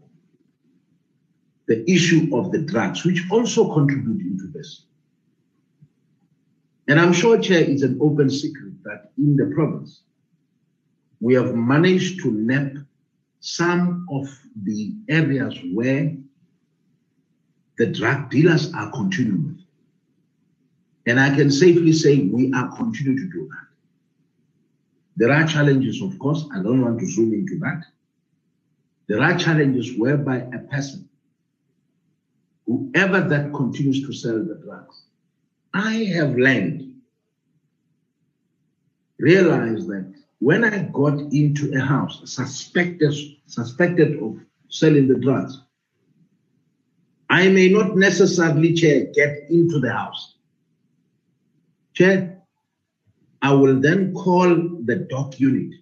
the 1.66 1.88
issue 1.90 2.34
of 2.36 2.52
the 2.52 2.62
drugs, 2.62 3.04
which 3.04 3.24
also 3.30 3.72
contribute 3.74 4.20
into 4.20 4.46
this. 4.46 4.86
And 6.88 7.00
I'm 7.00 7.12
sure, 7.12 7.38
Chair, 7.38 7.60
it's 7.60 7.82
an 7.82 7.98
open 8.00 8.30
secret 8.30 8.72
that 8.84 9.10
in 9.18 9.36
the 9.36 9.52
province, 9.52 10.02
we 11.20 11.34
have 11.34 11.54
managed 11.54 12.20
to 12.22 12.30
nap 12.30 12.72
some 13.40 14.06
of 14.10 14.28
the 14.64 14.94
areas 15.08 15.54
where 15.72 16.16
the 17.78 17.86
drug 17.86 18.30
dealers 18.30 18.72
are 18.74 18.90
continuing 18.92 19.56
And 21.06 21.20
I 21.20 21.34
can 21.34 21.50
safely 21.50 21.92
say 21.92 22.20
we 22.24 22.52
are 22.52 22.76
continuing 22.76 23.18
to 23.18 23.30
do 23.32 23.48
that. 23.48 23.66
There 25.16 25.32
are 25.32 25.46
challenges, 25.46 26.02
of 26.02 26.18
course. 26.18 26.44
I 26.52 26.62
don't 26.62 26.82
want 26.82 26.98
to 27.00 27.06
zoom 27.06 27.32
into 27.32 27.58
that. 27.60 27.84
There 29.08 29.22
are 29.22 29.38
challenges 29.38 29.96
whereby 29.96 30.38
a 30.38 30.58
person, 30.58 31.08
whoever 32.66 33.20
that 33.20 33.52
continues 33.54 34.04
to 34.06 34.12
sell 34.12 34.44
the 34.44 34.56
drugs, 34.64 35.04
I 35.72 35.94
have 36.16 36.36
learned, 36.36 36.94
realized 39.18 39.86
that 39.88 40.12
when 40.38 40.64
I 40.64 40.82
got 40.92 41.18
into 41.32 41.72
a 41.74 41.80
house 41.80 42.20
suspected, 42.24 43.14
suspected 43.46 44.22
of 44.22 44.38
selling 44.68 45.08
the 45.08 45.18
drugs, 45.18 45.60
I 47.28 47.48
may 47.48 47.68
not 47.68 47.96
necessarily 47.96 48.74
chair, 48.74 49.06
get 49.14 49.50
into 49.50 49.80
the 49.80 49.92
house. 49.92 50.36
Chair, 51.94 52.42
I 53.42 53.52
will 53.52 53.80
then 53.80 54.14
call 54.14 54.54
the 54.84 55.06
dock 55.10 55.40
unit 55.40 55.80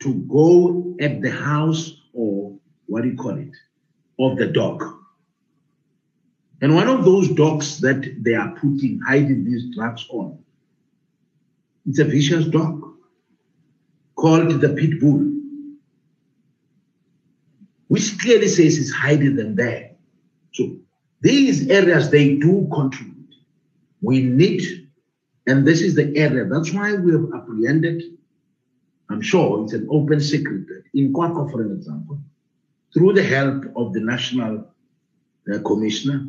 to 0.00 0.14
go 0.28 0.94
at 1.00 1.22
the 1.22 1.30
house 1.30 2.02
or 2.12 2.56
what 2.86 3.02
do 3.02 3.08
you 3.08 3.16
call 3.16 3.38
it, 3.38 3.50
of 4.18 4.36
the 4.36 4.46
dog. 4.46 4.84
And 6.60 6.74
one 6.74 6.88
of 6.88 7.04
those 7.04 7.28
dogs 7.30 7.78
that 7.80 8.22
they 8.22 8.34
are 8.34 8.50
putting, 8.52 9.00
hiding 9.06 9.44
these 9.44 9.74
drugs 9.74 10.06
on, 10.10 10.43
it's 11.86 11.98
a 11.98 12.04
vicious 12.04 12.46
dog 12.46 12.82
called 14.16 14.60
the 14.60 14.68
pit 14.70 15.00
bull, 15.00 15.30
which 17.88 18.18
clearly 18.18 18.48
says 18.48 18.78
it's 18.78 18.92
hiding 18.92 19.36
them 19.36 19.56
there. 19.56 19.92
So 20.52 20.76
these 21.20 21.68
areas, 21.68 22.10
they 22.10 22.36
do 22.36 22.68
contribute. 22.72 23.14
We 24.00 24.22
need 24.22 24.62
and 25.46 25.66
this 25.66 25.82
is 25.82 25.94
the 25.94 26.16
area. 26.16 26.46
That's 26.46 26.72
why 26.72 26.94
we 26.94 27.12
have 27.12 27.26
apprehended 27.34 28.02
I'm 29.10 29.20
sure 29.20 29.62
it's 29.62 29.72
an 29.72 29.86
open 29.90 30.20
secret 30.20 30.66
in 30.94 31.12
QwaQwa, 31.12 31.50
for 31.50 31.62
example, 31.62 32.18
through 32.92 33.12
the 33.12 33.22
help 33.22 33.64
of 33.76 33.92
the 33.92 34.00
National 34.00 34.66
uh, 35.52 35.58
Commissioner, 35.60 36.26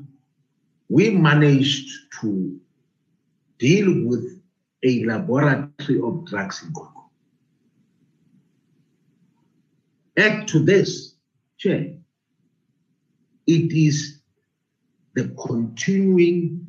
we 0.89 1.09
managed 1.09 1.89
to 2.21 2.59
deal 3.59 4.05
with 4.05 4.34
a 4.85 5.03
laboratory 5.03 5.99
of 6.01 6.25
drugs 6.25 6.63
in 6.63 6.71
QwaQwa. 6.71 7.03
Add 10.17 10.47
to 10.49 10.59
this, 10.59 11.15
Chair, 11.57 11.95
it 13.47 13.71
is 13.73 14.21
the 15.15 15.29
continuing 15.47 16.67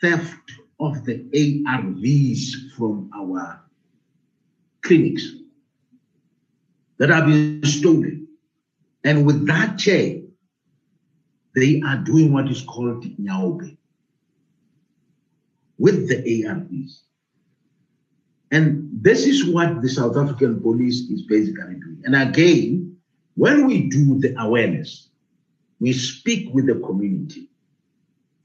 theft 0.00 0.52
of 0.80 1.04
the 1.04 1.24
ARVs 1.32 2.72
from 2.76 3.10
our 3.14 3.60
clinics 4.82 5.32
that 6.98 7.10
have 7.10 7.26
been 7.26 7.62
stolen. 7.64 8.28
And 9.04 9.24
with 9.24 9.46
that 9.46 9.78
chair, 9.78 10.20
they 11.54 11.80
are 11.86 11.96
doing 11.96 12.32
what 12.32 12.50
is 12.50 12.62
called 12.62 13.04
nyaope 13.18 13.77
with 15.78 16.08
the 16.08 16.16
ARVs. 16.16 17.00
And 18.50 18.88
this 18.92 19.26
is 19.26 19.46
what 19.46 19.82
the 19.82 19.88
South 19.88 20.16
African 20.16 20.60
police 20.60 21.00
is 21.10 21.22
basically 21.22 21.74
doing. 21.74 22.02
And 22.04 22.16
again, 22.16 22.96
when 23.34 23.66
we 23.66 23.88
do 23.88 24.18
the 24.18 24.34
awareness, 24.40 25.10
we 25.80 25.92
speak 25.92 26.52
with 26.52 26.66
the 26.66 26.76
community. 26.76 27.48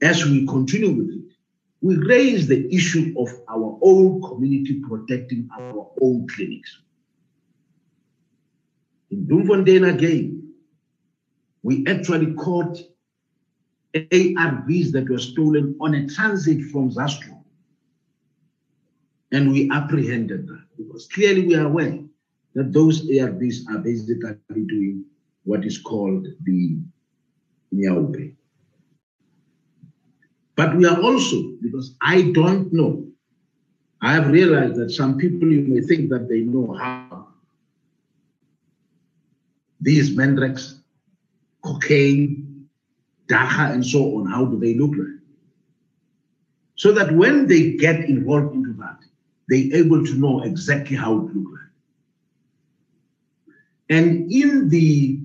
As 0.02 0.24
we 0.24 0.46
continue 0.46 0.90
with 0.90 1.10
it, 1.10 1.34
we 1.80 1.96
raise 1.96 2.46
the 2.46 2.72
issue 2.74 3.14
of 3.18 3.28
our 3.48 3.78
own 3.82 4.22
community 4.22 4.80
protecting 4.88 5.48
our 5.58 5.90
own 6.00 6.26
clinics. 6.28 6.78
In 9.10 9.26
Bloemfontein 9.26 9.84
again, 9.84 10.52
we 11.62 11.84
actually 11.86 12.34
caught 12.34 12.78
ARVs 13.94 14.92
that 14.92 15.08
were 15.08 15.18
stolen 15.18 15.76
on 15.80 15.94
a 15.94 16.08
transit 16.08 16.62
from 16.70 16.90
Zastron. 16.90 17.42
And 19.32 19.52
we 19.52 19.70
apprehended 19.70 20.46
that 20.48 20.64
because 20.76 21.06
clearly 21.08 21.46
we 21.46 21.54
are 21.54 21.66
aware 21.66 21.98
that 22.54 22.72
those 22.72 23.06
ARVs 23.06 23.68
are 23.68 23.78
basically 23.78 24.62
doing 24.66 25.04
what 25.44 25.64
is 25.64 25.78
called 25.78 26.26
the 26.44 26.78
Nyaope. 27.74 28.34
But 30.56 30.76
we 30.76 30.86
are 30.86 31.00
also, 31.00 31.52
because 31.60 31.96
I 32.00 32.30
don't 32.32 32.72
know, 32.72 33.06
I 34.00 34.12
have 34.12 34.30
realized 34.30 34.76
that 34.76 34.90
some 34.90 35.18
people 35.18 35.50
you 35.50 35.62
may 35.62 35.80
think 35.80 36.10
that 36.10 36.28
they 36.28 36.40
know 36.40 36.72
how 36.74 37.28
these 39.80 40.16
mandrax, 40.16 40.80
cocaine, 41.64 42.53
dagga, 43.26 43.72
and 43.72 43.84
so 43.84 44.18
on, 44.18 44.26
how 44.26 44.44
do 44.44 44.58
they 44.58 44.74
look 44.74 44.92
like? 44.96 45.20
So 46.76 46.92
that 46.92 47.12
when 47.14 47.46
they 47.46 47.72
get 47.72 48.00
involved 48.04 48.54
into 48.54 48.72
that, 48.74 48.98
they're 49.48 49.74
able 49.74 50.04
to 50.04 50.14
know 50.14 50.42
exactly 50.42 50.96
how 50.96 51.18
it 51.18 51.34
looks 51.34 51.50
like. 51.52 51.60
And 53.90 54.30
in 54.32 54.68
the 54.68 55.20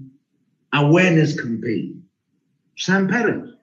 awareness 0.73 1.39
campaign, 1.39 2.03
some 2.77 3.07
parents, 3.07 3.53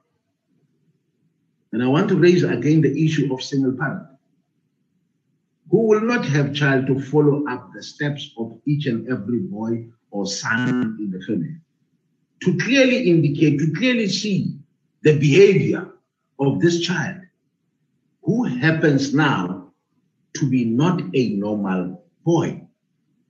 and 1.73 1.83
I 1.83 1.87
want 1.87 2.09
to 2.09 2.17
raise 2.17 2.43
again 2.43 2.81
the 2.81 3.05
issue 3.05 3.33
of 3.33 3.43
single 3.43 3.73
parent, 3.73 4.07
who 5.71 5.87
will 5.87 6.01
not 6.01 6.25
have 6.25 6.55
child 6.55 6.87
to 6.87 7.01
follow 7.01 7.47
up 7.49 7.71
the 7.75 7.83
steps 7.83 8.31
of 8.39 8.59
each 8.67 8.87
and 8.87 9.09
every 9.09 9.41
boy 9.41 9.87
or 10.11 10.27
son 10.27 10.97
in 10.99 11.11
the 11.11 11.21
family, 11.27 11.57
to 12.43 12.57
clearly 12.59 13.09
indicate, 13.11 13.59
to 13.59 13.73
clearly 13.73 14.09
see 14.09 14.59
the 15.03 15.19
behavior 15.19 15.89
of 16.39 16.61
this 16.61 16.81
child, 16.81 17.21
who 18.23 18.45
happens 18.45 19.15
now 19.15 19.73
to 20.35 20.51
be 20.51 20.65
not 20.65 21.01
a 21.15 21.29
normal 21.31 22.05
boy. 22.25 22.61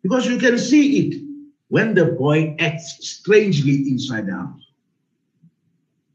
Because 0.02 0.26
you 0.26 0.38
can 0.38 0.58
see 0.58 0.98
it 1.00 1.22
when 1.68 1.94
the 1.94 2.06
boy 2.06 2.56
acts 2.58 2.98
strangely 3.00 3.88
inside 3.88 4.26
the 4.26 4.32
house. 4.32 4.62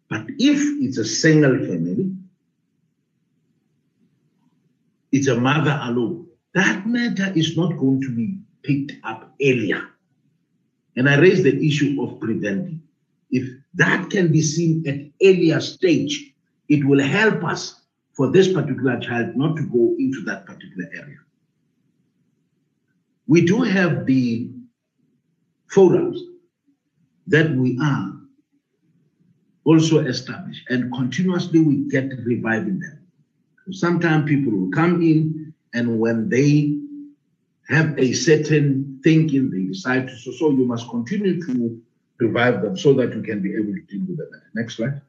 But 0.09 0.25
if 0.37 0.59
it's 0.81 0.97
a 0.97 1.05
single 1.05 1.57
family, 1.59 2.11
it's 5.11 5.27
a 5.27 5.39
mother 5.39 5.79
alone, 5.83 6.27
that 6.53 6.85
matter 6.85 7.31
is 7.35 7.55
not 7.55 7.77
going 7.77 8.01
to 8.01 8.15
be 8.15 8.37
picked 8.63 8.93
up 9.03 9.33
earlier. 9.41 9.87
And 10.95 11.07
I 11.07 11.17
raise 11.17 11.43
the 11.43 11.65
issue 11.65 12.01
of 12.01 12.19
preventing. 12.19 12.80
If 13.31 13.47
that 13.75 14.09
can 14.09 14.31
be 14.31 14.41
seen 14.41 14.83
at 14.87 15.27
earlier 15.27 15.59
stage, 15.61 16.33
it 16.69 16.83
will 16.85 17.01
help 17.01 17.43
us 17.43 17.81
for 18.13 18.29
this 18.29 18.51
particular 18.51 18.99
child 18.99 19.35
not 19.35 19.55
to 19.55 19.63
go 19.63 19.95
into 19.97 20.21
that 20.25 20.45
particular 20.45 20.89
area. 20.93 21.17
We 23.27 23.45
do 23.45 23.61
have 23.61 24.05
the 24.05 24.51
forums 25.69 26.21
that 27.27 27.49
we 27.51 27.79
are 27.81 28.11
also 29.63 29.99
established 29.99 30.69
and 30.69 30.91
continuously 30.93 31.61
we 31.61 31.89
get 31.89 32.11
reviving 32.25 32.79
them. 32.79 33.07
Sometimes 33.71 34.29
people 34.29 34.51
will 34.51 34.71
come 34.71 35.01
in 35.01 35.53
and 35.73 35.99
when 35.99 36.27
they 36.27 36.77
have 37.69 37.97
a 37.97 38.11
certain 38.11 38.99
thinking, 39.03 39.49
they 39.49 39.63
decide 39.63 40.09
to, 40.09 40.17
so, 40.17 40.31
so 40.31 40.49
you 40.51 40.65
must 40.65 40.89
continue 40.89 41.41
to 41.45 41.81
revive 42.21 42.61
them 42.61 42.77
so 42.77 42.93
that 42.93 43.15
we 43.15 43.21
can 43.23 43.41
be 43.41 43.53
able 43.53 43.73
to 43.73 43.81
deal 43.81 44.05
with 44.07 44.17
them. 44.17 44.29
Next 44.53 44.75
slide. 44.75 45.01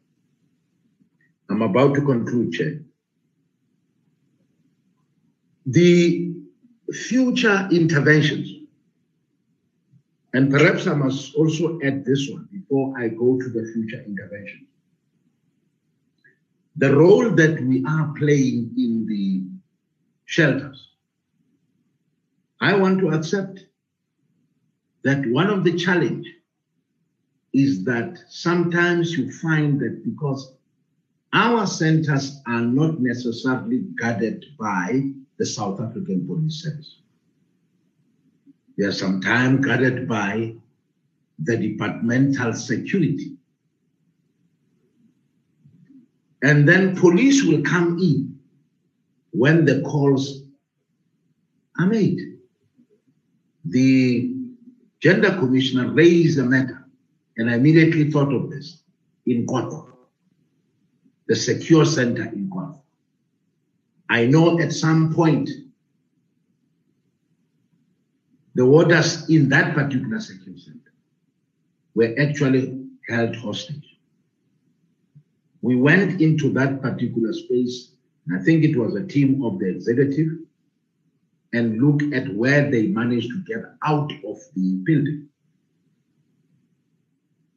I'm 1.51 1.63
about 1.63 1.95
to 1.95 2.01
conclude, 2.01 2.53
Chair. 2.53 2.81
The 5.67 6.33
future 6.93 7.69
interventions, 7.71 8.49
and 10.33 10.51
perhaps 10.51 10.87
I 10.87 10.95
must 10.95 11.35
also 11.35 11.79
add 11.85 12.05
this 12.05 12.29
one 12.31 12.49
before 12.51 12.99
I 12.99 13.09
go 13.09 13.39
to 13.39 13.49
the 13.49 13.71
future 13.73 14.03
interventions. 14.05 14.69
The 16.77 16.95
role 16.97 17.31
that 17.31 17.63
we 17.63 17.85
are 17.87 18.15
playing 18.17 18.73
in 18.79 19.07
the 19.07 19.43
shelters, 20.25 20.89
I 22.61 22.75
want 22.75 22.99
to 23.01 23.11
accept 23.11 23.67
that 25.05 25.27
one 25.27 25.51
of 25.51 25.65
the 25.65 25.77
challenge 25.77 26.27
is 27.53 27.85
that 27.85 28.19
sometimes 28.29 29.13
you 29.13 29.31
find 29.31 29.81
that 29.81 30.05
because 30.05 30.55
our 31.33 31.67
centers 31.67 32.41
are 32.47 32.61
not 32.61 33.01
necessarily 33.01 33.81
guarded 34.01 34.45
by 34.59 35.11
the 35.39 35.47
South 35.47 35.81
African 35.81 36.27
Police 36.27 36.63
Service. 36.63 36.99
They 38.77 38.85
are 38.85 38.93
sometimes 38.93 39.65
guarded 39.65 40.09
by 40.09 40.55
the 41.39 41.57
departmental 41.57 42.53
security. 42.53 43.37
And 46.43 46.69
then 46.69 46.97
police 46.97 47.45
will 47.45 47.63
come 47.63 47.99
in 47.99 48.39
when 49.31 49.65
the 49.65 49.81
calls 49.83 50.43
are 51.79 51.87
made. 51.87 52.21
The 53.65 54.35
gender 55.01 55.31
commissioner 55.39 55.91
raised 55.93 56.39
a 56.39 56.45
matter, 56.45 56.82
and 57.37 57.51
I 57.51 57.55
immediately 57.55 58.11
thought 58.11 58.33
of 58.33 58.51
this 58.51 58.83
in 59.27 59.47
QwaQwa, 59.47 59.87
the 61.29 61.37
secure 61.37 61.85
center 61.85 62.25
in 62.25 62.51
QwaQwa. 62.51 62.81
I 64.09 64.27
know 64.27 64.59
at 64.59 64.73
some 64.73 65.15
point 65.15 65.49
the 68.55 68.67
warders 68.67 69.29
in 69.31 69.49
that 69.49 69.75
particular 69.75 70.21
secure 70.21 70.59
center 70.59 70.93
were 71.95 72.15
actually 72.21 72.87
held 73.09 73.35
hostage. 73.37 73.99
We 75.63 75.77
went 75.77 76.21
into 76.21 76.53
that 76.53 76.83
particular 76.83 77.33
space, 77.33 77.93
and 78.27 78.39
I 78.39 78.43
think 78.43 78.65
it 78.65 78.77
was 78.77 78.95
a 78.95 79.07
team 79.07 79.45
of 79.45 79.59
the 79.59 79.71
executive, 79.71 80.39
and 81.53 81.81
look 81.81 82.03
at 82.15 82.35
where 82.35 82.71
they 82.71 82.89
managed 82.89 83.31
to 83.31 83.45
get 83.45 83.65
out 83.85 84.13
of 84.27 84.39
the 84.57 84.77
building. 84.85 85.29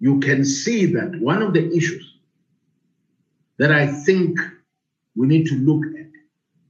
You 0.06 0.20
can 0.20 0.46
see 0.46 0.86
that 0.94 1.20
one 1.20 1.42
of 1.42 1.54
the 1.54 1.66
issues 1.76 2.20
that 3.58 3.72
I 3.72 3.88
think 3.88 4.38
we 5.16 5.26
need 5.26 5.48
to 5.48 5.56
look 5.56 5.84
at 6.00 6.12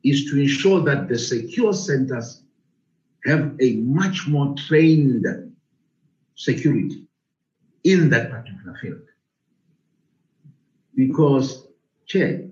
is 0.06 0.32
to 0.32 0.40
ensure 0.40 0.80
that 0.86 1.10
the 1.10 1.20
secure 1.20 1.74
centers 1.74 2.44
have 3.26 3.54
a 3.60 3.76
much 3.82 4.26
more 4.30 4.56
trained 4.56 5.26
security 6.36 7.08
in 7.84 8.10
that 8.12 8.32
particular 8.32 8.78
field. 8.82 9.02
Because, 10.96 11.68
Chair, 12.06 12.48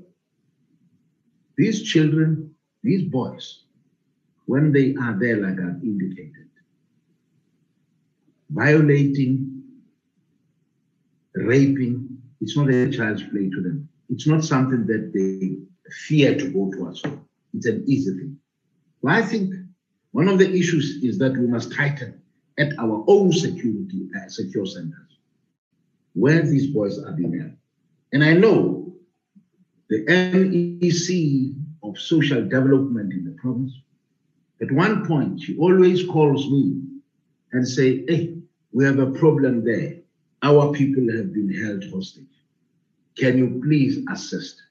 these 1.55 1.81
children, 1.83 2.53
these 2.81 3.03
boys, 3.03 3.63
when 4.47 4.73
they 4.73 4.95
are 4.95 5.17
there, 5.17 5.37
like 5.37 5.59
I've 5.61 5.81
indicated, 5.81 6.49
violating, 8.49 9.52
raping, 11.35 12.17
it's 12.41 12.55
not 12.57 12.69
a 12.69 12.89
child's 12.89 13.23
play 13.23 13.49
to 13.49 13.61
them. 13.61 13.89
It's 14.09 14.27
not 14.27 14.43
something 14.43 14.85
that 14.87 15.11
they 15.13 15.57
fear 16.07 16.37
to 16.37 16.51
go 16.51 16.71
to 16.71 16.87
us 16.89 16.99
for. 16.99 17.17
It's 17.53 17.65
an 17.65 17.83
easy 17.87 18.11
thing. 18.11 18.37
Well, 19.01 19.15
I 19.15 19.21
think 19.21 19.53
one 20.11 20.27
of 20.27 20.39
the 20.39 20.49
issues 20.49 21.03
is 21.03 21.17
that 21.19 21.33
we 21.33 21.47
must 21.47 21.73
tighten 21.73 22.21
at 22.57 22.77
our 22.77 23.03
own 23.07 23.31
security 23.31 24.07
uh, 24.15 24.29
secure 24.29 24.65
centers 24.65 25.17
where 26.13 26.41
these 26.43 26.67
boys 26.67 26.99
are 27.03 27.13
being 27.13 27.39
held. 27.39 27.53
And 28.11 28.23
I 28.23 28.33
know 28.33 28.93
the 29.89 30.05
NEC 30.05 31.55
of 31.83 31.99
social 31.99 32.43
development 32.43 33.11
in 33.13 33.25
the 33.25 33.31
province, 33.41 33.73
at 34.61 34.71
one 34.71 35.05
point, 35.05 35.41
she 35.41 35.57
always 35.57 36.05
calls 36.05 36.49
me 36.49 36.81
and 37.51 37.67
say, 37.67 38.05
hey, 38.07 38.37
we 38.71 38.85
have 38.85 38.99
a 38.99 39.11
problem 39.11 39.65
there. 39.65 40.02
Our 40.43 40.73
people 40.73 41.09
have 41.15 41.33
been 41.33 41.51
held 41.63 41.85
hostage. 41.91 42.27
Can 43.17 43.37
you 43.37 43.61
please 43.63 43.99
assist? 44.11 44.61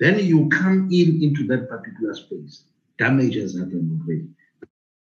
Then 0.00 0.18
you 0.24 0.48
come 0.48 0.88
in 0.90 1.22
into 1.22 1.46
that 1.48 1.68
particular 1.68 2.14
space. 2.14 2.64
Damage 2.98 3.34
has 3.34 3.58
happened 3.58 4.00
already. 4.00 4.28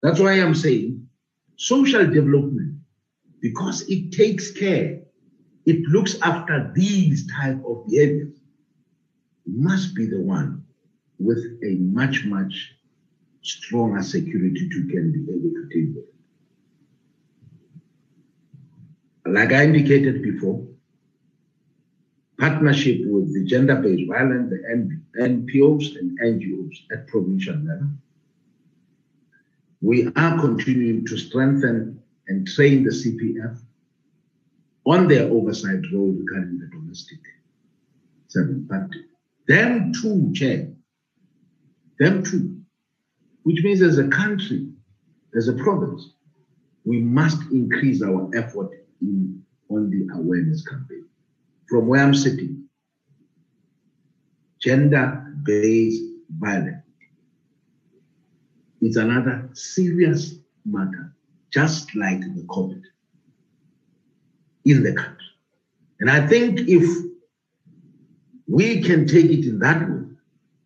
That's 0.02 0.20
why 0.20 0.32
I'm 0.40 0.54
saying 0.54 1.06
social 1.56 2.06
development, 2.06 2.78
because 3.40 3.82
it 3.88 4.12
takes 4.12 4.50
care, 4.50 5.00
it 5.66 5.80
looks 5.88 6.18
after 6.22 6.72
these 6.74 7.30
type 7.32 7.62
of 7.66 7.86
behaviors, 7.88 8.38
must 9.46 9.94
be 9.94 10.06
the 10.06 10.20
one 10.20 10.64
with 11.18 11.44
a 11.62 11.74
much, 11.80 12.24
much 12.24 12.74
stronger 13.42 14.02
security 14.02 14.68
to 14.70 14.88
can 14.88 15.12
be 15.12 15.20
able 15.30 15.50
to 15.50 15.68
deal 15.68 15.94
with. 15.96 16.13
Like 19.26 19.52
I 19.52 19.64
indicated 19.64 20.22
before, 20.22 20.66
partnership 22.38 23.00
with 23.06 23.32
the 23.32 23.44
gender-based 23.44 24.08
violence, 24.08 24.50
the 24.50 24.98
NPOs 25.20 25.98
and 25.98 26.18
NGOs 26.20 26.76
at 26.92 27.06
provincial 27.06 27.56
level. 27.56 27.88
We 29.80 30.08
are 30.16 30.40
continuing 30.40 31.06
to 31.06 31.16
strengthen 31.16 32.02
and 32.28 32.46
train 32.46 32.84
the 32.84 32.90
CPF 32.90 33.58
on 34.86 35.08
their 35.08 35.30
oversight 35.30 35.80
role 35.92 36.12
regarding 36.12 36.58
the 36.58 36.66
domestic 36.66 37.20
seven. 38.28 38.66
But 38.68 38.90
them 39.46 39.92
too, 39.92 40.32
Chair, 40.34 40.68
them 41.98 42.22
too, 42.22 42.60
which 43.44 43.62
means 43.62 43.80
as 43.82 43.98
a 43.98 44.08
country, 44.08 44.68
as 45.34 45.48
a 45.48 45.54
province, 45.54 46.10
we 46.84 47.00
must 47.00 47.40
increase 47.50 48.02
our 48.02 48.30
effort 48.34 48.83
in, 49.04 49.42
on 49.68 49.90
the 49.90 50.14
awareness 50.14 50.66
campaign 50.66 51.06
from 51.68 51.86
where 51.86 52.02
I'm 52.02 52.14
sitting, 52.14 52.64
gender 54.60 55.34
based 55.42 56.02
violence 56.38 56.82
is 58.80 58.96
another 58.96 59.48
serious 59.54 60.36
matter, 60.64 61.14
just 61.50 61.94
like 61.94 62.20
the 62.20 62.44
COVID 62.48 62.82
in 64.64 64.82
the 64.82 64.92
country. 64.94 65.26
And 66.00 66.10
I 66.10 66.26
think 66.26 66.60
if 66.60 67.04
we 68.46 68.82
can 68.82 69.06
take 69.06 69.26
it 69.26 69.46
in 69.46 69.58
that 69.60 69.88
way, 69.88 70.04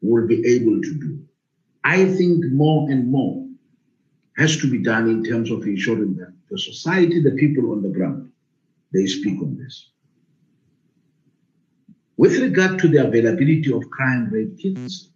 we'll 0.00 0.26
be 0.26 0.46
able 0.46 0.80
to 0.80 0.94
do. 0.94 1.20
I 1.84 2.04
think 2.04 2.44
more 2.52 2.90
and 2.90 3.10
more 3.10 3.46
has 4.36 4.56
to 4.58 4.70
be 4.70 4.78
done 4.78 5.08
in 5.08 5.24
terms 5.24 5.50
of 5.50 5.62
ensuring 5.62 6.16
that 6.16 6.32
the 6.50 6.58
society, 6.58 7.22
the 7.22 7.32
people 7.32 7.72
on 7.72 7.82
the 7.82 7.88
ground, 7.88 7.97
they 8.92 9.06
speak 9.06 9.40
on 9.40 9.56
this. 9.56 9.90
With 12.16 12.36
regard 12.38 12.78
to 12.80 12.88
the 12.88 13.06
availability 13.06 13.72
of 13.72 13.88
crime 13.90 14.28
rate 14.30 14.58
kits 14.58 15.10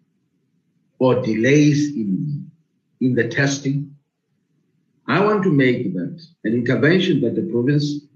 or 0.98 1.20
delays 1.22 1.88
in, 1.96 2.50
in 3.00 3.14
the 3.14 3.28
testing, 3.28 3.94
I 5.08 5.24
want 5.24 5.42
to 5.42 5.50
make 5.50 5.94
that 5.94 6.24
an 6.44 6.54
intervention 6.54 7.20
that 7.22 7.34
the 7.34 7.42
province 7.50 8.06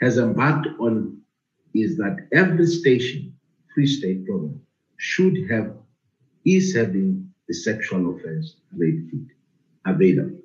has 0.00 0.18
embarked 0.18 0.68
on 0.78 1.18
is 1.74 1.96
that 1.96 2.28
every 2.32 2.66
station, 2.66 3.34
Free 3.74 3.86
State 3.86 4.26
province, 4.26 4.60
should 4.98 5.50
have, 5.50 5.74
is 6.44 6.74
having 6.74 7.30
the 7.48 7.54
sexual 7.54 8.14
offense 8.14 8.56
rape 8.76 9.10
kit 9.10 9.36
available 9.86 10.38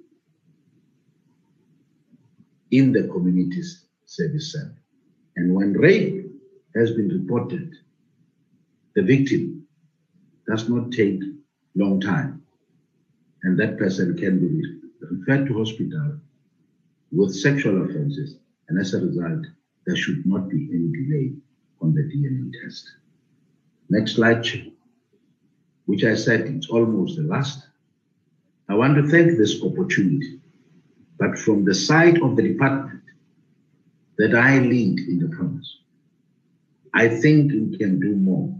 in 2.71 2.91
the 2.93 3.03
community's 3.03 3.88
service 4.09 4.53
center. 4.53 4.81
And 5.35 5.53
when 5.53 5.73
rape 5.73 6.25
has 6.75 6.91
been 6.91 7.09
reported 7.09 7.75
the 8.95 9.03
victim 9.03 9.67
does 10.47 10.67
not 10.67 10.91
take 10.91 11.21
long 11.75 12.01
time 12.01 12.41
and 13.43 13.57
that 13.59 13.77
person 13.77 14.17
can 14.17 14.39
be 14.39 14.51
referred 14.99 15.47
to 15.47 15.57
hospital 15.59 16.19
with 17.11 17.35
sexual 17.35 17.83
offenses 17.83 18.37
and 18.67 18.79
as 18.79 18.95
a 18.95 19.05
result 19.05 19.45
there 19.85 19.95
should 19.95 20.25
not 20.25 20.49
be 20.49 20.67
any 20.73 20.89
delay 20.91 21.33
on 21.81 21.93
the 21.93 22.01
DNA 22.01 22.51
test. 22.61 22.91
Next 23.89 24.15
slide, 24.15 24.45
which 25.85 26.03
I 26.03 26.15
said 26.15 26.41
it's 26.41 26.69
almost 26.69 27.15
the 27.15 27.23
last. 27.23 27.67
I 28.67 28.73
want 28.73 28.95
to 28.95 29.07
thank 29.07 29.37
this 29.37 29.63
opportunity, 29.63 30.39
but 31.17 31.37
from 31.37 31.63
the 31.63 31.73
side 31.73 32.21
of 32.21 32.35
the 32.35 32.43
department 32.43 32.98
that 34.19 34.35
I 34.35 34.59
lead 34.59 34.99
in 34.99 35.17
the 35.19 35.35
province, 35.35 35.79
I 36.93 37.07
think 37.07 37.51
we 37.51 37.77
can 37.77 37.99
do 37.99 38.15
more 38.15 38.53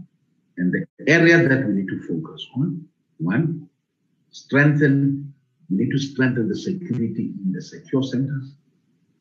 and 0.60 0.72
the 0.72 0.84
area 1.10 1.48
that 1.48 1.66
we 1.66 1.72
need 1.72 1.88
to 1.88 2.00
focus 2.06 2.46
on, 2.54 2.86
one, 3.18 3.68
strengthen, 4.30 5.32
we 5.70 5.78
need 5.78 5.90
to 5.90 5.98
strengthen 5.98 6.48
the 6.48 6.56
security 6.56 7.32
in 7.44 7.52
the 7.52 7.62
secure 7.62 8.02
centers. 8.02 8.52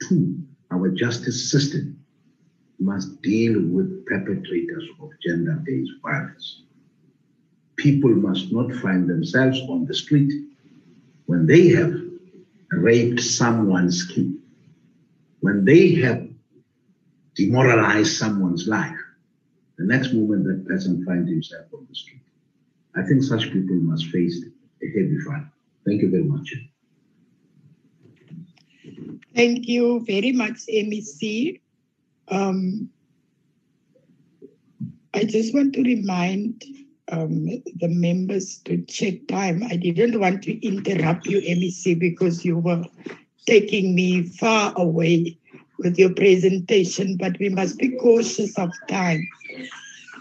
Two, 0.04 0.38
our 0.72 0.90
justice 0.90 1.50
system 1.50 1.98
must 2.80 3.22
deal 3.22 3.62
with 3.62 4.06
perpetrators 4.06 4.86
of 5.02 5.10
gender-based 5.26 5.92
violence. 6.02 6.64
People 7.78 8.12
must 8.12 8.52
not 8.52 8.74
find 8.76 9.10
themselves 9.10 9.60
on 9.70 9.86
the 9.86 9.94
street 9.94 10.32
when 11.26 11.46
they 11.46 11.70
have 11.70 11.94
raped 12.72 13.22
someone's 13.22 14.06
kid, 14.06 14.34
when 15.40 15.64
they 15.64 15.96
have 15.96 16.29
demoralized 17.40 18.18
someone's 18.18 18.68
life, 18.68 19.00
the 19.78 19.86
next 19.86 20.14
moment 20.14 20.44
that 20.46 20.68
person 20.68 21.06
finds 21.06 21.30
himself 21.30 21.66
on 21.74 21.88
the 21.90 21.96
street. 21.96 22.22
I 22.96 23.04
think 23.04 23.24
such 23.24 23.54
people 23.54 23.76
must 23.78 24.08
face 24.08 24.44
a 24.84 24.88
heavy 24.88 25.18
fine. 25.26 25.50
Thank 25.86 26.02
you 26.02 26.12
very 26.12 26.24
much. 26.24 26.54
Thank 29.36 29.68
you 29.68 30.04
very 30.06 30.34
much, 30.34 30.66
MEC. 30.68 31.62
Um, 32.28 32.90
I 35.14 35.24
just 35.24 35.54
want 35.54 35.74
to 35.74 35.84
remind 35.84 36.64
um, 37.10 37.46
the 37.80 37.88
members 37.88 38.60
to 38.66 38.82
check 38.84 39.28
time. 39.28 39.64
I 39.64 39.78
didn't 39.78 40.20
want 40.20 40.44
to 40.44 40.66
interrupt 40.66 41.26
you, 41.26 41.40
MEC, 41.42 41.98
because 42.00 42.44
you 42.44 42.58
were 42.58 42.84
taking 43.46 43.96
me 43.96 44.24
far 44.24 44.74
away 44.76 45.39
with 45.80 45.98
your 45.98 46.14
presentation, 46.14 47.18
but 47.18 47.38
we 47.40 47.50
must 47.50 47.78
be 47.78 47.90
cautious 47.98 48.58
of 48.58 48.72
time. 48.88 49.28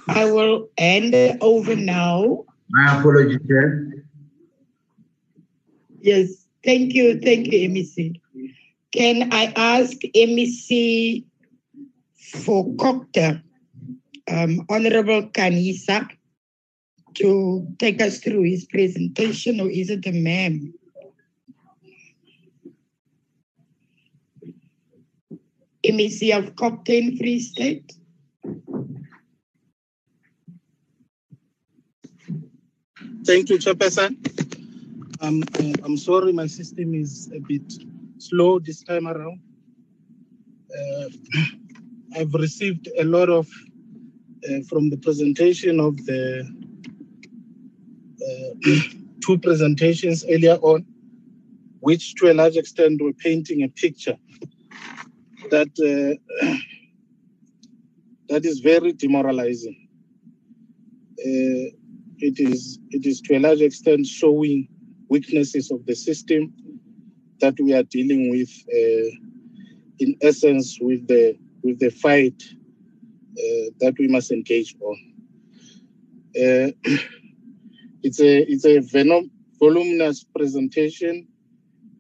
I 0.09 0.25
will 0.31 0.69
hand 0.79 1.15
over 1.41 1.77
now. 1.77 2.45
My 2.71 2.99
apologies, 2.99 3.39
Chair. 3.47 4.05
Yes, 6.01 6.47
thank 6.65 6.95
you, 6.95 7.21
thank 7.21 7.53
you, 7.53 7.69
MEC. 7.69 8.21
Can 8.93 9.33
I 9.33 9.53
ask 9.57 9.97
MEC 10.15 11.25
for 12.17 12.73
COGTA, 12.77 13.43
um, 14.29 14.65
Honorable 14.71 15.23
Nxangisa, 15.23 16.09
to 17.15 17.67
take 17.79 18.01
us 18.01 18.19
through 18.19 18.45
his 18.45 18.65
presentation, 18.67 19.61
or 19.61 19.69
is 19.69 19.91
it 19.91 20.03
the 20.03 20.13
ma'am? 20.13 20.73
MEC 25.89 26.37
of 26.37 26.55
COGTA 26.55 26.99
in 26.99 27.17
Free 27.17 27.41
State. 27.41 27.93
Thank 33.25 33.49
you, 33.51 33.59
Chairperson. 33.59 34.17
Um, 35.21 35.43
I'm 35.85 35.97
sorry, 35.97 36.33
my 36.33 36.47
system 36.47 36.95
is 36.95 37.31
a 37.35 37.41
bit 37.41 37.73
slow 38.19 38.59
this 38.59 38.83
time 38.83 39.07
around. 39.07 39.41
Uh, 40.79 41.09
I've 42.17 42.35
received 42.35 42.89
a 42.99 43.05
lot 43.05 43.29
of 43.29 43.49
uh, 44.49 44.61
from 44.69 44.91
the 44.91 44.97
presentation 44.99 45.81
of 45.81 45.97
the 46.07 46.47
uh, 48.23 48.55
two 49.25 49.39
presentations 49.39 50.25
earlier 50.29 50.57
on, 50.63 50.87
which 51.81 52.15
to 52.17 52.31
a 52.31 52.35
large 52.35 52.57
extent 52.57 53.01
were 53.03 53.15
painting 53.15 53.63
a 53.63 53.69
picture 53.69 54.17
that 55.51 55.69
uh, 56.43 56.47
that 58.29 58.45
is 58.45 58.61
very 58.61 58.93
demoralizing. 58.93 59.89
Uh, 61.19 61.75
it 62.19 62.39
is 62.39 62.79
it 62.91 63.07
is 63.07 63.21
to 63.23 63.37
a 63.37 63.41
large 63.41 63.61
extent 63.61 64.07
showing 64.07 64.69
weaknesses 65.09 65.71
of 65.71 65.85
the 65.87 65.95
system 65.95 66.53
that 67.41 67.55
we 67.61 67.75
are 67.75 67.85
dealing 67.85 68.31
with. 68.31 68.51
Uh, 68.73 69.11
in 70.01 70.17
essence, 70.23 70.79
with 70.81 71.07
the 71.09 71.37
with 71.63 71.79
the 71.81 71.91
fight 71.91 72.41
uh, 73.33 73.71
that 73.81 73.95
we 73.99 74.09
must 74.09 74.31
engage 74.31 74.77
on. 74.81 74.97
Uh, 76.37 76.71
it's 78.03 78.21
a 78.21 78.39
it's 78.51 78.65
a 78.65 78.79
venom, 78.79 79.31
voluminous 79.59 80.25
presentation, 80.25 81.27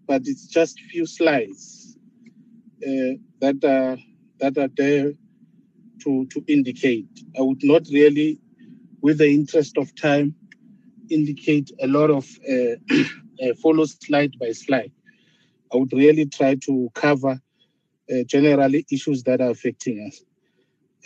but 0.07 0.23
it's 0.27 0.47
just 0.47 0.81
few 0.91 1.07
slides 1.07 1.79
uh, 2.87 3.15
that 3.41 3.65
are 3.65 3.97
that 4.41 4.59
are 4.59 4.71
there 4.77 5.13
to 6.01 6.27
to 6.27 6.45
indicate. 6.47 7.09
I 7.39 7.43
would 7.43 7.63
not 7.63 7.87
really, 7.93 8.41
with 9.03 9.19
the 9.19 9.29
interest 9.29 9.77
of 9.79 9.95
time, 9.95 10.35
indicate 11.11 11.71
a 11.83 11.87
lot 11.87 12.11
of 12.11 12.29
uh, 12.49 12.77
uh, 13.43 13.55
follow 13.63 13.85
slide 13.85 14.35
by 14.39 14.53
slide. 14.53 14.93
I 15.73 15.77
would 15.77 15.93
really 15.93 16.27
try 16.27 16.55
to 16.57 16.91
cover 16.95 17.41
uh, 18.13 18.23
generally 18.27 18.87
issues 18.91 19.23
that 19.25 19.41
are 19.41 19.51
affecting 19.51 20.07
us. 20.07 20.23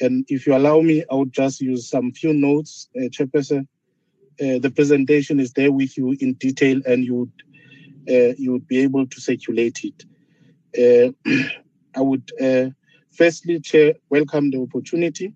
And 0.01 0.25
if 0.29 0.47
you 0.47 0.57
allow 0.57 0.81
me, 0.81 1.05
I 1.11 1.15
would 1.15 1.33
just 1.33 1.61
use 1.61 1.89
some 1.89 2.13
few 2.13 2.33
notes, 2.33 2.89
uh, 2.97 3.09
Chairperson. 3.09 3.67
Uh, 4.41 4.59
the 4.59 4.73
presentation 4.75 5.39
is 5.39 5.53
there 5.53 5.71
with 5.71 5.97
you 5.99 6.17
in 6.21 6.35
detail, 6.35 6.81
and 6.87 7.05
you 7.05 7.15
would 7.15 7.33
uh, 8.09 8.35
you 8.37 8.53
would 8.53 8.67
be 8.67 8.81
able 8.81 9.07
to 9.07 9.21
circulate 9.21 9.81
it. 9.85 11.15
Uh, 11.95 11.99
I 11.99 12.03
would 12.03 12.31
uh, 12.41 12.71
firstly, 13.11 13.61
Chair, 13.61 13.95
welcome 14.11 14.51
the 14.51 14.61
opportunity 14.61 15.35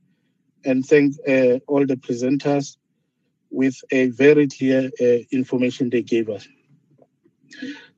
and 0.64 0.84
thank 0.84 1.14
uh, 1.28 1.58
all 1.66 1.86
the 1.86 1.96
presenters 1.96 2.76
with 3.50 3.76
a 3.90 4.08
very 4.08 4.48
clear 4.48 4.90
information 5.30 5.90
they 5.90 6.02
gave 6.02 6.28
us. 6.28 6.46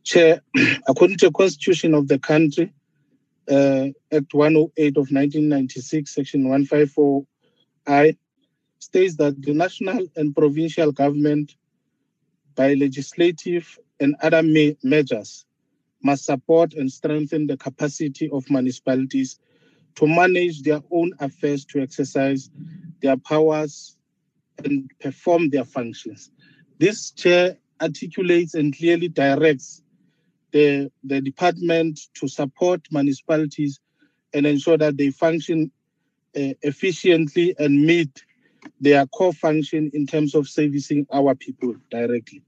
Chair, 0.04 0.42
according 0.86 1.16
to 1.18 1.26
the 1.26 1.32
constitution 1.32 1.94
of 1.94 2.08
the 2.08 2.18
country, 2.18 2.72
uh, 3.50 3.88
Act 4.12 4.34
108 4.34 4.96
of 4.96 5.10
1996, 5.10 6.14
Section 6.14 6.44
154I, 6.44 8.16
states 8.78 9.16
that 9.16 9.40
the 9.42 9.54
national 9.54 10.06
and 10.16 10.36
provincial 10.36 10.92
government, 10.92 11.54
by 12.54 12.74
legislative 12.74 13.78
and 14.00 14.16
other 14.22 14.42
me- 14.42 14.76
measures, 14.82 15.46
must 16.02 16.24
support 16.24 16.74
and 16.74 16.90
strengthen 16.90 17.46
the 17.46 17.56
capacity 17.56 18.28
of 18.30 18.48
municipalities 18.50 19.38
to 19.96 20.06
manage 20.06 20.62
their 20.62 20.80
own 20.90 21.12
affairs, 21.20 21.64
to 21.64 21.80
exercise 21.80 22.50
their 23.02 23.16
powers, 23.16 23.96
and 24.64 24.90
perform 25.00 25.50
their 25.50 25.64
functions. 25.64 26.30
This 26.78 27.10
chair 27.10 27.56
articulates 27.80 28.54
and 28.54 28.76
clearly 28.76 29.08
directs 29.08 29.82
the, 30.52 30.90
the 31.04 31.20
department 31.20 32.00
to 32.14 32.28
support 32.28 32.80
municipalities 32.90 33.80
and 34.32 34.46
ensure 34.46 34.78
that 34.78 34.96
they 34.96 35.10
function 35.10 35.70
uh, 36.36 36.54
efficiently 36.62 37.54
and 37.58 37.84
meet 37.84 38.24
their 38.80 39.06
core 39.06 39.32
function 39.32 39.90
in 39.94 40.06
terms 40.06 40.34
of 40.34 40.48
servicing 40.48 41.06
our 41.12 41.34
people 41.34 41.74
directly. 41.90 42.42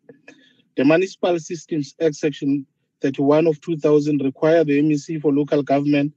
The 0.76 0.84
Municipal 0.84 1.38
Systems 1.38 1.94
Act 2.00 2.14
Section 2.14 2.66
31 3.00 3.46
of 3.46 3.60
2000 3.60 4.22
require 4.22 4.64
the 4.64 4.80
MEC 4.82 5.20
for 5.20 5.32
local 5.32 5.62
government 5.62 6.12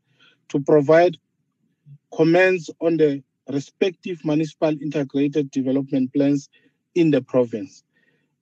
to 0.49 0.59
provide 0.59 1.17
comments 2.13 2.69
on 2.81 2.97
the 2.97 3.23
respective 3.49 4.23
municipal 4.23 4.69
integrated 4.81 5.51
development 5.51 6.13
plans 6.13 6.49
in 6.95 7.11
the 7.11 7.21
province. 7.21 7.83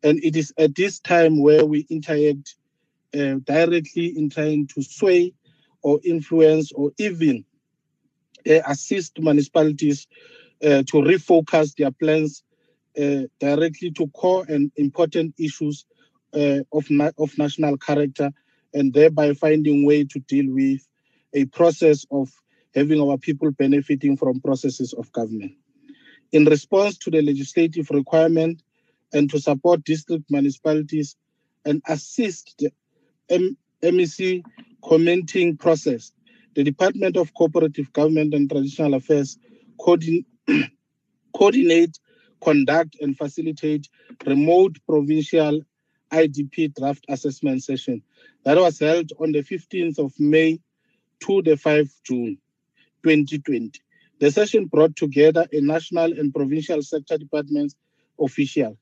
And 0.03 0.23
it 0.23 0.35
is 0.35 0.53
at 0.57 0.75
this 0.75 0.99
time 0.99 1.41
where 1.41 1.65
we 1.65 1.85
interact 1.89 2.55
uh, 3.13 3.35
directly 3.43 4.17
in 4.17 4.29
trying 4.29 4.67
to 4.67 4.81
sway 4.81 5.33
or 5.81 5.99
influence 6.03 6.71
or 6.71 6.91
even 6.97 7.45
uh, 8.49 8.59
assist 8.67 9.19
municipalities 9.19 10.07
uh, 10.63 10.83
to 10.83 10.97
refocus 10.97 11.75
their 11.75 11.91
plans 11.91 12.43
uh, 12.99 13.21
directly 13.39 13.91
to 13.91 14.07
core 14.07 14.45
and 14.47 14.71
important 14.75 15.33
issues 15.37 15.85
Uh, 16.33 16.59
of, 16.71 16.89
na- 16.89 17.11
of 17.17 17.37
national 17.37 17.77
character 17.77 18.31
and 18.73 18.93
thereby 18.93 19.33
finding 19.33 19.85
way 19.85 20.05
to 20.05 20.19
deal 20.19 20.45
with 20.47 20.79
a 21.33 21.43
process 21.45 22.05
of 22.09 22.31
having 22.73 23.01
our 23.01 23.17
people 23.17 23.51
benefiting 23.51 24.15
from 24.15 24.39
processes 24.39 24.93
of 24.93 25.11
government. 25.11 25.51
In 26.31 26.45
response 26.45 26.97
to 26.99 27.11
the 27.11 27.21
legislative 27.21 27.89
requirement 27.89 28.63
and 29.11 29.29
to 29.29 29.39
support 29.39 29.83
district 29.83 30.23
municipalities 30.29 31.17
and 31.65 31.81
assist 31.87 32.55
the 32.59 32.71
M- 33.29 33.57
MEC 33.83 34.41
commenting 34.83 35.57
process, 35.57 36.13
the 36.55 36.63
Department 36.63 37.17
of 37.17 37.33
Cooperative 37.33 37.91
Government 37.91 38.33
and 38.33 38.49
Traditional 38.49 38.93
Affairs 38.93 39.37
coordin- 39.79 40.25
coordinate, 41.35 41.99
conduct, 42.41 42.95
and 43.01 43.17
facilitate 43.17 43.89
remote 44.25 44.77
provincial 44.87 45.61
IDP 46.11 46.75
draft 46.75 47.05
assessment 47.09 47.63
session 47.63 48.01
that 48.43 48.57
was 48.57 48.79
held 48.79 49.11
on 49.19 49.31
the 49.31 49.43
15th 49.43 49.99
of 49.99 50.13
May 50.19 50.59
to 51.21 51.41
the 51.41 51.51
5th 51.51 51.93
June 52.03 52.37
2020. 53.03 53.79
The 54.19 54.31
session 54.31 54.65
brought 54.65 54.95
together 54.95 55.47
a 55.51 55.61
national 55.61 56.13
and 56.13 56.33
provincial 56.33 56.81
sector 56.83 57.17
departments 57.17 57.75
official, 58.19 58.77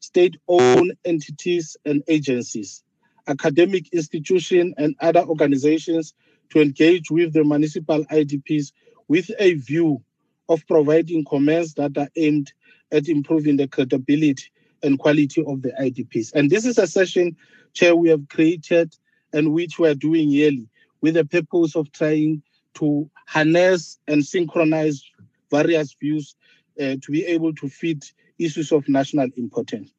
state-owned 0.00 0.94
entities 1.04 1.76
and 1.84 2.02
agencies, 2.08 2.82
academic 3.26 3.92
institutions, 3.92 4.74
and 4.78 4.94
other 5.00 5.20
organizations 5.20 6.14
to 6.50 6.62
engage 6.62 7.10
with 7.10 7.34
the 7.34 7.44
municipal 7.44 8.04
IDPs 8.06 8.72
with 9.08 9.30
a 9.38 9.54
view 9.54 10.02
of 10.48 10.66
providing 10.66 11.24
comments 11.24 11.74
that 11.74 11.96
are 11.98 12.08
aimed 12.16 12.52
at 12.90 13.08
improving 13.08 13.56
the 13.56 13.68
credibility 13.68 14.50
and 14.82 14.98
quality 14.98 15.44
of 15.46 15.62
the 15.62 15.72
IDPs. 15.80 16.32
And 16.34 16.50
this 16.50 16.64
is 16.64 16.78
a 16.78 16.86
session, 16.86 17.36
Chair, 17.74 17.94
we 17.96 18.08
have 18.08 18.28
created 18.28 18.94
and 19.32 19.52
which 19.52 19.78
we 19.78 19.88
are 19.88 19.94
doing 19.94 20.30
yearly 20.30 20.68
with 21.00 21.14
the 21.14 21.24
purpose 21.24 21.76
of 21.76 21.92
trying 21.92 22.42
to 22.74 23.10
harness 23.26 23.98
and 24.06 24.24
synchronize 24.24 25.02
various 25.50 25.94
views 26.00 26.34
uh, 26.80 26.96
to 27.02 27.10
be 27.10 27.24
able 27.26 27.54
to 27.54 27.68
fit 27.68 28.12
issues 28.38 28.72
of 28.72 28.88
national 28.88 29.28
importance. 29.36 29.92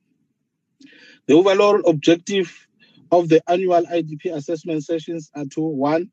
The 1.27 1.34
overall 1.34 1.81
objective 1.85 2.68
of 3.11 3.30
the 3.30 3.41
annual 3.49 3.84
IDP 3.85 4.34
assessment 4.34 4.84
sessions 4.84 5.30
are 5.35 5.45
to 5.45 5.61
one, 5.61 6.11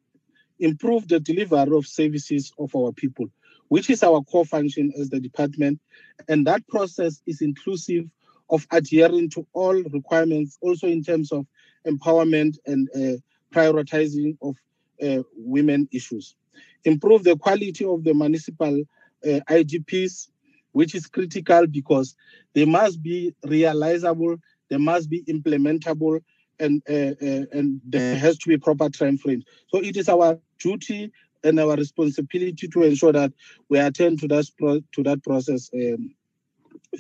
improve 0.59 1.09
the 1.09 1.21
delivery 1.21 1.77
of 1.77 1.87
services 1.87 2.53
of 2.59 2.75
our 2.75 2.93
people, 2.93 3.27
which 3.69 3.91
is 3.91 4.03
our 4.03 4.23
core 4.23 4.45
function 4.45 4.93
as 4.99 5.11
the 5.11 5.21
department. 5.21 5.81
And 6.29 6.47
that 6.47 6.67
process 6.69 7.23
is 7.27 7.43
inclusive 7.43 8.07
of 8.51 8.67
adhering 8.71 9.31
to 9.31 9.47
all 9.53 9.75
requirements, 9.75 10.59
also 10.61 10.87
in 10.87 11.03
terms 11.03 11.33
of 11.33 11.47
empowerment 11.87 12.59
and 12.67 12.89
uh, 12.95 13.19
prioritizing 13.55 14.37
of 14.43 14.57
uh, 15.03 15.23
women 15.37 15.89
issues. 15.93 16.37
Improve 16.85 17.25
the 17.25 17.37
quality 17.37 17.85
of 17.85 18.05
the 18.05 18.15
municipal 18.15 18.83
uh, 19.25 19.41
IDPs, 19.49 20.29
which 20.73 20.95
is 20.95 21.07
critical 21.07 21.67
because 21.67 22.15
they 22.55 22.65
must 22.65 23.03
be 23.03 23.35
realizable, 23.45 24.37
they 24.69 24.77
must 24.77 25.09
be 25.11 25.23
implementable, 25.25 26.21
and 26.59 26.83
uh, 26.89 27.15
uh, 27.23 27.45
and 27.53 27.81
there 27.85 28.17
has 28.17 28.39
to 28.39 28.49
be 28.49 28.57
proper 28.57 28.89
time 28.89 29.19
frames. 29.19 29.45
So 29.69 29.79
it 29.83 29.97
is 29.97 30.09
our 30.09 30.39
duty 30.59 31.13
and 31.45 31.61
our 31.61 31.77
responsibility 31.77 32.69
to 32.69 32.83
ensure 32.83 33.13
that 33.13 33.33
we 33.69 33.79
attend 33.79 34.21
to 34.21 34.29
that 34.29 34.47
to 34.93 35.03
that 35.03 35.23
process 35.23 35.71
um, 35.75 36.15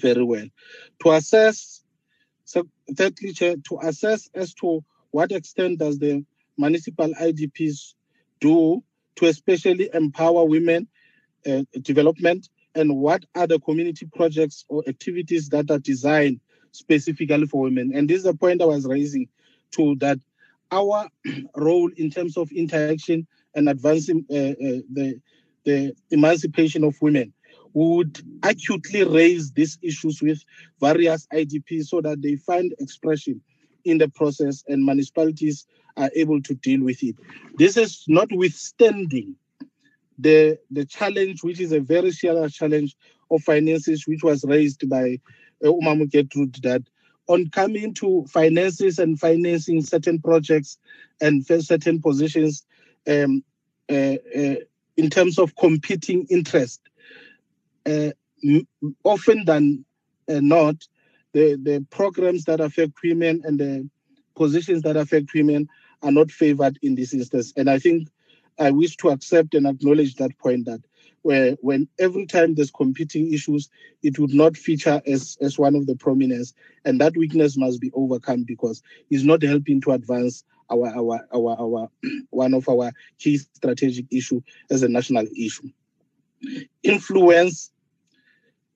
very 0.01 0.24
well. 0.24 0.47
To 1.02 1.12
assess, 1.12 1.82
so 2.44 2.66
thirdly, 2.94 3.32
to 3.32 3.78
assess 3.82 4.31
as 4.35 4.55
to 4.55 4.85
what 5.10 5.32
extent 5.32 5.78
does 5.78 5.98
the 5.98 6.24
municipal 6.59 7.12
IDPs 7.20 7.94
do 8.40 8.82
to 9.16 9.27
especially 9.27 9.90
empower 9.93 10.44
women 10.44 10.89
uh, 11.47 11.62
development 11.82 12.48
and 12.74 12.97
what 12.97 13.24
are 13.35 13.47
the 13.47 13.59
community 13.60 14.06
projects 14.14 14.64
or 14.68 14.82
activities 14.86 15.48
that 15.48 15.70
are 15.70 15.78
designed 15.78 16.40
specifically 16.73 17.47
for 17.47 17.62
women. 17.62 17.93
And 17.94 18.09
this 18.09 18.18
is 18.18 18.27
a 18.27 18.35
point 18.35 18.60
I 18.60 18.66
was 18.66 18.85
raising 18.85 19.28
to 19.73 19.97
that 19.97 20.18
our 20.70 21.09
role 21.56 21.90
in 21.97 22.10
terms 22.10 22.36
of 22.36 22.51
interaction 22.52 23.27
and 23.55 23.68
advancing 23.68 24.27
uh, 24.31 24.35
uh, 24.35 24.82
the, 24.93 25.20
the 25.64 25.94
emancipation 26.10 26.85
of 26.85 27.01
women 27.01 27.32
would 27.76 28.22
acutely 28.42 29.04
raise 29.04 29.52
these 29.52 29.76
issues 29.82 30.22
with 30.22 30.42
various 30.80 31.26
IDPs 31.26 31.88
so 31.88 32.00
that 32.00 32.22
they 32.22 32.36
find 32.36 32.74
expression 32.78 33.38
in 33.84 33.98
the 33.98 34.08
process 34.08 34.64
and 34.66 34.82
municipalities 34.82 35.66
are 35.98 36.10
able 36.16 36.40
to 36.40 36.54
deal 36.54 36.82
with 36.82 37.02
it. 37.02 37.16
This 37.58 37.76
is 37.76 38.02
notwithstanding 38.08 39.36
the, 40.18 40.58
the 40.70 40.86
challenge, 40.86 41.44
which 41.44 41.60
is 41.60 41.72
a 41.72 41.80
very 41.80 42.12
serious 42.12 42.54
challenge 42.54 42.96
of 43.30 43.42
finances, 43.42 44.06
which 44.06 44.22
was 44.22 44.42
raised 44.44 44.88
by 44.88 45.20
uh, 45.62 45.68
Umamu 45.68 46.10
that 46.62 46.82
on 47.28 47.50
coming 47.50 47.92
to 47.92 48.24
finances 48.30 48.98
and 48.98 49.20
financing 49.20 49.82
certain 49.82 50.18
projects 50.18 50.78
and 51.20 51.44
certain 51.44 52.00
positions 52.00 52.64
um, 53.06 53.44
uh, 53.90 54.16
uh, 54.34 54.54
in 54.96 55.10
terms 55.10 55.38
of 55.38 55.54
competing 55.56 56.26
interest, 56.30 56.80
uh, 57.86 58.10
often 59.04 59.44
than 59.44 59.84
uh, 60.28 60.40
not, 60.40 60.76
the, 61.32 61.58
the 61.62 61.86
programs 61.90 62.44
that 62.44 62.60
affect 62.60 62.94
women 63.02 63.42
and 63.44 63.58
the 63.58 63.88
positions 64.34 64.82
that 64.82 64.96
affect 64.96 65.32
women 65.34 65.68
are 66.02 66.12
not 66.12 66.30
favored 66.30 66.78
in 66.82 66.94
this 66.94 67.12
instance. 67.14 67.52
And 67.56 67.68
I 67.68 67.78
think 67.78 68.08
I 68.58 68.70
wish 68.70 68.96
to 68.98 69.10
accept 69.10 69.54
and 69.54 69.66
acknowledge 69.66 70.14
that 70.16 70.36
point 70.38 70.66
that 70.66 70.80
where 71.22 71.56
when 71.60 71.88
every 71.98 72.24
time 72.24 72.54
there's 72.54 72.70
competing 72.70 73.32
issues, 73.32 73.68
it 74.02 74.18
would 74.18 74.32
not 74.32 74.56
feature 74.56 75.02
as, 75.06 75.36
as 75.40 75.58
one 75.58 75.74
of 75.74 75.86
the 75.86 75.96
prominence. 75.96 76.54
And 76.84 77.00
that 77.00 77.16
weakness 77.16 77.56
must 77.56 77.80
be 77.80 77.90
overcome 77.94 78.44
because 78.44 78.82
it's 79.10 79.24
not 79.24 79.42
helping 79.42 79.80
to 79.82 79.92
advance 79.92 80.44
our 80.70 80.88
our 80.88 81.26
our 81.34 81.56
our 81.60 81.90
one 82.30 82.54
of 82.54 82.68
our 82.68 82.92
key 83.18 83.38
strategic 83.38 84.06
issue 84.12 84.40
as 84.70 84.82
a 84.82 84.88
national 84.88 85.26
issue. 85.36 85.68
Influence, 86.82 87.72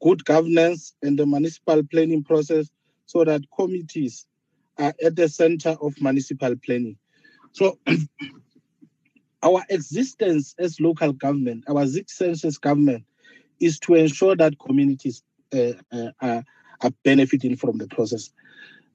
good 0.02 0.24
governance, 0.24 0.94
and 1.02 1.18
the 1.18 1.27
municipal 1.27 1.82
planning 1.85 2.24
process 2.24 2.70
so 3.06 3.24
that 3.24 3.43
committees 3.56 4.27
are 4.78 4.94
at 5.05 5.16
the 5.16 5.28
center 5.28 5.77
of 5.81 6.01
municipal 6.01 6.55
planning. 6.64 6.97
So 7.52 7.78
our 9.43 9.62
existence 9.68 10.55
as 10.59 10.81
local 10.81 11.12
government, 11.12 11.64
our 11.68 11.82
existence 11.82 12.44
as 12.44 12.59
government, 12.59 13.05
is 13.60 13.78
to 13.81 13.94
ensure 13.94 14.36
that 14.36 14.59
communities 14.59 15.22
uh, 15.55 15.72
uh, 15.93 16.10
are, 16.20 16.43
benefiting 17.05 17.56
from 17.56 17.77
the 17.77 17.86
process. 17.89 18.31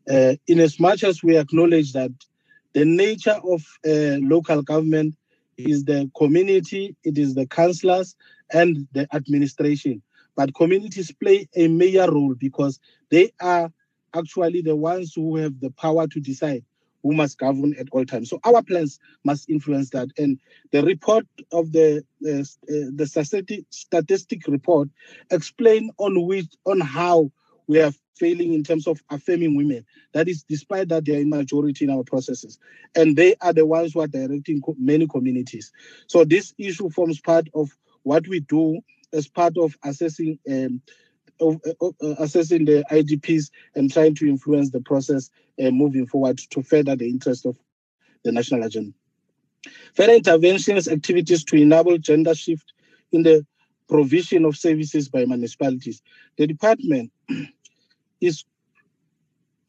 Uh, 0.09 0.33
in 0.47 0.59
as 0.59 0.79
much 0.79 1.03
as 1.03 1.21
we 1.21 1.37
acknowledge 1.37 1.93
that 1.93 2.11
the 2.73 2.83
nature 2.83 3.39
of 3.43 3.61
uh, 3.85 4.17
local 4.21 4.63
government 4.63 5.15
is 5.57 5.83
the 5.85 6.09
community, 6.17 6.95
it 7.03 7.19
is 7.19 7.35
the 7.35 7.45
councillors 7.45 8.15
and 8.51 8.87
the 8.93 9.07
administration. 9.13 10.01
But 10.35 10.55
communities 10.55 11.11
play 11.11 11.47
a 11.55 11.67
major 11.67 12.11
role 12.11 12.35
because 12.37 12.79
they 13.11 13.31
are 13.41 13.71
actually 14.15 14.61
the 14.61 14.75
ones 14.75 15.13
who 15.15 15.37
have 15.37 15.59
the 15.59 15.71
power 15.71 16.07
to 16.07 16.19
decide 16.19 16.63
who 17.03 17.13
must 17.13 17.37
govern 17.37 17.75
at 17.79 17.87
all 17.91 18.05
times. 18.05 18.29
So 18.29 18.39
our 18.45 18.63
plans 18.63 18.99
must 19.23 19.49
influence 19.49 19.91
that. 19.91 20.09
And 20.17 20.39
the 20.71 20.83
report 20.83 21.25
of 21.51 21.71
the 21.71 21.99
uh, 22.27 22.43
the 22.95 23.05
statistic, 23.07 23.65
statistic 23.69 24.47
report 24.47 24.89
explain 25.31 25.91
on 25.99 26.25
which 26.27 26.47
on 26.65 26.79
how 26.81 27.31
we 27.67 27.81
are 27.81 27.93
failing 28.15 28.53
in 28.53 28.63
terms 28.63 28.87
of 28.87 29.03
affirming 29.11 29.55
women. 29.55 29.85
That 30.13 30.27
is, 30.29 30.43
despite 30.43 30.89
that 30.89 31.05
they 31.05 31.17
are 31.17 31.21
in 31.21 31.29
majority 31.29 31.85
in 31.85 31.91
our 31.91 32.03
processes, 32.03 32.59
and 32.95 33.15
they 33.15 33.35
are 33.41 33.53
the 33.53 33.65
ones 33.65 33.93
who 33.93 34.01
are 34.01 34.07
directing 34.07 34.61
co- 34.61 34.75
many 34.79 35.07
communities. 35.07 35.71
So 36.07 36.25
this 36.25 36.53
issue 36.57 36.89
forms 36.89 37.21
part 37.21 37.47
of 37.53 37.69
what 38.03 38.27
we 38.27 38.41
do 38.41 38.79
as 39.15 39.27
part 39.27 39.57
of 39.57 39.75
assessing. 39.83 40.39
Um, 40.49 40.81
of, 41.41 41.59
uh, 41.81 42.15
assessing 42.19 42.63
the 42.63 42.85
IDPs 42.89 43.49
and 43.75 43.91
trying 43.91 44.15
to 44.15 44.25
influence 44.25 44.69
the 44.69 44.79
process 44.79 45.29
uh, 45.61 45.69
moving 45.69 46.07
forward 46.07 46.37
to 46.51 46.61
further 46.63 46.95
the 46.95 47.09
interest 47.09 47.45
of 47.45 47.57
the 48.23 48.31
national 48.31 48.63
agenda. 48.63 48.93
Further 49.95 50.13
interventions, 50.13 50.87
activities 50.87 51.43
to 51.45 51.57
enable 51.57 51.97
gender 51.97 52.35
shift 52.35 52.73
in 53.11 53.23
the 53.23 53.45
provision 53.89 54.45
of 54.45 54.57
services 54.57 55.09
by 55.09 55.25
municipalities. 55.25 56.01
The 56.37 56.47
department 56.47 57.11
is 58.21 58.45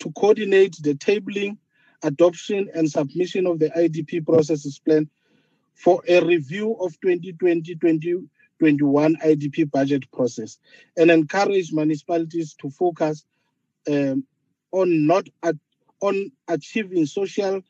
to 0.01 0.13
coordinate 0.13 0.77
the 0.81 0.95
tabling, 0.95 1.59
adoption, 2.03 2.71
and 2.75 2.91
submission 2.91 3.47
of 3.47 3.59
the 3.59 3.71
IDP 3.71 4.25
processes 4.25 4.79
plan 4.79 5.09
for 5.75 6.03
a 6.09 6.25
review 6.25 6.77
of 6.81 6.99
2020 7.01 8.29
21 8.59 9.17
IDP 9.25 9.71
budget 9.71 10.11
process 10.13 10.59
and 10.97 11.11
encourage 11.11 11.73
municipalities 11.73 12.55
to 12.55 12.71
focus 12.71 13.25
um, 13.89 14.25
on 14.73 15.07
not 15.07 15.27
at, 15.43 15.57
on 16.01 16.31
achieving 16.49 17.07
social 17.07 17.61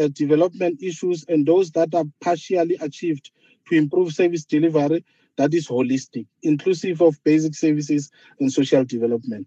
uh, 0.00 0.08
development 0.12 0.82
issues 0.82 1.24
and 1.28 1.46
those 1.46 1.70
that 1.72 1.94
are 1.94 2.04
partially 2.20 2.76
achieved 2.80 3.30
to 3.68 3.76
improve 3.76 4.12
service 4.12 4.44
delivery 4.44 5.04
that 5.36 5.54
is 5.54 5.68
holistic, 5.68 6.26
inclusive 6.42 7.00
of 7.00 7.22
basic 7.24 7.54
services 7.54 8.10
and 8.40 8.52
social 8.52 8.84
development. 8.84 9.46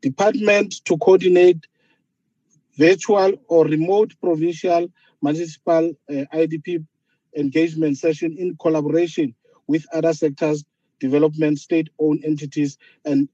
Department 0.00 0.84
to 0.84 0.96
coordinate 0.98 1.66
virtual 2.76 3.32
or 3.48 3.66
remote 3.66 4.14
provincial 4.20 4.88
municipal 5.22 5.92
uh, 6.10 6.24
IDP 6.32 6.84
engagement 7.36 7.98
session 7.98 8.36
in 8.38 8.56
collaboration 8.60 9.34
with 9.66 9.86
other 9.92 10.12
sectors, 10.12 10.64
development, 11.00 11.58
state-owned 11.58 12.24
entities, 12.24 12.78
and 13.04 13.28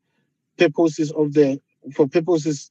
purposes 0.57 1.11
of 1.13 1.33
the 1.33 1.61
for 1.95 2.07
purposes 2.07 2.71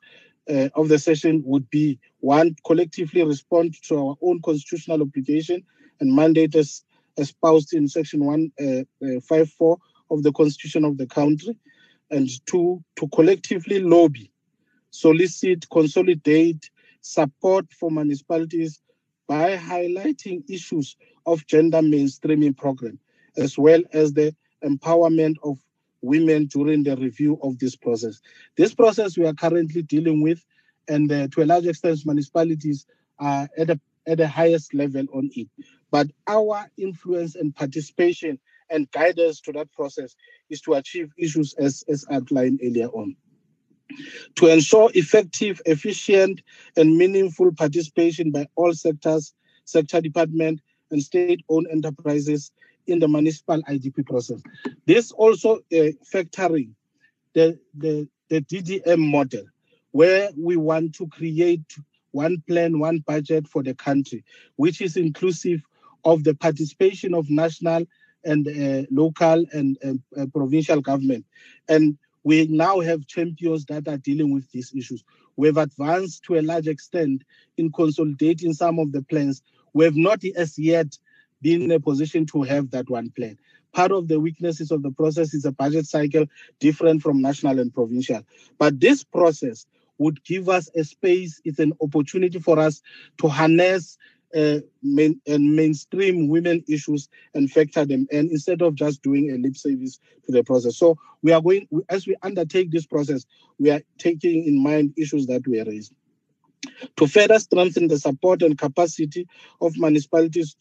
uh, 0.49 0.69
of 0.75 0.87
the 0.87 0.99
session 0.99 1.41
would 1.45 1.69
be 1.69 1.99
one 2.19 2.55
collectively 2.65 3.23
respond 3.23 3.75
to 3.83 3.97
our 3.97 4.15
own 4.21 4.41
constitutional 4.41 5.01
obligation 5.01 5.63
and 5.99 6.15
mandate 6.15 6.55
as 6.55 6.83
espoused 7.17 7.73
in 7.73 7.87
section 7.87 8.23
154 8.23 9.71
uh, 9.71 9.73
uh, 9.73 10.15
of 10.15 10.23
the 10.23 10.31
constitution 10.31 10.85
of 10.85 10.97
the 10.97 11.07
country 11.07 11.57
and 12.11 12.29
two 12.45 12.83
to 12.95 13.07
collectively 13.09 13.79
lobby 13.79 14.31
solicit 14.91 15.69
consolidate 15.69 16.69
support 17.01 17.65
for 17.71 17.91
municipalities 17.91 18.81
by 19.27 19.55
highlighting 19.55 20.43
issues 20.49 20.95
of 21.25 21.45
gender 21.45 21.81
mainstreaming 21.81 22.55
program 22.55 22.99
as 23.39 23.57
well 23.57 23.81
as 23.93 24.13
the 24.13 24.35
empowerment 24.63 25.35
of 25.43 25.57
women 26.01 26.45
during 26.45 26.83
the 26.83 26.95
review 26.95 27.39
of 27.41 27.57
this 27.59 27.75
process. 27.75 28.21
This 28.57 28.73
process 28.73 29.17
we 29.17 29.25
are 29.25 29.33
currently 29.33 29.81
dealing 29.81 30.21
with, 30.21 30.43
and 30.87 31.11
uh, 31.11 31.27
to 31.29 31.43
a 31.43 31.45
large 31.45 31.65
extent, 31.65 31.99
municipalities 32.05 32.85
are 33.19 33.49
at, 33.57 33.69
a, 33.69 33.79
at 34.07 34.17
the 34.17 34.27
highest 34.27 34.73
level 34.73 35.05
on 35.13 35.29
it. 35.33 35.47
But 35.91 36.07
our 36.27 36.69
influence 36.77 37.35
and 37.35 37.55
participation 37.55 38.39
and 38.69 38.89
guidance 38.91 39.41
to 39.41 39.51
that 39.53 39.71
process 39.73 40.15
is 40.49 40.61
to 40.61 40.73
achieve 40.73 41.11
issues 41.17 41.53
as, 41.55 41.83
as 41.89 42.05
outlined 42.11 42.61
earlier 42.63 42.87
on. 42.87 43.15
To 44.35 44.47
ensure 44.47 44.91
effective, 44.93 45.61
efficient, 45.65 46.41
and 46.77 46.95
meaningful 46.95 47.51
participation 47.53 48.29
by 48.29 48.47
all 48.55 48.73
sectors, 48.73 49.33
sector 49.65 49.99
department, 49.99 50.61
and 50.91 51.01
state-owned 51.01 51.67
enterprises 51.71 52.51
in 52.89 52.99
the 52.99 53.07
municipal 53.07 53.61
IDP 53.63 54.05
process. 54.05 54.41
This 54.85 55.11
also 55.11 55.57
uh, 55.57 55.91
factoring 56.11 56.71
the, 57.33 57.59
the, 57.77 58.07
the 58.29 58.41
DDM 58.41 58.99
model, 58.99 59.45
where 59.91 60.29
we 60.37 60.57
want 60.57 60.95
to 60.95 61.07
create 61.07 61.77
one 62.11 62.41
plan, 62.47 62.79
one 62.79 62.99
budget 62.99 63.47
for 63.47 63.63
the 63.63 63.73
country, 63.75 64.23
which 64.55 64.81
is 64.81 64.97
inclusive 64.97 65.61
of 66.05 66.23
the 66.23 66.33
participation 66.33 67.13
of 67.13 67.29
national 67.29 67.85
and 68.25 68.47
uh, 68.47 68.85
local 68.91 69.45
and 69.53 69.77
uh, 70.17 70.25
provincial 70.33 70.81
government. 70.81 71.25
And 71.67 71.97
we 72.23 72.47
now 72.47 72.79
have 72.81 73.07
champions 73.07 73.65
that 73.65 73.87
are 73.87 73.97
dealing 73.97 74.33
with 74.33 74.51
these 74.51 74.73
issues. 74.75 75.03
We've 75.35 75.57
advanced 75.57 76.23
to 76.25 76.37
a 76.37 76.41
large 76.41 76.67
extent 76.67 77.23
in 77.57 77.71
consolidating 77.71 78.53
some 78.53 78.77
of 78.79 78.91
the 78.91 79.01
plans. 79.03 79.41
We 79.73 79.85
have 79.85 79.95
not 79.95 80.23
as 80.35 80.59
yet 80.59 80.97
being 81.41 81.61
in 81.61 81.71
a 81.71 81.79
position 81.79 82.25
to 82.27 82.43
have 82.43 82.71
that 82.71 82.89
one 82.89 83.09
plan. 83.11 83.37
Part 83.73 83.91
of 83.91 84.07
the 84.07 84.19
weaknesses 84.19 84.71
of 84.71 84.81
the 84.81 84.91
process 84.91 85.33
is 85.33 85.45
a 85.45 85.51
budget 85.51 85.85
cycle 85.85 86.25
different 86.59 87.01
from 87.01 87.21
national 87.21 87.59
and 87.59 87.73
provincial. 87.73 88.21
But 88.57 88.79
this 88.79 89.03
process 89.03 89.65
would 89.99 90.23
give 90.23 90.49
us 90.49 90.69
a 90.75 90.83
space, 90.83 91.41
it's 91.45 91.59
an 91.59 91.73
opportunity 91.81 92.39
for 92.39 92.57
us 92.57 92.81
to 93.19 93.27
harness 93.27 93.97
uh, 94.35 94.59
main, 94.83 95.19
and 95.27 95.55
mainstream 95.55 96.27
women 96.27 96.63
issues 96.67 97.09
and 97.33 97.51
factor 97.51 97.83
them 97.85 98.07
and 98.11 98.29
instead 98.31 98.61
of 98.61 98.75
just 98.75 99.01
doing 99.01 99.31
a 99.31 99.37
lip 99.37 99.57
service 99.57 99.99
to 100.25 100.31
the 100.31 100.43
process. 100.43 100.77
So 100.77 100.97
we 101.21 101.31
are 101.31 101.41
going, 101.41 101.67
as 101.89 102.05
we 102.05 102.15
undertake 102.21 102.71
this 102.71 102.85
process, 102.85 103.25
we 103.57 103.71
are 103.71 103.81
taking 103.97 104.45
in 104.45 104.61
mind 104.61 104.93
issues 104.97 105.25
that 105.27 105.47
were 105.47 105.63
raised. 105.63 105.93
To 106.97 107.07
further 107.07 107.39
strengthen 107.39 107.87
the 107.87 107.97
support 107.97 108.41
and 108.41 108.57
capacity 108.57 109.27
of 109.61 109.77
municipalities 109.77 110.55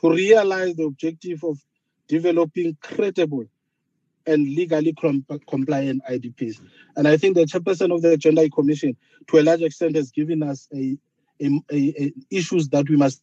to 0.00 0.10
realize 0.10 0.74
the 0.76 0.84
objective 0.84 1.42
of 1.44 1.58
developing 2.08 2.76
credible 2.80 3.44
and 4.26 4.46
legally 4.46 4.94
compliant 5.48 6.02
IDPs. 6.08 6.60
And 6.96 7.08
I 7.08 7.16
think 7.16 7.34
the 7.34 7.44
chairperson 7.44 7.94
of 7.94 8.02
the 8.02 8.16
Gender 8.16 8.48
Commission, 8.48 8.96
to 9.28 9.38
a 9.38 9.42
large 9.42 9.62
extent, 9.62 9.96
has 9.96 10.10
given 10.10 10.42
us 10.42 10.68
a, 10.74 10.98
a, 11.40 11.62
a, 11.72 12.12
issues 12.30 12.68
that 12.68 12.88
we 12.88 12.96
must 12.96 13.22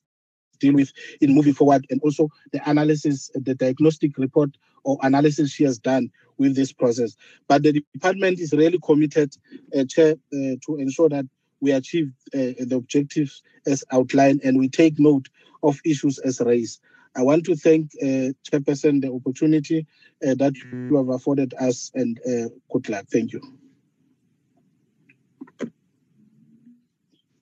deal 0.60 0.74
with 0.74 0.92
in 1.22 1.36
moving 1.36 1.54
forward, 1.54 1.86
and 1.90 2.02
also 2.02 2.30
the 2.52 2.70
analysis, 2.70 3.30
the 3.36 3.54
diagnostic 3.54 4.18
report 4.18 4.52
or 4.84 4.98
analysis 5.04 5.52
she 5.52 5.64
has 5.64 5.78
done 5.78 6.10
with 6.38 6.56
this 6.56 6.74
process. 6.74 7.16
But 7.48 7.64
the 7.64 7.84
department 7.94 8.40
is 8.40 8.54
really 8.54 8.80
committed, 8.84 9.36
uh, 9.78 9.84
Chair, 9.86 10.14
uh, 10.34 10.56
to 10.66 10.78
ensure 10.78 11.10
that 11.10 11.26
we 11.62 11.72
achieve 11.72 12.12
uh, 12.34 12.54
the 12.60 12.76
objectives 12.76 13.42
as 13.66 13.84
outlined 13.92 14.42
and 14.44 14.60
we 14.60 14.70
take 14.70 15.00
note 15.00 15.28
of 15.66 15.80
issues 15.84 16.20
as 16.20 16.40
raised. 16.40 16.82
I 17.18 17.24
want 17.24 17.46
to 17.46 17.56
thank 17.56 17.92
uh, 18.02 18.36
Chairperson 18.44 19.02
the 19.02 19.12
opportunity 19.12 19.88
uh, 20.26 20.36
that 20.36 20.54
you 20.56 20.98
have 20.98 21.10
afforded 21.10 21.54
us 21.60 21.92
and 21.96 22.20
uh, 22.20 22.50
good 22.72 22.90
luck. 22.90 23.06
Thank 23.12 23.34
you. 23.34 23.42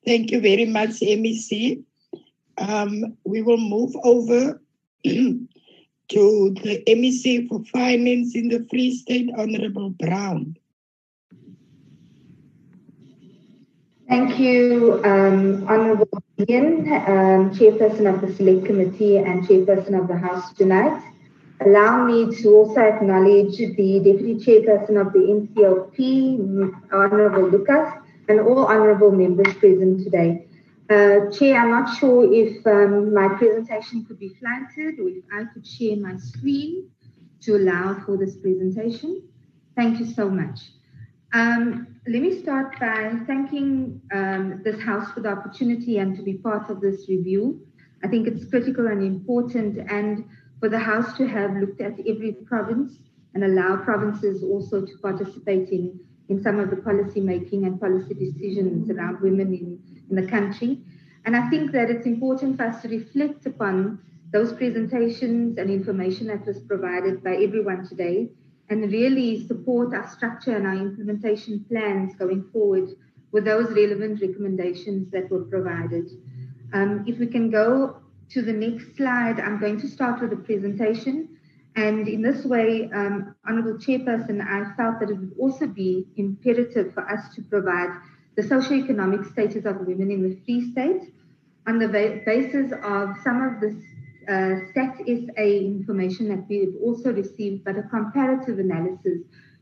Thank 0.06 0.32
you 0.32 0.42
very 0.42 0.66
much, 0.66 1.00
MEC. 1.00 1.84
Um, 2.58 3.18
we 3.24 3.42
will 3.42 3.58
move 3.58 3.96
over 4.04 4.62
to 5.04 5.48
the 6.10 6.84
MEC 6.88 7.48
for 7.48 7.64
Finance 7.66 8.36
in 8.36 8.50
the 8.50 8.68
Free 8.70 8.96
State, 8.96 9.32
Honorable 9.36 9.90
Brown. 9.92 10.58
Thank 14.14 14.38
you, 14.38 15.02
um, 15.04 15.68
Honourable 15.68 16.22
Ian, 16.48 16.82
um, 17.14 17.50
Chairperson 17.50 18.06
of 18.14 18.22
the 18.22 18.32
Select 18.36 18.64
Committee 18.64 19.18
and 19.18 19.44
Chairperson 19.48 20.00
of 20.00 20.08
the 20.08 20.16
House 20.16 20.54
tonight. 20.54 21.02
Allow 21.66 22.06
me 22.06 22.30
to 22.44 22.50
also 22.50 22.80
acknowledge 22.80 23.58
the 23.58 24.02
Deputy 24.06 24.36
Chairperson 24.36 25.02
of 25.02 25.14
the 25.14 25.24
NCOP, 25.34 25.98
Honourable 26.94 27.50
Lucas, 27.50 27.90
and 28.30 28.40
all 28.40 28.68
Honourable 28.68 29.12
members 29.12 29.52
present 29.56 30.04
today. 30.04 30.46
Uh, 30.92 31.32
Chair, 31.32 31.58
I'm 31.62 31.72
not 31.72 31.98
sure 31.98 32.32
if 32.32 32.68
um, 32.68 33.16
my 33.16 33.30
presentation 33.30 34.06
could 34.06 34.20
be 34.20 34.30
flanked 34.40 34.78
or 34.78 35.10
if 35.10 35.24
I 35.34 35.46
could 35.52 35.66
share 35.66 35.98
my 35.98 36.18
screen 36.18 36.88
to 37.42 37.56
allow 37.56 38.00
for 38.06 38.16
this 38.16 38.36
presentation. 38.36 39.24
Thank 39.76 40.00
you 40.00 40.06
so 40.06 40.30
much. 40.30 40.60
Um, 41.34 41.88
let 42.08 42.22
me 42.22 42.44
start 42.44 42.80
by 42.80 43.12
thanking 43.26 44.00
um, 44.14 44.62
this 44.64 44.80
House 44.80 45.12
for 45.14 45.22
the 45.22 45.30
opportunity 45.30 45.98
and 45.98 46.16
to 46.16 46.22
be 46.22 46.36
part 46.36 46.70
of 46.70 46.80
this 46.80 47.10
review. 47.10 47.66
I 48.04 48.08
think 48.08 48.28
it's 48.28 48.46
critical 48.46 48.86
and 48.86 49.02
important, 49.02 49.80
and 49.90 50.26
for 50.60 50.70
the 50.70 50.78
House 50.78 51.18
to 51.18 51.28
have 51.28 51.56
looked 51.56 51.82
at 51.82 51.94
every 52.08 52.34
province 52.46 53.00
and 53.34 53.44
allow 53.44 53.78
provinces 53.78 54.44
also 54.44 54.86
to 54.86 54.98
participate 55.02 55.70
in, 55.70 56.00
in 56.30 56.44
some 56.44 56.60
of 56.60 56.70
the 56.70 56.76
policy 56.76 57.20
making 57.20 57.66
and 57.66 57.82
policy 57.82 58.14
decisions 58.14 58.92
around 58.92 59.20
women 59.20 59.56
in, 59.56 59.80
in 60.12 60.24
the 60.24 60.30
country. 60.30 60.84
And 61.26 61.36
I 61.36 61.50
think 61.50 61.72
that 61.72 61.90
it's 61.90 62.06
important 62.06 62.58
for 62.58 62.66
us 62.66 62.84
to 62.84 62.90
reflect 62.90 63.48
upon 63.48 64.00
those 64.32 64.54
presentations 64.54 65.58
and 65.58 65.72
information 65.72 66.28
that 66.28 66.46
was 66.46 66.60
provided 66.60 67.24
by 67.24 67.38
everyone 67.38 67.88
today 67.88 68.30
and 68.70 68.92
really 68.92 69.46
support 69.48 69.94
our 69.94 70.08
structure 70.10 70.56
and 70.56 70.66
our 70.66 70.76
implementation 70.76 71.66
plans 71.70 72.16
going 72.16 72.44
forward 72.52 72.90
with 73.32 73.46
those 73.46 73.72
relevant 73.72 74.22
recommendations 74.22 75.12
that 75.12 75.30
were 75.30 75.44
provided. 75.46 76.10
Um, 76.74 77.04
if 77.08 77.20
we 77.20 77.28
can 77.28 77.50
go 77.50 77.98
to 78.30 78.42
the 78.42 78.54
next 78.54 78.96
slide, 78.96 79.40
I'm 79.40 79.60
going 79.60 79.80
to 79.82 79.88
start 79.88 80.22
with 80.22 80.30
the 80.30 80.38
presentation. 80.38 81.38
And 81.76 82.08
in 82.08 82.22
this 82.22 82.46
way, 82.46 82.90
um, 82.94 83.36
Honorable 83.48 83.80
Chairperson, 83.80 84.42
I 84.42 84.76
felt 84.76 85.00
that 85.00 85.10
it 85.10 85.18
would 85.18 85.36
also 85.40 85.68
be 85.68 86.08
imperative 86.18 86.94
for 86.94 87.08
us 87.10 87.34
to 87.36 87.42
provide 87.42 87.90
the 88.36 88.44
socio-economic 88.44 89.26
status 89.26 89.66
of 89.66 89.80
women 89.82 90.12
in 90.12 90.24
the 90.24 90.36
Free 90.46 90.72
State 90.72 91.14
on 91.68 91.80
the 91.80 91.88
basis 91.88 92.72
of 92.84 93.16
some 93.24 93.42
of 93.42 93.62
the 93.62 93.76
uh, 94.30 94.70
Stat 94.72 94.98
SA 95.06 95.44
information 95.44 96.30
that 96.30 96.46
we've 96.50 96.76
also 96.82 97.12
received, 97.12 97.64
but 97.64 97.78
a 97.78 97.84
comparative 97.84 98.60
analysis 98.60 99.22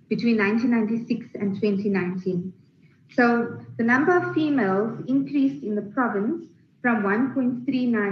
between 0.09 0.37
1996 0.37 1.35
and 1.35 1.55
2019. 1.55 2.53
So 3.15 3.57
the 3.77 3.83
number 3.83 4.15
of 4.15 4.33
females 4.33 5.03
increased 5.07 5.63
in 5.63 5.75
the 5.75 5.81
province 5.81 6.45
from 6.81 7.03
1.39 7.03 7.65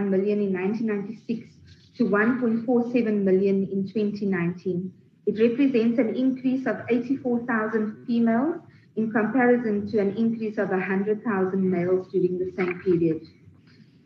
million 0.09 0.41
in 0.41 0.53
1996 0.53 1.55
to 1.97 2.03
1.47 2.05 3.23
million 3.23 3.67
in 3.71 3.87
2019. 3.87 4.93
It 5.25 5.39
represents 5.39 5.99
an 5.99 6.15
increase 6.15 6.65
of 6.65 6.77
84,000 6.89 8.05
females 8.07 8.61
in 8.95 9.11
comparison 9.11 9.89
to 9.91 9.99
an 9.99 10.15
increase 10.17 10.57
of 10.57 10.69
100,000 10.69 11.69
males 11.69 12.07
during 12.11 12.37
the 12.37 12.51
same 12.57 12.79
period. 12.81 13.21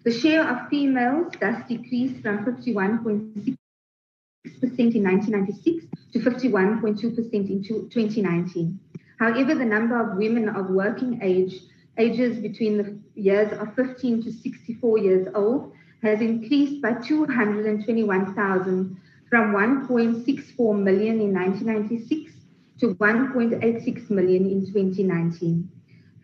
The 0.04 0.12
share 0.12 0.44
of 0.44 0.68
females 0.70 1.34
thus 1.40 1.66
decreased 1.68 2.22
from 2.22 2.46
51.6% 2.46 3.58
in 4.46 5.04
1996 5.04 5.86
to 6.12 6.20
51.2% 6.20 7.34
in 7.34 7.64
2019. 7.64 8.80
However, 9.18 9.56
the 9.56 9.64
number 9.64 9.98
of 9.98 10.18
women 10.18 10.50
of 10.50 10.70
working 10.70 11.22
age, 11.22 11.62
ages 11.98 12.38
between 12.40 12.78
the 12.78 13.00
years 13.16 13.54
of 13.54 13.74
15 13.76 14.24
to 14.24 14.34
64 14.34 14.98
years 14.98 15.30
old, 15.34 15.72
has 16.02 16.20
increased 16.20 16.82
by 16.82 16.96
221,000 16.96 18.98
from 19.30 19.54
1.64 19.54 20.84
million 20.84 21.22
in 21.22 21.34
1996 21.34 22.34
to 22.80 22.96
1.86 22.96 24.10
million 24.10 24.50
in 24.50 24.66
2019. 24.66 25.70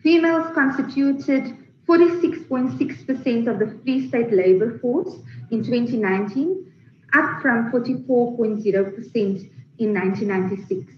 Females 0.02 0.54
constituted 0.54 1.56
46.6% 1.90 3.48
of 3.48 3.58
the 3.58 3.76
Free 3.82 4.06
State 4.06 4.32
labour 4.32 4.78
force 4.78 5.12
in 5.50 5.64
2019, 5.64 6.72
up 7.14 7.42
from 7.42 7.72
44.0% 7.72 9.50
in 9.78 9.94
1996. 9.94 10.94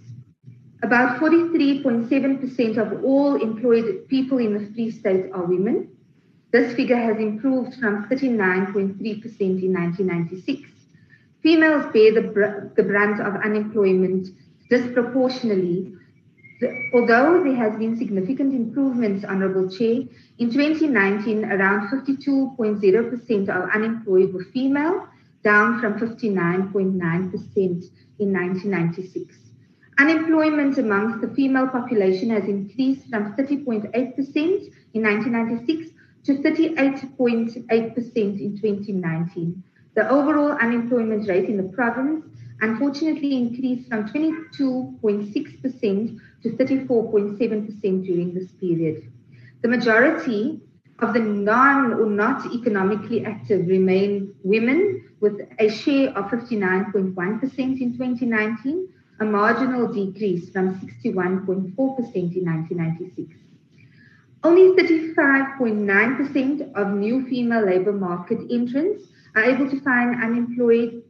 About 0.82 1.18
43.7% 1.18 2.76
of 2.76 3.02
all 3.02 3.40
employed 3.40 4.06
people 4.08 4.36
in 4.36 4.52
the 4.52 4.70
Free 4.74 4.90
State 4.90 5.30
are 5.32 5.46
women. 5.46 5.88
This 6.52 6.74
figure 6.74 6.96
has 6.96 7.16
improved 7.16 7.76
from 7.76 8.06
39.3% 8.10 9.00
in 9.00 9.72
1996. 9.72 10.68
Females 11.42 11.90
bear 11.94 12.12
the, 12.12 12.70
the 12.76 12.82
brunt 12.82 13.18
of 13.18 13.40
unemployment 13.42 14.28
disproportionately 14.68 15.94
although 16.92 17.42
there 17.42 17.56
has 17.56 17.76
been 17.76 17.96
significant 17.96 18.54
improvements, 18.54 19.24
Honourable 19.24 19.70
Chair, 19.70 20.02
in 20.38 20.50
2019, 20.50 21.44
around 21.44 21.90
52.0% 21.90 23.48
of 23.48 23.70
unemployed 23.70 24.32
were 24.32 24.44
female, 24.52 25.08
down 25.44 25.80
from 25.80 25.98
59.9% 25.98 27.56
in 27.56 28.32
1996. 28.32 29.36
Unemployment 29.98 30.78
amongst 30.78 31.20
the 31.20 31.28
female 31.34 31.68
population 31.68 32.30
has 32.30 32.44
increased 32.44 33.08
from 33.08 33.34
30.8% 33.34 33.92
in 34.94 35.02
1996 35.02 35.90
to 36.24 36.34
38.8% 36.34 38.16
in 38.16 38.58
2019. 38.60 39.62
The 39.94 40.08
overall 40.08 40.52
unemployment 40.52 41.28
rate 41.28 41.48
in 41.48 41.58
the 41.58 41.68
province 41.74 42.24
unfortunately 42.62 43.36
increased 43.36 43.88
from 43.88 44.08
22.6% 44.08 46.20
to 46.42 46.50
34.7% 46.50 48.04
during 48.04 48.34
this 48.34 48.50
period. 48.52 49.10
The 49.62 49.68
majority 49.68 50.60
of 50.98 51.14
the 51.14 51.20
non 51.20 51.94
or 51.94 52.06
not 52.06 52.52
economically 52.52 53.24
active 53.24 53.66
remain 53.66 54.34
women 54.42 55.08
with 55.20 55.40
a 55.58 55.68
share 55.68 56.10
of 56.16 56.30
59.1% 56.30 57.58
in 57.80 57.92
2019, 57.92 58.88
a 59.20 59.24
marginal 59.24 59.86
decrease 59.92 60.50
from 60.50 60.80
61.4% 60.80 61.74
in 61.76 62.44
1996. 62.44 63.36
Only 64.44 64.72
35.9% 64.82 66.74
of 66.74 66.94
new 66.94 67.24
female 67.28 67.64
labor 67.64 67.92
market 67.92 68.38
entrants 68.50 69.04
are 69.36 69.44
able 69.44 69.70
to 69.70 69.80
find 69.80 70.22
unemployed 70.22 71.02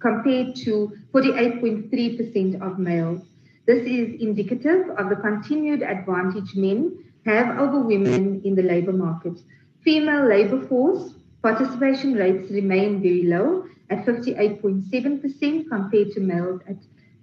compared 0.00 0.56
to 0.56 0.92
48.3% 1.14 2.60
of 2.60 2.80
males. 2.80 3.22
This 3.64 3.86
is 3.86 4.20
indicative 4.20 4.90
of 4.98 5.08
the 5.08 5.16
continued 5.16 5.82
advantage 5.82 6.56
men 6.56 7.04
have 7.24 7.58
over 7.58 7.78
women 7.78 8.42
in 8.44 8.56
the 8.56 8.62
labor 8.62 8.92
market. 8.92 9.38
Female 9.84 10.26
labor 10.26 10.66
force 10.66 11.14
participation 11.42 12.14
rates 12.14 12.50
remain 12.50 13.00
very 13.00 13.22
low 13.22 13.66
at 13.90 14.04
58.7% 14.04 15.68
compared 15.68 16.10
to 16.12 16.20
males 16.20 16.60
at 16.68 16.76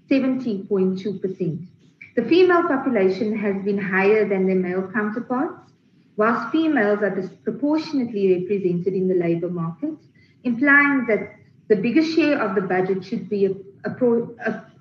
70.2%. 0.10 1.68
The 2.16 2.24
female 2.24 2.64
population 2.64 3.38
has 3.38 3.64
been 3.64 3.78
higher 3.78 4.28
than 4.28 4.46
their 4.46 4.56
male 4.56 4.90
counterparts, 4.94 5.72
whilst 6.16 6.52
females 6.52 7.00
are 7.02 7.16
disproportionately 7.16 8.42
represented 8.42 8.94
in 8.94 9.08
the 9.08 9.16
labor 9.16 9.50
market, 9.50 9.96
implying 10.44 11.06
that 11.08 11.36
the 11.68 11.76
biggest 11.76 12.16
share 12.16 12.42
of 12.42 12.56
the 12.56 12.62
budget 12.62 13.04
should 13.04 13.30
be 13.30 13.56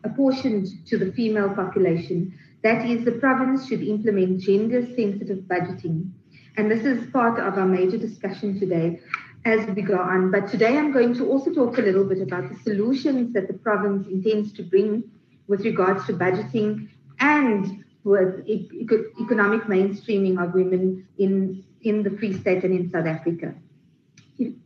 apportioned 0.04 0.66
to 0.86 0.98
the 0.98 1.12
female 1.12 1.50
population. 1.50 2.38
That 2.62 2.84
is, 2.86 3.04
the 3.04 3.12
province 3.12 3.68
should 3.68 3.82
implement 3.82 4.40
gender 4.40 4.84
sensitive 4.84 5.44
budgeting. 5.44 6.10
And 6.56 6.70
this 6.70 6.84
is 6.84 7.10
part 7.10 7.38
of 7.38 7.56
our 7.56 7.66
major 7.66 7.96
discussion 7.96 8.58
today 8.58 9.00
as 9.44 9.66
we 9.68 9.82
go 9.82 9.98
on. 9.98 10.30
But 10.30 10.48
today 10.48 10.76
I'm 10.76 10.92
going 10.92 11.14
to 11.14 11.28
also 11.28 11.52
talk 11.52 11.78
a 11.78 11.82
little 11.82 12.04
bit 12.04 12.20
about 12.20 12.48
the 12.48 12.58
solutions 12.60 13.32
that 13.34 13.46
the 13.46 13.54
province 13.54 14.06
intends 14.08 14.52
to 14.54 14.62
bring 14.62 15.04
with 15.46 15.64
regards 15.64 16.04
to 16.06 16.12
budgeting 16.12 16.88
and 17.20 17.84
with 18.04 18.46
economic 18.48 19.62
mainstreaming 19.62 20.42
of 20.42 20.54
women 20.54 21.06
in, 21.18 21.64
in 21.82 22.02
the 22.02 22.10
Free 22.10 22.38
State 22.38 22.64
and 22.64 22.74
in 22.74 22.90
South 22.90 23.06
Africa. 23.06 23.54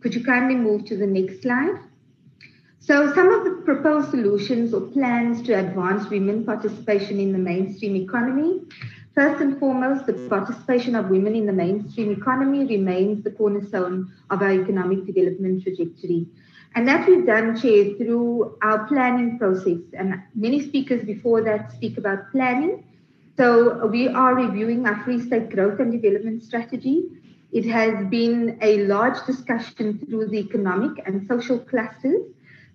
Could 0.00 0.14
you 0.14 0.24
kindly 0.24 0.54
move 0.54 0.84
to 0.86 0.96
the 0.96 1.06
next 1.06 1.42
slide? 1.42 1.78
So 2.84 3.14
some 3.14 3.32
of 3.32 3.44
the 3.44 3.62
proposed 3.64 4.10
solutions 4.10 4.74
or 4.74 4.80
plans 4.80 5.40
to 5.42 5.52
advance 5.52 6.10
women 6.10 6.44
participation 6.44 7.20
in 7.20 7.30
the 7.30 7.38
mainstream 7.38 7.94
economy. 7.94 8.60
First 9.14 9.40
and 9.40 9.56
foremost, 9.60 10.06
the 10.06 10.14
participation 10.28 10.96
of 10.96 11.08
women 11.08 11.36
in 11.36 11.46
the 11.46 11.52
mainstream 11.52 12.10
economy 12.10 12.66
remains 12.66 13.22
the 13.22 13.30
cornerstone 13.30 14.12
of 14.30 14.42
our 14.42 14.50
economic 14.50 15.06
development 15.06 15.62
trajectory. 15.62 16.26
And 16.74 16.88
that 16.88 17.06
we've 17.06 17.24
done, 17.24 17.56
Chair, 17.56 17.94
through 17.98 18.58
our 18.62 18.84
planning 18.88 19.38
process. 19.38 19.78
And 19.96 20.20
many 20.34 20.60
speakers 20.60 21.04
before 21.04 21.40
that 21.42 21.70
speak 21.70 21.98
about 21.98 22.32
planning. 22.32 22.82
So 23.36 23.86
we 23.86 24.08
are 24.08 24.34
reviewing 24.34 24.86
our 24.88 25.04
Free 25.04 25.20
State 25.20 25.50
growth 25.50 25.78
and 25.78 25.92
development 25.92 26.42
strategy. 26.42 27.04
It 27.52 27.64
has 27.66 28.04
been 28.06 28.58
a 28.60 28.86
large 28.86 29.24
discussion 29.24 30.04
through 30.04 30.30
the 30.30 30.38
economic 30.38 31.00
and 31.06 31.24
social 31.28 31.60
clusters 31.60 32.22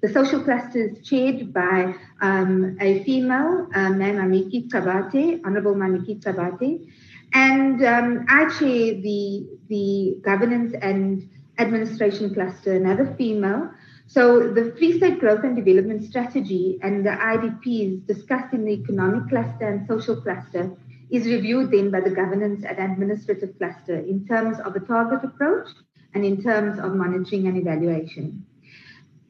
the 0.02 0.10
social 0.10 0.44
cluster 0.44 0.90
is 0.90 1.07
chaired 1.07 1.53
by 1.53 1.95
um, 2.22 2.78
a 2.80 3.03
female, 3.03 3.68
uh, 3.74 3.90
Ma'am 3.90 4.18
Mamiki 4.18 4.69
Qabathe, 4.69 5.41
Honorable 5.44 5.74
Mamiki 5.74 6.22
Qabathe, 6.22 6.88
and 7.34 7.84
um, 7.84 8.26
I 8.30 8.48
chair 8.49 8.94
the, 9.02 9.48
the 9.69 10.18
governance 10.24 10.76
and 10.82 11.28
administration 11.57 12.34
cluster, 12.34 12.76
another 12.76 13.14
female. 13.18 13.72
So 14.06 14.53
the 14.53 14.74
Free 14.78 14.98
State 14.98 15.19
Growth 15.19 15.44
and 15.44 15.56
Development 15.56 16.03
Strategy 16.03 16.80
and 16.82 17.06
the 17.06 17.10
IDPs 17.10 18.07
discussed 18.07 18.53
in 18.53 18.64
the 18.64 18.72
economic 18.72 19.28
cluster 19.30 19.68
and 19.68 19.86
social 19.88 20.22
cluster 20.22 20.72
is 21.10 21.26
reviewed 21.26 21.72
then 21.72 21.91
by 21.91 22.02
the 22.02 22.10
governance 22.10 22.64
and 22.64 22.78
administrative 22.80 23.57
cluster 23.57 23.95
in 23.95 24.26
terms 24.26 24.60
of 24.60 24.76
a 24.76 24.80
target 24.80 25.24
approach 25.24 25.68
and 26.14 26.24
in 26.24 26.41
terms 26.41 26.80
of 26.80 26.95
monitoring 26.95 27.48
and 27.48 27.57
evaluation. 27.57 28.45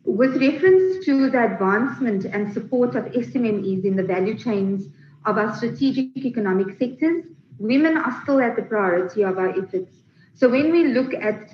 With 0.07 0.41
reference 0.41 1.03
to 1.03 1.29
the 1.29 1.43
advancement 1.43 2.23
and 2.23 2.53
support 2.53 2.95
of 2.95 3.03
SMMEs 3.11 3.84
in 3.84 3.97
the 3.97 4.03
value 4.03 4.38
chains 4.38 4.88
of 5.25 5.38
our 5.38 5.53
strategic 5.53 6.15
economic 6.15 6.79
sectors, 6.79 7.25
women 7.59 7.97
are 7.97 8.21
still 8.23 8.39
at 8.39 8.55
the 8.55 8.61
priority 8.61 9.23
of 9.23 9.38
our 9.38 9.49
efforts. 9.49 9.97
So 10.34 10.47
when 10.47 10.71
we 10.71 10.85
look 10.85 11.13
at 11.13 11.53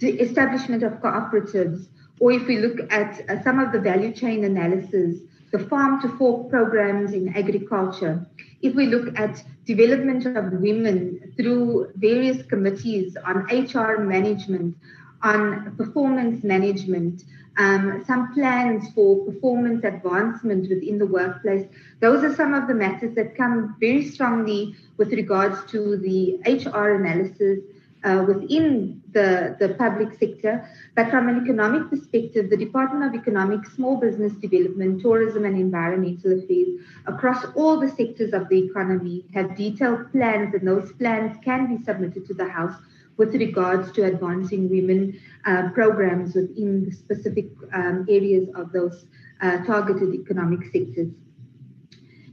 the 0.00 0.20
establishment 0.20 0.82
of 0.82 1.00
cooperatives, 1.00 1.86
or 2.20 2.32
if 2.32 2.46
we 2.46 2.58
look 2.58 2.92
at 2.92 3.22
uh, 3.30 3.42
some 3.42 3.58
of 3.58 3.72
the 3.72 3.80
value 3.80 4.12
chain 4.12 4.44
analysis, 4.44 5.20
the 5.50 5.58
farm 5.58 6.02
to 6.02 6.08
fork 6.18 6.50
programs 6.50 7.14
in 7.14 7.34
agriculture, 7.34 8.26
if 8.60 8.74
we 8.74 8.86
look 8.86 9.18
at 9.18 9.42
development 9.64 10.26
of 10.26 10.52
women 10.60 11.32
through 11.38 11.90
various 11.96 12.44
committees 12.48 13.16
on 13.24 13.46
HR 13.46 13.96
management, 14.00 14.76
on 15.22 15.74
performance 15.76 16.44
management, 16.44 17.22
um, 17.56 18.04
some 18.06 18.34
plans 18.34 18.90
for 18.94 19.24
performance 19.24 19.84
advancement 19.84 20.68
within 20.68 20.98
the 20.98 21.06
workplace. 21.06 21.66
Those 22.00 22.24
are 22.24 22.34
some 22.34 22.54
of 22.54 22.66
the 22.66 22.74
matters 22.74 23.14
that 23.14 23.36
come 23.36 23.76
very 23.78 24.08
strongly 24.08 24.74
with 24.96 25.12
regards 25.12 25.70
to 25.70 25.96
the 25.98 26.40
HR 26.46 26.94
analysis 26.94 27.60
uh, 28.04 28.24
within 28.26 29.02
the, 29.12 29.56
the 29.58 29.74
public 29.74 30.12
sector. 30.18 30.68
But 30.94 31.10
from 31.10 31.28
an 31.28 31.42
economic 31.42 31.88
perspective, 31.88 32.50
the 32.50 32.56
Department 32.56 33.04
of 33.04 33.20
Economic, 33.20 33.64
Small 33.66 33.96
Business 33.96 34.32
Development, 34.34 35.00
Tourism 35.00 35.44
and 35.44 35.56
Environmental 35.56 36.38
Affairs 36.38 36.80
across 37.06 37.44
all 37.54 37.80
the 37.80 37.88
sectors 37.88 38.32
of 38.32 38.48
the 38.48 38.58
economy 38.58 39.24
have 39.32 39.56
detailed 39.56 40.12
plans 40.12 40.54
and 40.54 40.66
those 40.68 40.92
plans 40.92 41.36
can 41.44 41.74
be 41.74 41.82
submitted 41.82 42.26
to 42.26 42.34
the 42.34 42.48
House 42.48 42.74
with 43.16 43.34
regards 43.34 43.92
to 43.92 44.04
advancing 44.04 44.68
women 44.68 45.20
uh, 45.46 45.70
programs 45.70 46.34
within 46.34 46.84
the 46.84 46.92
specific 46.92 47.46
um, 47.72 48.06
areas 48.08 48.48
of 48.54 48.72
those 48.72 49.06
uh, 49.40 49.58
targeted 49.64 50.14
economic 50.14 50.64
sectors. 50.72 51.08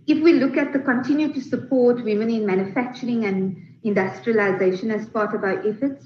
If 0.08 0.24
we 0.24 0.34
look 0.34 0.58
at 0.58 0.74
the 0.74 0.80
continue 0.80 1.32
to 1.34 1.42
support 1.42 2.04
women 2.04 2.30
in 2.30 2.46
manufacturing 2.46 3.26
and 3.26 3.56
industrialization 3.84 4.92
as 4.92 5.08
part 5.08 5.34
of 5.34 5.44
our 5.44 5.66
efforts, 5.68 6.06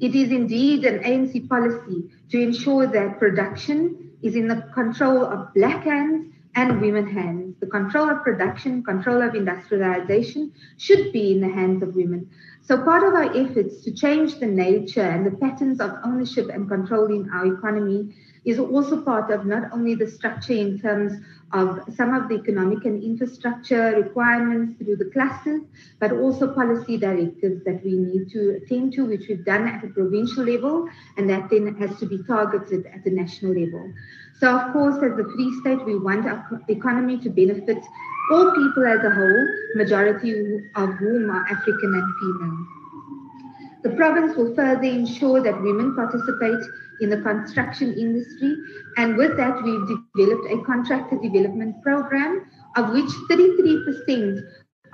it 0.00 0.14
is 0.14 0.30
indeed 0.30 0.84
an 0.84 1.02
ANC 1.02 1.48
policy 1.48 2.10
to 2.30 2.40
ensure 2.40 2.86
that 2.86 3.18
production 3.18 4.10
is 4.22 4.34
in 4.34 4.48
the 4.48 4.62
control 4.74 5.24
of 5.24 5.52
black 5.54 5.84
hands 5.84 6.32
and 6.54 6.80
women 6.80 7.06
hands. 7.06 7.56
The 7.60 7.66
control 7.66 8.08
of 8.10 8.22
production, 8.22 8.82
control 8.82 9.22
of 9.22 9.34
industrialization 9.34 10.52
should 10.78 11.12
be 11.12 11.32
in 11.32 11.40
the 11.40 11.48
hands 11.48 11.82
of 11.82 11.94
women. 11.94 12.30
So, 12.66 12.82
part 12.82 13.02
of 13.04 13.12
our 13.12 13.36
efforts 13.36 13.82
to 13.82 13.92
change 13.92 14.38
the 14.38 14.46
nature 14.46 15.02
and 15.02 15.26
the 15.26 15.36
patterns 15.36 15.80
of 15.80 15.98
ownership 16.02 16.48
and 16.48 16.66
control 16.66 17.06
in 17.12 17.28
our 17.28 17.44
economy 17.52 18.14
is 18.46 18.58
also 18.58 19.02
part 19.02 19.30
of 19.30 19.44
not 19.44 19.70
only 19.70 19.94
the 19.94 20.10
structure 20.10 20.54
in 20.54 20.80
terms 20.80 21.12
of 21.52 21.80
some 21.94 22.14
of 22.14 22.30
the 22.30 22.36
economic 22.36 22.86
and 22.86 23.02
infrastructure 23.02 23.90
requirements 24.02 24.78
through 24.78 24.96
the 24.96 25.10
clusters, 25.12 25.60
but 26.00 26.12
also 26.12 26.54
policy 26.54 26.96
directives 26.96 27.62
that 27.64 27.84
we 27.84 27.98
need 27.98 28.30
to 28.30 28.56
attend 28.56 28.94
to, 28.94 29.04
which 29.04 29.28
we've 29.28 29.44
done 29.44 29.68
at 29.68 29.84
a 29.84 29.88
provincial 29.88 30.44
level, 30.44 30.88
and 31.18 31.28
that 31.28 31.50
then 31.50 31.74
has 31.74 31.98
to 31.98 32.06
be 32.06 32.22
targeted 32.24 32.86
at 32.86 33.04
the 33.04 33.10
national 33.10 33.52
level. 33.52 33.92
So, 34.40 34.56
of 34.56 34.72
course, 34.72 34.96
as 34.96 35.16
the 35.18 35.30
Free 35.34 35.54
State, 35.60 35.84
we 35.84 35.98
want 35.98 36.26
our 36.26 36.62
economy 36.68 37.18
to 37.18 37.28
benefit 37.28 37.84
all 38.32 38.52
people 38.52 38.86
as 38.86 39.04
a 39.04 39.10
whole, 39.10 39.46
majority 39.74 40.70
of 40.76 40.94
whom 40.94 41.30
are 41.30 41.46
African 41.50 41.94
and 41.94 42.14
female. 42.20 42.66
The 43.82 43.90
province 43.90 44.36
will 44.36 44.54
further 44.54 44.84
ensure 44.84 45.42
that 45.42 45.60
women 45.60 45.94
participate 45.94 46.64
in 47.00 47.10
the 47.10 47.20
construction 47.20 47.92
industry, 47.94 48.56
and 48.96 49.16
with 49.16 49.36
that, 49.36 49.62
we've 49.62 49.88
developed 50.14 50.50
a 50.50 50.64
contractor 50.64 51.18
development 51.18 51.82
program, 51.82 52.50
of 52.76 52.92
which 52.92 53.10
33% 53.28 54.40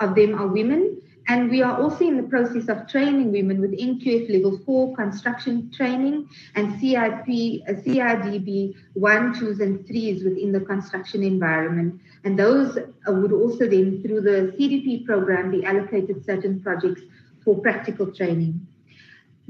of 0.01 0.15
them 0.15 0.35
are 0.35 0.49
women 0.49 1.01
and 1.31 1.49
we 1.49 1.63
are 1.63 1.81
also 1.81 2.05
in 2.05 2.17
the 2.17 2.25
process 2.25 2.69
of 2.69 2.89
training 2.89 3.31
women 3.31 3.61
with 3.61 3.79
NQF 3.79 4.29
level 4.33 4.59
four 4.67 4.97
construction 4.97 5.71
training 5.71 6.29
and 6.57 6.81
CIP, 6.81 7.63
uh, 7.69 7.81
CIDB 7.83 8.75
one, 8.95 9.39
twos, 9.39 9.61
and 9.61 9.87
threes 9.87 10.25
within 10.25 10.51
the 10.51 10.61
construction 10.61 11.23
environment. 11.23 12.01
And 12.25 12.39
those 12.39 12.77
uh, 12.77 13.13
would 13.13 13.33
also 13.33 13.67
then, 13.67 14.03
through 14.03 14.21
the 14.21 14.55
CDP 14.59 15.07
program, 15.07 15.51
be 15.51 15.65
allocated 15.65 16.25
certain 16.25 16.61
projects 16.61 17.03
for 17.45 17.59
practical 17.59 18.13
training. 18.13 18.67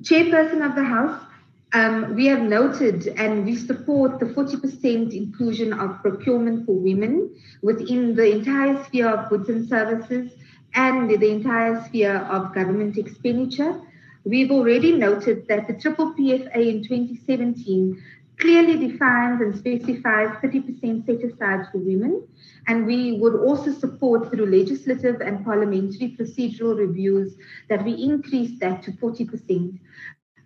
Chairperson 0.03 0.65
of 0.65 0.77
the 0.77 0.85
House, 0.85 1.21
um, 1.73 2.15
we 2.15 2.27
have 2.27 2.43
noted 2.43 3.07
and 3.09 3.45
we 3.45 3.55
support 3.55 4.19
the 4.19 4.27
40% 4.27 5.13
inclusion 5.15 5.73
of 5.73 6.01
procurement 6.03 6.67
for 6.67 6.75
women 6.75 7.31
within 7.63 8.15
the 8.15 8.31
entire 8.31 8.83
sphere 8.85 9.09
of 9.09 9.29
goods 9.29 9.49
and 9.49 9.69
services 9.69 10.33
and 10.75 11.11
the 11.11 11.31
entire 11.31 11.85
sphere 11.85 12.17
of 12.17 12.55
government 12.55 12.97
expenditure. 12.97 13.81
We've 14.25 14.51
already 14.51 14.93
noted 14.93 15.47
that 15.49 15.67
the 15.67 15.75
triple 15.75 16.15
PFA 16.15 16.57
in 16.57 16.83
2017 16.83 18.03
clearly 18.41 18.89
defines 18.89 19.41
and 19.41 19.55
specifies 19.55 20.35
30% 20.43 21.07
set 21.07 21.23
aside 21.23 21.67
for 21.71 21.79
women. 21.79 22.27
And 22.67 22.87
we 22.87 23.21
would 23.21 23.37
also 23.37 23.73
support 23.73 24.31
through 24.31 24.47
legislative 24.47 25.21
and 25.21 25.45
parliamentary 25.45 26.17
procedural 26.19 26.77
reviews 26.79 27.37
that 27.69 27.85
we 27.85 27.93
increase 27.93 28.59
that 28.61 28.83
to 28.85 28.93
40%. 28.93 29.79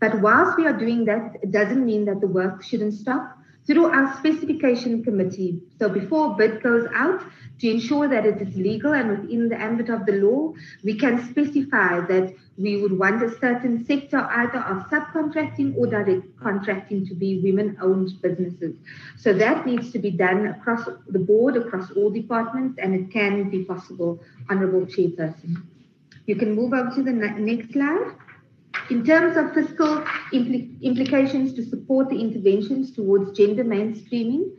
But 0.01 0.21
whilst 0.21 0.57
we 0.57 0.66
are 0.66 0.79
doing 0.79 1.05
that, 1.07 1.37
it 1.43 1.51
doesn't 1.51 1.85
mean 1.85 2.05
that 2.07 2.21
the 2.21 2.27
work 2.27 2.62
shouldn't 2.62 2.95
stop. 2.95 3.39
Through 3.66 3.86
our 3.86 4.16
specification 4.19 5.03
committee, 5.03 5.62
so 5.78 5.89
before 5.89 6.36
bid 6.36 6.62
goes 6.62 6.86
out, 6.95 7.23
to 7.61 7.70
ensure 7.70 8.09
that 8.09 8.27
it 8.27 8.43
is 8.43 8.55
legal 8.57 8.93
and 8.93 9.11
within 9.11 9.49
the 9.49 9.61
ambit 9.61 9.89
of 9.89 10.07
the 10.07 10.12
law, 10.12 10.53
we 10.82 10.99
can 10.99 11.31
specify 11.31 12.01
that 12.01 12.35
we 12.59 12.81
would 12.81 12.99
want 12.99 13.23
a 13.23 13.31
certain 13.39 13.85
sector 13.86 14.19
either 14.19 14.59
of 14.59 14.85
subcontracting 14.91 15.77
or 15.77 15.86
direct 15.86 16.27
contracting 16.41 17.07
to 17.07 17.15
be 17.15 17.41
women 17.41 17.77
owned 17.81 18.11
businesses. 18.20 18.77
So 19.16 19.32
that 19.35 19.66
needs 19.66 19.93
to 19.93 19.99
be 19.99 20.11
done 20.11 20.47
across 20.47 20.89
the 21.09 21.19
board, 21.19 21.57
across 21.57 21.91
all 21.93 22.11
departments, 22.11 22.78
and 22.82 22.95
it 22.95 23.12
can 23.12 23.51
be 23.51 23.65
possible, 23.65 24.20
Honorable 24.51 24.86
Chairperson. 24.86 25.62
You 26.27 26.36
can 26.36 26.55
move 26.55 26.73
over 26.73 26.91
to 26.95 27.03
the 27.03 27.12
next 27.12 27.73
slide. 27.73 28.15
In 28.91 29.05
terms 29.05 29.37
of 29.37 29.55
fiscal 29.55 30.03
impl- 30.33 30.83
implications 30.83 31.55
to 31.55 31.65
support 31.65 32.11
the 32.11 32.21
interventions 32.21 32.93
towards 32.93 33.37
gender 33.37 33.65
mainstreaming, 33.65 34.51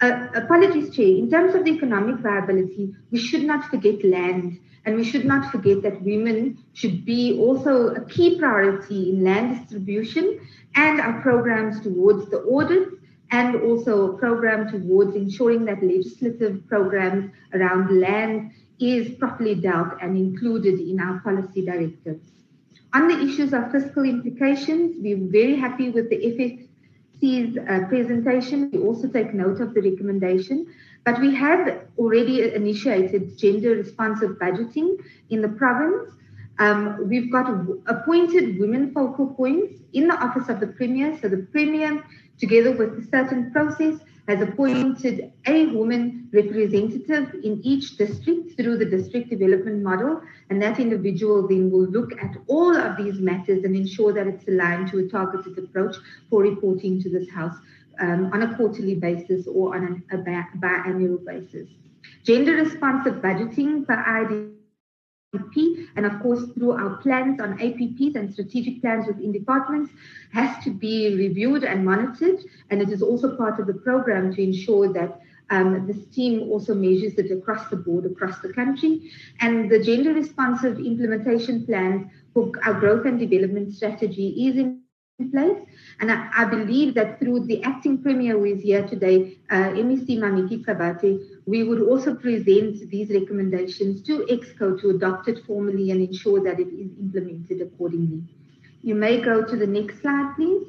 uh, 0.00 0.28
apologies, 0.34 0.94
Chair. 0.94 1.08
In 1.08 1.30
terms 1.30 1.54
of 1.54 1.64
the 1.64 1.72
economic 1.72 2.20
viability, 2.20 2.94
we 3.10 3.18
should 3.18 3.42
not 3.42 3.68
forget 3.68 4.02
land, 4.04 4.58
and 4.84 4.96
we 4.96 5.04
should 5.04 5.26
not 5.26 5.50
forget 5.52 5.82
that 5.82 6.00
women 6.02 6.58
should 6.72 7.04
be 7.04 7.38
also 7.38 7.88
a 7.88 8.04
key 8.06 8.38
priority 8.38 9.10
in 9.10 9.24
land 9.24 9.58
distribution 9.58 10.40
and 10.74 11.00
our 11.00 11.20
programs 11.20 11.80
towards 11.80 12.30
the 12.30 12.42
audits 12.50 12.94
and 13.30 13.56
also 13.56 14.12
a 14.12 14.18
program 14.18 14.70
towards 14.70 15.14
ensuring 15.14 15.64
that 15.66 15.82
legislative 15.82 16.66
programs 16.66 17.30
around 17.52 18.00
land 18.00 18.52
is 18.80 19.14
properly 19.18 19.54
dealt 19.54 19.92
and 20.00 20.16
included 20.16 20.80
in 20.80 20.98
our 20.98 21.20
policy 21.20 21.64
directives. 21.64 22.29
On 22.92 23.06
the 23.06 23.20
issues 23.22 23.52
of 23.52 23.70
fiscal 23.70 24.04
implications, 24.04 24.96
we're 24.98 25.30
very 25.30 25.54
happy 25.54 25.90
with 25.90 26.10
the 26.10 26.16
FFC's 26.16 27.56
uh, 27.56 27.86
presentation. 27.86 28.70
We 28.72 28.80
also 28.80 29.06
take 29.06 29.32
note 29.32 29.60
of 29.60 29.74
the 29.74 29.80
recommendation, 29.80 30.66
but 31.04 31.20
we 31.20 31.32
have 31.36 31.82
already 31.96 32.52
initiated 32.52 33.38
gender 33.38 33.76
responsive 33.76 34.32
budgeting 34.38 34.96
in 35.28 35.40
the 35.40 35.48
province. 35.48 36.10
Um, 36.58 37.08
we've 37.08 37.30
got 37.30 37.48
appointed 37.86 38.58
women 38.58 38.92
focal 38.92 39.28
points 39.28 39.74
in 39.92 40.08
the 40.08 40.14
office 40.14 40.48
of 40.48 40.58
the 40.58 40.66
Premier. 40.66 41.16
So 41.22 41.28
the 41.28 41.46
Premier 41.52 42.04
together 42.38 42.72
with 42.72 42.98
a 42.98 43.06
certain 43.08 43.52
process, 43.52 44.00
has 44.30 44.40
appointed 44.40 45.32
a 45.46 45.66
woman 45.66 46.28
representative 46.32 47.34
in 47.42 47.60
each 47.64 47.96
district 47.96 48.56
through 48.56 48.78
the 48.78 48.84
district 48.84 49.28
development 49.28 49.82
model. 49.82 50.22
And 50.48 50.62
that 50.62 50.78
individual 50.78 51.48
then 51.48 51.70
will 51.70 51.86
look 51.86 52.12
at 52.22 52.36
all 52.46 52.76
of 52.76 52.96
these 52.96 53.18
matters 53.18 53.64
and 53.64 53.74
ensure 53.74 54.12
that 54.12 54.28
it's 54.28 54.46
aligned 54.46 54.88
to 54.92 54.98
a 54.98 55.08
targeted 55.08 55.58
approach 55.58 55.96
for 56.28 56.42
reporting 56.42 57.02
to 57.02 57.10
this 57.10 57.28
House 57.30 57.56
um, 58.00 58.30
on 58.32 58.42
a 58.42 58.56
quarterly 58.56 58.94
basis 58.94 59.48
or 59.48 59.74
on 59.74 60.04
a, 60.12 60.16
a 60.16 60.18
biannual 60.22 61.24
basis. 61.24 61.68
Gender 62.24 62.54
responsive 62.54 63.14
budgeting 63.14 63.84
for 63.84 63.94
ID 63.94 64.59
and 65.32 66.06
of 66.06 66.20
course 66.22 66.42
through 66.54 66.72
our 66.72 66.96
plans 66.96 67.40
on 67.40 67.56
APPs 67.58 68.16
and 68.16 68.32
strategic 68.32 68.80
plans 68.80 69.06
within 69.06 69.30
departments 69.30 69.92
has 70.32 70.62
to 70.64 70.70
be 70.70 71.14
reviewed 71.16 71.62
and 71.62 71.84
monitored 71.84 72.40
and 72.70 72.82
it 72.82 72.90
is 72.90 73.00
also 73.02 73.36
part 73.36 73.60
of 73.60 73.66
the 73.66 73.74
program 73.74 74.34
to 74.34 74.42
ensure 74.42 74.92
that 74.92 75.20
um, 75.50 75.86
this 75.86 76.04
team 76.06 76.50
also 76.50 76.74
measures 76.74 77.14
it 77.14 77.30
across 77.32 77.68
the 77.70 77.76
board, 77.76 78.06
across 78.06 78.38
the 78.38 78.52
country. 78.52 79.10
And 79.40 79.68
the 79.68 79.82
gender 79.82 80.14
responsive 80.14 80.78
implementation 80.78 81.66
plans 81.66 82.08
for 82.32 82.52
our 82.64 82.74
growth 82.74 83.04
and 83.04 83.18
development 83.18 83.74
strategy 83.74 84.46
is 84.46 84.56
in 84.56 84.80
place. 85.28 85.58
And 86.00 86.10
I, 86.10 86.30
I, 86.34 86.44
believe 86.44 86.94
that 86.94 87.18
through 87.18 87.46
the 87.46 87.62
acting 87.62 88.02
premier 88.02 88.38
who 88.38 88.44
is 88.44 88.62
here 88.62 88.86
today, 88.86 89.38
uh, 89.50 89.70
MEC 89.70 90.18
Mamiki 90.18 90.64
Qabathe, 90.64 91.20
we 91.46 91.64
would 91.64 91.82
also 91.82 92.14
present 92.14 92.88
these 92.90 93.10
recommendations 93.10 94.02
to 94.02 94.26
EXCO 94.30 94.80
to 94.80 94.90
adopt 94.90 95.28
it 95.28 95.44
formally 95.46 95.90
and 95.90 96.00
ensure 96.00 96.42
that 96.42 96.58
it 96.60 96.68
is 96.68 96.90
implemented 96.98 97.60
accordingly. 97.60 98.22
You 98.82 98.94
may 98.94 99.20
go 99.20 99.44
to 99.44 99.56
the 99.56 99.66
next 99.66 100.00
slide, 100.00 100.32
please. 100.36 100.68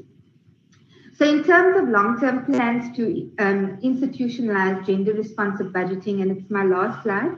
So 1.13 1.29
in 1.29 1.43
terms 1.43 1.77
of 1.77 1.89
long-term 1.89 2.45
plans 2.45 2.95
to 2.97 3.31
um, 3.37 3.77
institutionalize 3.83 4.85
gender-responsive 4.87 5.67
budgeting, 5.67 6.21
and 6.21 6.31
it's 6.31 6.49
my 6.49 6.63
last 6.63 7.03
slide, 7.03 7.37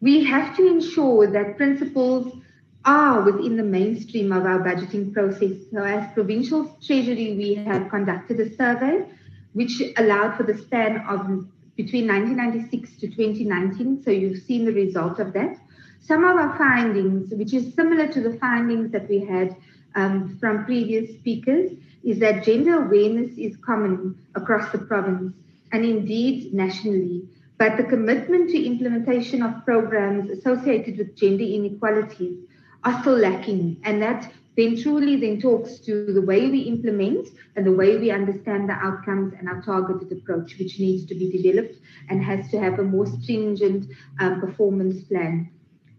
we 0.00 0.24
have 0.24 0.56
to 0.56 0.66
ensure 0.66 1.30
that 1.30 1.56
principles 1.56 2.42
are 2.84 3.22
within 3.22 3.56
the 3.56 3.62
mainstream 3.62 4.32
of 4.32 4.44
our 4.44 4.60
budgeting 4.60 5.12
process. 5.12 5.52
So, 5.72 5.82
as 5.82 6.12
Provincial 6.14 6.76
Treasury, 6.84 7.36
we 7.36 7.54
have 7.54 7.88
conducted 7.88 8.40
a 8.40 8.54
survey 8.56 9.06
which 9.52 9.80
allowed 9.96 10.36
for 10.36 10.42
the 10.42 10.56
span 10.58 11.04
of 11.08 11.46
between 11.76 12.06
1996 12.06 13.00
to 13.00 13.08
2019. 13.08 14.02
So, 14.02 14.10
you've 14.10 14.42
seen 14.42 14.64
the 14.64 14.72
result 14.72 15.18
of 15.20 15.32
that. 15.34 15.56
Some 16.00 16.24
of 16.24 16.36
our 16.36 16.58
findings, 16.58 17.32
which 17.32 17.54
is 17.54 17.74
similar 17.74 18.08
to 18.08 18.20
the 18.20 18.36
findings 18.38 18.90
that 18.90 19.08
we 19.08 19.24
had 19.24 19.56
um, 19.94 20.36
from 20.40 20.64
previous 20.64 21.10
speakers, 21.18 21.70
is 22.02 22.18
that 22.18 22.44
gender 22.44 22.84
awareness 22.84 23.36
is 23.38 23.56
common 23.58 24.18
across 24.34 24.72
the 24.72 24.78
province 24.78 25.32
and 25.70 25.84
indeed 25.84 26.52
nationally. 26.52 27.22
But 27.58 27.76
the 27.76 27.84
commitment 27.84 28.50
to 28.50 28.60
implementation 28.60 29.42
of 29.42 29.64
programs 29.64 30.30
associated 30.30 30.98
with 30.98 31.16
gender 31.16 31.44
inequalities 31.44 32.38
are 32.84 33.00
still 33.00 33.16
lacking. 33.16 33.80
And 33.84 34.02
that 34.02 34.32
then 34.56 34.80
truly 34.80 35.16
then 35.16 35.40
talks 35.40 35.78
to 35.78 36.12
the 36.12 36.20
way 36.20 36.50
we 36.50 36.60
implement 36.60 37.28
and 37.56 37.66
the 37.66 37.72
way 37.72 37.96
we 37.96 38.10
understand 38.10 38.68
the 38.68 38.74
outcomes 38.74 39.32
and 39.38 39.48
our 39.48 39.62
targeted 39.62 40.12
approach, 40.12 40.58
which 40.58 40.78
needs 40.78 41.06
to 41.06 41.14
be 41.14 41.30
developed 41.30 41.76
and 42.10 42.22
has 42.22 42.50
to 42.50 42.60
have 42.60 42.78
a 42.78 42.82
more 42.82 43.06
stringent 43.06 43.86
um, 44.20 44.40
performance 44.40 45.02
plan. 45.04 45.50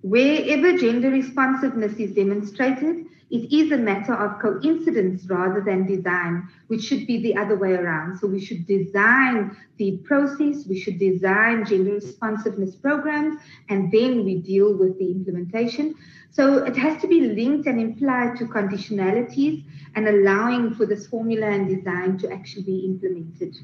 Wherever 0.02 0.78
gender 0.78 1.10
responsiveness 1.10 1.94
is 1.94 2.14
demonstrated, 2.14 3.06
it 3.34 3.52
is 3.52 3.72
a 3.72 3.78
matter 3.78 4.14
of 4.14 4.40
coincidence 4.40 5.26
rather 5.28 5.60
than 5.60 5.88
design, 5.88 6.48
which 6.68 6.84
should 6.84 7.08
be 7.08 7.20
the 7.20 7.36
other 7.36 7.58
way 7.58 7.74
around. 7.74 8.20
So 8.20 8.28
we 8.28 8.40
should 8.40 8.68
design 8.68 9.58
the 9.78 9.98
process, 10.04 10.68
we 10.68 10.80
should 10.80 11.00
design 11.00 11.66
gender 11.66 11.94
responsiveness 11.94 12.76
programs, 12.76 13.42
and 13.70 13.92
then 13.92 14.24
we 14.24 14.36
deal 14.38 14.78
with 14.78 15.00
the 15.00 15.10
implementation. 15.10 15.96
So 16.30 16.64
it 16.64 16.78
has 16.78 17.02
to 17.02 17.08
be 17.08 17.22
linked 17.22 17.66
and 17.66 17.82
implied 17.82 18.38
to 18.38 18.46
conditionalities 18.46 19.66
and 19.96 20.08
allowing 20.08 20.76
for 20.76 20.86
this 20.86 21.08
formula 21.08 21.48
and 21.48 21.68
design 21.68 22.20
to 22.20 22.32
actually 22.32 22.64
be 22.64 22.80
implemented. 22.86 23.56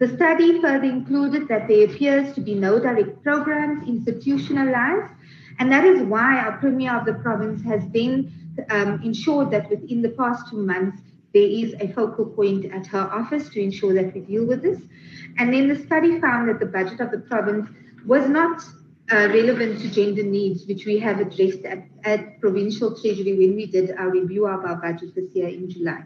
The 0.00 0.08
study 0.08 0.60
further 0.60 0.86
included 0.86 1.46
that 1.46 1.68
there 1.68 1.84
appears 1.84 2.34
to 2.34 2.40
be 2.40 2.56
no 2.56 2.80
direct 2.80 3.22
programs 3.22 3.86
institutionalized, 3.86 5.14
and 5.60 5.70
that 5.70 5.84
is 5.84 6.02
why 6.02 6.40
our 6.40 6.58
Premier 6.58 6.96
of 6.96 7.06
the 7.06 7.14
province 7.14 7.62
has 7.62 7.86
then 7.92 8.43
um, 8.70 9.00
ensured 9.02 9.50
that 9.50 9.70
within 9.70 10.02
the 10.02 10.10
past 10.10 10.50
two 10.50 10.58
months, 10.58 11.00
there 11.32 11.42
is 11.42 11.74
a 11.80 11.88
focal 11.88 12.26
point 12.26 12.72
at 12.72 12.86
her 12.86 13.10
office 13.12 13.48
to 13.50 13.60
ensure 13.60 13.92
that 13.94 14.14
we 14.14 14.20
deal 14.20 14.46
with 14.46 14.62
this. 14.62 14.80
And 15.38 15.52
then 15.52 15.68
the 15.68 15.84
study 15.84 16.20
found 16.20 16.48
that 16.48 16.60
the 16.60 16.66
budget 16.66 17.00
of 17.00 17.10
the 17.10 17.18
province 17.18 17.68
was 18.06 18.28
not 18.28 18.62
uh, 19.12 19.28
relevant 19.28 19.80
to 19.80 19.90
gender 19.90 20.22
needs, 20.22 20.66
which 20.66 20.86
we 20.86 20.98
have 20.98 21.20
addressed 21.20 21.64
at, 21.64 21.84
at 22.04 22.40
Provincial 22.40 22.98
Treasury 23.00 23.36
when 23.36 23.56
we 23.56 23.66
did 23.66 23.90
our 23.98 24.10
review 24.10 24.46
of 24.46 24.64
our 24.64 24.76
budget 24.76 25.14
this 25.14 25.34
year 25.34 25.48
in 25.48 25.68
July. 25.68 26.04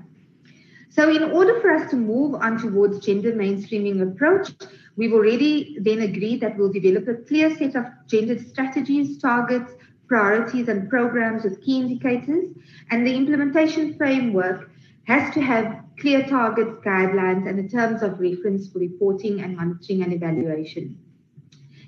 So, 0.91 1.09
in 1.11 1.23
order 1.23 1.61
for 1.61 1.71
us 1.71 1.91
to 1.91 1.97
move 1.97 2.35
on 2.35 2.59
towards 2.59 3.05
gender 3.05 3.33
mainstreaming 3.33 4.03
approach, 4.03 4.51
we've 4.97 5.13
already 5.13 5.79
then 5.81 6.01
agreed 6.01 6.41
that 6.41 6.57
we'll 6.57 6.73
develop 6.73 7.07
a 7.07 7.15
clear 7.15 7.55
set 7.57 7.77
of 7.77 7.85
gender 8.09 8.39
strategies, 8.39 9.19
targets, 9.19 9.71
priorities, 10.09 10.69
and 10.69 10.89
programs 10.89 11.45
with 11.45 11.63
key 11.63 11.81
indicators. 11.81 12.47
And 12.91 13.07
the 13.07 13.15
implementation 13.15 13.97
framework 13.97 14.71
has 15.05 15.33
to 15.35 15.41
have 15.41 15.85
clear 16.01 16.27
targets, 16.27 16.79
guidelines, 16.85 17.49
and 17.49 17.59
the 17.59 17.69
terms 17.69 18.03
of 18.03 18.21
reference 18.21 18.69
for 18.69 18.79
reporting 18.79 19.41
and 19.41 19.57
monitoring 19.57 20.03
and 20.03 20.13
evaluation. 20.13 20.99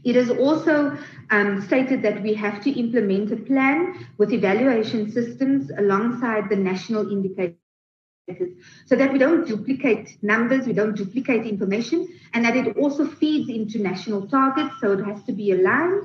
It 0.03 0.17
is 0.17 0.31
also 0.31 0.97
um, 1.31 1.61
stated 1.63 2.03
that 2.03 2.23
we 2.23 2.33
have 2.35 2.63
to 2.65 2.71
implement 2.71 3.33
a 3.33 3.37
plan 3.37 4.07
with 4.17 4.33
evaluation 4.33 5.13
systems 5.13 5.71
alongside 5.77 6.49
the 6.49 6.57
national 6.57 7.11
indicators 7.13 7.57
so 8.87 8.97
that 8.97 9.13
we 9.13 9.19
don't 9.19 9.47
duplicate 9.47 10.17
numbers, 10.23 10.67
we 10.67 10.73
don't 10.73 10.97
duplicate 10.97 11.47
information, 11.47 12.09
and 12.33 12.45
that 12.45 12.57
it 12.57 12.77
also 12.77 13.07
feeds 13.07 13.51
into 13.51 13.79
national 13.79 14.29
targets, 14.29 14.75
so 14.81 14.93
it 14.93 15.05
has 15.05 15.23
to 15.25 15.33
be 15.33 15.51
aligned. 15.53 16.05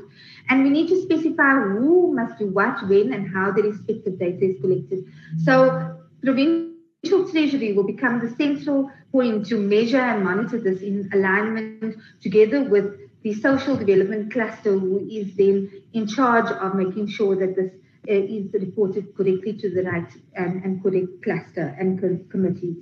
And 0.49 0.63
we 0.63 0.69
need 0.69 0.87
to 0.89 1.01
specify 1.01 1.53
who 1.53 2.13
must 2.13 2.37
do 2.39 2.47
what, 2.47 2.87
when, 2.87 3.13
and 3.13 3.33
how 3.33 3.51
the 3.51 3.63
respective 3.63 4.19
data 4.19 4.45
is 4.45 4.61
collected. 4.61 5.05
So 5.43 5.97
provincial 6.21 7.29
treasury 7.29 7.73
will 7.73 7.83
become 7.83 8.19
the 8.19 8.29
central 8.35 8.91
point 9.11 9.45
to 9.47 9.57
measure 9.57 10.01
and 10.01 10.23
monitor 10.23 10.59
this 10.59 10.81
in 10.81 11.09
alignment 11.13 11.97
together 12.21 12.63
with 12.63 12.85
the 13.23 13.33
social 13.33 13.75
development 13.75 14.31
cluster 14.31 14.77
who 14.77 15.07
is 15.09 15.35
then 15.35 15.69
in 15.93 16.07
charge 16.07 16.51
of 16.51 16.75
making 16.75 17.07
sure 17.07 17.35
that 17.35 17.55
this 17.55 17.71
uh, 18.07 18.13
is 18.13 18.53
reported 18.53 19.15
correctly 19.15 19.53
to 19.53 19.69
the 19.69 19.83
right 19.83 20.11
and, 20.35 20.63
and 20.63 20.83
correct 20.83 21.23
cluster 21.23 21.75
and 21.79 21.99
co- 21.99 22.19
committees. 22.29 22.77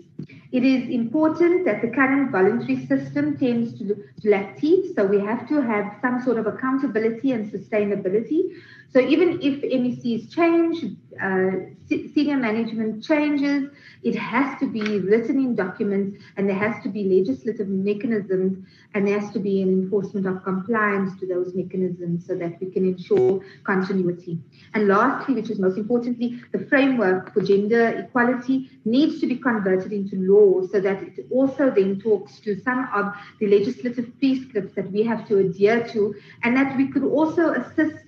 It 0.54 0.64
is 0.64 0.88
important 0.88 1.66
that 1.66 1.82
the 1.82 1.88
current 1.88 2.32
voluntary 2.32 2.86
system 2.86 3.38
tends 3.38 3.76
to, 3.80 3.86
to 3.86 4.30
lack 4.30 4.60
teeth, 4.60 4.96
so 4.96 5.04
we 5.04 5.20
have 5.20 5.50
to 5.50 5.60
have 5.60 5.98
some 6.00 6.22
sort 6.22 6.38
of 6.38 6.46
accountability 6.46 7.32
and 7.32 7.52
sustainability. 7.52 8.54
So 8.92 9.00
even 9.00 9.40
if 9.42 9.62
MECs 9.64 10.34
change, 10.34 10.86
uh, 11.22 11.52
senior 11.88 12.38
management 12.38 13.04
changes, 13.04 13.70
it 14.04 14.16
has 14.16 14.60
to 14.60 14.68
be 14.68 15.00
written 15.00 15.38
in 15.38 15.56
documents 15.56 16.22
and 16.38 16.48
there 16.48 16.58
has 16.58 16.82
to 16.84 16.90
be 16.90 17.04
legislative 17.04 17.68
mechanisms 17.68 18.66
and 18.94 19.08
there 19.08 19.20
has 19.20 19.32
to 19.32 19.40
be 19.40 19.62
an 19.62 19.70
enforcement 19.70 20.28
of 20.28 20.44
compliance 20.44 21.20
to 21.20 21.28
those 21.28 21.56
mechanisms 21.56 22.26
so 22.28 22.36
that 22.36 22.60
we 22.60 22.70
can 22.70 22.86
ensure 22.86 23.44
continuity. 23.64 24.40
And 24.74 24.88
lastly, 24.88 25.36
which 25.36 25.50
is 25.50 25.60
most 25.60 25.78
importantly, 25.78 26.42
the 26.52 26.60
framework 26.60 27.34
for 27.34 27.42
gender 27.42 27.88
equality 27.88 28.70
needs 28.86 29.20
to 29.22 29.28
be 29.28 29.38
converted 29.38 29.92
into 29.92 30.18
law 30.18 30.68
so 30.68 30.80
that 30.82 31.02
it 31.02 31.26
also 31.32 31.72
then 31.72 32.00
talks 32.00 32.40
to 32.42 32.60
some 32.62 32.88
of 32.94 33.14
the 33.40 33.48
legislative 33.48 34.12
prescripts 34.20 34.76
that 34.76 34.92
we 34.92 35.04
have 35.04 35.28
to 35.28 35.38
adhere 35.38 35.88
to 35.88 36.16
and 36.44 36.56
that 36.56 36.76
we 36.78 36.88
could 36.88 37.04
also 37.04 37.54
assist 37.54 38.04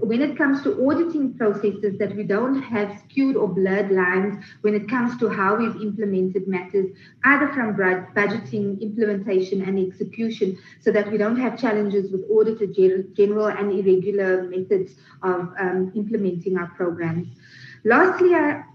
when 0.00 0.22
it 0.22 0.36
comes 0.38 0.62
to 0.62 0.88
auditing 0.88 1.34
processes 1.34 1.98
that 1.98 2.16
we 2.16 2.22
don't 2.22 2.62
have 2.62 2.98
skewed 3.00 3.36
or 3.36 3.48
blurred 3.48 3.90
lines 3.90 4.42
when 4.62 4.74
it 4.74 4.88
comes 4.88 5.18
to 5.18 5.28
how 5.28 5.56
we've 5.56 5.76
implemented 5.82 6.48
matters, 6.48 6.90
either 7.24 7.48
from 7.48 7.74
budgeting, 7.76 8.80
implementation, 8.80 9.60
and 9.62 9.78
execution, 9.78 10.56
so 10.80 10.90
that 10.90 11.10
we 11.12 11.18
don't 11.18 11.36
have 11.36 11.58
challenges 11.58 12.10
with 12.10 12.24
Auditor 12.30 12.66
General 12.66 13.46
and 13.46 13.72
irregular 13.72 14.44
methods 14.44 14.94
of 15.22 15.52
um, 15.58 15.92
implementing 15.94 16.56
our 16.56 16.68
programs. 16.68 17.28
Lastly, 17.84 18.34
our 18.34 18.66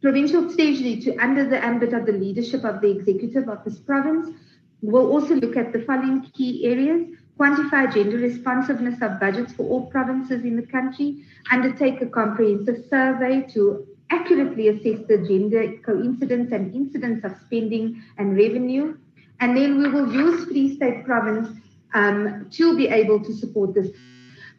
provincial 0.00 0.50
stage 0.50 1.04
to 1.04 1.16
under 1.16 1.46
the 1.46 1.62
ambit 1.62 1.92
of 1.92 2.06
the 2.06 2.12
leadership 2.12 2.64
of 2.64 2.80
the 2.80 2.90
executive 2.90 3.48
of 3.48 3.62
this 3.64 3.78
province, 3.78 4.34
will 4.80 5.10
also 5.10 5.34
look 5.34 5.56
at 5.56 5.72
the 5.72 5.80
following 5.80 6.20
key 6.34 6.66
areas 6.66 7.06
quantify 7.38 7.92
gender 7.92 8.18
responsiveness 8.18 9.00
of 9.02 9.18
budgets 9.18 9.52
for 9.52 9.64
all 9.64 9.86
provinces 9.86 10.44
in 10.44 10.56
the 10.56 10.66
country, 10.66 11.24
undertake 11.50 12.00
a 12.00 12.06
comprehensive 12.06 12.84
survey 12.88 13.42
to 13.52 13.86
accurately 14.10 14.68
assess 14.68 15.00
the 15.08 15.18
gender 15.26 15.74
coincidence 15.84 16.52
and 16.52 16.74
incidence 16.74 17.24
of 17.24 17.32
spending 17.46 18.02
and 18.18 18.36
revenue. 18.36 18.96
And 19.40 19.56
then 19.56 19.78
we 19.78 19.88
will 19.88 20.12
use 20.12 20.44
Free 20.44 20.76
State 20.76 21.04
Province 21.04 21.58
um, 21.92 22.48
to 22.52 22.76
be 22.76 22.88
able 22.88 23.22
to 23.24 23.32
support 23.34 23.74
this. 23.74 23.88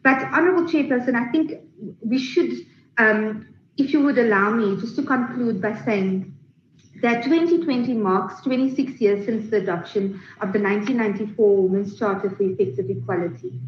But, 0.02 0.22
Honorable 0.32 0.64
Chairperson, 0.64 1.14
I 1.14 1.30
think 1.32 1.52
we 2.00 2.18
should, 2.18 2.52
um, 2.98 3.48
if 3.76 3.92
you 3.92 4.02
would 4.02 4.18
allow 4.18 4.50
me, 4.50 4.80
just 4.80 4.96
to 4.96 5.02
conclude 5.02 5.60
by 5.60 5.80
saying 5.84 6.35
that 7.06 7.22
2020 7.22 7.92
marks 7.94 8.40
26 8.42 9.00
years 9.00 9.24
since 9.26 9.48
the 9.48 9.58
adoption 9.58 10.20
of 10.40 10.52
the 10.52 10.58
1994 10.58 11.68
Women's 11.68 11.96
Charter 11.96 12.30
for 12.30 12.42
Effective 12.42 12.90
Equality. 12.90 13.60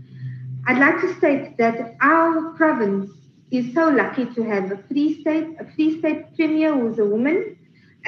I'd 0.66 0.81
like 0.81 1.01
to 1.02 1.15
state 1.19 1.56
that 1.56 1.94
our 2.01 2.52
province 2.55 3.12
is 3.52 3.73
so 3.73 3.90
lucky 3.90 4.27
to 4.35 4.43
have 4.43 4.73
a 4.73 4.78
free 4.89 5.20
state, 5.20 5.55
a 5.60 5.70
free 5.73 6.01
state 6.01 6.35
premier 6.35 6.74
who's 6.74 6.98
a 6.98 7.05
woman, 7.05 7.56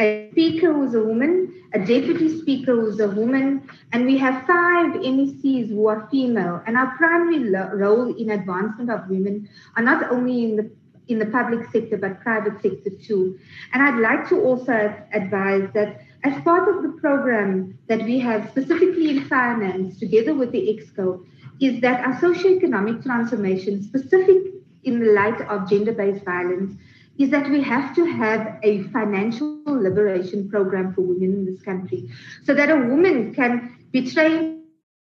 a 0.01 0.31
speaker 0.32 0.73
who's 0.73 0.94
a 0.94 1.02
woman, 1.02 1.55
a 1.74 1.78
deputy 1.78 2.40
speaker 2.40 2.74
who's 2.74 2.98
a 2.98 3.09
woman, 3.09 3.62
and 3.93 4.07
we 4.07 4.19
have 4.19 4.44
five 4.48 4.94
MECs 4.97 5.69
who 5.69 5.86
are 5.86 6.09
female. 6.11 6.61
And 6.66 6.77
our 6.77 6.97
primary 6.97 7.48
role 7.77 8.12
in 8.16 8.31
advancement 8.31 8.90
of 8.90 9.09
women 9.09 9.48
are 9.77 9.82
not 9.85 10.11
only 10.11 10.43
in 10.43 10.57
the 10.57 10.70
in 11.11 11.19
the 11.19 11.27
public 11.27 11.70
sector, 11.73 11.97
but 11.97 12.20
private 12.20 12.62
sector 12.62 12.91
too. 12.91 13.39
And 13.73 13.82
I'd 13.82 13.99
like 14.01 14.28
to 14.28 14.41
also 14.41 14.95
advise 15.12 15.69
that 15.74 16.03
as 16.23 16.41
part 16.43 16.69
of 16.69 16.82
the 16.82 17.01
program 17.01 17.78
that 17.89 18.03
we 18.03 18.19
have 18.20 18.49
specifically 18.51 19.11
in 19.11 19.24
finance 19.24 19.99
together 19.99 20.35
with 20.35 20.53
the 20.53 20.59
EXCO, 20.59 21.24
is 21.61 21.81
that 21.81 22.05
our 22.07 22.15
socioeconomic 22.15 23.03
transformation, 23.03 23.82
specific 23.82 24.37
in 24.85 25.01
the 25.01 25.12
light 25.12 25.41
of 25.43 25.69
gender-based 25.69 26.24
violence, 26.24 26.78
is 27.19 27.31
that 27.31 27.51
we 27.51 27.62
have 27.62 27.95
to 27.95 28.05
have 28.07 28.59
a 28.62 28.82
financial 28.85 29.61
liberation 29.66 30.49
program 30.49 30.95
for 30.95 31.03
women 31.03 31.32
in 31.32 31.45
this 31.45 31.61
country 31.62 32.09
so 32.45 32.55
that 32.55 32.70
a 32.70 32.77
woman 32.77 33.35
can 33.35 33.77
be 33.91 34.11
trained 34.11 34.60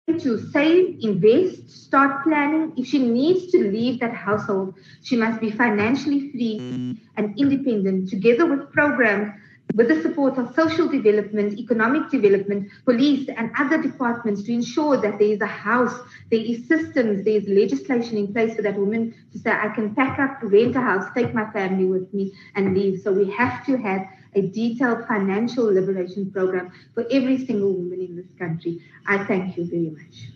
to 0.07 0.37
save, 0.51 0.99
invest, 1.01 1.67
start 1.67 2.23
planning. 2.23 2.73
If 2.77 2.85
she 2.85 2.99
needs 2.99 3.51
to 3.51 3.57
leave 3.57 3.99
that 4.01 4.13
household, 4.13 4.75
she 5.01 5.15
must 5.15 5.41
be 5.41 5.49
financially 5.49 6.29
free 6.29 6.99
and 7.17 7.39
independent, 7.39 8.09
together 8.09 8.45
with 8.45 8.71
programs 8.71 9.33
with 9.73 9.87
the 9.87 9.99
support 10.03 10.37
of 10.37 10.53
social 10.53 10.87
development, 10.87 11.57
economic 11.57 12.11
development, 12.11 12.69
police, 12.85 13.27
and 13.29 13.49
other 13.57 13.81
departments 13.81 14.43
to 14.43 14.53
ensure 14.53 14.95
that 14.95 15.17
there 15.17 15.29
is 15.29 15.41
a 15.41 15.47
house, 15.47 15.99
there 16.29 16.39
is 16.39 16.67
systems, 16.67 17.25
there 17.25 17.37
is 17.37 17.47
legislation 17.47 18.15
in 18.15 18.31
place 18.31 18.55
for 18.55 18.61
that 18.61 18.77
woman 18.77 19.11
to 19.31 19.39
say, 19.39 19.49
I 19.49 19.69
can 19.69 19.95
pack 19.95 20.19
up, 20.19 20.37
rent 20.43 20.75
a 20.75 20.81
house, 20.81 21.11
take 21.15 21.33
my 21.33 21.49
family 21.49 21.85
with 21.85 22.13
me, 22.13 22.31
and 22.53 22.77
leave. 22.77 23.01
So 23.01 23.11
we 23.11 23.29
have 23.31 23.65
to 23.65 23.75
have 23.77 24.07
a 24.35 24.41
detailed 24.41 25.07
financial 25.07 25.65
liberation 25.65 26.31
program 26.31 26.71
for 26.93 27.05
every 27.09 27.45
single 27.45 27.73
woman 27.73 28.01
in 28.01 28.15
this 28.15 28.31
country. 28.37 28.81
I 29.07 29.23
thank 29.23 29.57
you 29.57 29.65
very 29.65 29.89
much. 29.89 30.35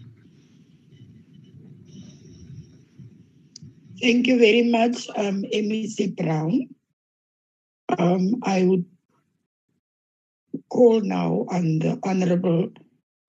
Thank 4.02 4.28
you 4.28 4.40
very 4.40 4.64
much, 4.64 5.10
um, 5.18 5.44
MEC 5.54 6.16
Brown. 6.16 6.70
Um, 7.98 8.36
I 8.44 8.64
would 8.64 8.86
call 10.70 11.02
now 11.02 11.46
on 11.50 11.80
the 11.80 12.00
Honorable 12.04 12.70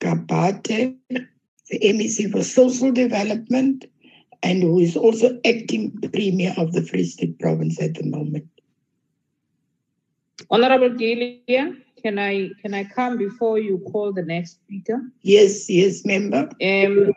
Qabathe, 0.00 0.96
the 1.08 1.80
MEC 1.82 2.30
for 2.30 2.44
Social 2.44 2.92
Development, 2.92 3.84
and 4.44 4.62
who 4.62 4.78
is 4.78 4.96
also 4.96 5.40
acting 5.44 5.98
Premier 6.12 6.54
of 6.56 6.72
the 6.72 6.82
Free 6.82 7.04
State 7.04 7.38
Province 7.40 7.80
at 7.82 7.94
the 7.94 8.04
moment. 8.04 8.46
Honorable 10.50 10.90
Gillian, 10.90 11.82
can 12.02 12.18
I 12.18 12.50
can 12.62 12.74
I 12.74 12.84
come 12.84 13.18
before 13.18 13.58
you 13.58 13.78
call 13.92 14.12
the 14.12 14.22
next 14.22 14.60
speaker? 14.62 15.00
Yes, 15.22 15.68
yes, 15.68 16.04
member. 16.04 16.48
Um, 16.62 17.12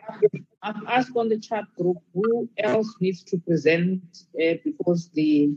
I've 0.62 0.82
asked 0.86 1.16
on 1.16 1.28
the 1.28 1.38
chat 1.38 1.64
group 1.76 1.98
who 2.12 2.48
else 2.58 2.94
needs 3.00 3.22
to 3.24 3.38
present 3.38 4.02
uh, 4.40 4.54
because 4.64 5.10
the 5.14 5.50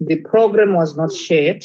the 0.00 0.16
program 0.16 0.74
was 0.74 0.96
not 0.96 1.12
shared. 1.12 1.64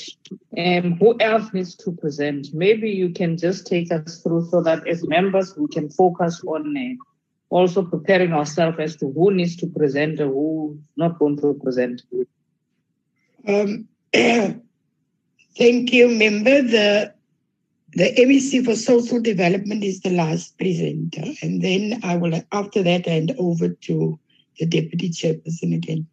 Um, 0.58 0.98
who 0.98 1.16
else 1.20 1.54
needs 1.54 1.76
to 1.78 1.92
present? 1.92 2.48
Maybe 2.54 2.90
you 2.90 3.10
can 3.10 3.38
just 3.38 3.66
take 3.66 3.92
us 3.92 4.22
through 4.22 4.50
so 4.50 4.62
that 4.62 4.86
as 4.88 5.08
members 5.08 5.56
we 5.58 5.68
can 5.68 5.90
focus 5.90 6.44
on 6.46 6.76
uh, 6.76 7.04
also 7.50 7.84
preparing 7.84 8.34
ourselves 8.34 8.78
as 8.80 8.96
to 8.98 9.12
who 9.12 9.32
needs 9.32 9.56
to 9.58 9.68
present 9.68 10.20
and 10.20 10.32
who's 10.32 10.78
not 10.98 11.18
going 11.20 11.38
to 11.38 11.54
present. 11.64 12.02
Um, 13.48 13.88
Thank 15.58 15.94
you, 15.94 16.10
member. 16.10 16.62
The 16.62 17.14
the 17.94 18.14
MEC 18.18 18.66
for 18.66 18.76
Social 18.76 19.22
Development 19.22 19.82
is 19.82 20.02
the 20.02 20.10
last 20.10 20.58
presenter, 20.58 21.24
and 21.42 21.62
then 21.62 22.02
I 22.04 22.18
will, 22.18 22.44
after 22.52 22.84
that, 22.84 23.06
hand 23.06 23.34
over 23.38 23.70
to 23.70 24.20
the 24.60 24.66
deputy 24.66 25.10
chairperson 25.10 25.74
again. 25.74 26.06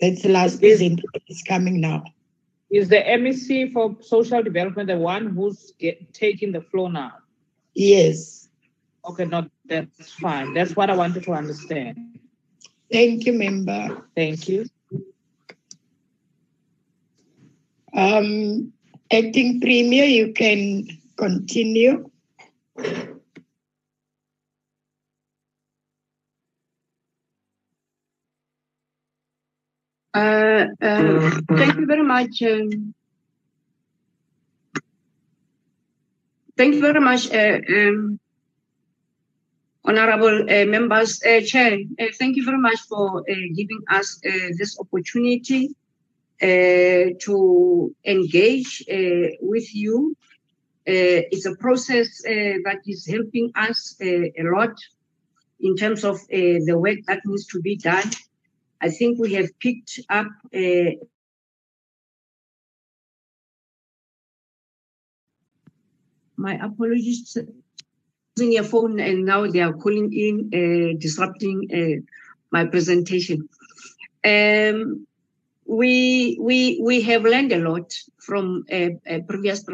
That's 0.00 0.22
the 0.22 0.30
last 0.30 0.54
is, 0.54 0.58
presenter. 0.60 1.04
It's 1.28 1.42
coming 1.42 1.80
now. 1.80 2.02
Is 2.72 2.88
the 2.88 2.96
MEC 2.96 3.72
for 3.72 3.96
Social 4.00 4.42
Development 4.42 4.88
the 4.88 4.98
one 4.98 5.26
who's 5.26 5.72
get, 5.78 6.12
taking 6.12 6.50
the 6.50 6.62
floor 6.62 6.90
now? 6.90 7.12
Yes. 7.74 8.48
Okay, 9.08 9.26
no, 9.26 9.48
that's 9.64 10.12
fine. 10.12 10.54
That's 10.54 10.74
what 10.74 10.90
I 10.90 10.96
wanted 10.96 11.22
to 11.24 11.32
understand. 11.32 12.18
Thank 12.90 13.26
you, 13.26 13.32
member. 13.32 14.08
Thank 14.16 14.48
you. 14.48 14.66
Um, 17.92 18.72
acting 19.12 19.60
Premier, 19.60 20.04
you 20.04 20.32
can 20.32 20.86
continue. 21.16 22.08
Uh, 30.12 30.66
uh, 30.82 31.30
thank 31.56 31.76
you 31.76 31.86
very 31.86 32.02
much. 32.02 32.42
Um, 32.42 32.94
thank 36.56 36.74
you 36.74 36.80
very 36.80 37.00
much, 37.00 37.30
uh, 37.32 37.60
um, 37.68 38.18
honorable 39.84 40.42
uh, 40.50 40.64
members. 40.66 41.22
Uh, 41.22 41.40
Chair, 41.40 41.78
uh, 42.00 42.06
thank 42.18 42.36
you 42.36 42.44
very 42.44 42.58
much 42.58 42.80
for 42.88 43.22
giving 43.54 43.82
us 43.88 44.20
this 44.58 44.78
opportunity 44.80 45.74
to 46.40 47.94
engage 48.04 48.84
uh, 48.90 49.36
with 49.40 49.74
you. 49.74 50.16
Uh, 50.88 51.28
it's 51.30 51.46
a 51.46 51.54
process 51.56 52.22
that 52.22 52.80
is 52.86 53.06
helping 53.06 53.52
us 53.54 53.96
a 54.02 54.32
lot 54.38 54.74
in 55.60 55.76
terms 55.76 56.04
of 56.04 56.18
the 56.28 56.76
work 56.76 56.98
that 57.06 57.20
needs 57.26 57.46
to 57.46 57.60
be 57.60 57.76
done. 57.76 58.10
I 58.80 58.88
think 58.88 59.18
we 59.18 59.34
have 59.34 59.50
picked 59.60 60.00
up 60.08 60.28
my 66.40 66.54
apologies. 66.54 67.36
Using 68.36 68.52
your 68.52 68.64
phone 68.64 68.98
and 69.00 69.24
now 69.24 69.46
they 69.46 69.60
are 69.60 69.74
calling 69.74 70.12
in, 70.12 70.34
uh, 70.54 70.98
disrupting 70.98 71.58
uh, 71.78 72.00
my 72.50 72.64
presentation. 72.64 73.48
Um, 74.24 75.06
we 75.70 76.36
we 76.40 76.80
we 76.82 77.00
have 77.02 77.22
learned 77.22 77.52
a 77.52 77.58
lot 77.58 77.94
from 78.18 78.64
uh, 78.72 78.90
uh, 79.08 79.20
previous 79.28 79.64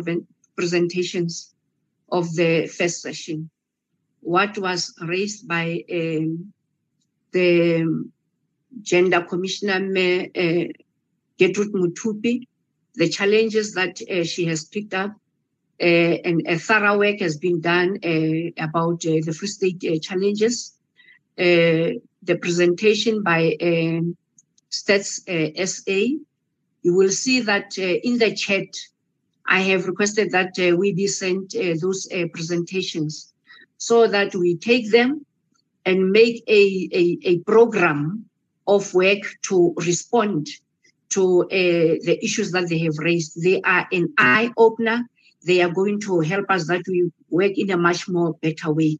presentations 0.55 1.55
of 2.13 2.35
the 2.37 2.67
first 2.67 3.01
session. 3.01 3.49
What 4.21 4.59
was 4.59 4.93
raised 5.01 5.49
by 5.49 5.85
um, 5.91 6.53
the 7.33 8.05
gender 8.83 9.23
commissioner 9.23 9.81
uh, 10.37 10.65
Gertrude 11.39 11.73
Mothupi, 11.73 12.47
the 12.97 13.09
challenges 13.09 13.73
that 13.73 13.99
uh, 14.11 14.23
she 14.23 14.45
has 14.45 14.65
picked 14.65 14.93
up, 14.93 15.13
uh, 15.81 16.15
and 16.29 16.47
a 16.47 16.59
thorough 16.59 16.99
work 16.99 17.21
has 17.21 17.39
been 17.39 17.63
done 17.63 17.99
uh, 18.05 18.63
about 18.63 19.01
the 19.01 19.35
Free 19.39 19.49
State 19.49 20.03
challenges. 20.03 20.75
the 21.37 22.39
presentation 22.43 23.23
by 23.23 23.57
um, 23.63 24.17
Stats 24.71 25.23
SA, 25.67 26.19
you 26.83 26.95
will 26.95 27.11
see 27.11 27.41
that 27.41 27.77
in 27.79 28.19
the 28.19 28.35
chat, 28.35 28.69
I 29.49 29.61
have 29.61 29.87
requested 29.87 30.33
that 30.33 30.53
we 30.77 30.93
be 30.93 31.07
sent 31.07 31.55
those 31.81 32.09
presentations 32.33 33.33
so 33.79 34.07
that 34.09 34.35
we 34.35 34.57
take 34.57 34.91
them 34.91 35.25
and 35.85 36.11
make 36.11 36.43
a, 36.49 36.89
a, 36.93 37.19
a 37.25 37.39
program 37.41 38.27
of 38.67 38.93
work 38.95 39.23
to 39.43 39.75
respond 39.77 40.49
to 41.11 41.43
uh, 41.45 41.47
the 41.49 42.19
issues 42.23 42.51
that 42.53 42.69
they 42.69 42.79
have 42.79 42.99
raised. 42.99 43.43
They 43.43 43.61
are 43.63 43.87
an 43.93 44.13
eye 44.19 44.51
opener. 44.57 45.09
They 45.45 45.63
are 45.63 45.71
going 45.71 46.01
to 46.01 46.21
help 46.21 46.47
us 46.51 46.67
that 46.67 46.83
we 46.89 47.11
work 47.31 47.53
in 47.57 47.71
a 47.71 47.77
much 47.77 48.09
more 48.09 48.35
better 48.35 48.73
way. 48.73 48.99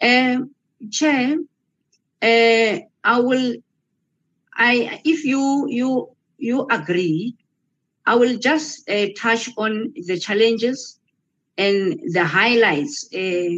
Uh, 0.00 0.38
Chair, 0.90 1.36
uh, 2.22 2.78
I 3.04 3.20
will, 3.20 3.56
I 4.54 5.00
if 5.04 5.24
you 5.24 5.66
you 5.68 6.10
you 6.38 6.66
agree, 6.70 7.36
I 8.06 8.16
will 8.16 8.38
just 8.38 8.88
uh, 8.88 9.08
touch 9.16 9.50
on 9.56 9.92
the 10.06 10.18
challenges 10.18 10.98
and 11.56 12.00
the 12.12 12.24
highlights 12.24 13.08
uh, 13.14 13.56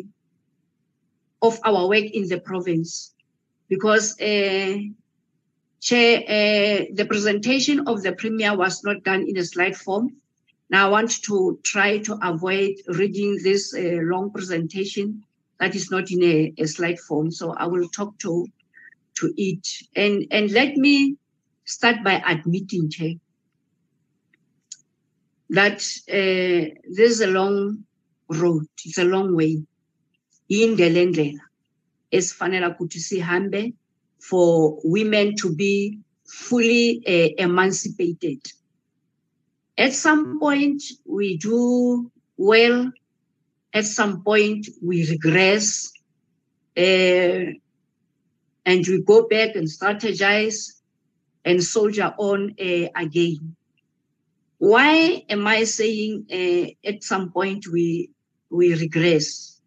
of 1.42 1.58
our 1.64 1.88
work 1.88 2.04
in 2.04 2.28
the 2.28 2.40
province, 2.40 3.14
because 3.68 4.20
uh, 4.20 4.78
Chair, 5.84 6.20
uh, 6.20 6.84
the 6.94 7.04
presentation 7.06 7.86
of 7.86 8.02
the 8.02 8.12
Premier 8.12 8.56
was 8.56 8.82
not 8.84 9.02
done 9.02 9.26
in 9.28 9.36
a 9.36 9.44
slide 9.44 9.76
form. 9.76 10.16
Now 10.70 10.86
I 10.86 10.90
want 10.90 11.22
to 11.24 11.58
try 11.62 11.98
to 11.98 12.18
avoid 12.22 12.76
reading 12.88 13.38
this 13.42 13.74
uh, 13.74 14.00
long 14.00 14.30
presentation 14.30 15.22
that 15.60 15.74
is 15.74 15.90
not 15.90 16.10
in 16.10 16.22
a, 16.22 16.54
a, 16.56 16.66
slide 16.66 16.98
form. 17.00 17.30
So 17.30 17.52
I 17.52 17.66
will 17.66 17.86
talk 17.90 18.18
to, 18.20 18.46
to 19.16 19.32
it. 19.36 19.66
And, 19.96 20.26
and 20.30 20.50
let 20.50 20.76
me 20.76 21.16
start 21.64 22.02
by 22.04 22.22
admitting, 22.26 22.90
that 25.50 25.78
uh, 26.08 26.74
this 26.88 27.10
is 27.10 27.20
a 27.20 27.26
long 27.26 27.84
road. 28.28 28.66
It's 28.84 28.98
a 28.98 29.04
long 29.04 29.36
way. 29.36 29.62
In 30.48 30.76
the 30.76 30.90
land, 30.90 31.40
as 32.12 32.32
fanela 32.32 32.76
kuti 32.76 33.20
hambe 33.20 33.72
for 34.18 34.78
women 34.84 35.36
to 35.36 35.54
be 35.54 35.98
fully 36.26 37.02
uh, 37.06 37.42
emancipated. 37.42 38.40
At 39.76 39.92
some 39.92 40.38
point, 40.38 40.82
we 41.04 41.36
do 41.36 42.10
well. 42.36 42.92
At 43.72 43.84
some 43.84 44.22
point, 44.22 44.68
we 44.82 45.08
regress. 45.08 45.92
Uh, 46.76 47.54
and 48.66 48.86
we 48.86 49.02
go 49.02 49.28
back 49.28 49.56
and 49.56 49.66
strategize 49.66 50.80
and 51.44 51.62
soldier 51.62 52.14
on 52.18 52.54
uh, 52.60 52.88
again. 52.96 53.56
Why 54.58 55.24
am 55.28 55.46
I 55.46 55.64
saying 55.64 56.26
uh, 56.32 56.88
at 56.88 57.04
some 57.04 57.30
point 57.30 57.66
we 57.66 58.10
we 58.50 58.74
regress? 58.74 59.60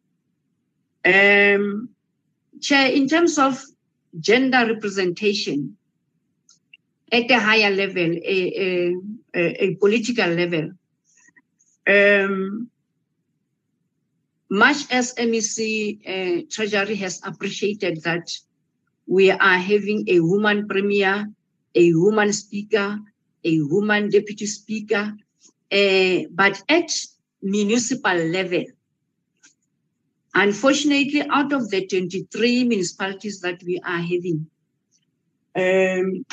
Um, 1.06 1.90
Chair, 2.60 2.91
in 2.91 3.07
terms 3.07 3.38
of 3.38 3.64
gender 4.19 4.65
representation 4.65 5.78
at 7.11 7.30
a 7.30 7.40
higher 7.40 7.69
level, 7.69 8.11
a, 8.26 8.94
a, 9.36 9.64
a 9.64 9.76
political 9.76 10.30
level. 10.30 10.72
Um, 11.88 12.69
much 14.49 14.91
as 14.91 15.14
MEC 15.15 15.99
uh, 16.06 16.45
Treasury 16.49 16.95
has 16.95 17.22
appreciated 17.24 18.02
that 18.03 18.30
we 19.08 19.32
are 19.32 19.58
having 19.58 20.04
a 20.08 20.20
woman 20.20 20.68
premier, 20.68 21.28
a 21.74 21.94
woman 21.94 22.34
speaker, 22.34 23.00
a 23.44 23.62
woman 23.62 24.10
deputy 24.10 24.46
speaker, 24.46 25.14
uh, 25.72 26.20
but 26.32 26.62
at 26.70 26.92
municipal 27.42 28.16
level, 28.16 28.66
Unfortunately, 30.40 31.24
out 31.32 31.52
of 31.52 31.68
the 31.72 31.88
23 31.88 32.66
municipalities 32.66 33.42
that 33.42 33.60
we 33.64 33.82
are 33.84 33.98
having, 33.98 34.46
um, 35.56 36.24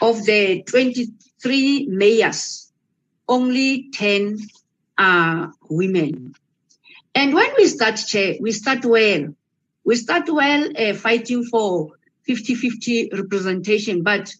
of 0.00 0.24
the 0.24 0.62
23 0.62 1.86
mayors, 1.90 2.72
only 3.28 3.90
10 3.92 4.38
are 4.96 5.52
women. 5.68 6.34
And 7.14 7.34
when 7.34 7.50
we 7.58 7.66
start, 7.66 8.00
we 8.40 8.52
start 8.52 8.86
well. 8.86 9.34
We 9.86 9.94
start 9.94 10.28
well 10.28 10.68
uh, 10.76 10.94
fighting 10.94 11.44
for 11.44 11.92
50-50 12.28 13.16
representation, 13.16 14.02
but 14.02 14.34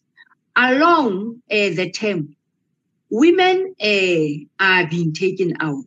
along 0.56 1.40
uh, 1.48 1.70
the 1.70 1.92
term, 1.92 2.34
women 3.10 3.76
uh, 3.80 4.26
are 4.58 4.88
being 4.88 5.12
taken 5.12 5.56
out. 5.60 5.84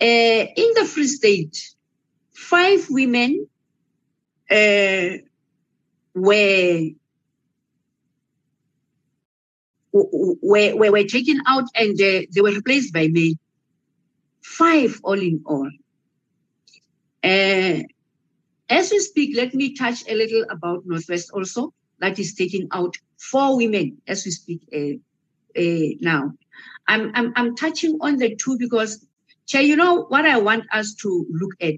Uh, 0.00 0.46
in 0.56 0.72
the 0.76 0.84
Free 0.84 1.08
State, 1.08 1.74
five 2.32 2.86
women 2.88 3.48
uh, 4.48 5.08
were, 6.14 6.90
were, 9.92 10.76
were, 10.76 10.92
were 10.92 11.04
taken 11.08 11.40
out 11.44 11.64
and 11.74 12.00
uh, 12.00 12.22
they 12.32 12.40
were 12.40 12.52
replaced 12.52 12.94
by 12.94 13.08
men. 13.08 13.32
Five 14.42 15.00
all 15.02 15.18
in 15.18 15.42
all. 15.44 15.68
Uh, 17.24 17.82
as 18.68 18.90
we 18.90 18.98
speak, 19.00 19.36
let 19.36 19.54
me 19.54 19.74
touch 19.74 20.04
a 20.08 20.14
little 20.14 20.44
about 20.50 20.86
Northwest 20.86 21.30
also. 21.32 21.72
That 22.00 22.18
is 22.18 22.34
taking 22.34 22.68
out 22.72 22.96
four 23.18 23.56
women 23.56 24.00
as 24.06 24.24
we 24.24 24.30
speak 24.30 24.60
uh, 24.72 25.60
uh, 25.60 25.94
now. 26.00 26.32
I'm, 26.86 27.10
I'm, 27.14 27.32
I'm 27.36 27.56
touching 27.56 27.98
on 28.00 28.16
the 28.16 28.36
two 28.36 28.56
because 28.58 29.04
Chair, 29.46 29.62
you 29.62 29.76
know 29.76 30.04
what 30.08 30.26
I 30.26 30.38
want 30.38 30.64
us 30.72 30.94
to 30.96 31.26
look 31.30 31.52
at? 31.60 31.76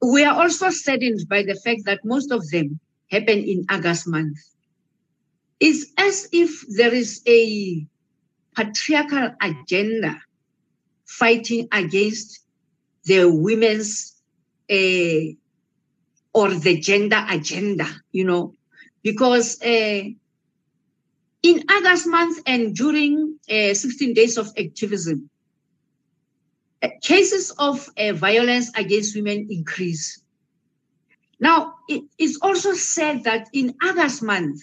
We 0.00 0.24
are 0.24 0.40
also 0.40 0.70
saddened 0.70 1.28
by 1.28 1.42
the 1.42 1.54
fact 1.56 1.84
that 1.84 2.04
most 2.04 2.30
of 2.30 2.48
them 2.50 2.80
happen 3.10 3.38
in 3.38 3.66
August 3.70 4.08
month. 4.08 4.38
It's 5.60 5.92
as 5.98 6.28
if 6.32 6.64
there 6.68 6.94
is 6.94 7.20
a 7.26 7.84
patriarchal 8.56 9.34
agenda 9.42 10.20
fighting 11.04 11.68
against 11.72 12.40
the 13.04 13.30
women's 13.30 14.14
uh, 14.70 15.32
or 16.34 16.50
the 16.50 16.78
gender 16.80 17.24
agenda, 17.28 17.86
you 18.12 18.24
know, 18.24 18.54
because 19.02 19.60
uh, 19.62 20.02
in 21.42 21.64
August 21.70 22.06
month 22.06 22.42
and 22.46 22.74
during 22.74 23.38
uh, 23.50 23.74
16 23.74 24.14
days 24.14 24.36
of 24.36 24.52
activism, 24.58 25.30
cases 27.02 27.50
of 27.58 27.88
violence 28.14 28.70
against 28.76 29.16
women 29.16 29.48
increase. 29.50 30.22
Now, 31.40 31.74
it 31.88 32.04
is 32.18 32.38
also 32.42 32.72
said 32.74 33.24
that 33.24 33.48
in 33.52 33.74
August 33.82 34.22
month, 34.22 34.60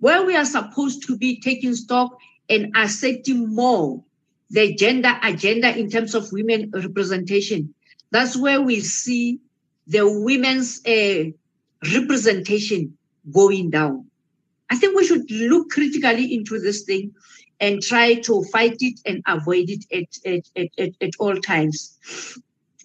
where 0.00 0.24
we 0.24 0.36
are 0.36 0.44
supposed 0.44 1.06
to 1.06 1.16
be 1.16 1.40
taking 1.40 1.74
stock 1.74 2.16
and 2.48 2.76
accepting 2.76 3.54
more 3.54 4.02
the 4.50 4.74
gender 4.74 5.18
agenda 5.22 5.76
in 5.76 5.90
terms 5.90 6.14
of 6.14 6.32
women 6.32 6.70
representation, 6.74 7.74
that's 8.10 8.36
where 8.36 8.60
we 8.60 8.80
see 8.80 9.40
the 9.86 10.08
women's 10.08 10.84
uh, 10.86 11.24
representation 11.94 12.96
going 13.32 13.70
down. 13.70 14.06
I 14.70 14.76
think 14.76 14.96
we 14.96 15.06
should 15.06 15.30
look 15.30 15.70
critically 15.70 16.34
into 16.34 16.58
this 16.58 16.82
thing 16.82 17.14
and 17.60 17.82
try 17.82 18.14
to 18.14 18.44
fight 18.44 18.76
it 18.80 19.00
and 19.04 19.22
avoid 19.26 19.68
it 19.68 19.84
at, 19.92 20.42
at, 20.56 20.70
at, 20.78 20.94
at 21.00 21.10
all 21.18 21.36
times. 21.36 21.98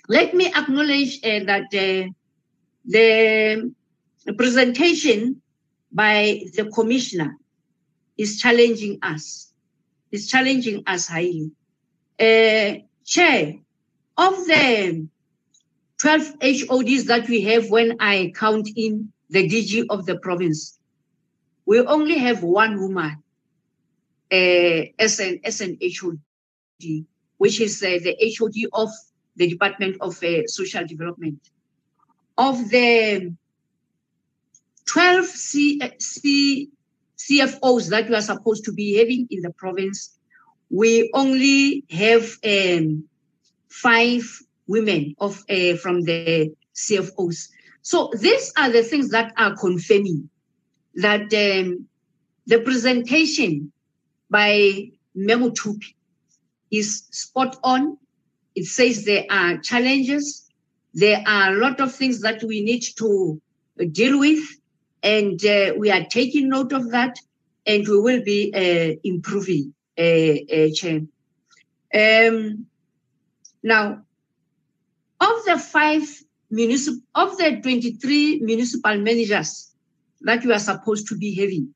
Let 0.09 0.33
me 0.33 0.47
acknowledge 0.47 1.19
uh, 1.23 1.43
that 1.45 1.73
uh, 1.73 2.09
the 2.85 3.71
presentation 4.37 5.41
by 5.91 6.43
the 6.55 6.65
commissioner 6.73 7.37
is 8.17 8.39
challenging 8.39 8.99
us 9.01 9.52
is 10.13 10.27
challenging 10.27 10.83
us 10.87 11.07
highly. 11.07 11.51
Uh, 12.19 12.85
Chair, 13.03 13.55
of 14.17 14.35
the 14.45 15.07
12 15.97 16.33
HODs 16.41 17.05
that 17.05 17.27
we 17.27 17.41
have 17.41 17.69
when 17.69 17.97
I 17.99 18.31
count 18.35 18.69
in 18.75 19.11
the 19.29 19.49
DG 19.49 19.87
of 19.89 20.05
the 20.05 20.17
province, 20.19 20.79
we 21.65 21.79
only 21.81 22.17
have 22.19 22.43
one 22.43 22.79
woman 22.79 23.23
uh, 24.31 24.81
as, 24.99 25.19
an, 25.19 25.39
as 25.43 25.61
an 25.61 25.77
HOD, 25.81 26.19
which 27.37 27.59
is 27.59 27.81
uh, 27.81 27.97
the 28.03 28.15
HOD 28.37 28.69
of 28.71 28.89
the 29.35 29.49
Department 29.49 29.97
of 29.99 30.23
uh, 30.23 30.45
Social 30.45 30.85
Development. 30.85 31.39
Of 32.37 32.69
the 32.69 33.33
12 34.85 35.25
C, 35.25 35.81
C, 35.99 36.69
CFOs 37.23 37.89
that 37.89 38.09
we 38.09 38.15
are 38.15 38.21
supposed 38.21 38.65
to 38.65 38.73
be 38.73 38.97
having 38.97 39.27
in 39.29 39.41
the 39.41 39.51
province, 39.51 40.17
we 40.69 41.09
only 41.13 41.83
have 41.89 42.37
um, 42.43 43.03
five 43.69 44.23
women 44.67 45.15
of 45.19 45.43
uh, 45.49 45.75
from 45.75 46.01
the 46.01 46.53
CFOs. 46.75 47.49
So 47.81 48.11
these 48.17 48.51
are 48.57 48.69
the 48.69 48.83
things 48.83 49.09
that 49.09 49.33
are 49.37 49.55
confirming 49.55 50.29
that 50.95 51.21
um, 51.33 51.87
the 52.47 52.59
presentation 52.59 53.71
by 54.29 54.89
Mme 55.15 55.43
Mothupi 55.43 55.95
is 56.71 57.03
spot 57.11 57.57
on. 57.63 57.97
It 58.55 58.65
says 58.65 59.05
there 59.05 59.25
are 59.29 59.57
challenges. 59.57 60.49
There 60.93 61.23
are 61.25 61.53
a 61.53 61.57
lot 61.57 61.79
of 61.79 61.93
things 61.93 62.21
that 62.21 62.43
we 62.43 62.63
need 62.63 62.83
to 62.97 63.41
deal 63.91 64.19
with 64.19 64.43
and 65.03 65.45
uh, 65.45 65.73
we 65.77 65.91
are 65.91 66.05
taking 66.05 66.49
note 66.49 66.71
of 66.71 66.91
that, 66.91 67.19
and 67.65 67.85
we 67.87 67.99
will 67.99 68.23
be 68.23 68.51
uh, 68.55 68.95
improving, 69.03 69.73
uh, 69.99 70.01
uh 70.01 70.69
Chair. 70.73 71.01
Um, 71.93 72.65
now, 73.61 74.03
of 75.19 75.45
the 75.45 75.59
five 75.59 76.03
municipal, 76.49 77.01
of 77.13 77.37
the 77.37 77.59
23 77.61 78.39
municipal 78.39 78.97
managers 78.97 79.71
that 80.21 80.43
we 80.45 80.53
are 80.53 80.59
supposed 80.59 81.07
to 81.09 81.17
be 81.17 81.35
having, 81.35 81.73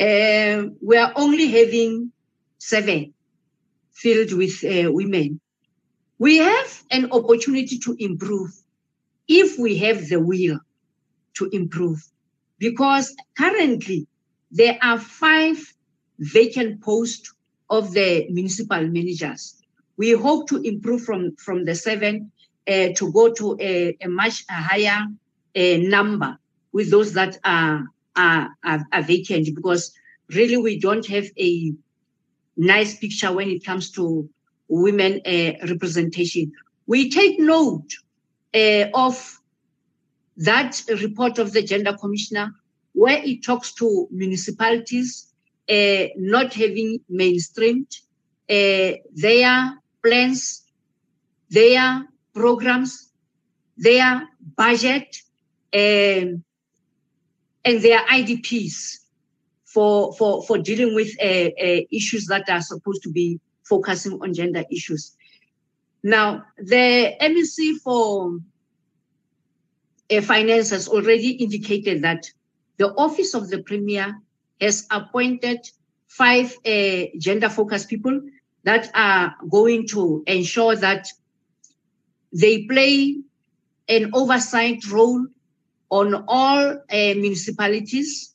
uh, 0.00 0.68
we 0.80 0.96
are 0.96 1.12
only 1.16 1.46
having 1.48 2.10
seven 2.58 3.12
filled 3.92 4.32
with 4.32 4.64
uh, 4.64 4.90
women. 4.90 5.40
We 6.18 6.38
have 6.38 6.82
an 6.90 7.12
opportunity 7.12 7.78
to 7.80 7.96
improve 7.98 8.50
if 9.28 9.58
we 9.58 9.76
have 9.78 10.08
the 10.08 10.20
will 10.20 10.58
to 11.34 11.48
improve 11.52 12.02
because 12.58 13.14
currently 13.36 14.06
there 14.50 14.78
are 14.82 14.98
five 14.98 15.56
vacant 16.18 16.80
posts 16.82 17.32
of 17.70 17.92
the 17.92 18.26
municipal 18.30 18.86
managers. 18.86 19.62
We 19.96 20.12
hope 20.12 20.48
to 20.48 20.56
improve 20.62 21.02
from, 21.04 21.34
from 21.36 21.64
the 21.64 21.74
seven 21.74 22.30
uh, 22.68 22.88
to 22.96 23.12
go 23.12 23.32
to 23.32 23.56
a, 23.60 23.96
a 24.00 24.08
much 24.08 24.44
higher 24.48 25.06
uh, 25.56 25.76
number 25.78 26.38
with 26.72 26.90
those 26.90 27.12
that 27.14 27.38
are, 27.44 27.84
are, 28.14 28.50
are, 28.62 28.86
are 28.92 29.02
vacant 29.02 29.54
because 29.54 29.92
really 30.28 30.56
we 30.56 30.78
don't 30.78 31.06
have 31.06 31.26
a 31.38 31.72
nice 32.56 32.98
picture 32.98 33.32
when 33.32 33.48
it 33.48 33.64
comes 33.64 33.90
to 33.92 34.28
women 34.68 35.20
uh, 35.26 35.66
representation. 35.68 36.52
We 36.86 37.10
take 37.10 37.40
note 37.40 37.90
uh, 38.54 38.86
of 38.94 39.40
that 40.44 40.82
report 41.00 41.38
of 41.38 41.52
the 41.52 41.62
gender 41.62 41.96
commissioner 41.98 42.52
where 42.92 43.22
it 43.22 43.42
talks 43.44 43.72
to 43.74 44.08
municipalities 44.10 45.32
uh, 45.68 46.06
not 46.16 46.52
having 46.52 47.00
mainstreamed 47.10 47.92
uh, 48.50 48.96
their 49.14 49.78
plans, 50.02 50.64
their 51.48 52.06
programs, 52.34 53.10
their 53.76 54.28
budget, 54.56 55.16
um, 55.74 56.44
and 57.64 57.80
their 57.80 58.00
IDPs 58.00 58.98
for, 59.64 60.12
for, 60.14 60.42
for 60.42 60.58
dealing 60.58 60.94
with 60.94 61.08
uh, 61.20 61.24
uh, 61.24 61.80
issues 61.90 62.26
that 62.26 62.48
are 62.50 62.60
supposed 62.60 63.02
to 63.04 63.10
be 63.10 63.40
focusing 63.64 64.18
on 64.20 64.34
gender 64.34 64.64
issues. 64.70 65.16
Now, 66.02 66.44
the 66.58 67.14
MEC 67.20 67.76
for 67.76 68.38
Finance 70.20 70.70
has 70.70 70.88
already 70.88 71.30
indicated 71.30 72.02
that 72.02 72.26
the 72.76 72.92
Office 72.94 73.34
of 73.34 73.48
the 73.48 73.62
Premier 73.62 74.20
has 74.60 74.86
appointed 74.90 75.60
five 76.08 76.56
uh, 76.66 77.04
gender 77.18 77.48
focused 77.48 77.88
people 77.88 78.20
that 78.64 78.90
are 78.94 79.34
going 79.48 79.86
to 79.88 80.22
ensure 80.26 80.76
that 80.76 81.06
they 82.32 82.64
play 82.64 83.16
an 83.88 84.10
oversight 84.14 84.84
role 84.90 85.26
on 85.90 86.24
all 86.28 86.58
uh, 86.58 86.76
municipalities, 86.90 88.32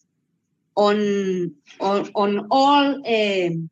on, 0.76 1.54
on, 1.80 2.10
on 2.14 2.48
all 2.52 2.86
um, 3.08 3.70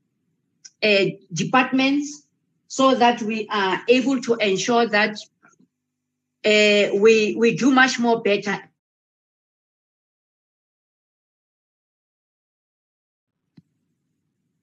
uh, 0.82 1.06
departments, 1.34 2.24
so 2.68 2.96
that 2.96 3.22
we 3.22 3.48
are 3.52 3.82
able 3.88 4.20
to 4.22 4.34
ensure 4.36 4.88
that 4.88 5.18
uh, 6.46 6.90
we 6.94 7.36
we 7.36 7.56
do 7.56 7.72
much 7.72 8.00
more 8.00 8.22
better. 8.22 8.58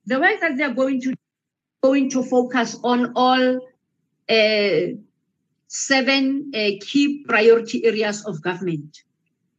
The 0.07 0.19
way 0.19 0.37
that 0.41 0.57
they're 0.57 0.75
going 0.75 1.01
to 1.03 1.15
going 1.83 2.11
to 2.11 2.23
focus 2.23 2.79
on 2.85 3.13
all 3.17 3.57
uh, 4.29 4.81
seven 5.67 6.53
uh, 6.55 6.71
key 6.81 7.25
priority 7.27 7.85
areas 7.85 8.25
of 8.27 8.43
government: 8.43 9.03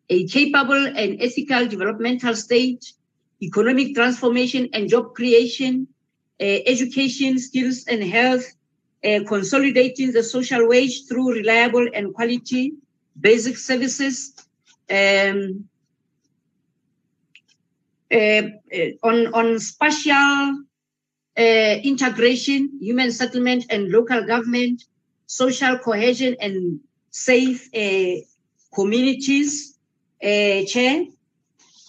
a 0.10 0.26
capable 0.28 0.88
and 0.96 1.22
ethical 1.22 1.68
developmental 1.68 2.36
state, 2.36 2.94
economic 3.42 3.96
transformation 3.96 4.70
and 4.74 4.90
job 4.90 5.14
creation, 5.14 5.88
uh, 6.40 6.44
education, 6.44 7.38
skills 7.38 7.84
and 7.88 8.02
health, 8.04 8.46
uh, 9.04 9.20
consolidating 9.28 10.12
the 10.12 10.24
social 10.24 10.68
wage 10.68 11.06
through 11.08 11.34
reliable 11.34 11.88
and 11.94 12.14
quality 12.14 12.74
basic 13.20 13.58
services, 13.58 14.34
um, 14.90 15.68
uh, 18.12 18.16
uh 18.16 18.90
on, 19.04 19.34
on 19.34 19.60
spatial 19.60 20.64
uh, 21.38 21.76
integration, 21.84 22.72
human 22.80 23.12
settlement 23.12 23.66
and 23.70 23.90
local 23.90 24.26
government, 24.26 24.84
social 25.26 25.78
cohesion 25.80 26.36
and 26.40 26.80
safe 27.10 27.70
uh, 27.76 28.16
communities, 28.74 29.78
chair. 30.22 31.06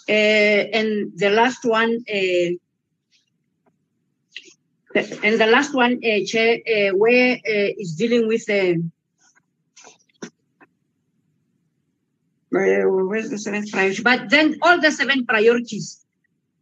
and 0.08 1.12
the 1.16 1.30
last 1.30 1.64
one, 1.64 2.04
and 4.94 5.40
the 5.40 5.46
last 5.46 5.74
one, 5.74 6.00
uh, 6.04 6.24
Chair, 6.24 6.58
uh, 6.66 6.96
where 6.96 7.34
uh, 7.34 7.70
is 7.78 7.94
dealing 7.96 8.28
with 8.28 8.46
the 8.46 8.82
where's 12.50 13.30
the 13.30 13.38
seventh 13.38 13.72
priority? 13.72 14.02
But 14.02 14.30
then 14.30 14.56
all 14.62 14.80
the 14.80 14.92
seven 14.92 15.26
priorities, 15.26 16.04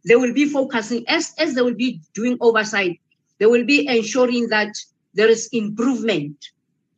they 0.07 0.15
will 0.15 0.33
be 0.33 0.49
focusing 0.49 1.05
as 1.07 1.33
as 1.37 1.53
they 1.53 1.61
will 1.61 1.75
be 1.75 2.01
doing 2.13 2.37
oversight. 2.41 2.99
They 3.39 3.45
will 3.45 3.65
be 3.65 3.87
ensuring 3.87 4.49
that 4.49 4.75
there 5.13 5.29
is 5.29 5.49
improvement 5.51 6.37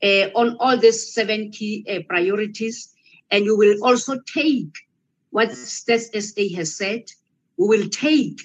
uh, 0.02 0.30
on 0.36 0.56
all 0.60 0.78
these 0.78 1.14
seven 1.14 1.52
key 1.52 1.86
uh, 1.90 2.00
priorities, 2.08 2.94
and 3.32 3.44
you 3.44 3.58
will 3.58 3.84
also 3.84 4.20
take 4.34 4.74
what 5.32 5.50
Stats 5.50 6.16
SA 6.16 6.56
has 6.56 6.78
said. 6.78 7.04
We 7.58 7.68
will 7.68 7.90
take 7.90 8.42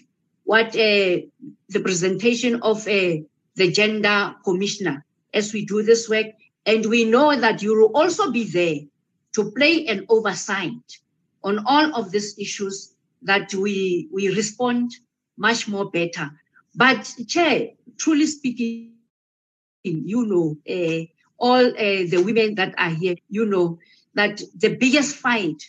what 0.50 0.74
uh, 0.74 1.22
the 1.68 1.80
presentation 1.80 2.60
of 2.62 2.78
uh, 2.88 3.22
the 3.54 3.70
gender 3.70 4.34
commissioner 4.44 5.06
as 5.32 5.52
we 5.52 5.64
do 5.64 5.80
this 5.84 6.08
work. 6.08 6.26
And 6.66 6.84
we 6.86 7.04
know 7.04 7.36
that 7.36 7.62
you 7.62 7.78
will 7.78 7.92
also 7.94 8.32
be 8.32 8.42
there 8.42 8.80
to 9.34 9.52
play 9.52 9.86
an 9.86 10.06
oversight 10.08 10.88
on 11.44 11.62
all 11.66 11.94
of 11.94 12.10
these 12.10 12.36
issues 12.36 12.96
that 13.22 13.54
we, 13.54 14.08
we 14.12 14.34
respond 14.34 14.90
much 15.36 15.68
more 15.68 15.88
better. 15.88 16.28
But 16.74 17.14
Chair, 17.28 17.68
truly 17.96 18.26
speaking, 18.26 18.94
you 19.84 20.26
know, 20.26 20.56
uh, 20.68 21.04
all 21.38 21.64
uh, 21.64 22.02
the 22.10 22.24
women 22.26 22.56
that 22.56 22.74
are 22.76 22.90
here, 22.90 23.14
you 23.28 23.46
know 23.46 23.78
that 24.14 24.42
the 24.58 24.74
biggest 24.74 25.14
fight 25.14 25.62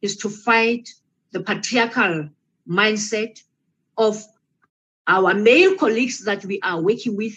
is 0.00 0.16
to 0.16 0.30
fight 0.30 0.88
the 1.32 1.40
patriarchal 1.40 2.30
mindset 2.66 3.42
of 3.96 4.24
our 5.06 5.34
male 5.34 5.76
colleagues 5.76 6.24
that 6.24 6.44
we 6.44 6.60
are 6.62 6.80
working 6.80 7.16
with 7.16 7.34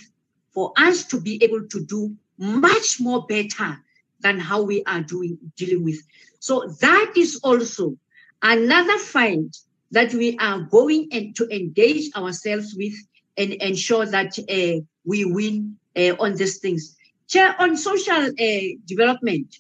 for 0.53 0.73
us 0.77 1.05
to 1.05 1.21
be 1.21 1.43
able 1.43 1.67
to 1.67 1.85
do 1.85 2.15
much 2.37 2.99
more 2.99 3.25
better 3.27 3.77
than 4.21 4.39
how 4.39 4.61
we 4.61 4.83
are 4.85 5.01
doing 5.01 5.37
dealing 5.55 5.83
with. 5.83 6.01
So 6.39 6.67
that 6.81 7.13
is 7.15 7.39
also 7.43 7.97
another 8.41 8.97
fight 8.97 9.55
that 9.91 10.13
we 10.13 10.37
are 10.39 10.61
going 10.61 11.09
and 11.11 11.35
to 11.35 11.47
engage 11.55 12.13
ourselves 12.15 12.75
with 12.75 12.93
and 13.37 13.53
ensure 13.53 14.05
that 14.05 14.37
uh, 14.39 14.81
we 15.05 15.25
win 15.25 15.77
uh, 15.95 16.15
on 16.19 16.35
these 16.35 16.59
things. 16.59 16.95
Chair, 17.27 17.55
on 17.59 17.77
social 17.77 18.25
uh, 18.25 18.59
development, 18.85 19.55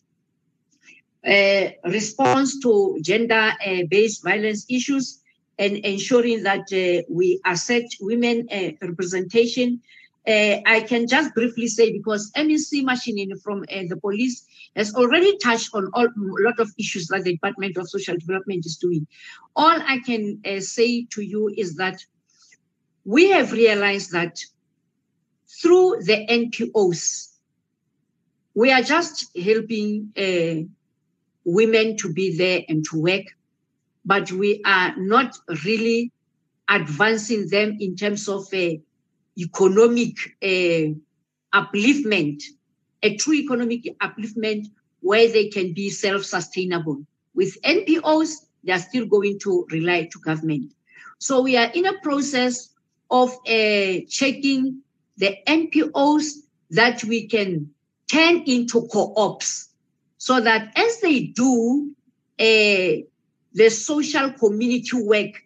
uh, 1.25 1.69
response 1.85 2.59
to 2.59 2.97
gender-based 3.01 4.23
violence 4.23 4.65
issues, 4.69 5.18
and 5.59 5.77
ensuring 5.77 6.43
that 6.43 6.71
uh, 6.71 7.03
we 7.09 7.39
assert 7.45 7.83
women 7.99 8.47
uh, 8.51 8.71
representation. 8.81 9.81
I 10.27 10.85
can 10.87 11.07
just 11.07 11.33
briefly 11.33 11.67
say 11.67 11.91
because 11.91 12.31
MEC 12.37 12.83
Mashinini 12.83 13.41
from 13.41 13.61
the 13.61 13.97
police 13.99 14.45
has 14.75 14.93
already 14.93 15.35
touched 15.39 15.71
on 15.73 15.89
a 15.95 16.05
lot 16.17 16.59
of 16.59 16.71
issues 16.77 17.07
that 17.07 17.23
the 17.23 17.33
Department 17.33 17.77
of 17.77 17.89
Social 17.89 18.15
Development 18.15 18.63
is 18.63 18.77
doing. 18.77 19.07
All 19.55 19.81
I 19.81 19.97
can 20.05 20.39
say 20.61 21.05
to 21.11 21.21
you 21.23 21.51
is 21.57 21.77
that 21.77 22.05
we 23.05 23.31
have 23.31 23.51
realized 23.53 24.11
that 24.11 24.39
through 25.61 26.01
the 26.03 26.27
NPOs, 26.27 27.29
we 28.53 28.71
are 28.71 28.81
just 28.81 29.35
helping 29.37 30.11
uh, 30.17 30.67
women 31.43 31.97
to 31.97 32.13
be 32.13 32.37
there 32.37 32.61
and 32.69 32.85
to 32.85 33.01
work, 33.01 33.23
but 34.05 34.31
we 34.31 34.61
are 34.65 34.95
not 34.97 35.37
really 35.65 36.11
advancing 36.69 37.47
them 37.49 37.77
in 37.79 37.95
terms 37.95 38.27
of 38.27 38.45
uh, 38.53 38.71
economic 39.37 40.15
uh, 40.43 40.93
upliftment, 41.53 42.43
a 43.01 43.15
true 43.17 43.33
economic 43.33 43.83
upliftment 43.99 44.67
where 45.01 45.27
they 45.31 45.47
can 45.47 45.73
be 45.73 45.89
self-sustainable. 45.89 47.01
With 47.33 47.61
NPOs, 47.61 48.45
they 48.63 48.73
are 48.73 48.79
still 48.79 49.05
going 49.05 49.39
to 49.39 49.65
rely 49.71 50.09
to 50.11 50.19
government. 50.19 50.73
So 51.19 51.41
we 51.41 51.57
are 51.57 51.71
in 51.73 51.85
a 51.85 51.97
process 51.99 52.69
of 53.09 53.31
uh, 53.47 54.05
checking 54.09 54.81
the 55.17 55.37
NPOs 55.47 56.25
that 56.71 57.03
we 57.03 57.27
can 57.27 57.69
turn 58.11 58.43
into 58.45 58.87
co-ops 58.87 59.69
so 60.17 60.39
that 60.41 60.71
as 60.75 60.99
they 61.01 61.27
do 61.27 61.95
uh, 62.39 63.03
the 63.59 63.69
social 63.69 64.31
community 64.31 64.95
work, 64.95 65.43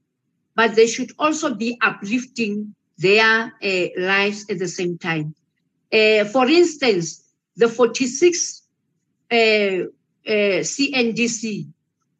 but 0.53 0.75
they 0.75 0.85
should 0.85 1.11
also 1.17 1.55
be 1.55 1.79
uplifting 1.81 2.75
their 2.99 3.51
uh, 3.59 3.85
lives 3.97 4.45
at 4.51 4.59
the 4.59 4.67
same 4.67 4.99
time. 4.99 5.33
Uh, 5.91 6.23
for 6.25 6.47
instance, 6.47 7.23
the 7.57 7.67
46 7.67 8.61
uh, 9.31 9.35
CNDC, 10.27 11.67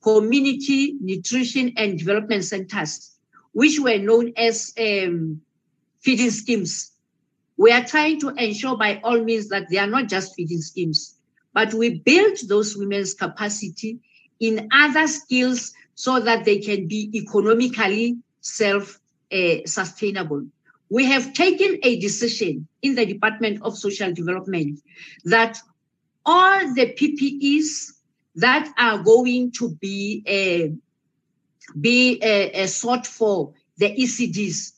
Community 0.01 0.95
Nutrition 0.99 1.73
and 1.77 1.99
Development 1.99 2.43
Centers, 2.43 3.11
which 3.51 3.79
were 3.79 3.99
known 3.99 4.33
as 4.35 4.73
um, 4.79 5.41
feeding 5.99 6.31
schemes. 6.31 6.91
We 7.55 7.71
are 7.71 7.85
trying 7.85 8.19
to 8.21 8.29
ensure 8.29 8.75
by 8.77 8.99
all 9.03 9.23
means 9.23 9.49
that 9.49 9.69
they 9.69 9.77
are 9.77 9.85
not 9.85 10.09
just 10.09 10.33
feeding 10.33 10.61
schemes, 10.61 11.19
but 11.53 11.71
we 11.75 11.99
build 11.99 12.39
those 12.47 12.75
women's 12.75 13.13
capacity 13.13 13.99
in 14.39 14.67
other 14.73 15.07
skills 15.07 15.73
so 15.95 16.19
that 16.19 16.45
they 16.45 16.59
can 16.59 16.87
be 16.87 17.09
economically 17.13 18.17
self-sustainable. 18.41 20.39
Uh, 20.39 20.71
we 20.89 21.05
have 21.05 21.33
taken 21.33 21.79
a 21.83 21.99
decision 21.99 22.67
in 22.81 22.95
the 22.95 23.05
Department 23.05 23.61
of 23.63 23.77
Social 23.77 24.13
Development 24.13 24.79
that 25.25 25.59
all 26.25 26.73
the 26.73 26.93
PPEs 26.93 27.93
that 28.35 28.71
are 28.77 28.99
going 28.99 29.51
to 29.51 29.75
be 29.75 30.23
uh, 30.27 30.67
be 31.79 32.21
uh, 32.21 32.67
sought 32.67 33.07
for 33.07 33.53
the 33.77 33.95
ECDs 33.95 34.73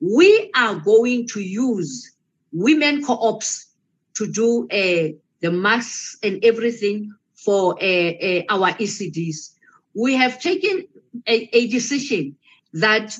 we 0.00 0.50
are 0.54 0.76
going 0.76 1.26
to 1.28 1.40
use 1.40 2.12
women 2.52 3.02
co-ops 3.04 3.66
to 4.14 4.30
do 4.30 4.66
the 4.70 5.50
masks 5.50 6.18
and 6.22 6.44
everything 6.44 7.12
for 7.34 7.72
our 7.74 8.72
ECDs. 8.72 9.52
We 9.96 10.14
have 10.14 10.40
taken 10.40 10.86
a, 11.26 11.48
a 11.56 11.66
decision 11.68 12.36
that 12.74 13.16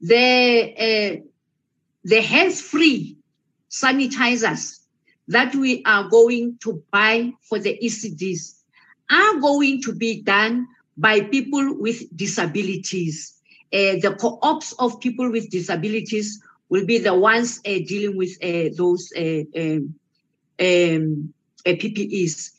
the 0.00 0.74
uh, 0.86 1.20
the 2.04 2.20
hands-free 2.20 3.16
sanitizers 3.70 4.80
that 5.28 5.54
we 5.54 5.82
are 5.84 6.08
going 6.08 6.58
to 6.62 6.82
buy 6.90 7.32
for 7.42 7.58
the 7.58 7.78
ECDs 7.82 8.60
are 9.10 9.40
going 9.40 9.82
to 9.82 9.94
be 9.94 10.22
done 10.22 10.66
by 10.96 11.20
people 11.20 11.76
with 11.78 12.04
disabilities 12.16 13.34
uh, 13.74 13.98
the 14.00 14.16
co-ops 14.20 14.72
of 14.78 15.00
people 15.00 15.30
with 15.30 15.50
disabilities 15.50 16.40
will 16.68 16.86
be 16.86 16.98
the 16.98 17.14
ones 17.14 17.58
uh, 17.66 17.78
dealing 17.86 18.16
with 18.16 18.30
uh, 18.42 18.72
those 18.76 19.12
uh, 19.16 19.42
um, 19.60 19.94
um, 20.60 21.34
uh, 21.66 21.74
PPEs. 21.74 22.52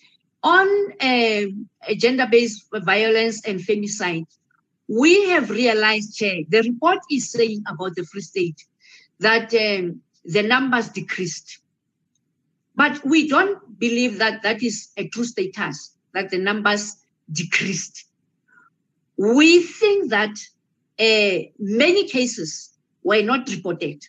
On 0.46 0.68
um, 1.02 1.70
gender-based 1.98 2.68
violence 2.72 3.44
and 3.46 3.60
femicide, 3.60 4.28
we 4.88 5.28
have 5.30 5.50
realized, 5.50 6.16
Chair, 6.16 6.42
the 6.48 6.62
report 6.62 7.00
is 7.10 7.32
saying 7.32 7.64
about 7.68 7.96
the 7.96 8.06
Free 8.06 8.22
State 8.22 8.64
that 9.20 9.52
um, 9.56 10.02
the 10.24 10.44
numbers 10.44 10.90
decreased. 10.90 11.58
But 12.76 13.04
we 13.04 13.28
don't 13.28 13.80
believe 13.80 14.20
that 14.20 14.44
that 14.44 14.62
is 14.62 14.90
a 14.98 15.08
true 15.08 15.24
status, 15.24 15.96
that 16.14 16.30
the 16.30 16.38
numbers 16.38 16.96
decreased. 17.32 18.06
We 19.18 19.64
think 19.64 20.12
that 20.12 20.38
uh, 21.00 21.50
many 21.58 22.08
cases 22.08 22.78
were 23.02 23.24
not 23.24 23.50
reported 23.50 24.06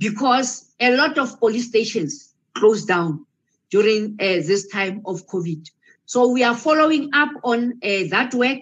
because 0.00 0.74
a 0.80 0.96
lot 0.96 1.16
of 1.16 1.38
police 1.38 1.68
stations 1.68 2.34
closed 2.54 2.88
down 2.88 3.24
during 3.72 4.16
uh, 4.20 4.44
this 4.48 4.68
time 4.68 5.00
of 5.06 5.26
COVID. 5.26 5.68
So 6.04 6.28
we 6.28 6.44
are 6.44 6.54
following 6.54 7.08
up 7.14 7.30
on 7.42 7.80
uh, 7.82 8.04
that 8.10 8.34
work 8.34 8.60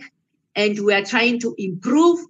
and 0.55 0.78
we 0.78 0.94
are 0.94 1.05
trying 1.05 1.40
to 1.40 1.55
improve. 1.58 2.20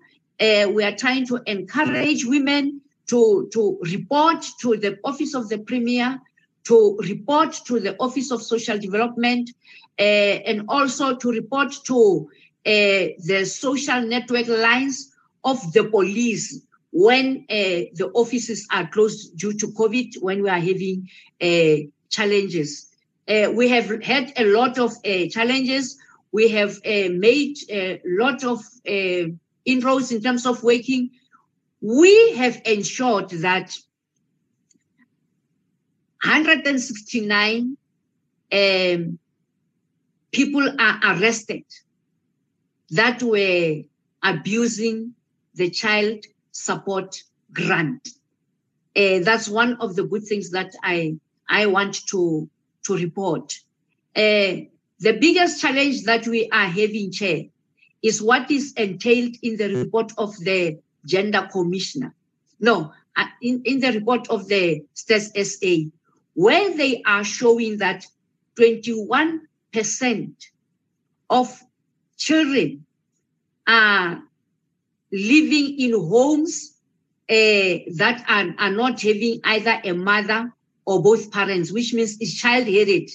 Uh, 0.40 0.66
we 0.72 0.82
are 0.82 0.96
trying 0.96 1.26
to 1.26 1.42
encourage 1.46 2.24
women 2.24 2.80
to, 3.08 3.50
to 3.52 3.78
report 3.82 4.46
to 4.62 4.78
the 4.78 4.98
Office 5.04 5.34
of 5.34 5.50
the 5.50 5.58
Premier, 5.58 6.18
to 6.64 6.98
report 7.06 7.52
to 7.66 7.80
the 7.80 7.96
Office 8.00 8.30
of 8.30 8.42
Social 8.42 8.78
Development, 8.78 9.50
uh, 9.98 10.02
and 10.02 10.64
also 10.68 11.16
to 11.16 11.30
report 11.30 11.74
to 11.84 12.30
uh, 12.64 13.12
the 13.26 13.44
social 13.44 14.00
network 14.00 14.48
lines 14.48 15.12
of 15.44 15.72
the 15.74 15.84
police 15.84 16.62
when 16.92 17.44
uh, 17.50 17.92
the 17.94 18.10
offices 18.14 18.66
are 18.72 18.88
closed 18.88 19.36
due 19.36 19.52
to 19.52 19.66
COVID, 19.68 20.22
when 20.22 20.42
we 20.42 20.48
are 20.48 20.58
having 20.58 21.08
challenges. 22.10 22.90
Uh, 23.28 23.50
we 23.54 23.68
have 23.68 24.02
had 24.02 24.32
a 24.36 24.44
lot 24.44 24.78
of 24.78 24.92
uh, 25.04 25.26
challenges. 25.30 25.98
We 26.32 26.48
have 26.48 26.76
uh, 26.84 27.08
made 27.10 27.56
a 27.70 28.00
lot 28.04 28.44
of 28.44 28.60
inroads 29.64 30.12
in 30.12 30.22
terms 30.22 30.46
of 30.46 30.62
working. 30.62 31.10
We 31.80 32.34
have 32.36 32.60
ensured 32.64 33.30
that 33.30 33.76
169 36.22 37.76
um, 38.52 39.18
people 40.32 40.68
are 40.78 41.00
arrested 41.04 41.64
that 42.90 43.22
were 43.22 43.82
abusing 44.22 45.14
the 45.54 45.70
child 45.70 46.24
support 46.52 47.22
grant. 47.52 48.08
Uh, 48.96 49.20
that's 49.20 49.48
one 49.48 49.74
of 49.80 49.96
the 49.96 50.04
good 50.04 50.24
things 50.24 50.50
that 50.50 50.72
I 50.82 51.16
I 51.50 51.66
want 51.66 52.06
to 52.06 52.48
to 52.84 52.96
report. 52.96 53.58
Uh, 54.16 54.70
the 55.00 55.18
biggest 55.20 55.60
challenge 55.60 56.04
that 56.04 56.26
we 56.26 56.48
are 56.50 56.66
having, 56.66 57.10
Chair, 57.10 57.44
is 58.02 58.22
what 58.22 58.50
is 58.50 58.72
entailed 58.74 59.36
in 59.42 59.56
the 59.56 59.74
report 59.74 60.12
of 60.16 60.36
the 60.38 60.78
gender 61.04 61.48
commissioner. 61.52 62.14
No, 62.58 62.92
uh, 63.16 63.24
in, 63.42 63.62
in 63.64 63.80
the 63.80 63.92
report 63.92 64.28
of 64.30 64.48
the 64.48 64.84
Stats 64.94 65.36
SA, 65.44 65.90
where 66.34 66.76
they 66.76 67.02
are 67.04 67.24
showing 67.24 67.78
that 67.78 68.06
21% 68.58 69.40
of 71.28 71.62
children 72.16 72.84
are 73.66 74.22
living 75.12 75.80
in 75.80 75.92
homes 75.92 76.76
uh, 77.28 77.34
that 77.96 78.24
are, 78.28 78.54
are 78.58 78.72
not 78.72 79.00
having 79.00 79.40
either 79.44 79.80
a 79.84 79.92
mother 79.92 80.52
or 80.84 81.02
both 81.02 81.30
parents, 81.30 81.72
which 81.72 81.92
means 81.94 82.16
it's 82.20 82.34
child-headed 82.34 83.10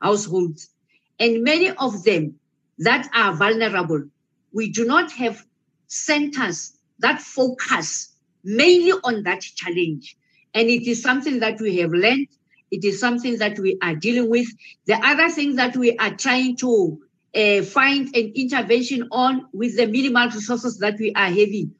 households. 0.00 0.70
And 1.18 1.42
many 1.42 1.70
of 1.70 2.02
them 2.04 2.34
that 2.78 3.08
are 3.14 3.34
vulnerable, 3.34 4.04
we 4.52 4.70
do 4.70 4.84
not 4.84 5.12
have 5.12 5.44
centers 5.86 6.72
that 6.98 7.20
focus 7.20 8.14
mainly 8.42 8.92
on 9.04 9.22
that 9.24 9.40
challenge. 9.40 10.16
And 10.54 10.68
it 10.68 10.86
is 10.86 11.02
something 11.02 11.40
that 11.40 11.60
we 11.60 11.76
have 11.78 11.92
learned. 11.92 12.28
It 12.70 12.84
is 12.84 13.00
something 13.00 13.38
that 13.38 13.58
we 13.58 13.78
are 13.82 13.94
dealing 13.94 14.30
with. 14.30 14.46
The 14.86 14.94
other 14.94 15.28
thing 15.28 15.56
that 15.56 15.76
we 15.76 15.96
are 15.98 16.14
trying 16.14 16.56
to 16.58 17.00
uh, 17.34 17.62
find 17.62 18.08
an 18.16 18.32
intervention 18.34 19.08
on 19.10 19.46
with 19.52 19.76
the 19.76 19.86
minimal 19.86 20.28
resources 20.28 20.78
that 20.78 20.98
we 20.98 21.12
are 21.14 21.26
having. 21.28 21.74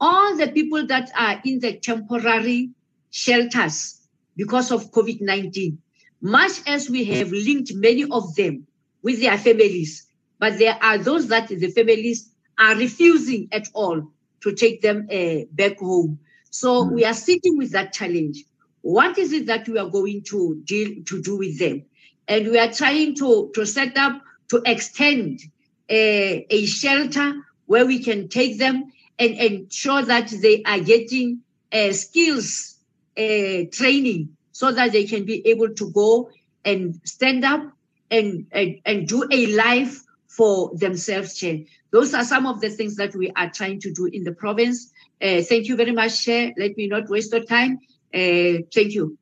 All 0.00 0.36
the 0.36 0.48
people 0.48 0.86
that 0.86 1.10
are 1.16 1.40
in 1.44 1.60
the 1.60 1.76
temporary 1.76 2.70
shelters 3.10 3.97
because 4.38 4.70
of 4.70 4.92
COVID 4.92 5.20
19, 5.20 5.76
much 6.22 6.62
as 6.66 6.88
we 6.88 7.04
have 7.04 7.30
linked 7.30 7.74
many 7.74 8.04
of 8.04 8.34
them 8.36 8.66
with 9.02 9.20
their 9.20 9.36
families, 9.36 10.06
but 10.38 10.58
there 10.58 10.78
are 10.80 10.96
those 10.96 11.26
that 11.28 11.48
the 11.48 11.70
families 11.72 12.30
are 12.56 12.76
refusing 12.76 13.48
at 13.52 13.68
all 13.74 14.10
to 14.40 14.54
take 14.54 14.80
them 14.80 15.08
uh, 15.12 15.44
back 15.52 15.78
home. 15.78 16.20
So 16.50 16.84
mm. 16.84 16.92
we 16.92 17.04
are 17.04 17.14
sitting 17.14 17.58
with 17.58 17.72
that 17.72 17.92
challenge. 17.92 18.44
What 18.82 19.18
is 19.18 19.32
it 19.32 19.46
that 19.46 19.68
we 19.68 19.76
are 19.76 19.90
going 19.90 20.22
to 20.28 20.62
deal 20.64 21.02
to 21.06 21.20
do 21.20 21.36
with 21.36 21.58
them? 21.58 21.84
And 22.28 22.48
we 22.48 22.58
are 22.58 22.72
trying 22.72 23.16
to, 23.16 23.50
to 23.54 23.66
set 23.66 23.96
up 23.96 24.22
to 24.50 24.62
extend 24.64 25.40
a, 25.88 26.46
a 26.48 26.66
shelter 26.66 27.34
where 27.66 27.86
we 27.86 28.02
can 28.02 28.28
take 28.28 28.58
them 28.58 28.92
and 29.18 29.34
ensure 29.34 30.02
that 30.02 30.28
they 30.28 30.62
are 30.62 30.78
getting 30.78 31.40
uh, 31.72 31.92
skills 31.92 32.77
uh, 33.18 33.64
training 33.72 34.36
so 34.52 34.72
that 34.72 34.92
they 34.92 35.04
can 35.04 35.24
be 35.24 35.46
able 35.46 35.74
to 35.74 35.90
go 35.90 36.30
and 36.64 37.00
stand 37.04 37.44
up 37.44 37.62
and, 38.10 38.46
and, 38.52 38.80
and 38.84 39.08
do 39.08 39.26
a 39.30 39.46
life 39.54 40.02
for 40.28 40.70
themselves, 40.76 41.36
Chair. 41.36 41.60
Those 41.90 42.14
are 42.14 42.24
some 42.24 42.46
of 42.46 42.60
the 42.60 42.70
things 42.70 42.96
that 42.96 43.14
we 43.14 43.30
are 43.30 43.50
trying 43.50 43.80
to 43.80 43.92
do 43.92 44.06
in 44.06 44.24
the 44.24 44.32
province. 44.32 44.92
Uh, 45.20 45.42
thank 45.42 45.66
you 45.66 45.76
very 45.76 45.92
much, 45.92 46.24
Chair. 46.24 46.52
Let 46.56 46.76
me 46.76 46.86
not 46.86 47.08
waste 47.08 47.32
your 47.32 47.44
time. 47.44 47.78
Uh, 48.14 48.62
thank 48.72 48.92
you. 48.92 49.18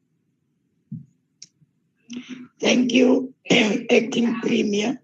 Thank 2.60 2.92
you, 2.92 3.34
Acting 3.50 4.40
Premier, 4.40 5.00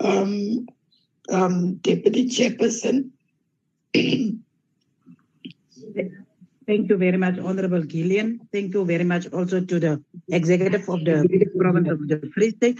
um, 0.00 0.66
um, 1.30 1.74
Deputy 1.76 2.28
Chairperson. 2.28 3.10
Thank 6.72 6.88
you 6.88 6.96
very 6.96 7.18
much, 7.18 7.38
Honorable 7.38 7.82
Gillian. 7.82 8.48
Thank 8.50 8.72
you 8.72 8.82
very 8.86 9.04
much 9.04 9.30
also 9.30 9.60
to 9.60 9.78
the 9.78 10.02
executive 10.30 10.88
of 10.88 11.04
the 11.04 11.16
province 11.58 11.90
of 11.90 12.08
the 12.08 12.30
Free 12.34 12.52
State 12.52 12.78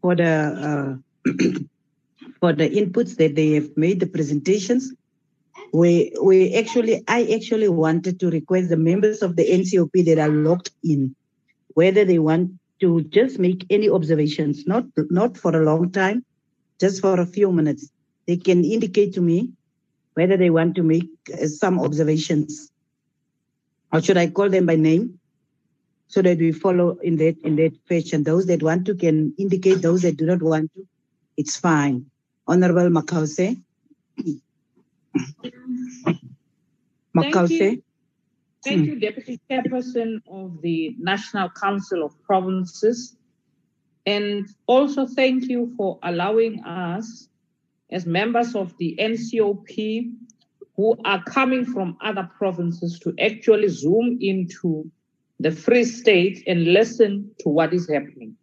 for 0.00 0.14
the 0.14 0.32
uh, 0.68 0.90
for 2.40 2.52
the 2.52 2.68
inputs 2.70 3.16
that 3.16 3.34
they 3.34 3.54
have 3.54 3.76
made, 3.76 3.98
the 3.98 4.06
presentations. 4.06 4.92
We 5.72 6.14
we 6.22 6.54
actually 6.54 7.02
I 7.08 7.20
actually 7.34 7.68
wanted 7.68 8.20
to 8.20 8.30
request 8.30 8.68
the 8.68 8.76
members 8.76 9.20
of 9.20 9.34
the 9.34 9.50
NCOP 9.58 10.04
that 10.04 10.20
are 10.20 10.34
locked 10.48 10.70
in, 10.84 11.16
whether 11.74 12.04
they 12.04 12.20
want 12.20 12.52
to 12.82 13.02
just 13.18 13.40
make 13.40 13.66
any 13.68 13.90
observations, 13.90 14.64
not 14.64 14.84
not 15.10 15.36
for 15.36 15.56
a 15.60 15.64
long 15.64 15.90
time, 15.90 16.24
just 16.78 17.00
for 17.00 17.18
a 17.18 17.26
few 17.26 17.50
minutes. 17.50 17.90
They 18.28 18.36
can 18.36 18.64
indicate 18.64 19.14
to 19.14 19.20
me 19.20 19.50
whether 20.14 20.36
they 20.36 20.50
want 20.50 20.76
to 20.76 20.84
make 20.84 21.08
uh, 21.34 21.48
some 21.48 21.80
observations. 21.80 22.70
Or 23.92 24.00
should 24.02 24.16
I 24.16 24.28
call 24.28 24.48
them 24.48 24.66
by 24.66 24.76
name? 24.76 25.18
So 26.08 26.22
that 26.22 26.38
we 26.38 26.52
follow 26.52 26.96
in 27.02 27.16
that 27.16 27.36
in 27.44 27.56
that 27.56 27.72
fashion. 27.86 28.22
Those 28.22 28.46
that 28.46 28.62
want 28.62 28.86
to 28.86 28.94
can 28.94 29.34
indicate, 29.36 29.82
those 29.82 30.02
that 30.02 30.16
do 30.16 30.24
not 30.24 30.42
want 30.42 30.72
to, 30.74 30.86
it's 31.36 31.56
fine. 31.58 32.06
Honorable 32.46 32.88
Makause. 32.88 33.62
Makause. 37.14 37.82
Thank 38.64 38.86
you, 38.86 38.98
Deputy 38.98 39.38
Chairperson 39.50 40.20
of 40.30 40.60
the 40.62 40.96
National 40.98 41.50
Council 41.50 42.02
of 42.04 42.20
Provinces. 42.24 43.16
And 44.06 44.48
also 44.66 45.06
thank 45.06 45.44
you 45.44 45.74
for 45.76 45.98
allowing 46.02 46.64
us, 46.64 47.28
as 47.90 48.06
members 48.06 48.54
of 48.54 48.76
the 48.78 48.96
NCOP, 48.98 50.10
who 50.78 50.96
are 51.04 51.20
coming 51.24 51.64
from 51.64 51.96
other 52.02 52.30
provinces, 52.38 53.00
to 53.00 53.12
actually 53.20 53.66
zoom 53.66 54.16
into 54.20 54.88
the 55.40 55.50
Free 55.50 55.84
State 55.84 56.44
and 56.46 56.72
listen 56.72 57.28
to 57.40 57.48
what 57.48 57.74
is 57.74 57.90
happening. 57.90 58.36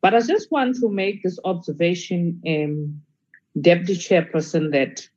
But 0.00 0.14
I 0.14 0.20
just 0.20 0.52
want 0.52 0.76
to 0.76 0.88
make 0.88 1.24
this 1.24 1.40
observation, 1.44 2.40
um, 2.46 3.02
Deputy 3.60 3.96
Chairperson, 3.96 4.70
that 4.70 5.08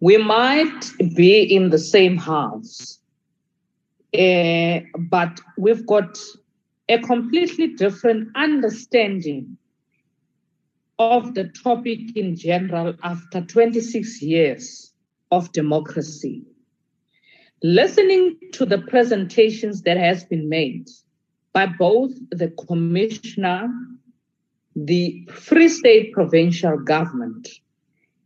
we 0.00 0.16
might 0.16 0.90
be 1.14 1.42
in 1.42 1.70
the 1.70 1.78
same 1.78 2.16
house, 2.16 2.98
uh, 4.18 4.80
but 4.98 5.40
we've 5.56 5.86
got 5.86 6.18
a 6.88 6.98
completely 6.98 7.68
different 7.68 8.30
understanding 8.34 9.56
of 10.98 11.34
the 11.34 11.44
topic 11.62 12.16
in 12.16 12.34
general 12.34 12.94
after 13.04 13.40
26 13.40 14.20
years 14.20 14.90
of 15.34 15.50
democracy. 15.52 16.42
Listening 17.62 18.38
to 18.52 18.64
the 18.64 18.78
presentations 18.78 19.82
that 19.82 19.96
has 19.96 20.24
been 20.24 20.48
made 20.48 20.88
by 21.52 21.66
both 21.66 22.12
the 22.30 22.50
commissioner, 22.66 23.68
the 24.76 25.26
Free 25.32 25.68
State 25.68 26.12
provincial 26.12 26.78
government, 26.78 27.48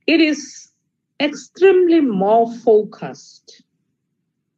it 0.07 0.20
is 0.20 0.73
extremely 1.20 2.01
more 2.01 2.53
focused 2.59 3.62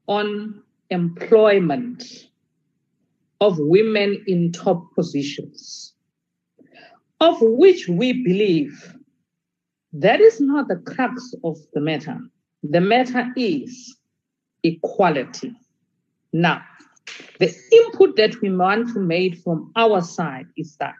on 0.07 0.62
employment 0.91 2.03
of 3.41 3.57
women 3.59 4.23
in 4.27 4.51
top 4.51 4.95
positions, 4.95 5.95
of 7.20 7.37
which 7.41 7.89
we 7.89 8.12
believe 8.25 8.97
that 9.93 10.20
is 10.20 10.41
not 10.41 10.69
the 10.69 10.77
crux 10.77 11.35
of 11.43 11.57
the 11.75 11.81
matter. 11.81 12.19
The 12.63 12.81
matter 12.81 13.33
is 13.37 13.97
equality. 14.63 15.55
Now, 16.33 16.63
the 17.39 17.55
input 17.73 18.17
that 18.17 18.41
we 18.41 18.55
want 18.55 18.93
to 18.93 19.01
make 19.01 19.37
from 19.39 19.73
our 19.77 20.03
side 20.03 20.47
is 20.57 20.77
that 20.77 20.95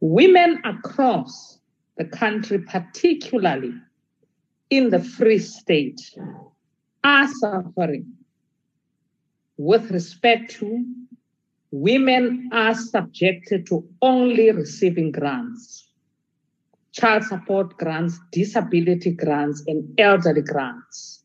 women 0.00 0.60
across 0.64 1.58
the 1.96 2.04
country, 2.04 2.58
particularly 2.58 3.72
in 4.70 4.90
the 4.90 5.02
Free 5.02 5.38
State 5.38 6.00
are 7.02 7.28
suffering 7.28 8.12
with 9.56 9.90
respect 9.90 10.50
to 10.52 10.84
women 11.70 12.50
are 12.52 12.74
subjected 12.74 13.66
to 13.66 13.88
only 14.02 14.50
receiving 14.50 15.12
grants, 15.12 15.88
child 16.94 17.24
support 17.24 17.76
grants, 17.76 18.18
disability 18.30 19.10
grants, 19.10 19.62
and 19.66 19.84
elderly 19.98 20.42
grants. 20.42 21.24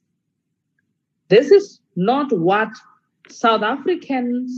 This 1.27 1.51
is 1.51 1.80
not 1.95 2.31
what 2.31 2.69
South 3.30 3.61
Africans 3.61 4.51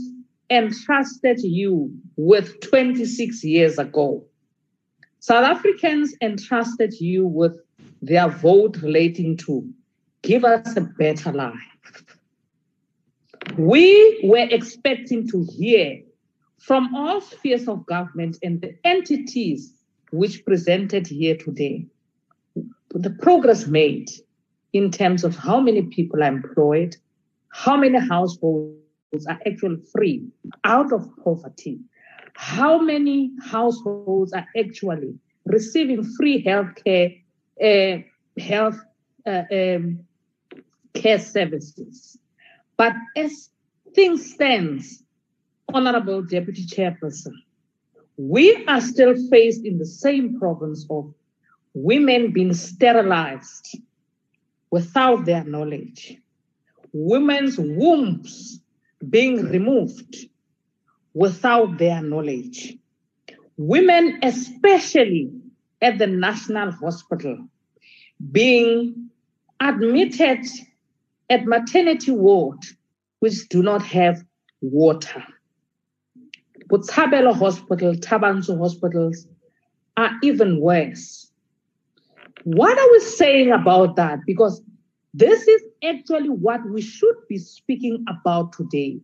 entrusted 0.50 1.42
you 1.42 1.94
with 2.16 2.62
26 2.62 3.44
years 3.44 3.78
ago. 3.78 4.24
South 5.20 5.44
Africans 5.44 6.16
entrusted 6.22 6.94
you 7.00 7.28
with 7.28 7.60
their 8.02 8.30
vote 8.30 8.78
relating 8.82 9.36
to 9.38 9.70
give 10.22 10.46
us 10.46 10.78
a 10.78 10.82
better 10.82 11.34
life. 11.34 11.56
We 13.58 14.22
were 14.24 14.48
expecting 14.50 15.28
to 15.30 15.46
hear 15.58 16.02
from 16.58 16.96
all 16.96 17.20
spheres 17.20 17.68
of 17.68 17.86
government 17.86 18.38
and 18.42 18.62
the 18.62 18.78
entities 18.86 19.74
which 20.12 20.46
presented 20.46 21.08
here 21.08 21.38
today 21.38 21.86
the 22.94 23.10
progress 23.10 23.68
made 23.68 24.10
in 24.74 24.92
terms 24.92 25.24
of 25.24 25.36
how 25.36 25.60
many 25.60 25.84
people 25.84 26.24
are 26.24 26.28
employed, 26.28 26.96
how 27.50 27.78
many 27.78 28.00
households 28.00 29.26
are 29.28 29.40
actually 29.46 29.78
free 29.92 30.26
out 30.64 30.92
of 30.94 31.10
poverty, 31.24 31.80
how 32.36 32.80
many 32.80 33.32
households 33.44 34.34
are 34.34 34.48
actually 34.58 35.14
receiving 35.46 36.04
free 36.04 36.42
health 36.44 36.70
care 36.84 37.12
uh, 37.64 37.98
health 38.40 38.80
uh, 39.26 39.44
um, 39.52 40.00
care 40.94 41.20
services. 41.20 42.18
But 42.78 42.94
as 43.16 43.50
things 43.94 44.34
stands, 44.34 45.04
Honorable 45.74 46.22
Deputy 46.24 46.66
Chairperson, 46.66 47.34
we 48.18 48.66
are 48.68 48.82
still 48.82 49.16
faced 49.30 49.66
in 49.66 49.78
the 49.78 49.86
same 49.86 50.40
problems 50.40 50.86
of 50.90 51.14
women 51.74 52.32
being 52.32 52.54
sterilized 52.54 53.78
without 54.70 55.26
their 55.26 55.44
knowledge, 55.44 56.18
women's 56.94 57.58
wombs 57.58 58.62
being 59.10 59.46
removed 59.50 60.16
without 61.14 61.78
their 61.78 62.02
knowledge, 62.02 62.78
women, 63.58 64.20
especially 64.24 65.32
at 65.82 65.98
the 65.98 66.08
National 66.08 66.72
Hospital, 66.72 67.38
being 68.32 69.10
admitted 69.60 70.46
at 71.30 71.46
maternity 71.46 72.12
ward 72.12 72.60
which 73.20 73.48
do 73.50 73.62
not 73.62 73.84
have 73.84 74.24
water. 74.62 75.24
Botshabelo 76.72 77.34
Hospital, 77.38 77.94
Thaba 77.96 78.34
Nchu 78.34 78.58
hospitals 78.58 79.28
are 79.98 80.12
even 80.24 80.62
worse. 80.62 81.30
What 82.46 82.78
are 82.78 82.92
we 82.94 83.00
saying 83.02 83.52
about 83.52 83.98
that? 83.98 84.20
Because 84.26 84.62
this 85.14 85.48
is 85.48 85.62
actually 85.84 86.30
what 86.30 86.66
we 86.70 86.82
should 86.82 87.16
be 87.28 87.38
speaking 87.38 88.06
about 88.08 88.54
today. 88.54 89.02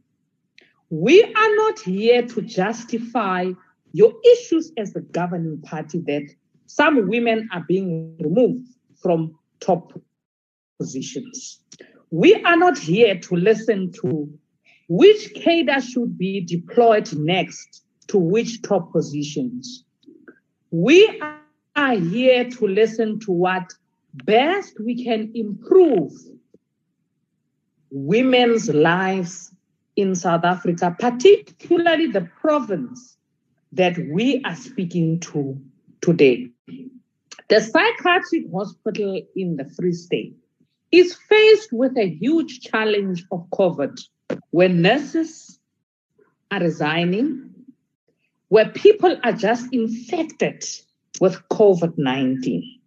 We 0.89 1.21
are 1.21 1.55
not 1.55 1.79
here 1.79 2.25
to 2.25 2.41
justify 2.41 3.51
your 3.91 4.13
issues 4.33 4.71
as 4.77 4.93
the 4.93 5.01
governing 5.01 5.61
party 5.61 5.99
that 6.07 6.33
some 6.67 7.09
women 7.09 7.49
are 7.51 7.65
being 7.67 8.15
removed 8.19 8.67
from 9.01 9.37
top 9.59 9.91
positions. 10.79 11.59
We 12.11 12.35
are 12.35 12.55
not 12.55 12.77
here 12.77 13.19
to 13.19 13.35
listen 13.35 13.91
to 14.01 14.39
which 14.87 15.33
cadre 15.33 15.81
should 15.81 16.17
be 16.17 16.41
deployed 16.41 17.13
next 17.15 17.83
to 18.07 18.17
which 18.17 18.61
top 18.61 18.91
positions. 18.91 19.83
We 20.71 21.21
are 21.75 21.95
here 21.95 22.49
to 22.49 22.67
listen 22.67 23.19
to 23.21 23.31
what 23.31 23.73
best 24.13 24.79
we 24.79 25.03
can 25.03 25.31
improve 25.35 26.11
women's 27.91 28.69
lives 28.69 29.53
in 29.95 30.15
South 30.15 30.43
Africa, 30.43 30.95
particularly 30.97 32.07
the 32.07 32.29
province 32.39 33.17
that 33.73 33.97
we 34.11 34.41
are 34.45 34.55
speaking 34.55 35.19
to 35.19 35.59
today. 36.01 36.49
The 37.49 37.61
psychiatric 37.61 38.51
hospital 38.53 39.21
in 39.35 39.57
the 39.57 39.65
Free 39.65 39.93
State 39.93 40.35
is 40.91 41.15
faced 41.15 41.69
with 41.71 41.97
a 41.97 42.07
huge 42.07 42.61
challenge 42.61 43.25
of 43.31 43.45
COVID 43.51 43.99
where 44.51 44.69
nurses 44.69 45.59
are 46.51 46.59
resigning, 46.59 47.49
where 48.49 48.69
people 48.69 49.17
are 49.23 49.33
just 49.33 49.71
infected 49.73 50.63
with 51.19 51.41
COVID 51.49 51.97
19. 51.97 52.79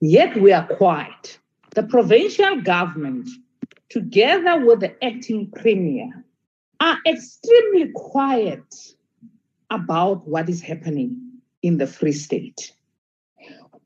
Yet 0.00 0.36
we 0.36 0.52
are 0.52 0.66
quiet. 0.66 1.38
The 1.74 1.82
provincial 1.82 2.60
government, 2.60 3.28
together 3.88 4.64
with 4.64 4.80
the 4.80 5.04
acting 5.04 5.50
premier, 5.50 6.24
are 6.80 6.98
extremely 7.06 7.90
quiet 7.94 8.62
about 9.70 10.28
what 10.28 10.48
is 10.48 10.60
happening 10.60 11.20
in 11.62 11.78
the 11.78 11.86
Free 11.86 12.12
State. 12.12 12.72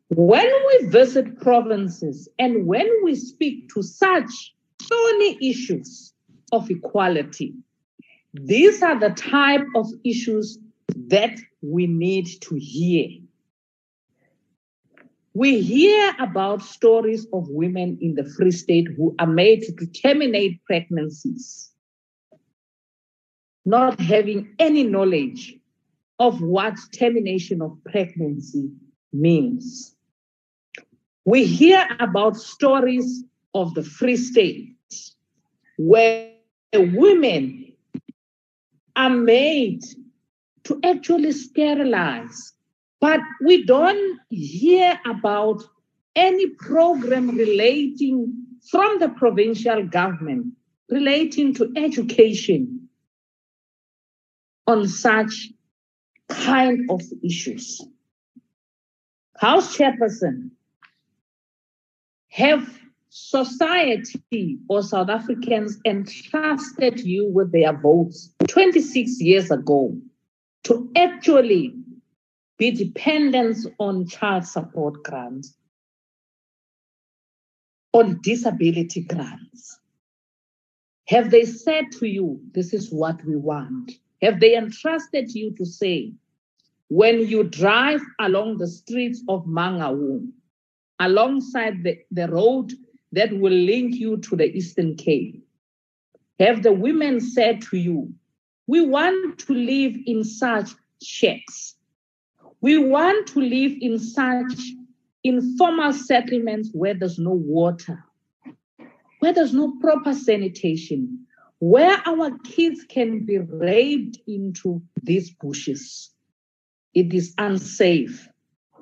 When 0.08 0.50
we 0.66 0.88
visit 0.88 1.40
provinces 1.40 2.28
and 2.38 2.66
when 2.66 2.88
we 3.04 3.14
speak 3.14 3.68
to 3.74 3.82
such 3.82 4.54
thorny 4.82 5.38
issues 5.40 6.07
of 6.52 6.70
equality, 6.70 7.54
these 8.34 8.82
are 8.82 8.98
the 8.98 9.10
type 9.10 9.66
of 9.74 9.86
issues 10.04 10.58
that 11.08 11.38
we 11.62 11.86
need 11.86 12.26
to 12.42 12.56
hear. 12.56 13.08
We 15.34 15.60
hear 15.60 16.14
about 16.18 16.62
stories 16.62 17.26
of 17.32 17.46
women 17.48 17.98
in 18.00 18.14
the 18.14 18.24
Free 18.24 18.50
State 18.50 18.88
who 18.96 19.14
are 19.18 19.26
made 19.26 19.62
to 19.62 19.86
terminate 19.86 20.64
pregnancies, 20.64 21.70
not 23.64 24.00
having 24.00 24.54
any 24.58 24.82
knowledge 24.82 25.54
of 26.18 26.42
what 26.42 26.76
termination 26.92 27.62
of 27.62 27.78
pregnancy 27.84 28.70
means. 29.12 29.94
We 31.24 31.44
hear 31.44 31.86
about 32.00 32.36
stories 32.36 33.22
of 33.54 33.74
the 33.74 33.84
Free 33.84 34.16
State 34.16 34.74
where 35.76 36.27
women 36.74 37.72
are 38.96 39.10
made 39.10 39.82
to 40.64 40.78
actually 40.84 41.32
sterilize, 41.32 42.52
but 43.00 43.20
we 43.44 43.64
don't 43.64 44.18
hear 44.28 45.00
about 45.06 45.62
any 46.14 46.48
program 46.48 47.36
relating 47.36 48.34
from 48.70 48.98
the 48.98 49.08
provincial 49.08 49.86
government 49.86 50.46
relating 50.90 51.54
to 51.54 51.72
education 51.76 52.88
on 54.66 54.86
such 54.88 55.48
kind 56.28 56.90
of 56.90 57.00
issues. 57.22 57.80
House 59.36 59.76
Chairperson, 59.76 60.50
have 62.28 62.68
society 63.10 64.58
or 64.68 64.82
South 64.82 65.08
Africans 65.08 65.78
entrusted 65.84 67.00
you 67.00 67.30
with 67.32 67.52
their 67.52 67.72
votes 67.76 68.32
26 68.48 69.20
years 69.20 69.50
ago 69.50 69.96
to 70.64 70.90
actually 70.96 71.74
be 72.58 72.70
dependent 72.70 73.58
on 73.78 74.06
child 74.06 74.44
support 74.44 75.02
grants, 75.04 75.56
on 77.92 78.20
disability 78.22 79.02
grants? 79.02 79.78
Have 81.06 81.30
they 81.30 81.46
said 81.46 81.86
to 81.92 82.06
you, 82.06 82.40
this 82.52 82.74
is 82.74 82.90
what 82.92 83.24
we 83.24 83.36
want? 83.36 83.92
Have 84.20 84.40
they 84.40 84.56
entrusted 84.56 85.34
you 85.34 85.54
to 85.56 85.64
say, 85.64 86.12
when 86.88 87.26
you 87.26 87.44
drive 87.44 88.02
along 88.18 88.58
the 88.58 88.66
streets 88.66 89.22
of 89.28 89.46
Mangaung, 89.46 90.32
alongside 91.00 91.82
the, 91.82 91.98
the 92.10 92.28
road 92.28 92.72
that 93.12 93.32
will 93.32 93.52
link 93.52 93.94
you 93.94 94.18
to 94.18 94.36
the 94.36 94.44
Eastern 94.44 94.96
Cape? 94.96 95.42
Have 96.38 96.62
the 96.62 96.72
women 96.72 97.20
said 97.20 97.62
to 97.62 97.76
you, 97.76 98.12
we 98.66 98.84
want 98.84 99.38
to 99.40 99.54
live 99.54 99.96
in 100.06 100.24
such 100.24 100.70
shacks. 101.02 101.74
We 102.60 102.76
want 102.78 103.28
to 103.28 103.40
live 103.40 103.72
in 103.80 103.98
such 103.98 104.60
informal 105.24 105.92
settlements 105.92 106.70
where 106.72 106.94
there's 106.94 107.18
no 107.18 107.32
water, 107.32 108.04
where 109.20 109.32
there's 109.32 109.54
no 109.54 109.76
proper 109.80 110.12
sanitation, 110.12 111.26
where 111.60 112.00
our 112.06 112.36
kids 112.44 112.84
can 112.88 113.24
be 113.24 113.38
raped 113.38 114.18
into 114.26 114.82
these 115.02 115.30
bushes. 115.30 116.10
It 116.94 117.12
is 117.14 117.34
unsafe. 117.38 118.28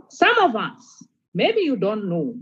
Some 0.08 0.36
of 0.38 0.56
us, 0.56 1.04
maybe 1.34 1.60
you 1.60 1.76
don't 1.76 2.08
know, 2.08 2.36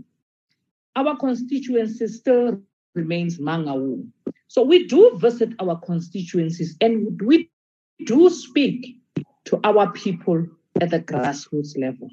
our 0.95 1.15
constituency 1.17 2.07
still 2.07 2.61
remains 2.93 3.37
Mangaung. 3.37 4.09
So 4.47 4.63
we 4.63 4.87
do 4.87 5.17
visit 5.17 5.49
our 5.59 5.79
constituencies 5.81 6.75
and 6.79 7.21
we 7.21 7.49
do 8.05 8.29
speak 8.29 9.01
to 9.45 9.59
our 9.63 9.91
people 9.91 10.47
at 10.81 10.91
the 10.91 10.99
grassroots 10.99 11.77
level. 11.77 12.09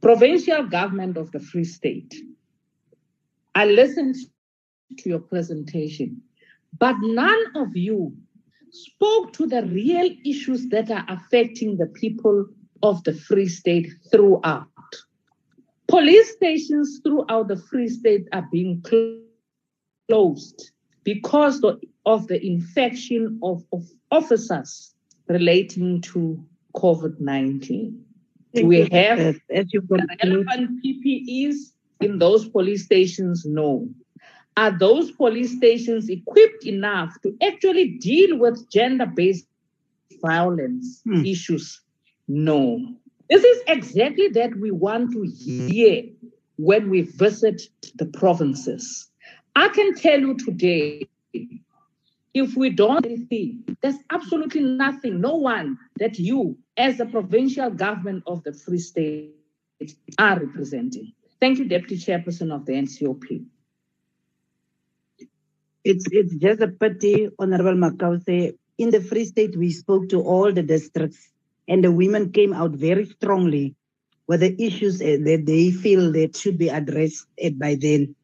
Provincial 0.00 0.64
government 0.64 1.16
of 1.16 1.32
the 1.32 1.40
Free 1.40 1.64
State. 1.64 2.14
I 3.54 3.66
listened 3.66 4.16
to 4.98 5.08
your 5.08 5.18
presentation, 5.18 6.22
but 6.78 6.94
none 7.00 7.44
of 7.56 7.76
you 7.76 8.16
spoke 8.70 9.32
to 9.34 9.46
the 9.46 9.62
real 9.64 10.10
issues 10.24 10.68
that 10.68 10.90
are 10.90 11.04
affecting 11.08 11.76
the 11.76 11.86
people 11.86 12.46
of 12.82 13.02
the 13.04 13.14
Free 13.14 13.48
State 13.48 13.88
throughout. 14.10 14.68
Police 15.88 16.32
stations 16.32 17.00
throughout 17.02 17.48
the 17.48 17.56
Free 17.56 17.88
State 17.88 18.28
are 18.32 18.46
being 18.52 18.82
closed 20.08 20.70
because 21.02 21.64
of 22.04 22.26
the 22.28 22.44
infection 22.44 23.38
of, 23.42 23.64
of 23.72 23.84
officers 24.10 24.94
relating 25.28 26.00
to 26.02 26.44
COVID 26.76 27.20
19. 27.20 28.04
We 28.62 28.88
have 28.90 29.40
as 29.50 29.66
you 29.72 29.82
relevant 29.88 30.84
PPEs 30.84 31.72
in 32.00 32.18
those 32.18 32.48
police 32.48 32.84
stations? 32.84 33.44
No. 33.44 33.88
Are 34.56 34.76
those 34.76 35.10
police 35.12 35.56
stations 35.56 36.08
equipped 36.08 36.64
enough 36.64 37.14
to 37.22 37.36
actually 37.42 37.98
deal 37.98 38.38
with 38.38 38.70
gender 38.70 39.06
based 39.06 39.46
violence 40.20 41.00
hmm. 41.04 41.24
issues? 41.24 41.80
No. 42.26 42.96
This 43.28 43.44
is 43.44 43.62
exactly 43.68 44.28
that 44.28 44.56
we 44.56 44.70
want 44.70 45.12
to 45.12 45.22
hear 45.22 46.04
when 46.56 46.88
we 46.88 47.02
visit 47.02 47.62
the 47.96 48.06
provinces. 48.06 49.08
I 49.54 49.68
can 49.68 49.94
tell 49.94 50.18
you 50.18 50.36
today, 50.36 51.08
if 52.32 52.56
we 52.56 52.70
don't 52.70 53.04
anything, 53.04 53.64
there's 53.82 53.96
absolutely 54.10 54.62
nothing, 54.62 55.20
no 55.20 55.34
one 55.34 55.78
that 55.98 56.18
you, 56.18 56.56
as 56.76 56.98
the 56.98 57.06
provincial 57.06 57.70
government 57.70 58.22
of 58.26 58.42
the 58.44 58.52
Free 58.52 58.78
State, 58.78 59.34
are 60.18 60.38
representing. 60.38 61.12
Thank 61.40 61.58
you, 61.58 61.66
Deputy 61.66 61.96
Chairperson 61.98 62.52
of 62.52 62.66
the 62.66 62.72
NCOP. 62.72 63.44
It's 65.84 66.04
it's 66.10 66.34
just 66.34 66.60
a 66.60 66.68
pity, 66.68 67.30
Honorable 67.38 67.74
Makause. 67.74 68.56
In 68.78 68.90
the 68.90 69.00
Free 69.00 69.24
State, 69.24 69.56
we 69.56 69.70
spoke 69.70 70.08
to 70.10 70.20
all 70.20 70.52
the 70.52 70.62
districts 70.62 71.30
and 71.68 71.84
the 71.84 71.92
women 71.92 72.32
came 72.32 72.52
out 72.52 72.72
very 72.72 73.06
strongly 73.06 73.76
with 74.26 74.40
the 74.40 74.56
issues 74.62 75.00
eh, 75.02 75.18
that 75.18 75.44
they 75.46 75.70
feel 75.70 76.12
that 76.12 76.36
should 76.36 76.58
be 76.58 76.68
addressed 76.68 77.26
eh, 77.38 77.50
by 77.50 77.76
then. 77.80 78.14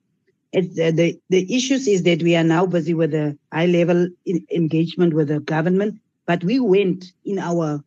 Uh, 0.56 0.62
the, 0.62 1.20
the 1.30 1.54
issues 1.54 1.88
is 1.88 2.02
that 2.04 2.22
we 2.22 2.36
are 2.36 2.44
now 2.44 2.66
busy 2.66 2.94
with 2.94 3.14
a 3.14 3.36
high 3.52 3.66
level 3.66 4.08
engagement 4.52 5.14
with 5.14 5.28
the 5.28 5.40
government, 5.40 6.00
but 6.26 6.44
we 6.44 6.60
went 6.60 7.12
in 7.24 7.38
our 7.38 7.82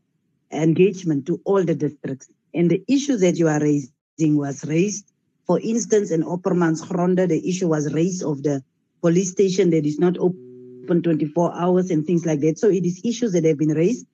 engagement 0.51 1.25
to 1.25 1.41
all 1.45 1.63
the 1.63 1.75
districts 1.75 2.29
And 2.53 2.71
the 2.71 2.83
issues 2.87 3.21
that 3.21 3.37
you 3.37 3.47
are 3.47 3.59
raising 3.59 4.37
was 4.37 4.65
raised. 4.65 5.05
For 5.45 5.59
instance, 5.61 6.11
in 6.11 6.23
Oppermansgronde, 6.23 7.27
the 7.29 7.47
issue 7.47 7.67
was 7.67 7.93
raised 7.93 8.23
of 8.23 8.43
the 8.43 8.63
police 9.01 9.31
station 9.31 9.69
that 9.71 9.85
is 9.85 9.99
not 9.99 10.17
open 10.17 11.03
24 11.03 11.53
hours 11.53 11.91
and 11.91 12.05
things 12.05 12.25
like 12.25 12.41
that. 12.41 12.57
So 12.59 12.69
it 12.69 12.85
is 12.85 13.01
issues 13.05 13.33
that 13.33 13.45
have 13.45 13.57
been 13.59 13.73
raised. 13.73 14.07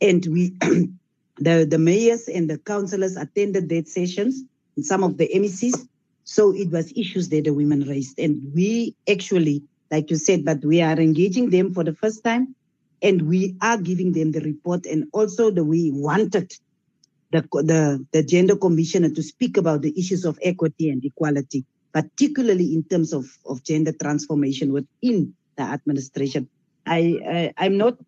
And 0.00 0.24
we, 0.26 0.50
the, 1.36 1.66
the 1.68 1.78
mayors 1.78 2.28
and 2.28 2.48
the 2.48 2.58
councillors 2.58 3.16
attended 3.16 3.68
that 3.68 3.88
sessions, 3.88 4.42
and 4.76 4.84
some 4.84 5.02
of 5.02 5.16
the 5.16 5.28
MECs. 5.34 5.86
So 6.24 6.54
it 6.54 6.70
was 6.70 6.92
issues 6.96 7.28
that 7.30 7.44
the 7.44 7.52
women 7.52 7.80
raised. 7.80 8.18
And 8.18 8.52
we 8.54 8.94
actually, 9.08 9.64
like 9.90 10.10
you 10.10 10.16
said, 10.16 10.44
but 10.44 10.64
we 10.64 10.80
are 10.80 10.98
engaging 10.98 11.50
them 11.50 11.74
for 11.74 11.82
the 11.82 11.94
first 11.94 12.22
time 12.22 12.54
and 13.02 13.22
we 13.22 13.56
are 13.60 13.78
giving 13.78 14.12
them 14.12 14.32
the 14.32 14.40
report. 14.40 14.86
And 14.86 15.08
also 15.12 15.50
the 15.50 15.64
we 15.64 15.90
wanted 15.90 16.52
the, 17.32 17.42
the, 17.52 18.06
the 18.12 18.22
gender 18.22 18.56
commissioner 18.56 19.10
to 19.10 19.22
speak 19.22 19.56
about 19.56 19.82
the 19.82 19.98
issues 19.98 20.24
of 20.24 20.38
equity 20.42 20.90
and 20.90 21.04
equality, 21.04 21.64
particularly 21.92 22.74
in 22.74 22.84
terms 22.84 23.12
of, 23.12 23.26
of 23.46 23.62
gender 23.64 23.92
transformation 23.92 24.72
within 24.72 25.34
the 25.56 25.62
administration. 25.62 26.48
I, 26.86 27.52
I 27.58 27.64
I'm 27.66 27.76
not 27.76 27.98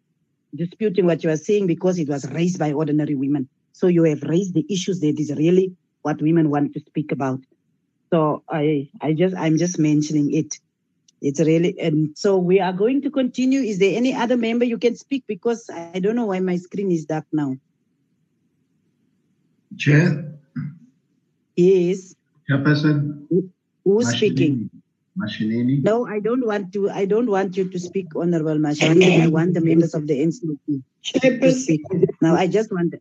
disputing 0.55 1.07
what 1.07 1.25
you 1.25 1.31
are 1.31 1.37
saying 1.37 1.67
because 1.67 1.99
it 1.99 2.09
was 2.09 2.31
raised 2.31 2.59
by 2.59 2.73
ordinary 2.73 3.15
women. 3.15 3.49
So 3.73 3.87
you 3.87 4.05
have 4.05 4.23
raised 4.23 4.55
the 4.55 4.67
issues 4.69 5.01
that 5.01 5.19
is 5.19 5.33
really 5.37 5.75
what 6.03 6.21
women 6.21 6.51
want 6.51 6.75
to 6.75 6.81
speak 6.81 7.13
about. 7.13 7.41
So 8.13 8.43
I 8.49 8.91
I 9.01 9.15
just 9.15 9.35
I'm 9.37 9.57
just 9.57 9.79
mentioning 9.79 10.35
it. 10.35 10.55
It's 11.23 11.41
really 11.41 11.79
and 11.81 12.11
so 12.19 12.37
we 12.37 12.61
are 12.61 12.73
going 12.73 13.01
to 13.03 13.11
continue. 13.11 13.61
Is 13.61 13.79
there 13.79 13.97
any 13.97 14.13
other 14.15 14.37
member 14.37 14.65
you 14.65 14.79
can 14.79 14.97
speak 14.97 15.25
because 15.27 15.71
I 15.71 16.01
don't 16.01 16.17
know 16.17 16.27
why 16.27 16.41
my 16.41 16.57
screen 16.57 16.91
is 16.91 17.07
dark 17.07 17.25
now. 17.33 17.57
Chair. 19.77 20.35
Yes. 21.57 22.15
Chairperson. 22.51 23.27
Who's 23.85 24.09
speaking? 24.11 24.71
Mashinini. 25.19 25.83
No, 25.83 26.07
I 26.07 26.21
don't 26.21 26.47
want 26.47 26.73
to. 26.73 26.91
I 26.91 27.05
don't 27.05 27.31
want 27.31 27.57
you 27.57 27.69
to 27.69 27.79
speak, 27.79 28.09
Honorable 28.17 28.57
Mashinini. 28.57 29.23
I 29.23 29.27
want 29.29 29.55
the 29.55 29.61
members 29.61 29.95
of 29.95 30.07
the 30.07 30.15
NCOP 30.15 30.83
to 31.41 31.53
speak. 31.53 31.83
Now, 32.21 32.35
I 32.35 32.47
just 32.47 32.73
want. 32.73 32.95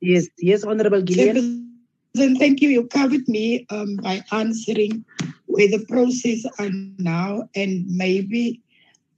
Yes, 0.00 0.28
yes, 0.38 0.64
Honorable 0.64 1.02
Gillian. 1.02 1.70
Then 2.14 2.36
thank 2.36 2.60
you. 2.60 2.68
You 2.68 2.86
covered 2.86 3.26
me 3.28 3.66
um, 3.70 3.96
by 3.96 4.22
answering 4.32 5.04
where 5.46 5.68
the 5.68 5.84
process 5.86 6.44
are 6.58 6.70
now, 6.98 7.48
and 7.54 7.86
maybe 7.88 8.60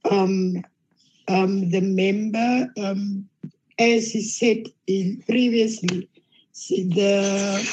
um, 0.09 0.63
um, 1.27 1.69
the 1.69 1.81
member, 1.81 2.71
um, 2.77 3.27
as 3.79 4.11
he 4.11 4.21
said 4.21 4.67
in 4.87 5.21
previously, 5.27 6.09
the 6.69 7.67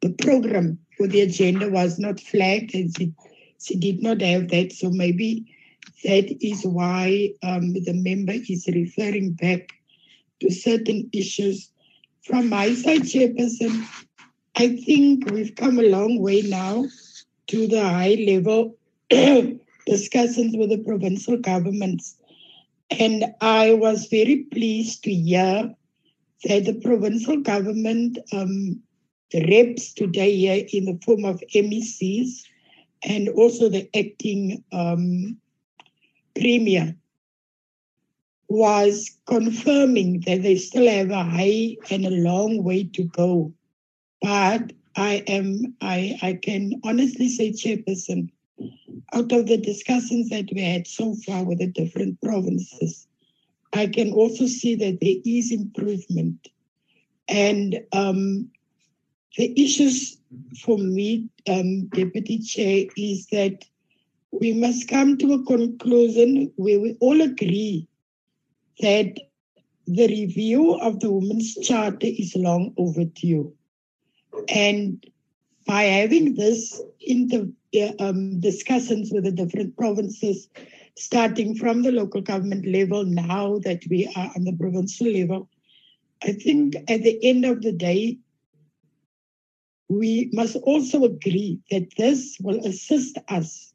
the 0.00 0.10
program 0.14 0.78
for 0.96 1.06
the 1.06 1.20
agenda 1.20 1.68
was 1.70 1.98
not 1.98 2.20
flagged, 2.20 2.74
and 2.74 2.96
she, 2.96 3.12
she 3.60 3.76
did 3.76 4.02
not 4.02 4.20
have 4.20 4.48
that. 4.48 4.72
So 4.72 4.90
maybe 4.90 5.54
that 6.04 6.44
is 6.44 6.64
why 6.64 7.30
um, 7.42 7.72
the 7.72 7.92
member 7.92 8.32
is 8.32 8.68
referring 8.72 9.32
back 9.32 9.72
to 10.40 10.50
certain 10.50 11.08
issues. 11.12 11.70
From 12.24 12.48
my 12.48 12.74
side, 12.74 13.02
Chairperson, 13.02 13.86
I 14.56 14.76
think 14.76 15.30
we've 15.30 15.54
come 15.54 15.78
a 15.78 15.82
long 15.82 16.20
way 16.20 16.42
now 16.42 16.86
to 17.48 17.66
the 17.66 17.82
high 17.82 18.16
level 18.26 18.76
discussions 19.86 20.56
with 20.56 20.70
the 20.70 20.82
provincial 20.84 21.38
governments. 21.38 22.16
And 22.90 23.24
I 23.40 23.74
was 23.74 24.06
very 24.06 24.46
pleased 24.52 25.04
to 25.04 25.12
hear 25.12 25.74
that 26.44 26.64
the 26.64 26.74
provincial 26.74 27.38
government 27.38 28.18
um, 28.32 28.80
reps 29.34 29.92
today 29.92 30.34
here 30.36 30.64
in 30.72 30.84
the 30.84 30.98
form 31.04 31.24
of 31.24 31.42
MECs 31.54 32.44
and 33.02 33.28
also 33.30 33.68
the 33.68 33.88
acting 33.96 34.62
um, 34.72 35.36
premier 36.34 36.96
was 38.48 39.16
confirming 39.26 40.20
that 40.20 40.42
they 40.42 40.56
still 40.56 40.88
have 40.88 41.10
a 41.10 41.22
high 41.22 41.76
and 41.90 42.06
a 42.06 42.10
long 42.10 42.62
way 42.64 42.84
to 42.84 43.04
go. 43.04 43.52
But 44.22 44.72
I 44.96 45.22
am 45.26 45.76
I, 45.80 46.18
I 46.22 46.32
can 46.34 46.80
honestly 46.82 47.28
say, 47.28 47.52
Chairperson, 47.52 48.30
out 49.12 49.30
of 49.32 49.46
the 49.46 49.58
discussions 49.58 50.30
that 50.30 50.48
we 50.52 50.62
had 50.62 50.86
so 50.86 51.14
far 51.14 51.44
with 51.44 51.58
the 51.58 51.66
different 51.66 52.20
provinces, 52.20 53.06
I 53.72 53.86
can 53.86 54.12
also 54.12 54.46
see 54.46 54.74
that 54.76 54.98
there 55.00 55.16
is 55.24 55.52
improvement. 55.52 56.48
And 57.28 57.80
um, 57.92 58.50
the 59.38 59.54
issues 59.56 60.18
for 60.62 60.76
me, 60.76 61.28
um, 61.48 61.86
Deputy 61.86 62.40
Chair, 62.40 62.86
is 62.96 63.26
that 63.28 63.64
we 64.32 64.52
must 64.52 64.88
come 64.88 65.16
to 65.18 65.32
a 65.32 65.44
conclusion 65.44 66.52
where 66.56 66.80
we 66.80 66.96
all 67.00 67.20
agree 67.20 67.86
that 68.80 69.16
the 69.86 70.08
review 70.08 70.74
of 70.80 70.98
the 70.98 71.10
Women's 71.10 71.54
Charter 71.54 72.08
is 72.08 72.34
long 72.34 72.74
overdue. 72.76 73.54
And 74.48 75.02
by 75.66 75.84
having 75.84 76.34
this 76.34 76.82
inter, 77.00 77.46
um, 78.00 78.40
discussions 78.40 79.12
with 79.12 79.22
the 79.22 79.30
different 79.30 79.76
provinces, 79.76 80.48
starting 80.96 81.54
from 81.54 81.82
the 81.82 81.92
local 81.92 82.20
government 82.20 82.66
level, 82.66 83.04
now 83.04 83.60
that 83.60 83.82
we 83.88 84.12
are 84.16 84.32
on 84.34 84.44
the 84.44 84.52
provincial 84.52 85.06
level, 85.06 85.48
I 86.24 86.32
think 86.32 86.74
at 86.88 87.04
the 87.04 87.18
end 87.22 87.44
of 87.44 87.62
the 87.62 87.72
day, 87.72 88.18
we 89.88 90.30
must 90.32 90.56
also 90.56 91.04
agree 91.04 91.60
that 91.70 91.88
this 91.96 92.36
will 92.40 92.64
assist 92.66 93.18
us 93.28 93.72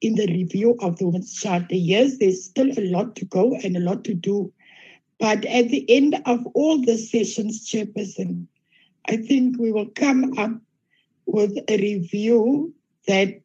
in 0.00 0.14
the 0.14 0.26
review 0.26 0.76
of 0.80 0.98
the 0.98 1.06
Women's 1.06 1.34
Charter. 1.34 1.74
Yes, 1.74 2.18
there's 2.18 2.44
still 2.44 2.70
a 2.76 2.90
lot 2.90 3.16
to 3.16 3.24
go 3.26 3.54
and 3.62 3.76
a 3.76 3.80
lot 3.80 4.04
to 4.04 4.14
do. 4.14 4.52
But 5.18 5.44
at 5.44 5.68
the 5.68 5.84
end 5.88 6.20
of 6.24 6.44
all 6.54 6.80
the 6.80 6.96
sessions, 6.96 7.68
Chairperson, 7.68 8.46
I 9.06 9.18
think 9.18 9.58
we 9.58 9.70
will 9.70 9.90
come 9.90 10.36
up 10.38 10.52
with 11.26 11.56
a 11.68 11.76
review 11.76 12.74
that, 13.06 13.40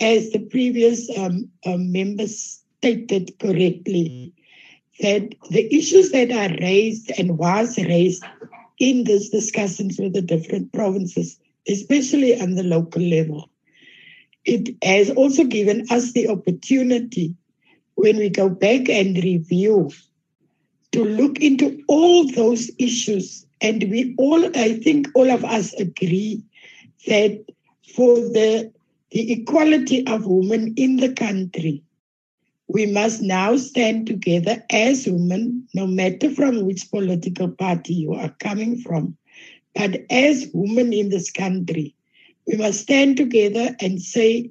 as 0.00 0.30
the 0.30 0.40
previous 0.40 1.08
um, 1.16 1.48
um, 1.66 1.90
members 1.90 2.62
stated 2.78 3.38
correctly, 3.38 4.32
that 5.00 5.34
the 5.50 5.74
issues 5.74 6.12
that 6.12 6.30
are 6.30 6.54
raised 6.60 7.10
and 7.18 7.38
was 7.38 7.78
raised 7.78 8.24
in 8.84 9.04
these 9.04 9.30
discussions 9.30 9.98
with 9.98 10.12
the 10.12 10.20
different 10.20 10.70
provinces, 10.74 11.38
especially 11.66 12.38
on 12.38 12.54
the 12.54 12.62
local 12.62 13.00
level. 13.00 13.48
It 14.44 14.76
has 14.84 15.08
also 15.10 15.44
given 15.44 15.86
us 15.90 16.12
the 16.12 16.28
opportunity 16.28 17.34
when 17.94 18.18
we 18.18 18.28
go 18.28 18.50
back 18.50 18.90
and 18.90 19.16
review 19.16 19.90
to 20.92 21.02
look 21.02 21.40
into 21.40 21.82
all 21.88 22.30
those 22.32 22.70
issues. 22.78 23.46
And 23.62 23.84
we 23.84 24.14
all, 24.18 24.44
I 24.54 24.78
think 24.80 25.08
all 25.14 25.30
of 25.30 25.44
us 25.44 25.72
agree 25.74 26.42
that 27.06 27.42
for 27.94 28.16
the, 28.16 28.70
the 29.12 29.32
equality 29.32 30.06
of 30.06 30.26
women 30.26 30.74
in 30.76 30.96
the 30.96 31.12
country, 31.14 31.82
we 32.68 32.86
must 32.86 33.22
now 33.22 33.56
stand 33.56 34.06
together 34.06 34.62
as 34.70 35.06
women, 35.06 35.66
no 35.74 35.86
matter 35.86 36.30
from 36.30 36.64
which 36.64 36.90
political 36.90 37.48
party 37.48 37.94
you 37.94 38.14
are 38.14 38.34
coming 38.40 38.78
from. 38.78 39.16
But 39.74 40.02
as 40.10 40.50
women 40.54 40.92
in 40.92 41.10
this 41.10 41.30
country, 41.30 41.94
we 42.46 42.56
must 42.56 42.80
stand 42.80 43.16
together 43.16 43.74
and 43.80 44.00
say, 44.00 44.50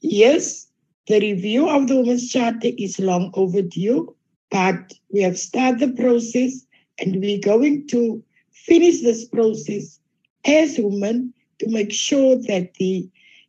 yes, 0.00 0.66
the 1.06 1.20
review 1.20 1.68
of 1.68 1.88
the 1.88 1.96
Women's 1.96 2.30
Charter 2.30 2.70
is 2.78 2.98
long 2.98 3.30
overdue, 3.34 4.14
but 4.50 4.92
we 5.12 5.22
have 5.22 5.38
started 5.38 5.80
the 5.80 6.02
process 6.02 6.64
and 6.98 7.20
we're 7.20 7.40
going 7.40 7.86
to 7.88 8.22
finish 8.52 9.00
this 9.00 9.24
process 9.24 9.98
as 10.44 10.78
women 10.78 11.32
to 11.58 11.68
make 11.68 11.92
sure 11.92 12.36
that 12.36 12.74
the 12.74 13.08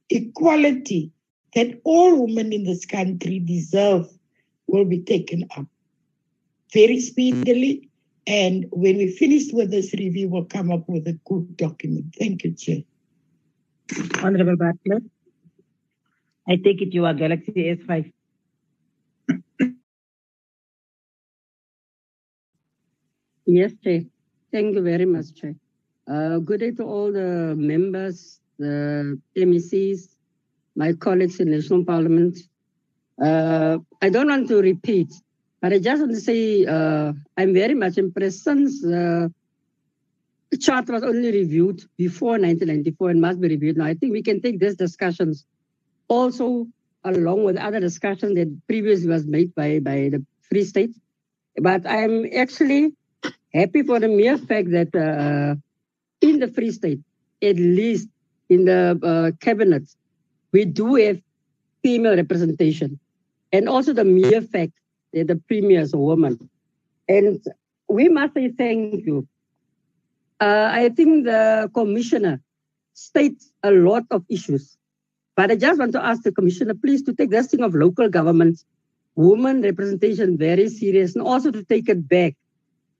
equality 0.09 1.11
that 1.55 1.81
all 1.83 2.25
women 2.25 2.53
in 2.53 2.63
this 2.63 2.85
country 2.85 3.39
deserve 3.39 4.07
will 4.67 4.85
be 4.85 5.01
taken 5.01 5.47
up 5.57 5.67
very 6.73 6.99
speedily. 6.99 7.89
And 8.27 8.65
when 8.71 8.97
we 8.97 9.11
finish 9.11 9.51
with 9.51 9.71
this 9.71 9.93
review, 9.93 10.29
we'll 10.29 10.45
come 10.45 10.71
up 10.71 10.87
with 10.87 11.07
a 11.07 11.19
good 11.25 11.57
document. 11.57 12.15
Thank 12.17 12.43
you, 12.43 12.53
Chair. 12.53 12.83
Honorable 14.23 14.55
Butler, 14.55 15.01
I 16.47 16.55
take 16.55 16.81
it 16.81 16.93
you 16.93 17.05
are 17.05 17.13
Galaxy 17.13 17.51
S5. 17.51 18.11
Yes, 23.45 23.73
Chair. 23.83 24.03
Thank 24.51 24.75
you 24.75 24.81
very 24.81 25.05
much, 25.05 25.33
Chair. 25.33 25.55
Uh, 26.07 26.37
good 26.39 26.61
day 26.61 26.71
to 26.71 26.83
all 26.83 27.11
the 27.11 27.53
members, 27.57 28.39
the 28.57 29.19
MECs, 29.35 30.15
my 30.75 30.93
colleagues 30.93 31.39
in 31.39 31.51
National 31.51 31.83
Parliament. 31.83 32.37
Uh, 33.21 33.77
I 34.01 34.09
don't 34.09 34.27
want 34.27 34.47
to 34.47 34.61
repeat, 34.61 35.13
but 35.61 35.73
I 35.73 35.79
just 35.79 36.01
want 36.01 36.13
to 36.13 36.19
say 36.21 36.65
uh, 36.65 37.13
I'm 37.37 37.53
very 37.53 37.75
much 37.75 37.97
impressed 37.97 38.43
since 38.43 38.83
uh, 38.85 39.27
chart 40.59 40.89
was 40.89 41.03
only 41.03 41.31
reviewed 41.31 41.83
before 41.97 42.31
1994 42.31 43.09
and 43.11 43.21
must 43.21 43.39
be 43.39 43.47
reviewed 43.47 43.77
now. 43.77 43.85
I 43.85 43.93
think 43.93 44.11
we 44.11 44.23
can 44.23 44.41
take 44.41 44.59
these 44.59 44.75
discussions 44.75 45.45
also 46.07 46.67
along 47.03 47.43
with 47.43 47.57
other 47.57 47.79
discussions 47.79 48.35
that 48.35 48.67
previously 48.67 49.07
was 49.07 49.25
made 49.25 49.53
by, 49.55 49.79
by 49.79 50.09
the 50.09 50.25
Free 50.49 50.63
State. 50.63 50.95
But 51.57 51.87
I'm 51.87 52.25
actually 52.35 52.93
happy 53.53 53.83
for 53.83 53.99
the 53.99 54.07
mere 54.07 54.37
fact 54.37 54.71
that 54.71 54.95
uh, 54.95 55.55
in 56.25 56.39
the 56.39 56.47
Free 56.47 56.71
State, 56.71 56.99
at 57.41 57.55
least 57.55 58.09
in 58.49 58.65
the 58.65 58.99
uh, 59.01 59.31
cabinet, 59.43 59.83
we 60.51 60.65
do 60.65 60.95
have 60.95 61.21
female 61.83 62.15
representation. 62.15 62.99
And 63.51 63.67
also 63.67 63.93
the 63.93 64.05
mere 64.05 64.41
fact 64.41 64.73
that 65.13 65.27
the 65.27 65.35
premier 65.35 65.81
is 65.81 65.93
a 65.93 65.97
woman. 65.97 66.49
And 67.07 67.43
we 67.87 68.07
must 68.07 68.33
say 68.33 68.49
thank 68.49 69.05
you. 69.05 69.27
Uh, 70.39 70.69
I 70.71 70.89
think 70.89 71.25
the 71.25 71.69
commissioner 71.73 72.41
states 72.93 73.51
a 73.63 73.71
lot 73.71 74.03
of 74.11 74.23
issues. 74.29 74.77
But 75.35 75.51
I 75.51 75.55
just 75.55 75.79
want 75.79 75.93
to 75.93 76.03
ask 76.03 76.23
the 76.23 76.31
commissioner, 76.31 76.73
please, 76.73 77.03
to 77.03 77.13
take 77.13 77.29
this 77.29 77.47
thing 77.47 77.61
of 77.61 77.75
local 77.75 78.09
governments, 78.09 78.65
women 79.15 79.61
representation 79.61 80.37
very 80.37 80.69
serious, 80.69 81.15
and 81.15 81.25
also 81.25 81.51
to 81.51 81.63
take 81.63 81.89
it 81.89 82.07
back 82.07 82.35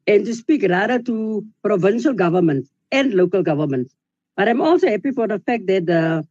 and 0.08 0.26
to 0.26 0.34
speak 0.34 0.64
rather 0.70 1.00
to 1.00 1.46
provincial 1.64 2.14
governments 2.14 2.70
and 2.92 3.14
local 3.14 3.44
governments. 3.44 3.94
But 4.36 4.48
I'm 4.48 4.62
also 4.62 4.88
happy 4.88 5.12
for 5.12 5.28
the 5.28 5.40
fact 5.40 5.68
that 5.68 5.86
the 5.86 6.28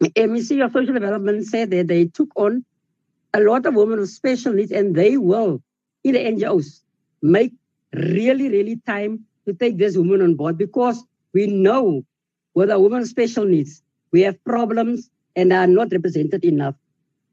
MEC 0.00 0.64
of 0.64 0.72
Social 0.72 0.94
Development 0.94 1.44
said 1.46 1.70
that 1.70 1.88
they 1.88 2.06
took 2.06 2.30
on 2.36 2.64
a 3.34 3.40
lot 3.40 3.66
of 3.66 3.74
women 3.74 4.00
with 4.00 4.10
special 4.10 4.52
needs 4.52 4.72
and 4.72 4.94
they 4.94 5.16
will, 5.16 5.62
in 6.04 6.14
the 6.14 6.18
NGOs, 6.18 6.80
make 7.22 7.52
really, 7.92 8.48
really 8.48 8.76
time 8.86 9.24
to 9.46 9.54
take 9.54 9.76
this 9.76 9.96
woman 9.96 10.22
on 10.22 10.34
board 10.34 10.56
because 10.56 11.04
we 11.32 11.46
know 11.46 12.04
with 12.54 12.70
a 12.70 12.78
woman 12.80 13.00
with 13.00 13.08
special 13.08 13.44
needs, 13.44 13.82
we 14.10 14.22
have 14.22 14.42
problems 14.44 15.10
and 15.36 15.52
are 15.52 15.66
not 15.66 15.92
represented 15.92 16.44
enough. 16.44 16.74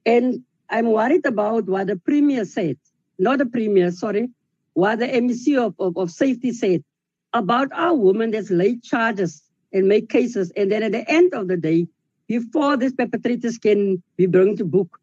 And 0.06 0.44
I'm 0.70 0.92
worried 0.92 1.26
about 1.26 1.66
what 1.66 1.88
the 1.88 1.96
premier 1.96 2.46
said, 2.46 2.78
not 3.18 3.40
the 3.40 3.46
premier, 3.46 3.92
sorry, 3.92 4.30
what 4.74 5.00
the 5.00 5.08
MEC 5.08 5.58
of, 5.58 5.74
of, 5.80 5.98
of 5.98 6.12
safety 6.12 6.52
said 6.52 6.84
about 7.34 7.70
our 7.74 7.96
women 7.96 8.32
that 8.32 8.50
lay 8.50 8.78
charges 8.78 9.42
and 9.74 9.88
make 9.88 10.10
cases. 10.10 10.52
And 10.56 10.72
then 10.72 10.84
at 10.84 10.92
the 10.92 11.10
end 11.10 11.34
of 11.34 11.48
the 11.48 11.58
day, 11.58 11.88
before 12.28 12.78
these 12.78 12.94
perpetrators 12.94 13.58
can 13.58 14.02
be 14.18 14.26
brought 14.26 14.58
to 14.58 14.66
book, 14.66 15.00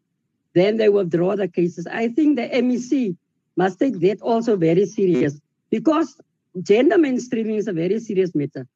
then 0.53 0.77
they 0.77 0.89
withdraw 0.89 1.35
the 1.35 1.47
cases. 1.47 1.87
I 1.87 2.07
think 2.09 2.37
the 2.37 2.43
MEC 2.43 3.15
must 3.57 3.79
take 3.79 3.99
that 3.99 4.21
also 4.21 4.55
very 4.55 4.85
serious 4.85 5.39
because 5.69 6.19
gender 6.61 6.97
mainstreaming 6.97 7.57
is 7.57 7.67
a 7.67 7.73
very 7.73 7.99
serious 7.99 8.33
matter. 8.35 8.67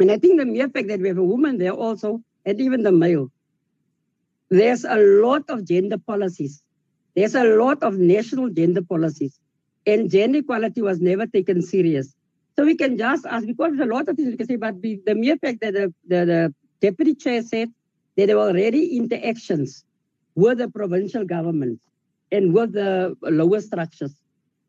And 0.00 0.10
I 0.10 0.18
think 0.18 0.38
the 0.38 0.46
mere 0.46 0.68
fact 0.68 0.88
that 0.88 1.00
we 1.00 1.08
have 1.08 1.18
a 1.18 1.24
woman 1.24 1.58
there 1.58 1.72
also, 1.72 2.22
and 2.44 2.60
even 2.60 2.82
the 2.82 2.92
male, 2.92 3.30
there's 4.50 4.84
a 4.84 4.96
lot 4.96 5.44
of 5.48 5.64
gender 5.64 5.98
policies. 5.98 6.62
There's 7.14 7.34
a 7.34 7.44
lot 7.44 7.82
of 7.82 7.98
national 7.98 8.50
gender 8.50 8.82
policies 8.82 9.38
and 9.86 10.10
gender 10.10 10.38
equality 10.40 10.82
was 10.82 11.00
never 11.00 11.26
taken 11.26 11.62
serious. 11.62 12.14
So 12.56 12.64
we 12.64 12.76
can 12.76 12.98
just 12.98 13.24
ask, 13.26 13.46
because 13.46 13.78
a 13.78 13.86
lot 13.86 14.08
of 14.08 14.16
things 14.16 14.30
we 14.30 14.36
can 14.36 14.46
say, 14.46 14.56
but 14.56 14.80
the, 14.82 15.00
the 15.06 15.14
mere 15.14 15.36
fact 15.36 15.60
that 15.60 15.74
the, 15.74 15.94
the, 16.06 16.24
the 16.26 16.54
deputy 16.80 17.14
chair 17.14 17.42
said 17.42 17.70
that 18.16 18.26
there 18.26 18.36
were 18.36 18.48
already 18.48 18.96
interactions 18.96 19.84
with 20.34 20.58
the 20.58 20.68
provincial 20.68 21.24
government 21.24 21.80
and 22.30 22.52
with 22.52 22.72
the 22.72 23.16
lower 23.22 23.60
structures. 23.60 24.14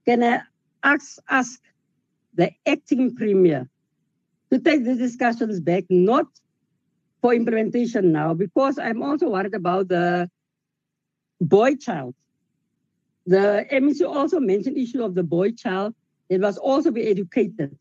Can 0.06 0.24
I 0.24 0.42
ask, 0.84 1.18
ask 1.30 1.60
the 2.34 2.52
acting 2.66 3.16
premier 3.16 3.70
to 4.52 4.60
take 4.60 4.84
these 4.84 4.98
discussions 4.98 5.60
back, 5.60 5.84
not 5.90 6.26
for 7.22 7.34
implementation 7.34 8.12
now, 8.12 8.34
because 8.34 8.80
I'm 8.80 9.04
also 9.04 9.30
worried 9.30 9.54
about 9.54 9.90
the 9.90 10.30
boy 11.42 11.76
child 11.76 12.16
the 13.30 13.68
MEC 13.72 14.02
also 14.08 14.40
mentioned 14.40 14.76
issue 14.76 15.04
of 15.04 15.14
the 15.14 15.24
boy 15.24 15.52
child. 15.52 15.94
It 16.30 16.42
must 16.42 16.58
also 16.58 16.90
be 16.90 17.08
educated. 17.08 17.78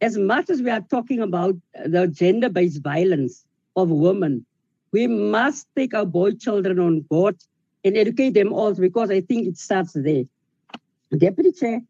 As 0.00 0.18
much 0.18 0.50
as 0.50 0.60
we 0.62 0.70
are 0.70 0.80
talking 0.80 1.20
about 1.20 1.54
the 1.84 2.08
gender-based 2.08 2.82
violence 2.82 3.44
of 3.76 3.90
women, 3.90 4.46
we 4.92 5.06
must 5.06 5.66
take 5.76 5.94
our 5.94 6.06
boy 6.06 6.32
children 6.32 6.78
on 6.78 7.00
board 7.00 7.36
and 7.84 7.96
educate 7.96 8.30
them 8.30 8.52
also 8.52 8.80
because 8.80 9.10
I 9.10 9.20
think 9.20 9.46
it 9.46 9.56
starts 9.56 9.92
there. 9.92 10.24
Deputy 11.16 11.52
Chair, 11.52 11.80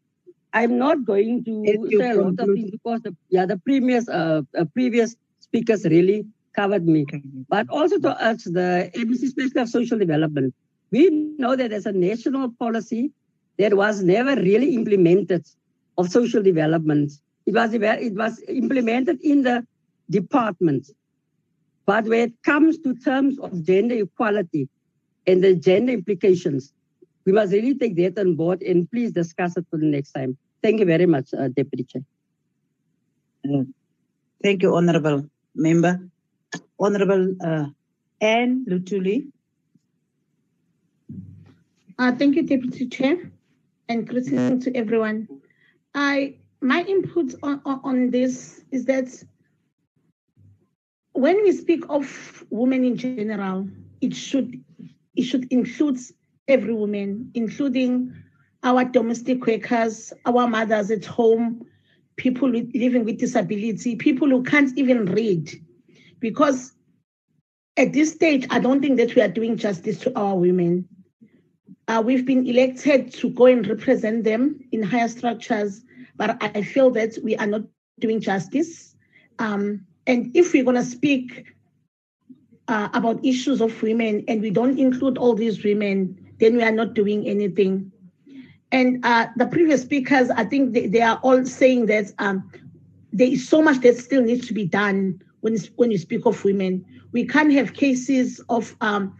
I'm 0.53 0.77
not 0.77 1.05
going 1.05 1.43
to 1.45 1.63
say 1.97 2.11
a 2.11 2.15
lot 2.15 2.39
of 2.39 2.47
things 2.53 2.71
because 2.71 3.01
the, 3.01 3.15
yeah, 3.29 3.45
the 3.45 3.57
previous 3.57 4.07
uh, 4.09 4.41
uh, 4.57 4.65
previous 4.73 5.15
speakers 5.39 5.85
really 5.85 6.25
covered 6.55 6.85
me. 6.85 7.05
But 7.49 7.69
also 7.69 7.99
to 7.99 8.25
urge 8.25 8.43
the 8.43 8.91
MEC 8.95 9.29
Special 9.29 9.61
of 9.61 9.69
Social 9.69 9.97
Development 9.97 10.53
we 10.91 11.09
know 11.37 11.55
that 11.55 11.69
there's 11.69 11.85
a 11.85 11.91
national 11.91 12.51
policy 12.51 13.11
that 13.57 13.73
was 13.73 14.03
never 14.03 14.35
really 14.35 14.75
implemented 14.75 15.45
of 15.97 16.09
social 16.09 16.43
development. 16.43 17.11
It 17.45 17.53
was, 17.53 17.73
it 17.73 18.13
was 18.13 18.41
implemented 18.47 19.19
in 19.21 19.43
the 19.43 19.65
department. 20.09 20.89
But 21.85 22.05
when 22.05 22.29
it 22.29 22.43
comes 22.43 22.77
to 22.79 22.95
terms 22.95 23.39
of 23.39 23.63
gender 23.63 23.95
equality 23.95 24.69
and 25.27 25.43
the 25.43 25.55
gender 25.55 25.93
implications, 25.93 26.73
we 27.25 27.31
must 27.31 27.51
really 27.53 27.75
take 27.75 27.95
that 27.97 28.19
on 28.19 28.35
board 28.35 28.61
and 28.61 28.89
please 28.89 29.11
discuss 29.11 29.57
it 29.57 29.65
for 29.69 29.77
the 29.77 29.85
next 29.85 30.11
time. 30.11 30.37
Thank 30.63 30.79
you 30.79 30.85
very 30.85 31.05
much, 31.05 31.33
uh, 31.33 31.47
Deputy 31.47 31.83
Chair. 31.83 32.03
Uh, 33.45 33.63
thank 34.43 34.61
you, 34.61 34.75
Honorable 34.75 35.27
Member. 35.55 36.07
Honorable 36.79 37.35
uh, 37.43 37.65
Anne 38.19 38.65
Lutuli. 38.69 39.27
Uh, 41.97 42.11
thank 42.15 42.35
you, 42.35 42.43
Deputy 42.43 42.87
Chair, 42.87 43.31
and 43.89 44.07
greetings 44.07 44.63
to 44.65 44.75
everyone. 44.75 45.27
I 45.93 46.37
my 46.61 46.83
input 46.83 47.35
on, 47.43 47.61
on, 47.65 47.81
on 47.83 48.11
this 48.11 48.63
is 48.71 48.85
that 48.85 49.23
when 51.13 51.43
we 51.43 51.51
speak 51.51 51.83
of 51.89 52.43
women 52.49 52.83
in 52.83 52.97
general, 52.97 53.67
it 54.01 54.15
should 54.15 54.63
it 55.15 55.23
should 55.23 55.51
include 55.51 55.99
every 56.47 56.73
woman, 56.73 57.31
including 57.33 58.13
our 58.63 58.85
domestic 58.85 59.45
workers, 59.45 60.13
our 60.25 60.47
mothers 60.47 60.91
at 60.91 61.05
home, 61.05 61.65
people 62.15 62.49
living 62.49 63.03
with 63.03 63.19
disability, 63.19 63.95
people 63.95 64.29
who 64.29 64.43
can't 64.43 64.77
even 64.77 65.05
read. 65.05 65.51
Because 66.19 66.73
at 67.77 67.93
this 67.93 68.13
stage, 68.13 68.45
I 68.49 68.59
don't 68.59 68.81
think 68.81 68.97
that 68.97 69.15
we 69.15 69.21
are 69.21 69.27
doing 69.27 69.57
justice 69.57 69.99
to 70.01 70.17
our 70.17 70.35
women. 70.35 70.87
Uh, 71.87 72.01
we've 72.05 72.25
been 72.25 72.45
elected 72.47 73.11
to 73.13 73.29
go 73.31 73.47
and 73.47 73.67
represent 73.67 74.23
them 74.23 74.59
in 74.71 74.83
higher 74.83 75.07
structures, 75.07 75.83
but 76.15 76.41
I 76.41 76.61
feel 76.61 76.91
that 76.91 77.17
we 77.23 77.35
are 77.37 77.47
not 77.47 77.63
doing 77.99 78.21
justice. 78.21 78.95
Um, 79.39 79.85
and 80.11 80.29
if 80.35 80.51
we're 80.51 80.65
going 80.65 80.75
to 80.75 80.83
speak 80.83 81.45
uh, 82.67 82.89
about 82.93 83.23
issues 83.23 83.61
of 83.61 83.81
women 83.81 84.25
and 84.27 84.41
we 84.41 84.49
don't 84.49 84.77
include 84.77 85.17
all 85.17 85.33
these 85.33 85.63
women, 85.63 86.33
then 86.37 86.57
we 86.57 86.63
are 86.63 86.71
not 86.71 86.93
doing 86.93 87.25
anything. 87.25 87.89
And 88.73 89.05
uh, 89.05 89.27
the 89.37 89.45
previous 89.47 89.83
speakers, 89.83 90.29
I 90.29 90.43
think 90.43 90.73
they, 90.73 90.87
they 90.87 91.01
are 91.01 91.17
all 91.23 91.45
saying 91.45 91.85
that 91.85 92.11
um, 92.19 92.51
there 93.13 93.29
is 93.29 93.47
so 93.47 93.61
much 93.61 93.79
that 93.83 93.97
still 93.97 94.21
needs 94.21 94.47
to 94.47 94.53
be 94.53 94.65
done 94.65 95.21
when, 95.39 95.57
when 95.77 95.91
you 95.91 95.97
speak 95.97 96.25
of 96.25 96.43
women. 96.43 96.85
We 97.13 97.25
can't 97.25 97.53
have 97.53 97.73
cases 97.73 98.41
of 98.49 98.75
um, 98.81 99.17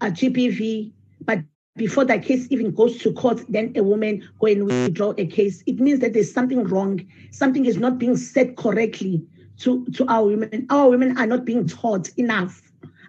a 0.00 0.06
GBV, 0.06 0.90
but 1.20 1.40
before 1.76 2.06
that 2.06 2.24
case 2.24 2.46
even 2.48 2.74
goes 2.74 2.96
to 2.98 3.12
court, 3.12 3.44
then 3.50 3.74
a 3.76 3.82
woman 3.82 4.26
go 4.40 4.46
and 4.46 4.64
withdraw 4.64 5.12
a 5.18 5.26
case. 5.26 5.62
It 5.66 5.80
means 5.80 6.00
that 6.00 6.14
there's 6.14 6.32
something 6.32 6.64
wrong. 6.64 7.06
Something 7.30 7.66
is 7.66 7.76
not 7.76 7.98
being 7.98 8.16
said 8.16 8.56
correctly 8.56 9.22
to, 9.60 9.84
to 9.86 10.06
our 10.08 10.26
women. 10.26 10.66
Our 10.70 10.90
women 10.90 11.16
are 11.18 11.26
not 11.26 11.44
being 11.44 11.66
taught 11.66 12.08
enough 12.18 12.62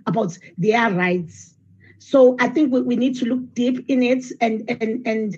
about 0.06 0.38
their 0.58 0.92
rights. 0.92 1.56
So 2.00 2.36
I 2.40 2.48
think 2.48 2.74
we, 2.74 2.82
we 2.82 2.96
need 2.96 3.16
to 3.18 3.26
look 3.26 3.54
deep 3.54 3.86
in 3.88 4.04
it 4.04 4.26
and 4.42 4.70
and 4.70 5.08
and 5.08 5.38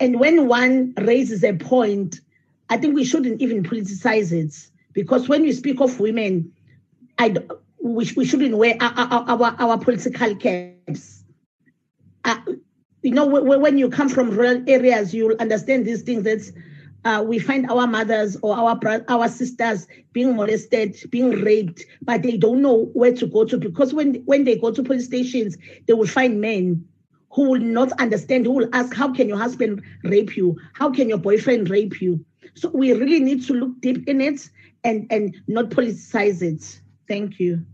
and 0.00 0.20
when 0.20 0.46
one 0.46 0.94
raises 0.98 1.42
a 1.42 1.54
point, 1.54 2.20
I 2.68 2.76
think 2.76 2.94
we 2.94 3.04
shouldn't 3.04 3.40
even 3.40 3.62
politicize 3.62 4.32
it 4.32 4.54
because 4.92 5.28
when 5.28 5.42
we 5.42 5.52
speak 5.52 5.80
of 5.80 5.98
women, 6.00 6.52
I 7.18 7.34
we, 7.80 8.10
we 8.16 8.24
shouldn't 8.24 8.56
wear 8.56 8.76
our, 8.80 8.92
our, 9.28 9.56
our, 9.58 9.78
political 9.78 10.34
caps. 10.36 11.24
Uh, 12.24 12.38
you 13.02 13.12
know, 13.12 13.26
when 13.26 13.78
you 13.78 13.88
come 13.88 14.08
from 14.08 14.30
rural 14.30 14.62
areas, 14.68 15.14
you'll 15.14 15.36
understand 15.38 15.86
these 15.86 16.02
things 16.02 16.24
that 16.24 16.50
uh, 17.06 17.22
we 17.22 17.38
find 17.38 17.70
our 17.70 17.86
mothers 17.86 18.36
or 18.42 18.56
our 18.56 18.78
our 19.08 19.28
sisters 19.28 19.86
being 20.12 20.34
molested, 20.34 20.96
being 21.10 21.30
raped, 21.30 21.84
but 22.02 22.22
they 22.22 22.36
don't 22.36 22.60
know 22.60 22.86
where 22.94 23.14
to 23.14 23.26
go 23.26 23.44
to 23.44 23.56
because 23.56 23.94
when 23.94 24.16
when 24.24 24.42
they 24.42 24.56
go 24.56 24.72
to 24.72 24.82
police 24.82 25.06
stations, 25.06 25.56
they 25.86 25.92
will 25.92 26.06
find 26.08 26.40
men 26.40 26.84
who 27.30 27.50
will 27.50 27.60
not 27.60 27.92
understand, 28.00 28.44
who 28.44 28.52
will 28.52 28.68
ask, 28.72 28.92
"How 28.92 29.12
can 29.12 29.28
your 29.28 29.38
husband 29.38 29.82
rape 30.02 30.36
you? 30.36 30.56
How 30.74 30.90
can 30.90 31.08
your 31.08 31.18
boyfriend 31.18 31.70
rape 31.70 32.00
you?" 32.02 32.24
So 32.54 32.70
we 32.70 32.92
really 32.92 33.20
need 33.20 33.46
to 33.46 33.54
look 33.54 33.80
deep 33.80 34.08
in 34.08 34.20
it 34.20 34.50
and, 34.82 35.06
and 35.10 35.36
not 35.46 35.66
politicize 35.70 36.42
it. 36.42 36.80
Thank 37.06 37.38
you. 37.38 37.64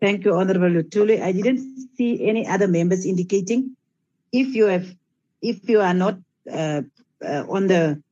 Thank 0.00 0.24
you, 0.24 0.34
Honorable 0.34 0.70
Lutuli. 0.70 1.22
I 1.22 1.32
didn't 1.32 1.88
see 1.96 2.26
any 2.28 2.46
other 2.46 2.66
members 2.66 3.06
indicating. 3.06 3.76
If 4.32 4.54
you 4.54 4.66
have, 4.66 4.86
if 5.48 5.68
you 5.68 5.80
are 5.80 5.94
not 5.94 6.18
uh, 6.50 6.82
uh, 7.24 7.44
on 7.48 7.66
the 7.66 8.02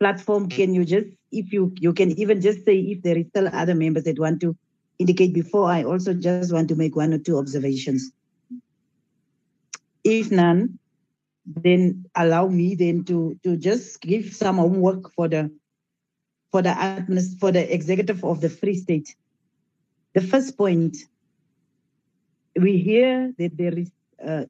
platform, 0.00 0.48
can 0.48 0.74
you 0.74 0.84
just, 0.84 1.06
if 1.30 1.52
you 1.52 1.72
you 1.78 1.92
can 1.92 2.10
even 2.18 2.40
just 2.40 2.64
say 2.64 2.78
if 2.78 3.02
there 3.02 3.18
is 3.18 3.26
still 3.28 3.48
other 3.52 3.74
members 3.74 4.04
that 4.04 4.18
want 4.18 4.40
to 4.40 4.56
indicate 4.98 5.34
before. 5.34 5.70
I 5.70 5.84
also 5.84 6.14
just 6.14 6.52
want 6.52 6.68
to 6.68 6.76
make 6.76 6.96
one 6.96 7.12
or 7.12 7.18
two 7.18 7.38
observations. 7.38 8.10
If 10.04 10.30
none, 10.30 10.78
then 11.46 12.04
allow 12.14 12.48
me 12.48 12.74
then 12.74 13.04
to 13.04 13.38
to 13.42 13.56
just 13.56 14.00
give 14.00 14.34
some 14.34 14.56
homework 14.56 15.12
for 15.12 15.28
the 15.28 15.50
for 16.50 16.62
the 16.62 16.74
for 17.40 17.52
the 17.52 17.72
executive 17.72 18.24
of 18.24 18.40
the 18.40 18.50
Free 18.50 18.76
State. 18.76 19.14
The 20.14 20.20
first 20.20 20.56
point, 20.56 20.96
we 22.54 22.78
hear 22.78 23.32
that 23.38 23.56
there 23.56 23.76
is 23.76 23.90
uh, 24.24 24.44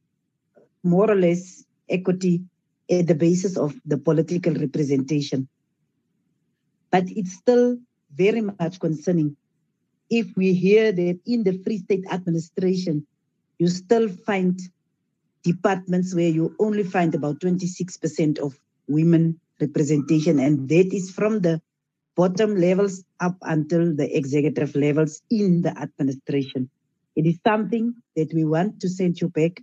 more 0.82 1.10
or 1.10 1.16
less 1.16 1.64
equity 1.88 2.42
at 2.90 3.06
the 3.06 3.14
basis 3.14 3.56
of 3.56 3.74
the 3.84 3.98
political 3.98 4.54
representation, 4.54 5.48
but 6.90 7.04
it's 7.08 7.32
still 7.34 7.78
very 8.14 8.40
much 8.40 8.78
concerning 8.78 9.36
if 10.10 10.36
we 10.36 10.54
hear 10.54 10.92
that 10.92 11.18
in 11.26 11.44
the 11.44 11.58
Free 11.64 11.78
State 11.78 12.04
administration, 12.10 13.06
you 13.58 13.68
still 13.68 14.08
find 14.08 14.58
departments 15.42 16.14
where 16.14 16.28
you 16.28 16.54
only 16.60 16.84
find 16.84 17.14
about 17.14 17.40
26% 17.40 18.38
of 18.38 18.58
women 18.88 19.40
representation, 19.60 20.38
and 20.38 20.68
that 20.68 20.92
is 20.92 21.10
from 21.10 21.40
the 21.40 21.60
bottom 22.16 22.56
levels 22.56 23.04
up 23.20 23.36
until 23.42 23.94
the 23.94 24.16
executive 24.16 24.74
levels 24.76 25.20
in 25.30 25.62
the 25.62 25.76
administration. 25.78 26.70
It 27.16 27.26
is 27.26 27.38
something 27.46 27.94
that 28.16 28.32
we 28.32 28.44
want 28.44 28.80
to 28.80 28.88
send 28.88 29.20
you 29.20 29.28
back 29.28 29.62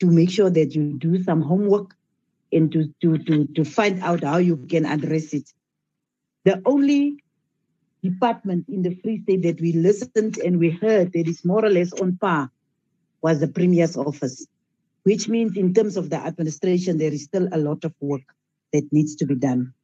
to 0.00 0.06
make 0.06 0.30
sure 0.30 0.50
that 0.50 0.74
you 0.74 0.92
do 0.98 1.22
some 1.22 1.42
homework 1.42 1.94
and 2.52 2.72
to, 2.72 2.92
to, 3.00 3.18
to, 3.18 3.46
to 3.46 3.64
find 3.64 4.02
out 4.02 4.24
how 4.24 4.38
you 4.38 4.56
can 4.56 4.86
address 4.86 5.34
it. 5.34 5.52
The 6.44 6.62
only 6.64 7.22
department 8.02 8.68
in 8.68 8.82
the 8.82 8.94
Free 9.02 9.22
State 9.22 9.42
that 9.42 9.60
we 9.60 9.72
listened 9.72 10.38
and 10.38 10.58
we 10.58 10.70
heard 10.70 11.12
that 11.12 11.28
is 11.28 11.44
more 11.44 11.64
or 11.64 11.70
less 11.70 11.92
on 11.94 12.16
par 12.16 12.50
was 13.20 13.40
the 13.40 13.48
Premier's 13.48 13.96
office, 13.96 14.46
which 15.02 15.28
means 15.28 15.56
in 15.56 15.74
terms 15.74 15.96
of 15.96 16.10
the 16.10 16.16
administration, 16.16 16.98
there 16.98 17.12
is 17.12 17.24
still 17.24 17.48
a 17.52 17.58
lot 17.58 17.84
of 17.84 17.92
work 18.00 18.22
that 18.72 18.92
needs 18.92 19.16
to 19.16 19.26
be 19.26 19.34
done. 19.34 19.74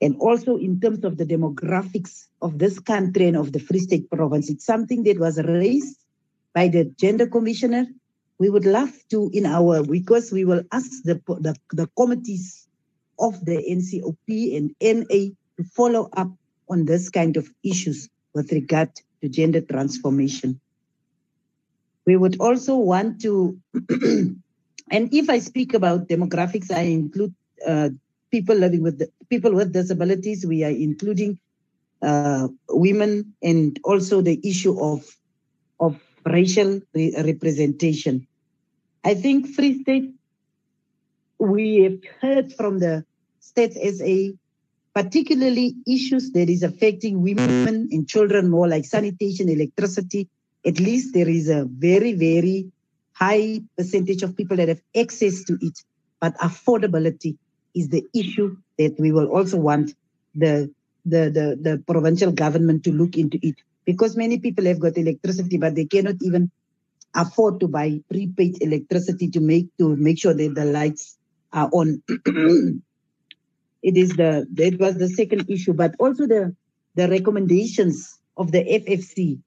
And 0.00 0.16
also 0.18 0.56
in 0.56 0.80
terms 0.80 1.04
of 1.04 1.16
the 1.16 1.24
demographics 1.24 2.26
of 2.42 2.58
this 2.58 2.78
country 2.78 3.28
and 3.28 3.36
of 3.36 3.52
the 3.52 3.60
Free 3.60 3.80
State 3.80 4.10
province, 4.10 4.50
it's 4.50 4.64
something 4.64 5.02
that 5.04 5.18
was 5.18 5.40
raised 5.42 5.98
by 6.54 6.68
the 6.68 6.84
Gender 6.84 7.26
Commissioner. 7.26 7.86
We 8.38 8.50
would 8.50 8.66
love 8.66 8.92
to, 9.10 9.30
in 9.32 9.46
our, 9.46 9.82
because 9.82 10.32
we 10.32 10.44
will 10.44 10.62
ask 10.72 11.02
the, 11.04 11.20
the, 11.26 11.56
the 11.72 11.88
committees 11.96 12.66
of 13.18 13.44
the 13.44 13.56
NCOP 13.56 14.56
and 14.56 14.74
NA 14.82 15.34
to 15.56 15.64
follow 15.74 16.08
up 16.16 16.30
on 16.68 16.84
this 16.84 17.10
kind 17.10 17.36
of 17.36 17.48
issues 17.62 18.08
with 18.34 18.50
regard 18.52 18.90
to 19.22 19.28
gender 19.28 19.60
transformation. 19.60 20.60
We 22.06 22.16
would 22.16 22.40
also 22.40 22.76
want 22.76 23.20
to, 23.22 23.58
and 24.90 25.14
if 25.14 25.30
I 25.30 25.38
speak 25.38 25.74
about 25.74 26.08
demographics, 26.08 26.70
I 26.70 26.82
include 26.82 27.34
uh, 27.66 27.90
people 28.30 28.56
living 28.56 28.82
with 28.82 28.98
the, 28.98 29.10
people 29.30 29.54
with 29.54 29.72
disabilities. 29.72 30.44
We 30.44 30.64
are 30.64 30.70
including 30.70 31.38
uh, 32.02 32.48
women 32.68 33.34
and 33.42 33.78
also 33.84 34.20
the 34.20 34.38
issue 34.46 34.78
of 34.78 35.04
of 35.80 35.98
racial 36.24 36.80
re- 36.94 37.14
representation. 37.16 38.26
I 39.04 39.14
think 39.14 39.48
Free 39.48 39.82
State, 39.82 40.14
we 41.38 41.82
have 41.82 41.98
heard 42.20 42.52
from 42.52 42.78
the 42.78 43.04
Stats 43.42 43.76
SA 43.76 44.36
particularly 44.94 45.74
issues 45.86 46.30
that 46.30 46.48
is 46.48 46.62
affecting 46.62 47.20
women 47.20 47.88
and 47.90 48.08
children 48.08 48.48
more 48.48 48.68
like 48.68 48.84
sanitation, 48.84 49.48
electricity. 49.48 50.28
At 50.64 50.78
least 50.78 51.12
there 51.12 51.28
is 51.28 51.48
a 51.48 51.66
very, 51.68 52.14
very 52.14 52.70
high 53.12 53.60
percentage 53.76 54.22
of 54.22 54.36
people 54.36 54.56
that 54.56 54.68
have 54.68 54.80
access 54.96 55.42
to 55.44 55.58
it. 55.60 55.78
But 56.20 56.36
affordability 56.38 57.36
is 57.74 57.88
the 57.88 58.06
issue 58.14 58.56
that 58.78 58.94
we 58.98 59.10
will 59.10 59.26
also 59.26 59.56
want 59.56 59.92
the, 60.34 60.72
the, 61.04 61.28
the, 61.28 61.58
the 61.60 61.82
provincial 61.86 62.30
government 62.30 62.84
to 62.84 62.92
look 62.92 63.16
into 63.16 63.38
it. 63.42 63.56
Because 63.84 64.16
many 64.16 64.38
people 64.38 64.64
have 64.64 64.80
got 64.80 64.96
electricity, 64.96 65.58
but 65.58 65.74
they 65.74 65.84
cannot 65.84 66.16
even 66.22 66.50
afford 67.14 67.60
to 67.60 67.68
buy 67.68 68.00
prepaid 68.10 68.60
electricity 68.60 69.30
to 69.30 69.40
make 69.40 69.68
to 69.78 69.96
make 69.96 70.18
sure 70.18 70.34
that 70.34 70.54
the 70.54 70.64
lights 70.64 71.18
are 71.52 71.70
on. 71.72 72.02
it 73.82 73.96
is 73.96 74.16
the 74.16 74.46
that 74.52 74.78
was 74.78 74.96
the 74.96 75.08
second 75.08 75.48
issue, 75.50 75.72
but 75.72 75.94
also 75.98 76.26
the 76.26 76.54
the 76.94 77.08
recommendations 77.08 78.18
of 78.36 78.52
the 78.52 78.64
FFC. 78.64 79.38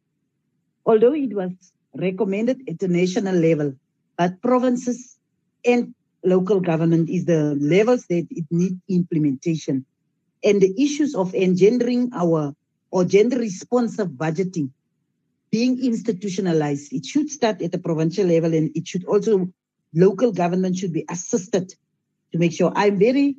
Although 0.85 1.13
it 1.13 1.33
was 1.33 1.51
recommended 1.95 2.61
at 2.69 2.79
the 2.79 2.87
national 2.87 3.35
level, 3.35 3.73
but 4.17 4.41
provinces 4.41 5.17
and 5.65 5.93
local 6.23 6.59
government 6.59 7.09
is 7.09 7.25
the 7.25 7.55
levels 7.59 8.05
that 8.07 8.27
it 8.29 8.45
need 8.51 8.79
implementation. 8.89 9.85
And 10.43 10.61
the 10.61 10.73
issues 10.77 11.15
of 11.15 11.33
engendering 11.33 12.11
our 12.13 12.53
or 12.91 13.05
gender 13.05 13.37
responsive 13.37 14.09
budgeting 14.09 14.71
being 15.51 15.83
institutionalized, 15.83 16.91
it 16.93 17.05
should 17.05 17.29
start 17.29 17.61
at 17.61 17.71
the 17.71 17.79
provincial 17.79 18.25
level 18.25 18.53
and 18.53 18.71
it 18.75 18.87
should 18.87 19.05
also 19.05 19.49
local 19.93 20.31
government 20.31 20.75
should 20.75 20.93
be 20.93 21.05
assisted 21.09 21.73
to 22.31 22.37
make 22.37 22.51
sure. 22.51 22.71
I'm 22.75 22.99
very 22.99 23.37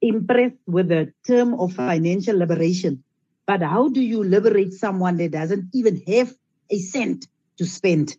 impressed 0.00 0.56
with 0.66 0.88
the 0.88 1.12
term 1.26 1.54
of 1.54 1.74
financial 1.74 2.36
liberation. 2.36 3.04
But 3.46 3.62
how 3.62 3.88
do 3.88 4.00
you 4.00 4.22
liberate 4.24 4.72
someone 4.72 5.16
that 5.18 5.32
doesn't 5.32 5.68
even 5.74 6.02
have 6.06 6.34
a 6.70 6.78
cent 6.78 7.26
to 7.58 7.66
spend? 7.66 8.16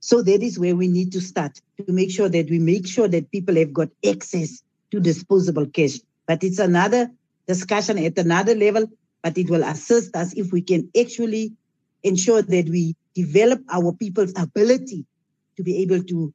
So 0.00 0.22
that 0.22 0.42
is 0.42 0.58
where 0.58 0.76
we 0.76 0.88
need 0.88 1.12
to 1.12 1.20
start 1.20 1.60
to 1.78 1.92
make 1.92 2.10
sure 2.10 2.28
that 2.28 2.50
we 2.50 2.58
make 2.58 2.86
sure 2.86 3.08
that 3.08 3.30
people 3.30 3.56
have 3.56 3.72
got 3.72 3.88
access 4.06 4.62
to 4.90 5.00
disposable 5.00 5.66
cash. 5.66 5.98
But 6.26 6.44
it's 6.44 6.58
another 6.58 7.10
discussion 7.48 7.98
at 7.98 8.18
another 8.18 8.54
level, 8.54 8.86
but 9.26 9.36
it 9.36 9.50
will 9.50 9.64
assist 9.64 10.14
us 10.14 10.32
if 10.34 10.52
we 10.52 10.62
can 10.62 10.88
actually 10.96 11.52
ensure 12.04 12.42
that 12.42 12.68
we 12.68 12.94
develop 13.12 13.60
our 13.72 13.92
people's 13.92 14.32
ability 14.38 15.04
to 15.56 15.64
be 15.64 15.78
able 15.78 16.00
to 16.00 16.32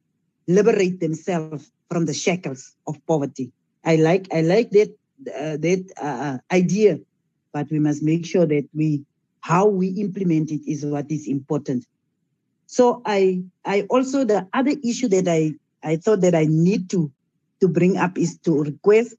liberate 0.49 0.99
themselves 0.99 1.71
from 1.89 2.05
the 2.05 2.13
shackles 2.13 2.75
of 2.85 2.97
poverty. 3.07 3.53
I 3.85 3.95
like 3.95 4.27
I 4.33 4.41
like 4.41 4.71
that 4.71 4.89
uh, 5.23 5.55
that 5.63 5.89
uh, 5.95 6.39
idea, 6.51 6.99
but 7.53 7.71
we 7.71 7.79
must 7.79 8.03
make 8.03 8.25
sure 8.25 8.45
that 8.45 8.67
we 8.73 9.05
how 9.39 9.67
we 9.67 9.87
implement 9.87 10.51
it 10.51 10.69
is 10.69 10.85
what 10.85 11.09
is 11.09 11.29
important. 11.29 11.85
So 12.65 13.01
I 13.05 13.41
I 13.63 13.83
also 13.83 14.25
the 14.25 14.49
other 14.51 14.75
issue 14.83 15.07
that 15.15 15.29
I 15.29 15.55
I 15.81 15.95
thought 15.95 16.19
that 16.27 16.35
I 16.35 16.45
need 16.49 16.89
to 16.89 17.09
to 17.61 17.69
bring 17.69 17.95
up 17.95 18.17
is 18.17 18.37
to 18.39 18.63
request 18.63 19.15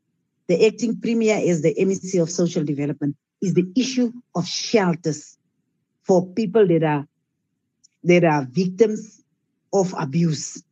the 0.48 0.66
acting 0.66 1.00
premier 1.00 1.40
as 1.40 1.62
the 1.62 1.74
MEC 1.80 2.20
of 2.20 2.28
social 2.28 2.64
development 2.64 3.16
is 3.42 3.54
the 3.54 3.66
issue 3.76 4.12
of 4.34 4.46
shelters 4.46 5.36
for 6.02 6.26
people 6.28 6.66
that 6.66 6.82
are 6.82 7.06
that 8.04 8.24
are 8.24 8.46
victims 8.50 9.22
of 9.72 9.94
abuse. 9.98 10.62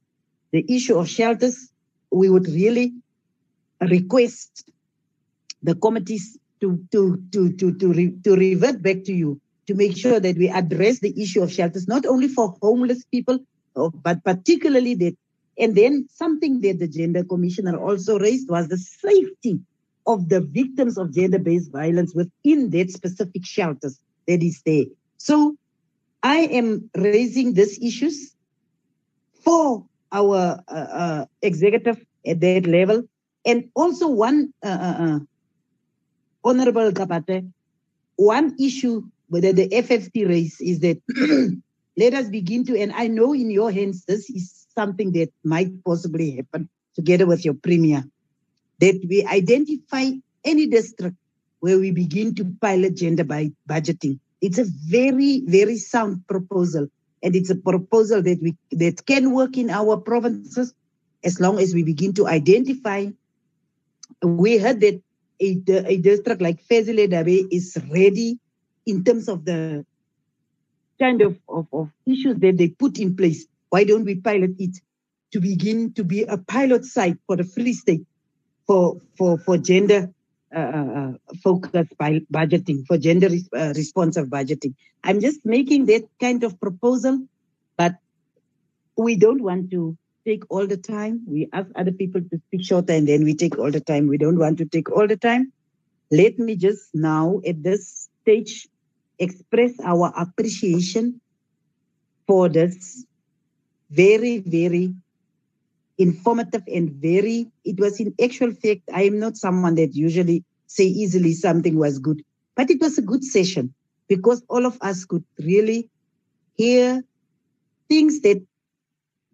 The 0.52 0.64
issue 0.68 0.96
of 0.96 1.08
shelters, 1.08 1.70
we 2.10 2.28
would 2.28 2.48
really 2.48 2.94
request 3.80 4.70
the 5.62 5.74
committees 5.74 6.38
to 6.60 6.78
to 6.92 7.22
to 7.32 7.52
to 7.52 7.72
to, 7.74 7.92
re, 7.92 8.14
to 8.24 8.36
revert 8.36 8.82
back 8.82 9.04
to 9.04 9.12
you 9.12 9.40
to 9.66 9.74
make 9.74 9.96
sure 9.96 10.20
that 10.20 10.36
we 10.36 10.48
address 10.48 11.00
the 11.00 11.14
issue 11.20 11.42
of 11.42 11.52
shelters 11.52 11.88
not 11.88 12.04
only 12.06 12.28
for 12.28 12.56
homeless 12.60 13.04
people 13.04 13.38
oh, 13.76 13.90
but 13.90 14.22
particularly 14.24 14.94
that 14.94 15.16
and 15.58 15.74
then 15.74 16.06
something 16.12 16.60
that 16.60 16.78
the 16.78 16.88
gender 16.88 17.24
commissioner 17.24 17.78
also 17.78 18.18
raised 18.18 18.50
was 18.50 18.68
the 18.68 18.78
safety 18.78 19.60
of 20.12 20.28
the 20.28 20.40
victims 20.40 20.98
of 20.98 21.14
gender-based 21.14 21.70
violence 21.72 22.14
within 22.14 22.70
that 22.70 22.90
specific 22.90 23.44
shelters 23.44 24.00
that 24.26 24.42
is 24.42 24.62
there. 24.64 24.86
So 25.16 25.56
i 26.22 26.40
am 26.60 26.90
raising 26.94 27.54
these 27.54 27.78
issues 27.80 28.34
for 29.42 29.86
our 30.12 30.62
uh, 30.68 30.88
uh, 31.02 31.24
executive 31.40 32.04
at 32.26 32.40
that 32.40 32.66
level. 32.66 33.02
And 33.44 33.70
also 33.74 34.08
one 34.08 34.52
uh, 34.62 34.68
uh, 34.68 34.96
uh 35.04 35.18
honorable 36.44 36.90
Qabathe, 36.92 37.50
one 38.16 38.54
issue 38.60 39.02
whether 39.28 39.52
the 39.52 39.68
FFC 39.68 40.28
race 40.28 40.60
is 40.60 40.80
that 40.80 41.00
let 41.96 42.14
us 42.14 42.28
begin 42.28 42.64
to, 42.66 42.78
and 42.78 42.92
I 42.92 43.06
know 43.06 43.32
in 43.32 43.50
your 43.50 43.70
hands 43.70 44.04
this 44.04 44.28
is 44.28 44.66
something 44.74 45.12
that 45.12 45.30
might 45.44 45.84
possibly 45.84 46.36
happen 46.36 46.68
together 46.94 47.26
with 47.26 47.44
your 47.44 47.54
premier, 47.54 48.04
that 48.80 49.00
we 49.08 49.24
identify 49.24 50.10
any 50.44 50.66
district 50.66 51.16
where 51.60 51.78
we 51.78 51.90
begin 51.90 52.34
to 52.34 52.44
pilot 52.60 52.96
gender 52.96 53.24
by 53.24 53.52
budgeting. 53.68 54.18
It's 54.40 54.58
a 54.58 54.64
very, 54.64 55.42
very 55.46 55.76
sound 55.76 56.26
proposal. 56.26 56.88
And 57.22 57.36
it's 57.36 57.50
a 57.50 57.56
proposal 57.56 58.22
that 58.22 58.40
we 58.40 58.56
that 58.72 59.04
can 59.04 59.32
work 59.32 59.58
in 59.58 59.68
our 59.68 59.98
provinces 59.98 60.72
as 61.22 61.38
long 61.38 61.58
as 61.58 61.74
we 61.74 61.82
begin 61.82 62.14
to 62.14 62.26
identify. 62.26 63.08
We 64.22 64.56
heard 64.56 64.80
that 64.80 65.02
a, 65.38 65.62
a 65.68 65.96
district 65.98 66.40
like 66.40 66.64
Fezile 66.64 67.08
Dabi 67.08 67.46
is 67.50 67.76
ready 67.92 68.38
in 68.86 69.04
terms 69.04 69.28
of 69.28 69.44
the 69.44 69.84
kind 70.98 71.20
of, 71.20 71.38
of, 71.46 71.66
of 71.72 71.90
issues 72.06 72.36
that 72.38 72.56
they 72.56 72.68
put 72.68 72.98
in 72.98 73.16
place. 73.16 73.46
Why 73.68 73.84
don't 73.84 74.04
we 74.04 74.14
pilot 74.16 74.52
it 74.58 74.80
to 75.32 75.40
begin 75.40 75.92
to 75.94 76.04
be 76.04 76.24
a 76.24 76.38
pilot 76.38 76.86
site 76.86 77.18
for 77.26 77.36
the 77.36 77.44
Free 77.44 77.74
State 77.74 78.06
for, 78.66 79.00
for, 79.16 79.38
for 79.38 79.58
gender 79.58 80.10
uh, 80.54 80.58
uh, 80.58 81.12
focused 81.42 81.96
by 81.96 82.20
budgeting, 82.32 82.86
for 82.86 82.98
gender 82.98 83.28
uh, 83.56 83.72
responsive 83.76 84.26
budgeting. 84.26 84.74
I'm 85.04 85.20
just 85.20 85.44
making 85.44 85.86
that 85.86 86.08
kind 86.20 86.42
of 86.44 86.60
proposal, 86.60 87.20
but 87.76 87.94
we 88.96 89.16
don't 89.16 89.42
want 89.42 89.70
to 89.70 89.96
take 90.26 90.42
all 90.50 90.66
the 90.66 90.76
time. 90.76 91.22
We 91.26 91.48
ask 91.52 91.70
other 91.76 91.92
people 91.92 92.20
to 92.20 92.40
speak 92.46 92.64
shorter 92.64 92.92
and 92.92 93.08
then 93.08 93.24
we 93.24 93.34
take 93.34 93.58
all 93.58 93.70
the 93.70 93.80
time. 93.80 94.08
We 94.08 94.18
don't 94.18 94.38
want 94.38 94.58
to 94.58 94.64
take 94.66 94.90
all 94.90 95.06
the 95.06 95.16
time. 95.16 95.52
Let 96.10 96.38
me 96.38 96.56
just 96.56 96.90
now 96.92 97.40
at 97.46 97.62
this 97.62 98.08
stage 98.22 98.68
express 99.18 99.72
our 99.84 100.12
appreciation 100.16 101.20
for 102.26 102.48
this 102.48 103.04
very, 103.90 104.38
very 104.38 104.94
informative 106.00 106.62
and 106.66 106.90
very, 106.92 107.46
it 107.64 107.78
was 107.78 108.00
in 108.00 108.14
actual 108.22 108.52
fact, 108.52 108.80
I 108.92 109.02
am 109.02 109.18
not 109.18 109.36
someone 109.36 109.74
that 109.74 109.94
usually 109.94 110.42
say 110.66 110.84
easily 110.84 111.34
something 111.34 111.76
was 111.76 111.98
good, 111.98 112.22
but 112.56 112.70
it 112.70 112.80
was 112.80 112.96
a 112.96 113.02
good 113.02 113.22
session 113.22 113.74
because 114.08 114.42
all 114.48 114.64
of 114.64 114.78
us 114.80 115.04
could 115.04 115.24
really 115.38 115.90
hear 116.56 117.04
things 117.88 118.22
that 118.22 118.42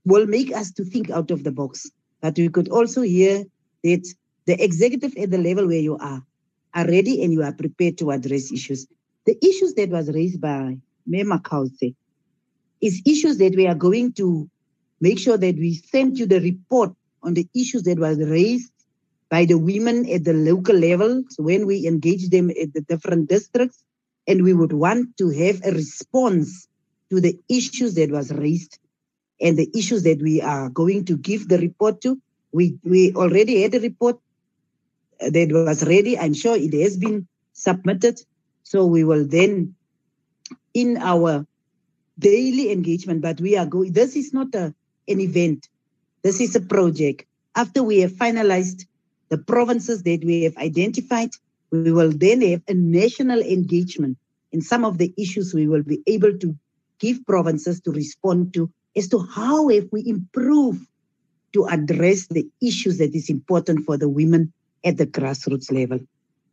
will 0.05 0.27
make 0.27 0.53
us 0.53 0.73
to 0.73 0.85
think 0.85 1.09
out 1.09 1.31
of 1.31 1.45
the 1.45 1.53
box. 1.53 1.89
But 2.20 2.36
we 2.36 2.49
could 2.49 2.69
also 2.69 3.03
hear 3.03 3.45
that 3.85 4.15
the 4.47 4.62
executive 4.62 5.15
at 5.17 5.31
the 5.31 5.39
level 5.39 5.67
where 5.67 5.78
you 5.78 5.97
are 5.99 6.23
are 6.75 6.86
ready 6.86 7.23
and 7.23 7.33
you 7.33 7.43
are 7.43 7.53
prepared 7.53 7.97
to 7.99 8.11
address 8.11 8.53
issues. 8.53 8.86
The 9.25 9.39
issues 9.45 9.75
that 9.75 9.91
was 9.91 10.11
raised 10.12 10.41
by 10.41 10.77
Mema 11.09 11.41
Kause 11.41 11.95
is 12.81 13.03
issues 13.07 13.39
that 13.39 13.55
we 13.55 13.67
are 13.67 13.75
going 13.75 14.12
to 14.15 14.51
make 15.00 15.18
sure 15.18 15.36
that 15.36 15.57
we 15.57 15.75
sent 15.75 16.18
you 16.18 16.26
the 16.26 16.41
report 16.41 16.92
on 17.23 17.34
the 17.34 17.47
issues 17.55 17.83
that 17.84 17.99
was 17.99 18.18
raised 18.18 18.73
by 19.28 19.44
the 19.44 19.58
women 19.58 20.08
at 20.10 20.25
the 20.25 20.33
local 20.33 20.76
level 20.76 21.23
so 21.28 21.42
when 21.42 21.66
we 21.66 21.86
engage 21.86 22.28
them 22.31 22.50
at 22.50 22.73
the 22.73 22.81
different 22.83 23.28
districts 23.28 23.84
and 24.26 24.42
we 24.42 24.52
would 24.52 24.73
want 24.73 25.16
to 25.16 25.31
have 25.31 25.60
a 25.65 25.73
response 25.73 26.68
to 27.10 27.20
the 27.20 27.39
issues 27.49 27.94
that 27.94 28.10
was 28.10 28.33
raised 28.33 28.78
and 29.41 29.57
the 29.57 29.70
issues 29.75 30.02
that 30.05 30.20
we 30.20 30.41
are 30.41 30.68
going 30.68 31.05
to 31.05 31.16
give 31.16 31.49
the 31.49 31.58
report 31.58 32.00
to. 32.00 32.20
We 32.52 32.78
we 32.83 33.12
already 33.15 33.62
had 33.62 33.75
a 33.75 33.81
report 33.81 34.18
uh, 35.20 35.31
that 35.31 35.52
was 35.52 35.84
ready. 35.84 36.18
I'm 36.18 36.34
sure 36.34 36.57
it 36.57 36.73
has 36.75 36.97
been 36.97 37.28
submitted. 37.52 38.20
So 38.62 38.86
we 38.86 39.05
will 39.05 39.26
then 39.26 39.75
in 40.75 40.97
our 40.97 41.47
daily 42.18 42.73
engagement 42.73 43.20
but 43.20 43.41
we 43.41 43.58
are 43.58 43.66
going 43.66 43.92
this 43.92 44.16
is 44.16 44.33
not 44.33 44.55
a 44.55 44.75
an 45.09 45.20
event. 45.20 45.68
This 46.23 46.41
is 46.41 46.57
a 46.57 46.60
project. 46.60 47.25
After 47.55 47.83
we 47.83 48.01
have 48.01 48.12
finalized 48.12 48.86
the 49.28 49.39
provinces 49.39 50.02
that 50.02 50.25
we 50.25 50.43
have 50.43 50.57
identified, 50.57 51.31
we 51.70 51.93
will 51.93 52.12
then 52.12 52.43
have 52.43 52.62
a 52.68 52.75
national 52.75 53.41
engagement. 53.41 54.18
In 54.52 54.60
some 54.60 54.85
of 54.85 54.99
the 54.99 55.12
issues, 55.17 55.55
we 55.55 55.67
will 55.67 55.83
be 55.83 56.02
able 56.07 56.39
to 56.39 56.57
give 56.99 57.25
provinces 57.26 57.81
to 57.83 57.91
respond 57.91 58.55
to 58.55 58.70
as 58.97 59.09
to 59.09 59.18
how 59.18 59.68
have 59.68 59.89
we 59.93 60.07
improved 60.07 60.86
to 61.52 61.67
address 61.67 62.26
the 62.26 62.49
issues 62.62 62.99
that 62.99 63.15
is 63.15 63.28
important 63.28 63.85
for 63.85 63.97
the 63.97 64.09
women 64.09 64.52
at 64.85 64.97
the 64.97 65.07
grassroots 65.07 65.73
level. 65.73 66.01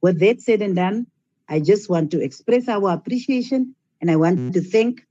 With 0.02 0.20
that 0.20 0.42
said 0.42 0.62
and 0.62 0.76
done, 0.76 1.08
I 1.48 1.60
just 1.60 1.90
want 1.90 2.12
to 2.12 2.22
express 2.22 2.68
our 2.68 2.92
appreciation 2.92 3.76
and 4.02 4.12
I 4.12 4.16
want 4.18 4.54
to 4.54 4.62
thank 4.62 5.06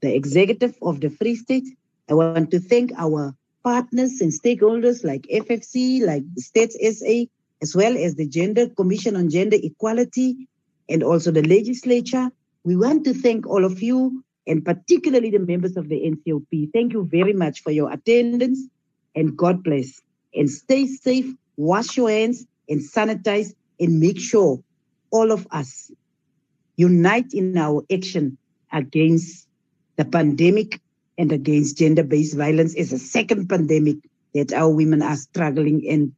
the 0.00 0.14
executive 0.14 0.76
of 0.82 1.00
the 1.00 1.10
Free 1.10 1.36
State 1.36 1.64
I 2.08 2.14
want 2.14 2.50
to 2.50 2.60
thank 2.60 2.92
our 2.98 3.34
partners 3.62 4.20
and 4.20 4.30
stakeholders 4.30 5.04
like 5.04 5.22
FFC, 5.22 6.04
like 6.04 6.22
the 6.34 6.42
Stats 6.42 6.74
SA, 6.74 7.30
as 7.62 7.74
well 7.74 7.96
as 7.96 8.14
the 8.14 8.26
Gender 8.26 8.68
Commission 8.68 9.16
on 9.16 9.30
Gender 9.30 9.56
Equality 9.62 10.48
and 10.88 11.02
also 11.02 11.30
the 11.30 11.42
legislature. 11.42 12.30
We 12.64 12.76
want 12.76 13.04
to 13.04 13.14
thank 13.14 13.46
all 13.46 13.64
of 13.64 13.82
you 13.82 14.22
and 14.46 14.64
particularly 14.64 15.30
the 15.30 15.38
members 15.38 15.78
of 15.78 15.88
the 15.88 15.96
NCOP. 15.96 16.72
Thank 16.72 16.92
you 16.92 17.08
very 17.10 17.32
much 17.32 17.62
for 17.62 17.70
your 17.70 17.90
attendance 17.90 18.60
and 19.14 19.36
God 19.36 19.64
bless. 19.64 20.02
And 20.34 20.50
stay 20.50 20.86
safe, 20.86 21.32
wash 21.56 21.96
your 21.96 22.10
hands 22.10 22.46
and 22.68 22.80
sanitize 22.80 23.54
and 23.80 23.98
make 24.00 24.18
sure 24.18 24.62
all 25.10 25.32
of 25.32 25.46
us 25.50 25.90
unite 26.76 27.32
in 27.32 27.56
our 27.56 27.82
action 27.90 28.36
against 28.72 29.48
the 29.96 30.04
pandemic 30.04 30.80
and 31.16 31.32
against 31.32 31.78
gender-based 31.78 32.36
violence 32.36 32.74
is 32.74 32.92
a 32.92 32.98
second 32.98 33.48
pandemic 33.48 33.96
that 34.34 34.52
our 34.52 34.68
women 34.70 35.02
are 35.02 35.16
struggling 35.16 35.88
and 35.88 36.12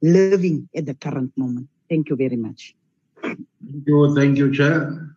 living 0.00 0.68
at 0.74 0.86
the 0.86 0.94
current 0.94 1.32
moment. 1.36 1.68
Thank 1.88 2.08
you 2.08 2.16
very 2.16 2.36
much. 2.36 2.74
Thank 3.22 3.38
you, 3.86 4.14
thank 4.14 4.38
you, 4.38 4.52
Chair. 4.52 5.16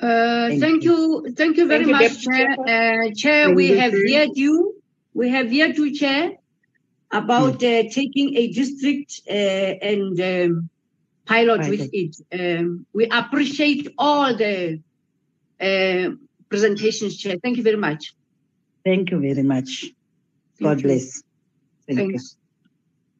Uh, 0.00 0.48
Thank 0.48 0.60
thank 0.60 0.84
you, 0.84 1.32
thank 1.36 1.56
you 1.56 1.66
very 1.68 1.84
Thank 1.84 1.96
much, 1.96 2.24
Deputy 2.24 2.56
Chair. 2.66 3.06
Uh, 3.06 3.10
Chair, 3.14 3.54
we 3.54 3.68
Thank 3.68 3.80
have 3.80 3.92
you. 3.92 4.16
heard 4.18 4.30
you. 4.34 4.82
We 5.14 5.28
have 5.28 5.46
heard 5.52 5.76
you, 5.76 5.94
Chair, 5.94 6.32
about 7.10 7.62
uh, 7.62 7.82
taking 7.88 8.36
a 8.36 8.50
district 8.50 9.20
uh, 9.28 9.32
and 9.32 10.20
um, 10.20 10.70
pilot 11.24 11.68
with 11.68 11.88
it. 11.92 12.16
Um, 12.32 12.86
we 12.92 13.06
appreciate 13.06 13.94
all 13.96 14.34
the 14.34 14.80
uh, 15.60 16.10
presentations, 16.52 17.16
Chair. 17.16 17.36
Thank 17.42 17.56
you 17.58 17.64
very 17.70 17.80
much. 17.88 18.14
Thank 18.84 19.10
you 19.10 19.20
very 19.26 19.42
much. 19.42 19.70
God 20.62 20.78
you. 20.78 20.82
bless. 20.86 21.22
Thank 21.86 21.98
Thanks. 22.00 22.36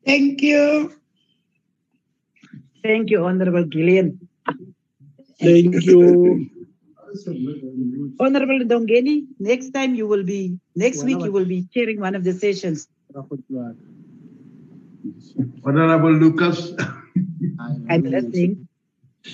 Thank 0.06 0.42
you. 0.42 0.58
you. 0.58 0.92
Thank 2.84 3.10
you, 3.10 3.24
Honorable 3.24 3.64
Gillian. 3.74 4.08
Thank 5.40 5.86
you. 5.86 6.48
Honorable 8.20 8.60
Dongeni, 8.72 9.14
next 9.38 9.70
time 9.70 9.94
you 9.94 10.06
will 10.06 10.24
be, 10.24 10.58
next 10.76 11.04
week 11.04 11.22
you 11.24 11.32
will 11.32 11.44
be 11.44 11.66
chairing 11.74 12.00
one 12.00 12.14
of 12.14 12.24
the 12.24 12.32
sessions. 12.32 12.86
Honorable 15.64 16.12
Lucas. 16.24 16.72
I'm 17.60 18.02
listening. 18.02 18.68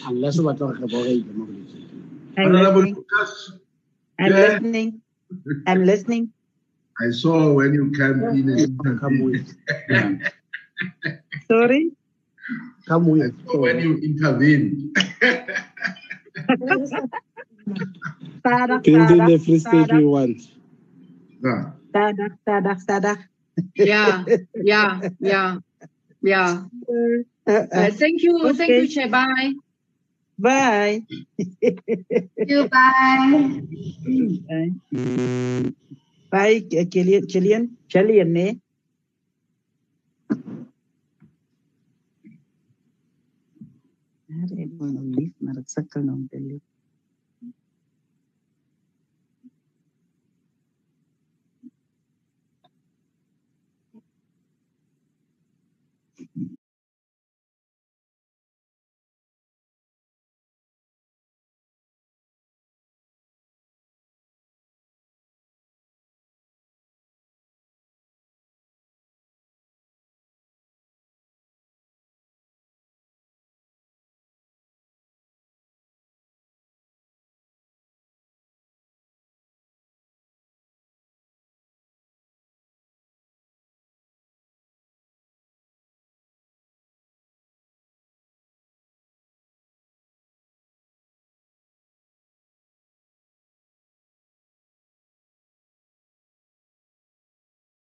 Unless 0.05 0.39
what 0.39 0.63
are 0.63 0.75
the 0.75 1.25
I'm 2.37 2.47
Honorable. 2.47 2.83
Lucas. 2.83 3.53
I'm 4.19 4.31
Yeah. 4.33 4.49
listening. 4.49 5.01
I'm 5.67 5.85
listening. 5.85 6.33
I 7.01 7.11
saw 7.11 7.53
when 7.55 7.75
you 7.75 7.93
came 7.93 8.23
in 8.35 8.49
and 8.51 9.01
Come 9.01 9.21
with. 9.23 9.47
Sorry. 11.47 11.91
Come 12.89 13.07
with. 13.07 13.35
saw 13.47 13.61
when 13.63 13.79
you 13.79 13.99
intervened. 13.99 14.97
Tadak, 18.45 18.83
Building 18.83 19.27
the 19.27 19.39
free 19.39 19.59
state 19.59 19.93
we 19.93 20.05
want. 20.05 20.41
Yeah. 21.45 21.71
tadak, 21.95 22.35
tadak, 22.49 22.79
tadak. 22.87 23.19
Yeah, 23.77 24.25
yeah, 24.55 25.01
yeah, 25.21 25.59
yeah. 26.23 26.65
Uh, 26.89 27.23
Uh, 27.49 27.65
uh, 27.73 27.91
thank 27.93 28.23
you, 28.23 28.53
thank 28.55 28.77
you, 28.77 28.85
Okay. 28.85 29.55
Bye. 30.39 31.03
Bye. 31.37 32.23
you. 32.47 32.69
Bye. 32.71 33.63
Bye. 34.47 35.75
Bye, 36.31 36.61
Gillian. 36.61 37.27
Gillian. 37.27 37.77
Gillian, 37.89 38.37
eh? 38.37 38.55
I 44.31 44.47
don't 44.47 44.79
want 44.79 44.95
to 44.95 45.03
leave, 45.03 45.35
het 45.57 45.71
sukkel 45.71 46.03
nou 46.03 46.29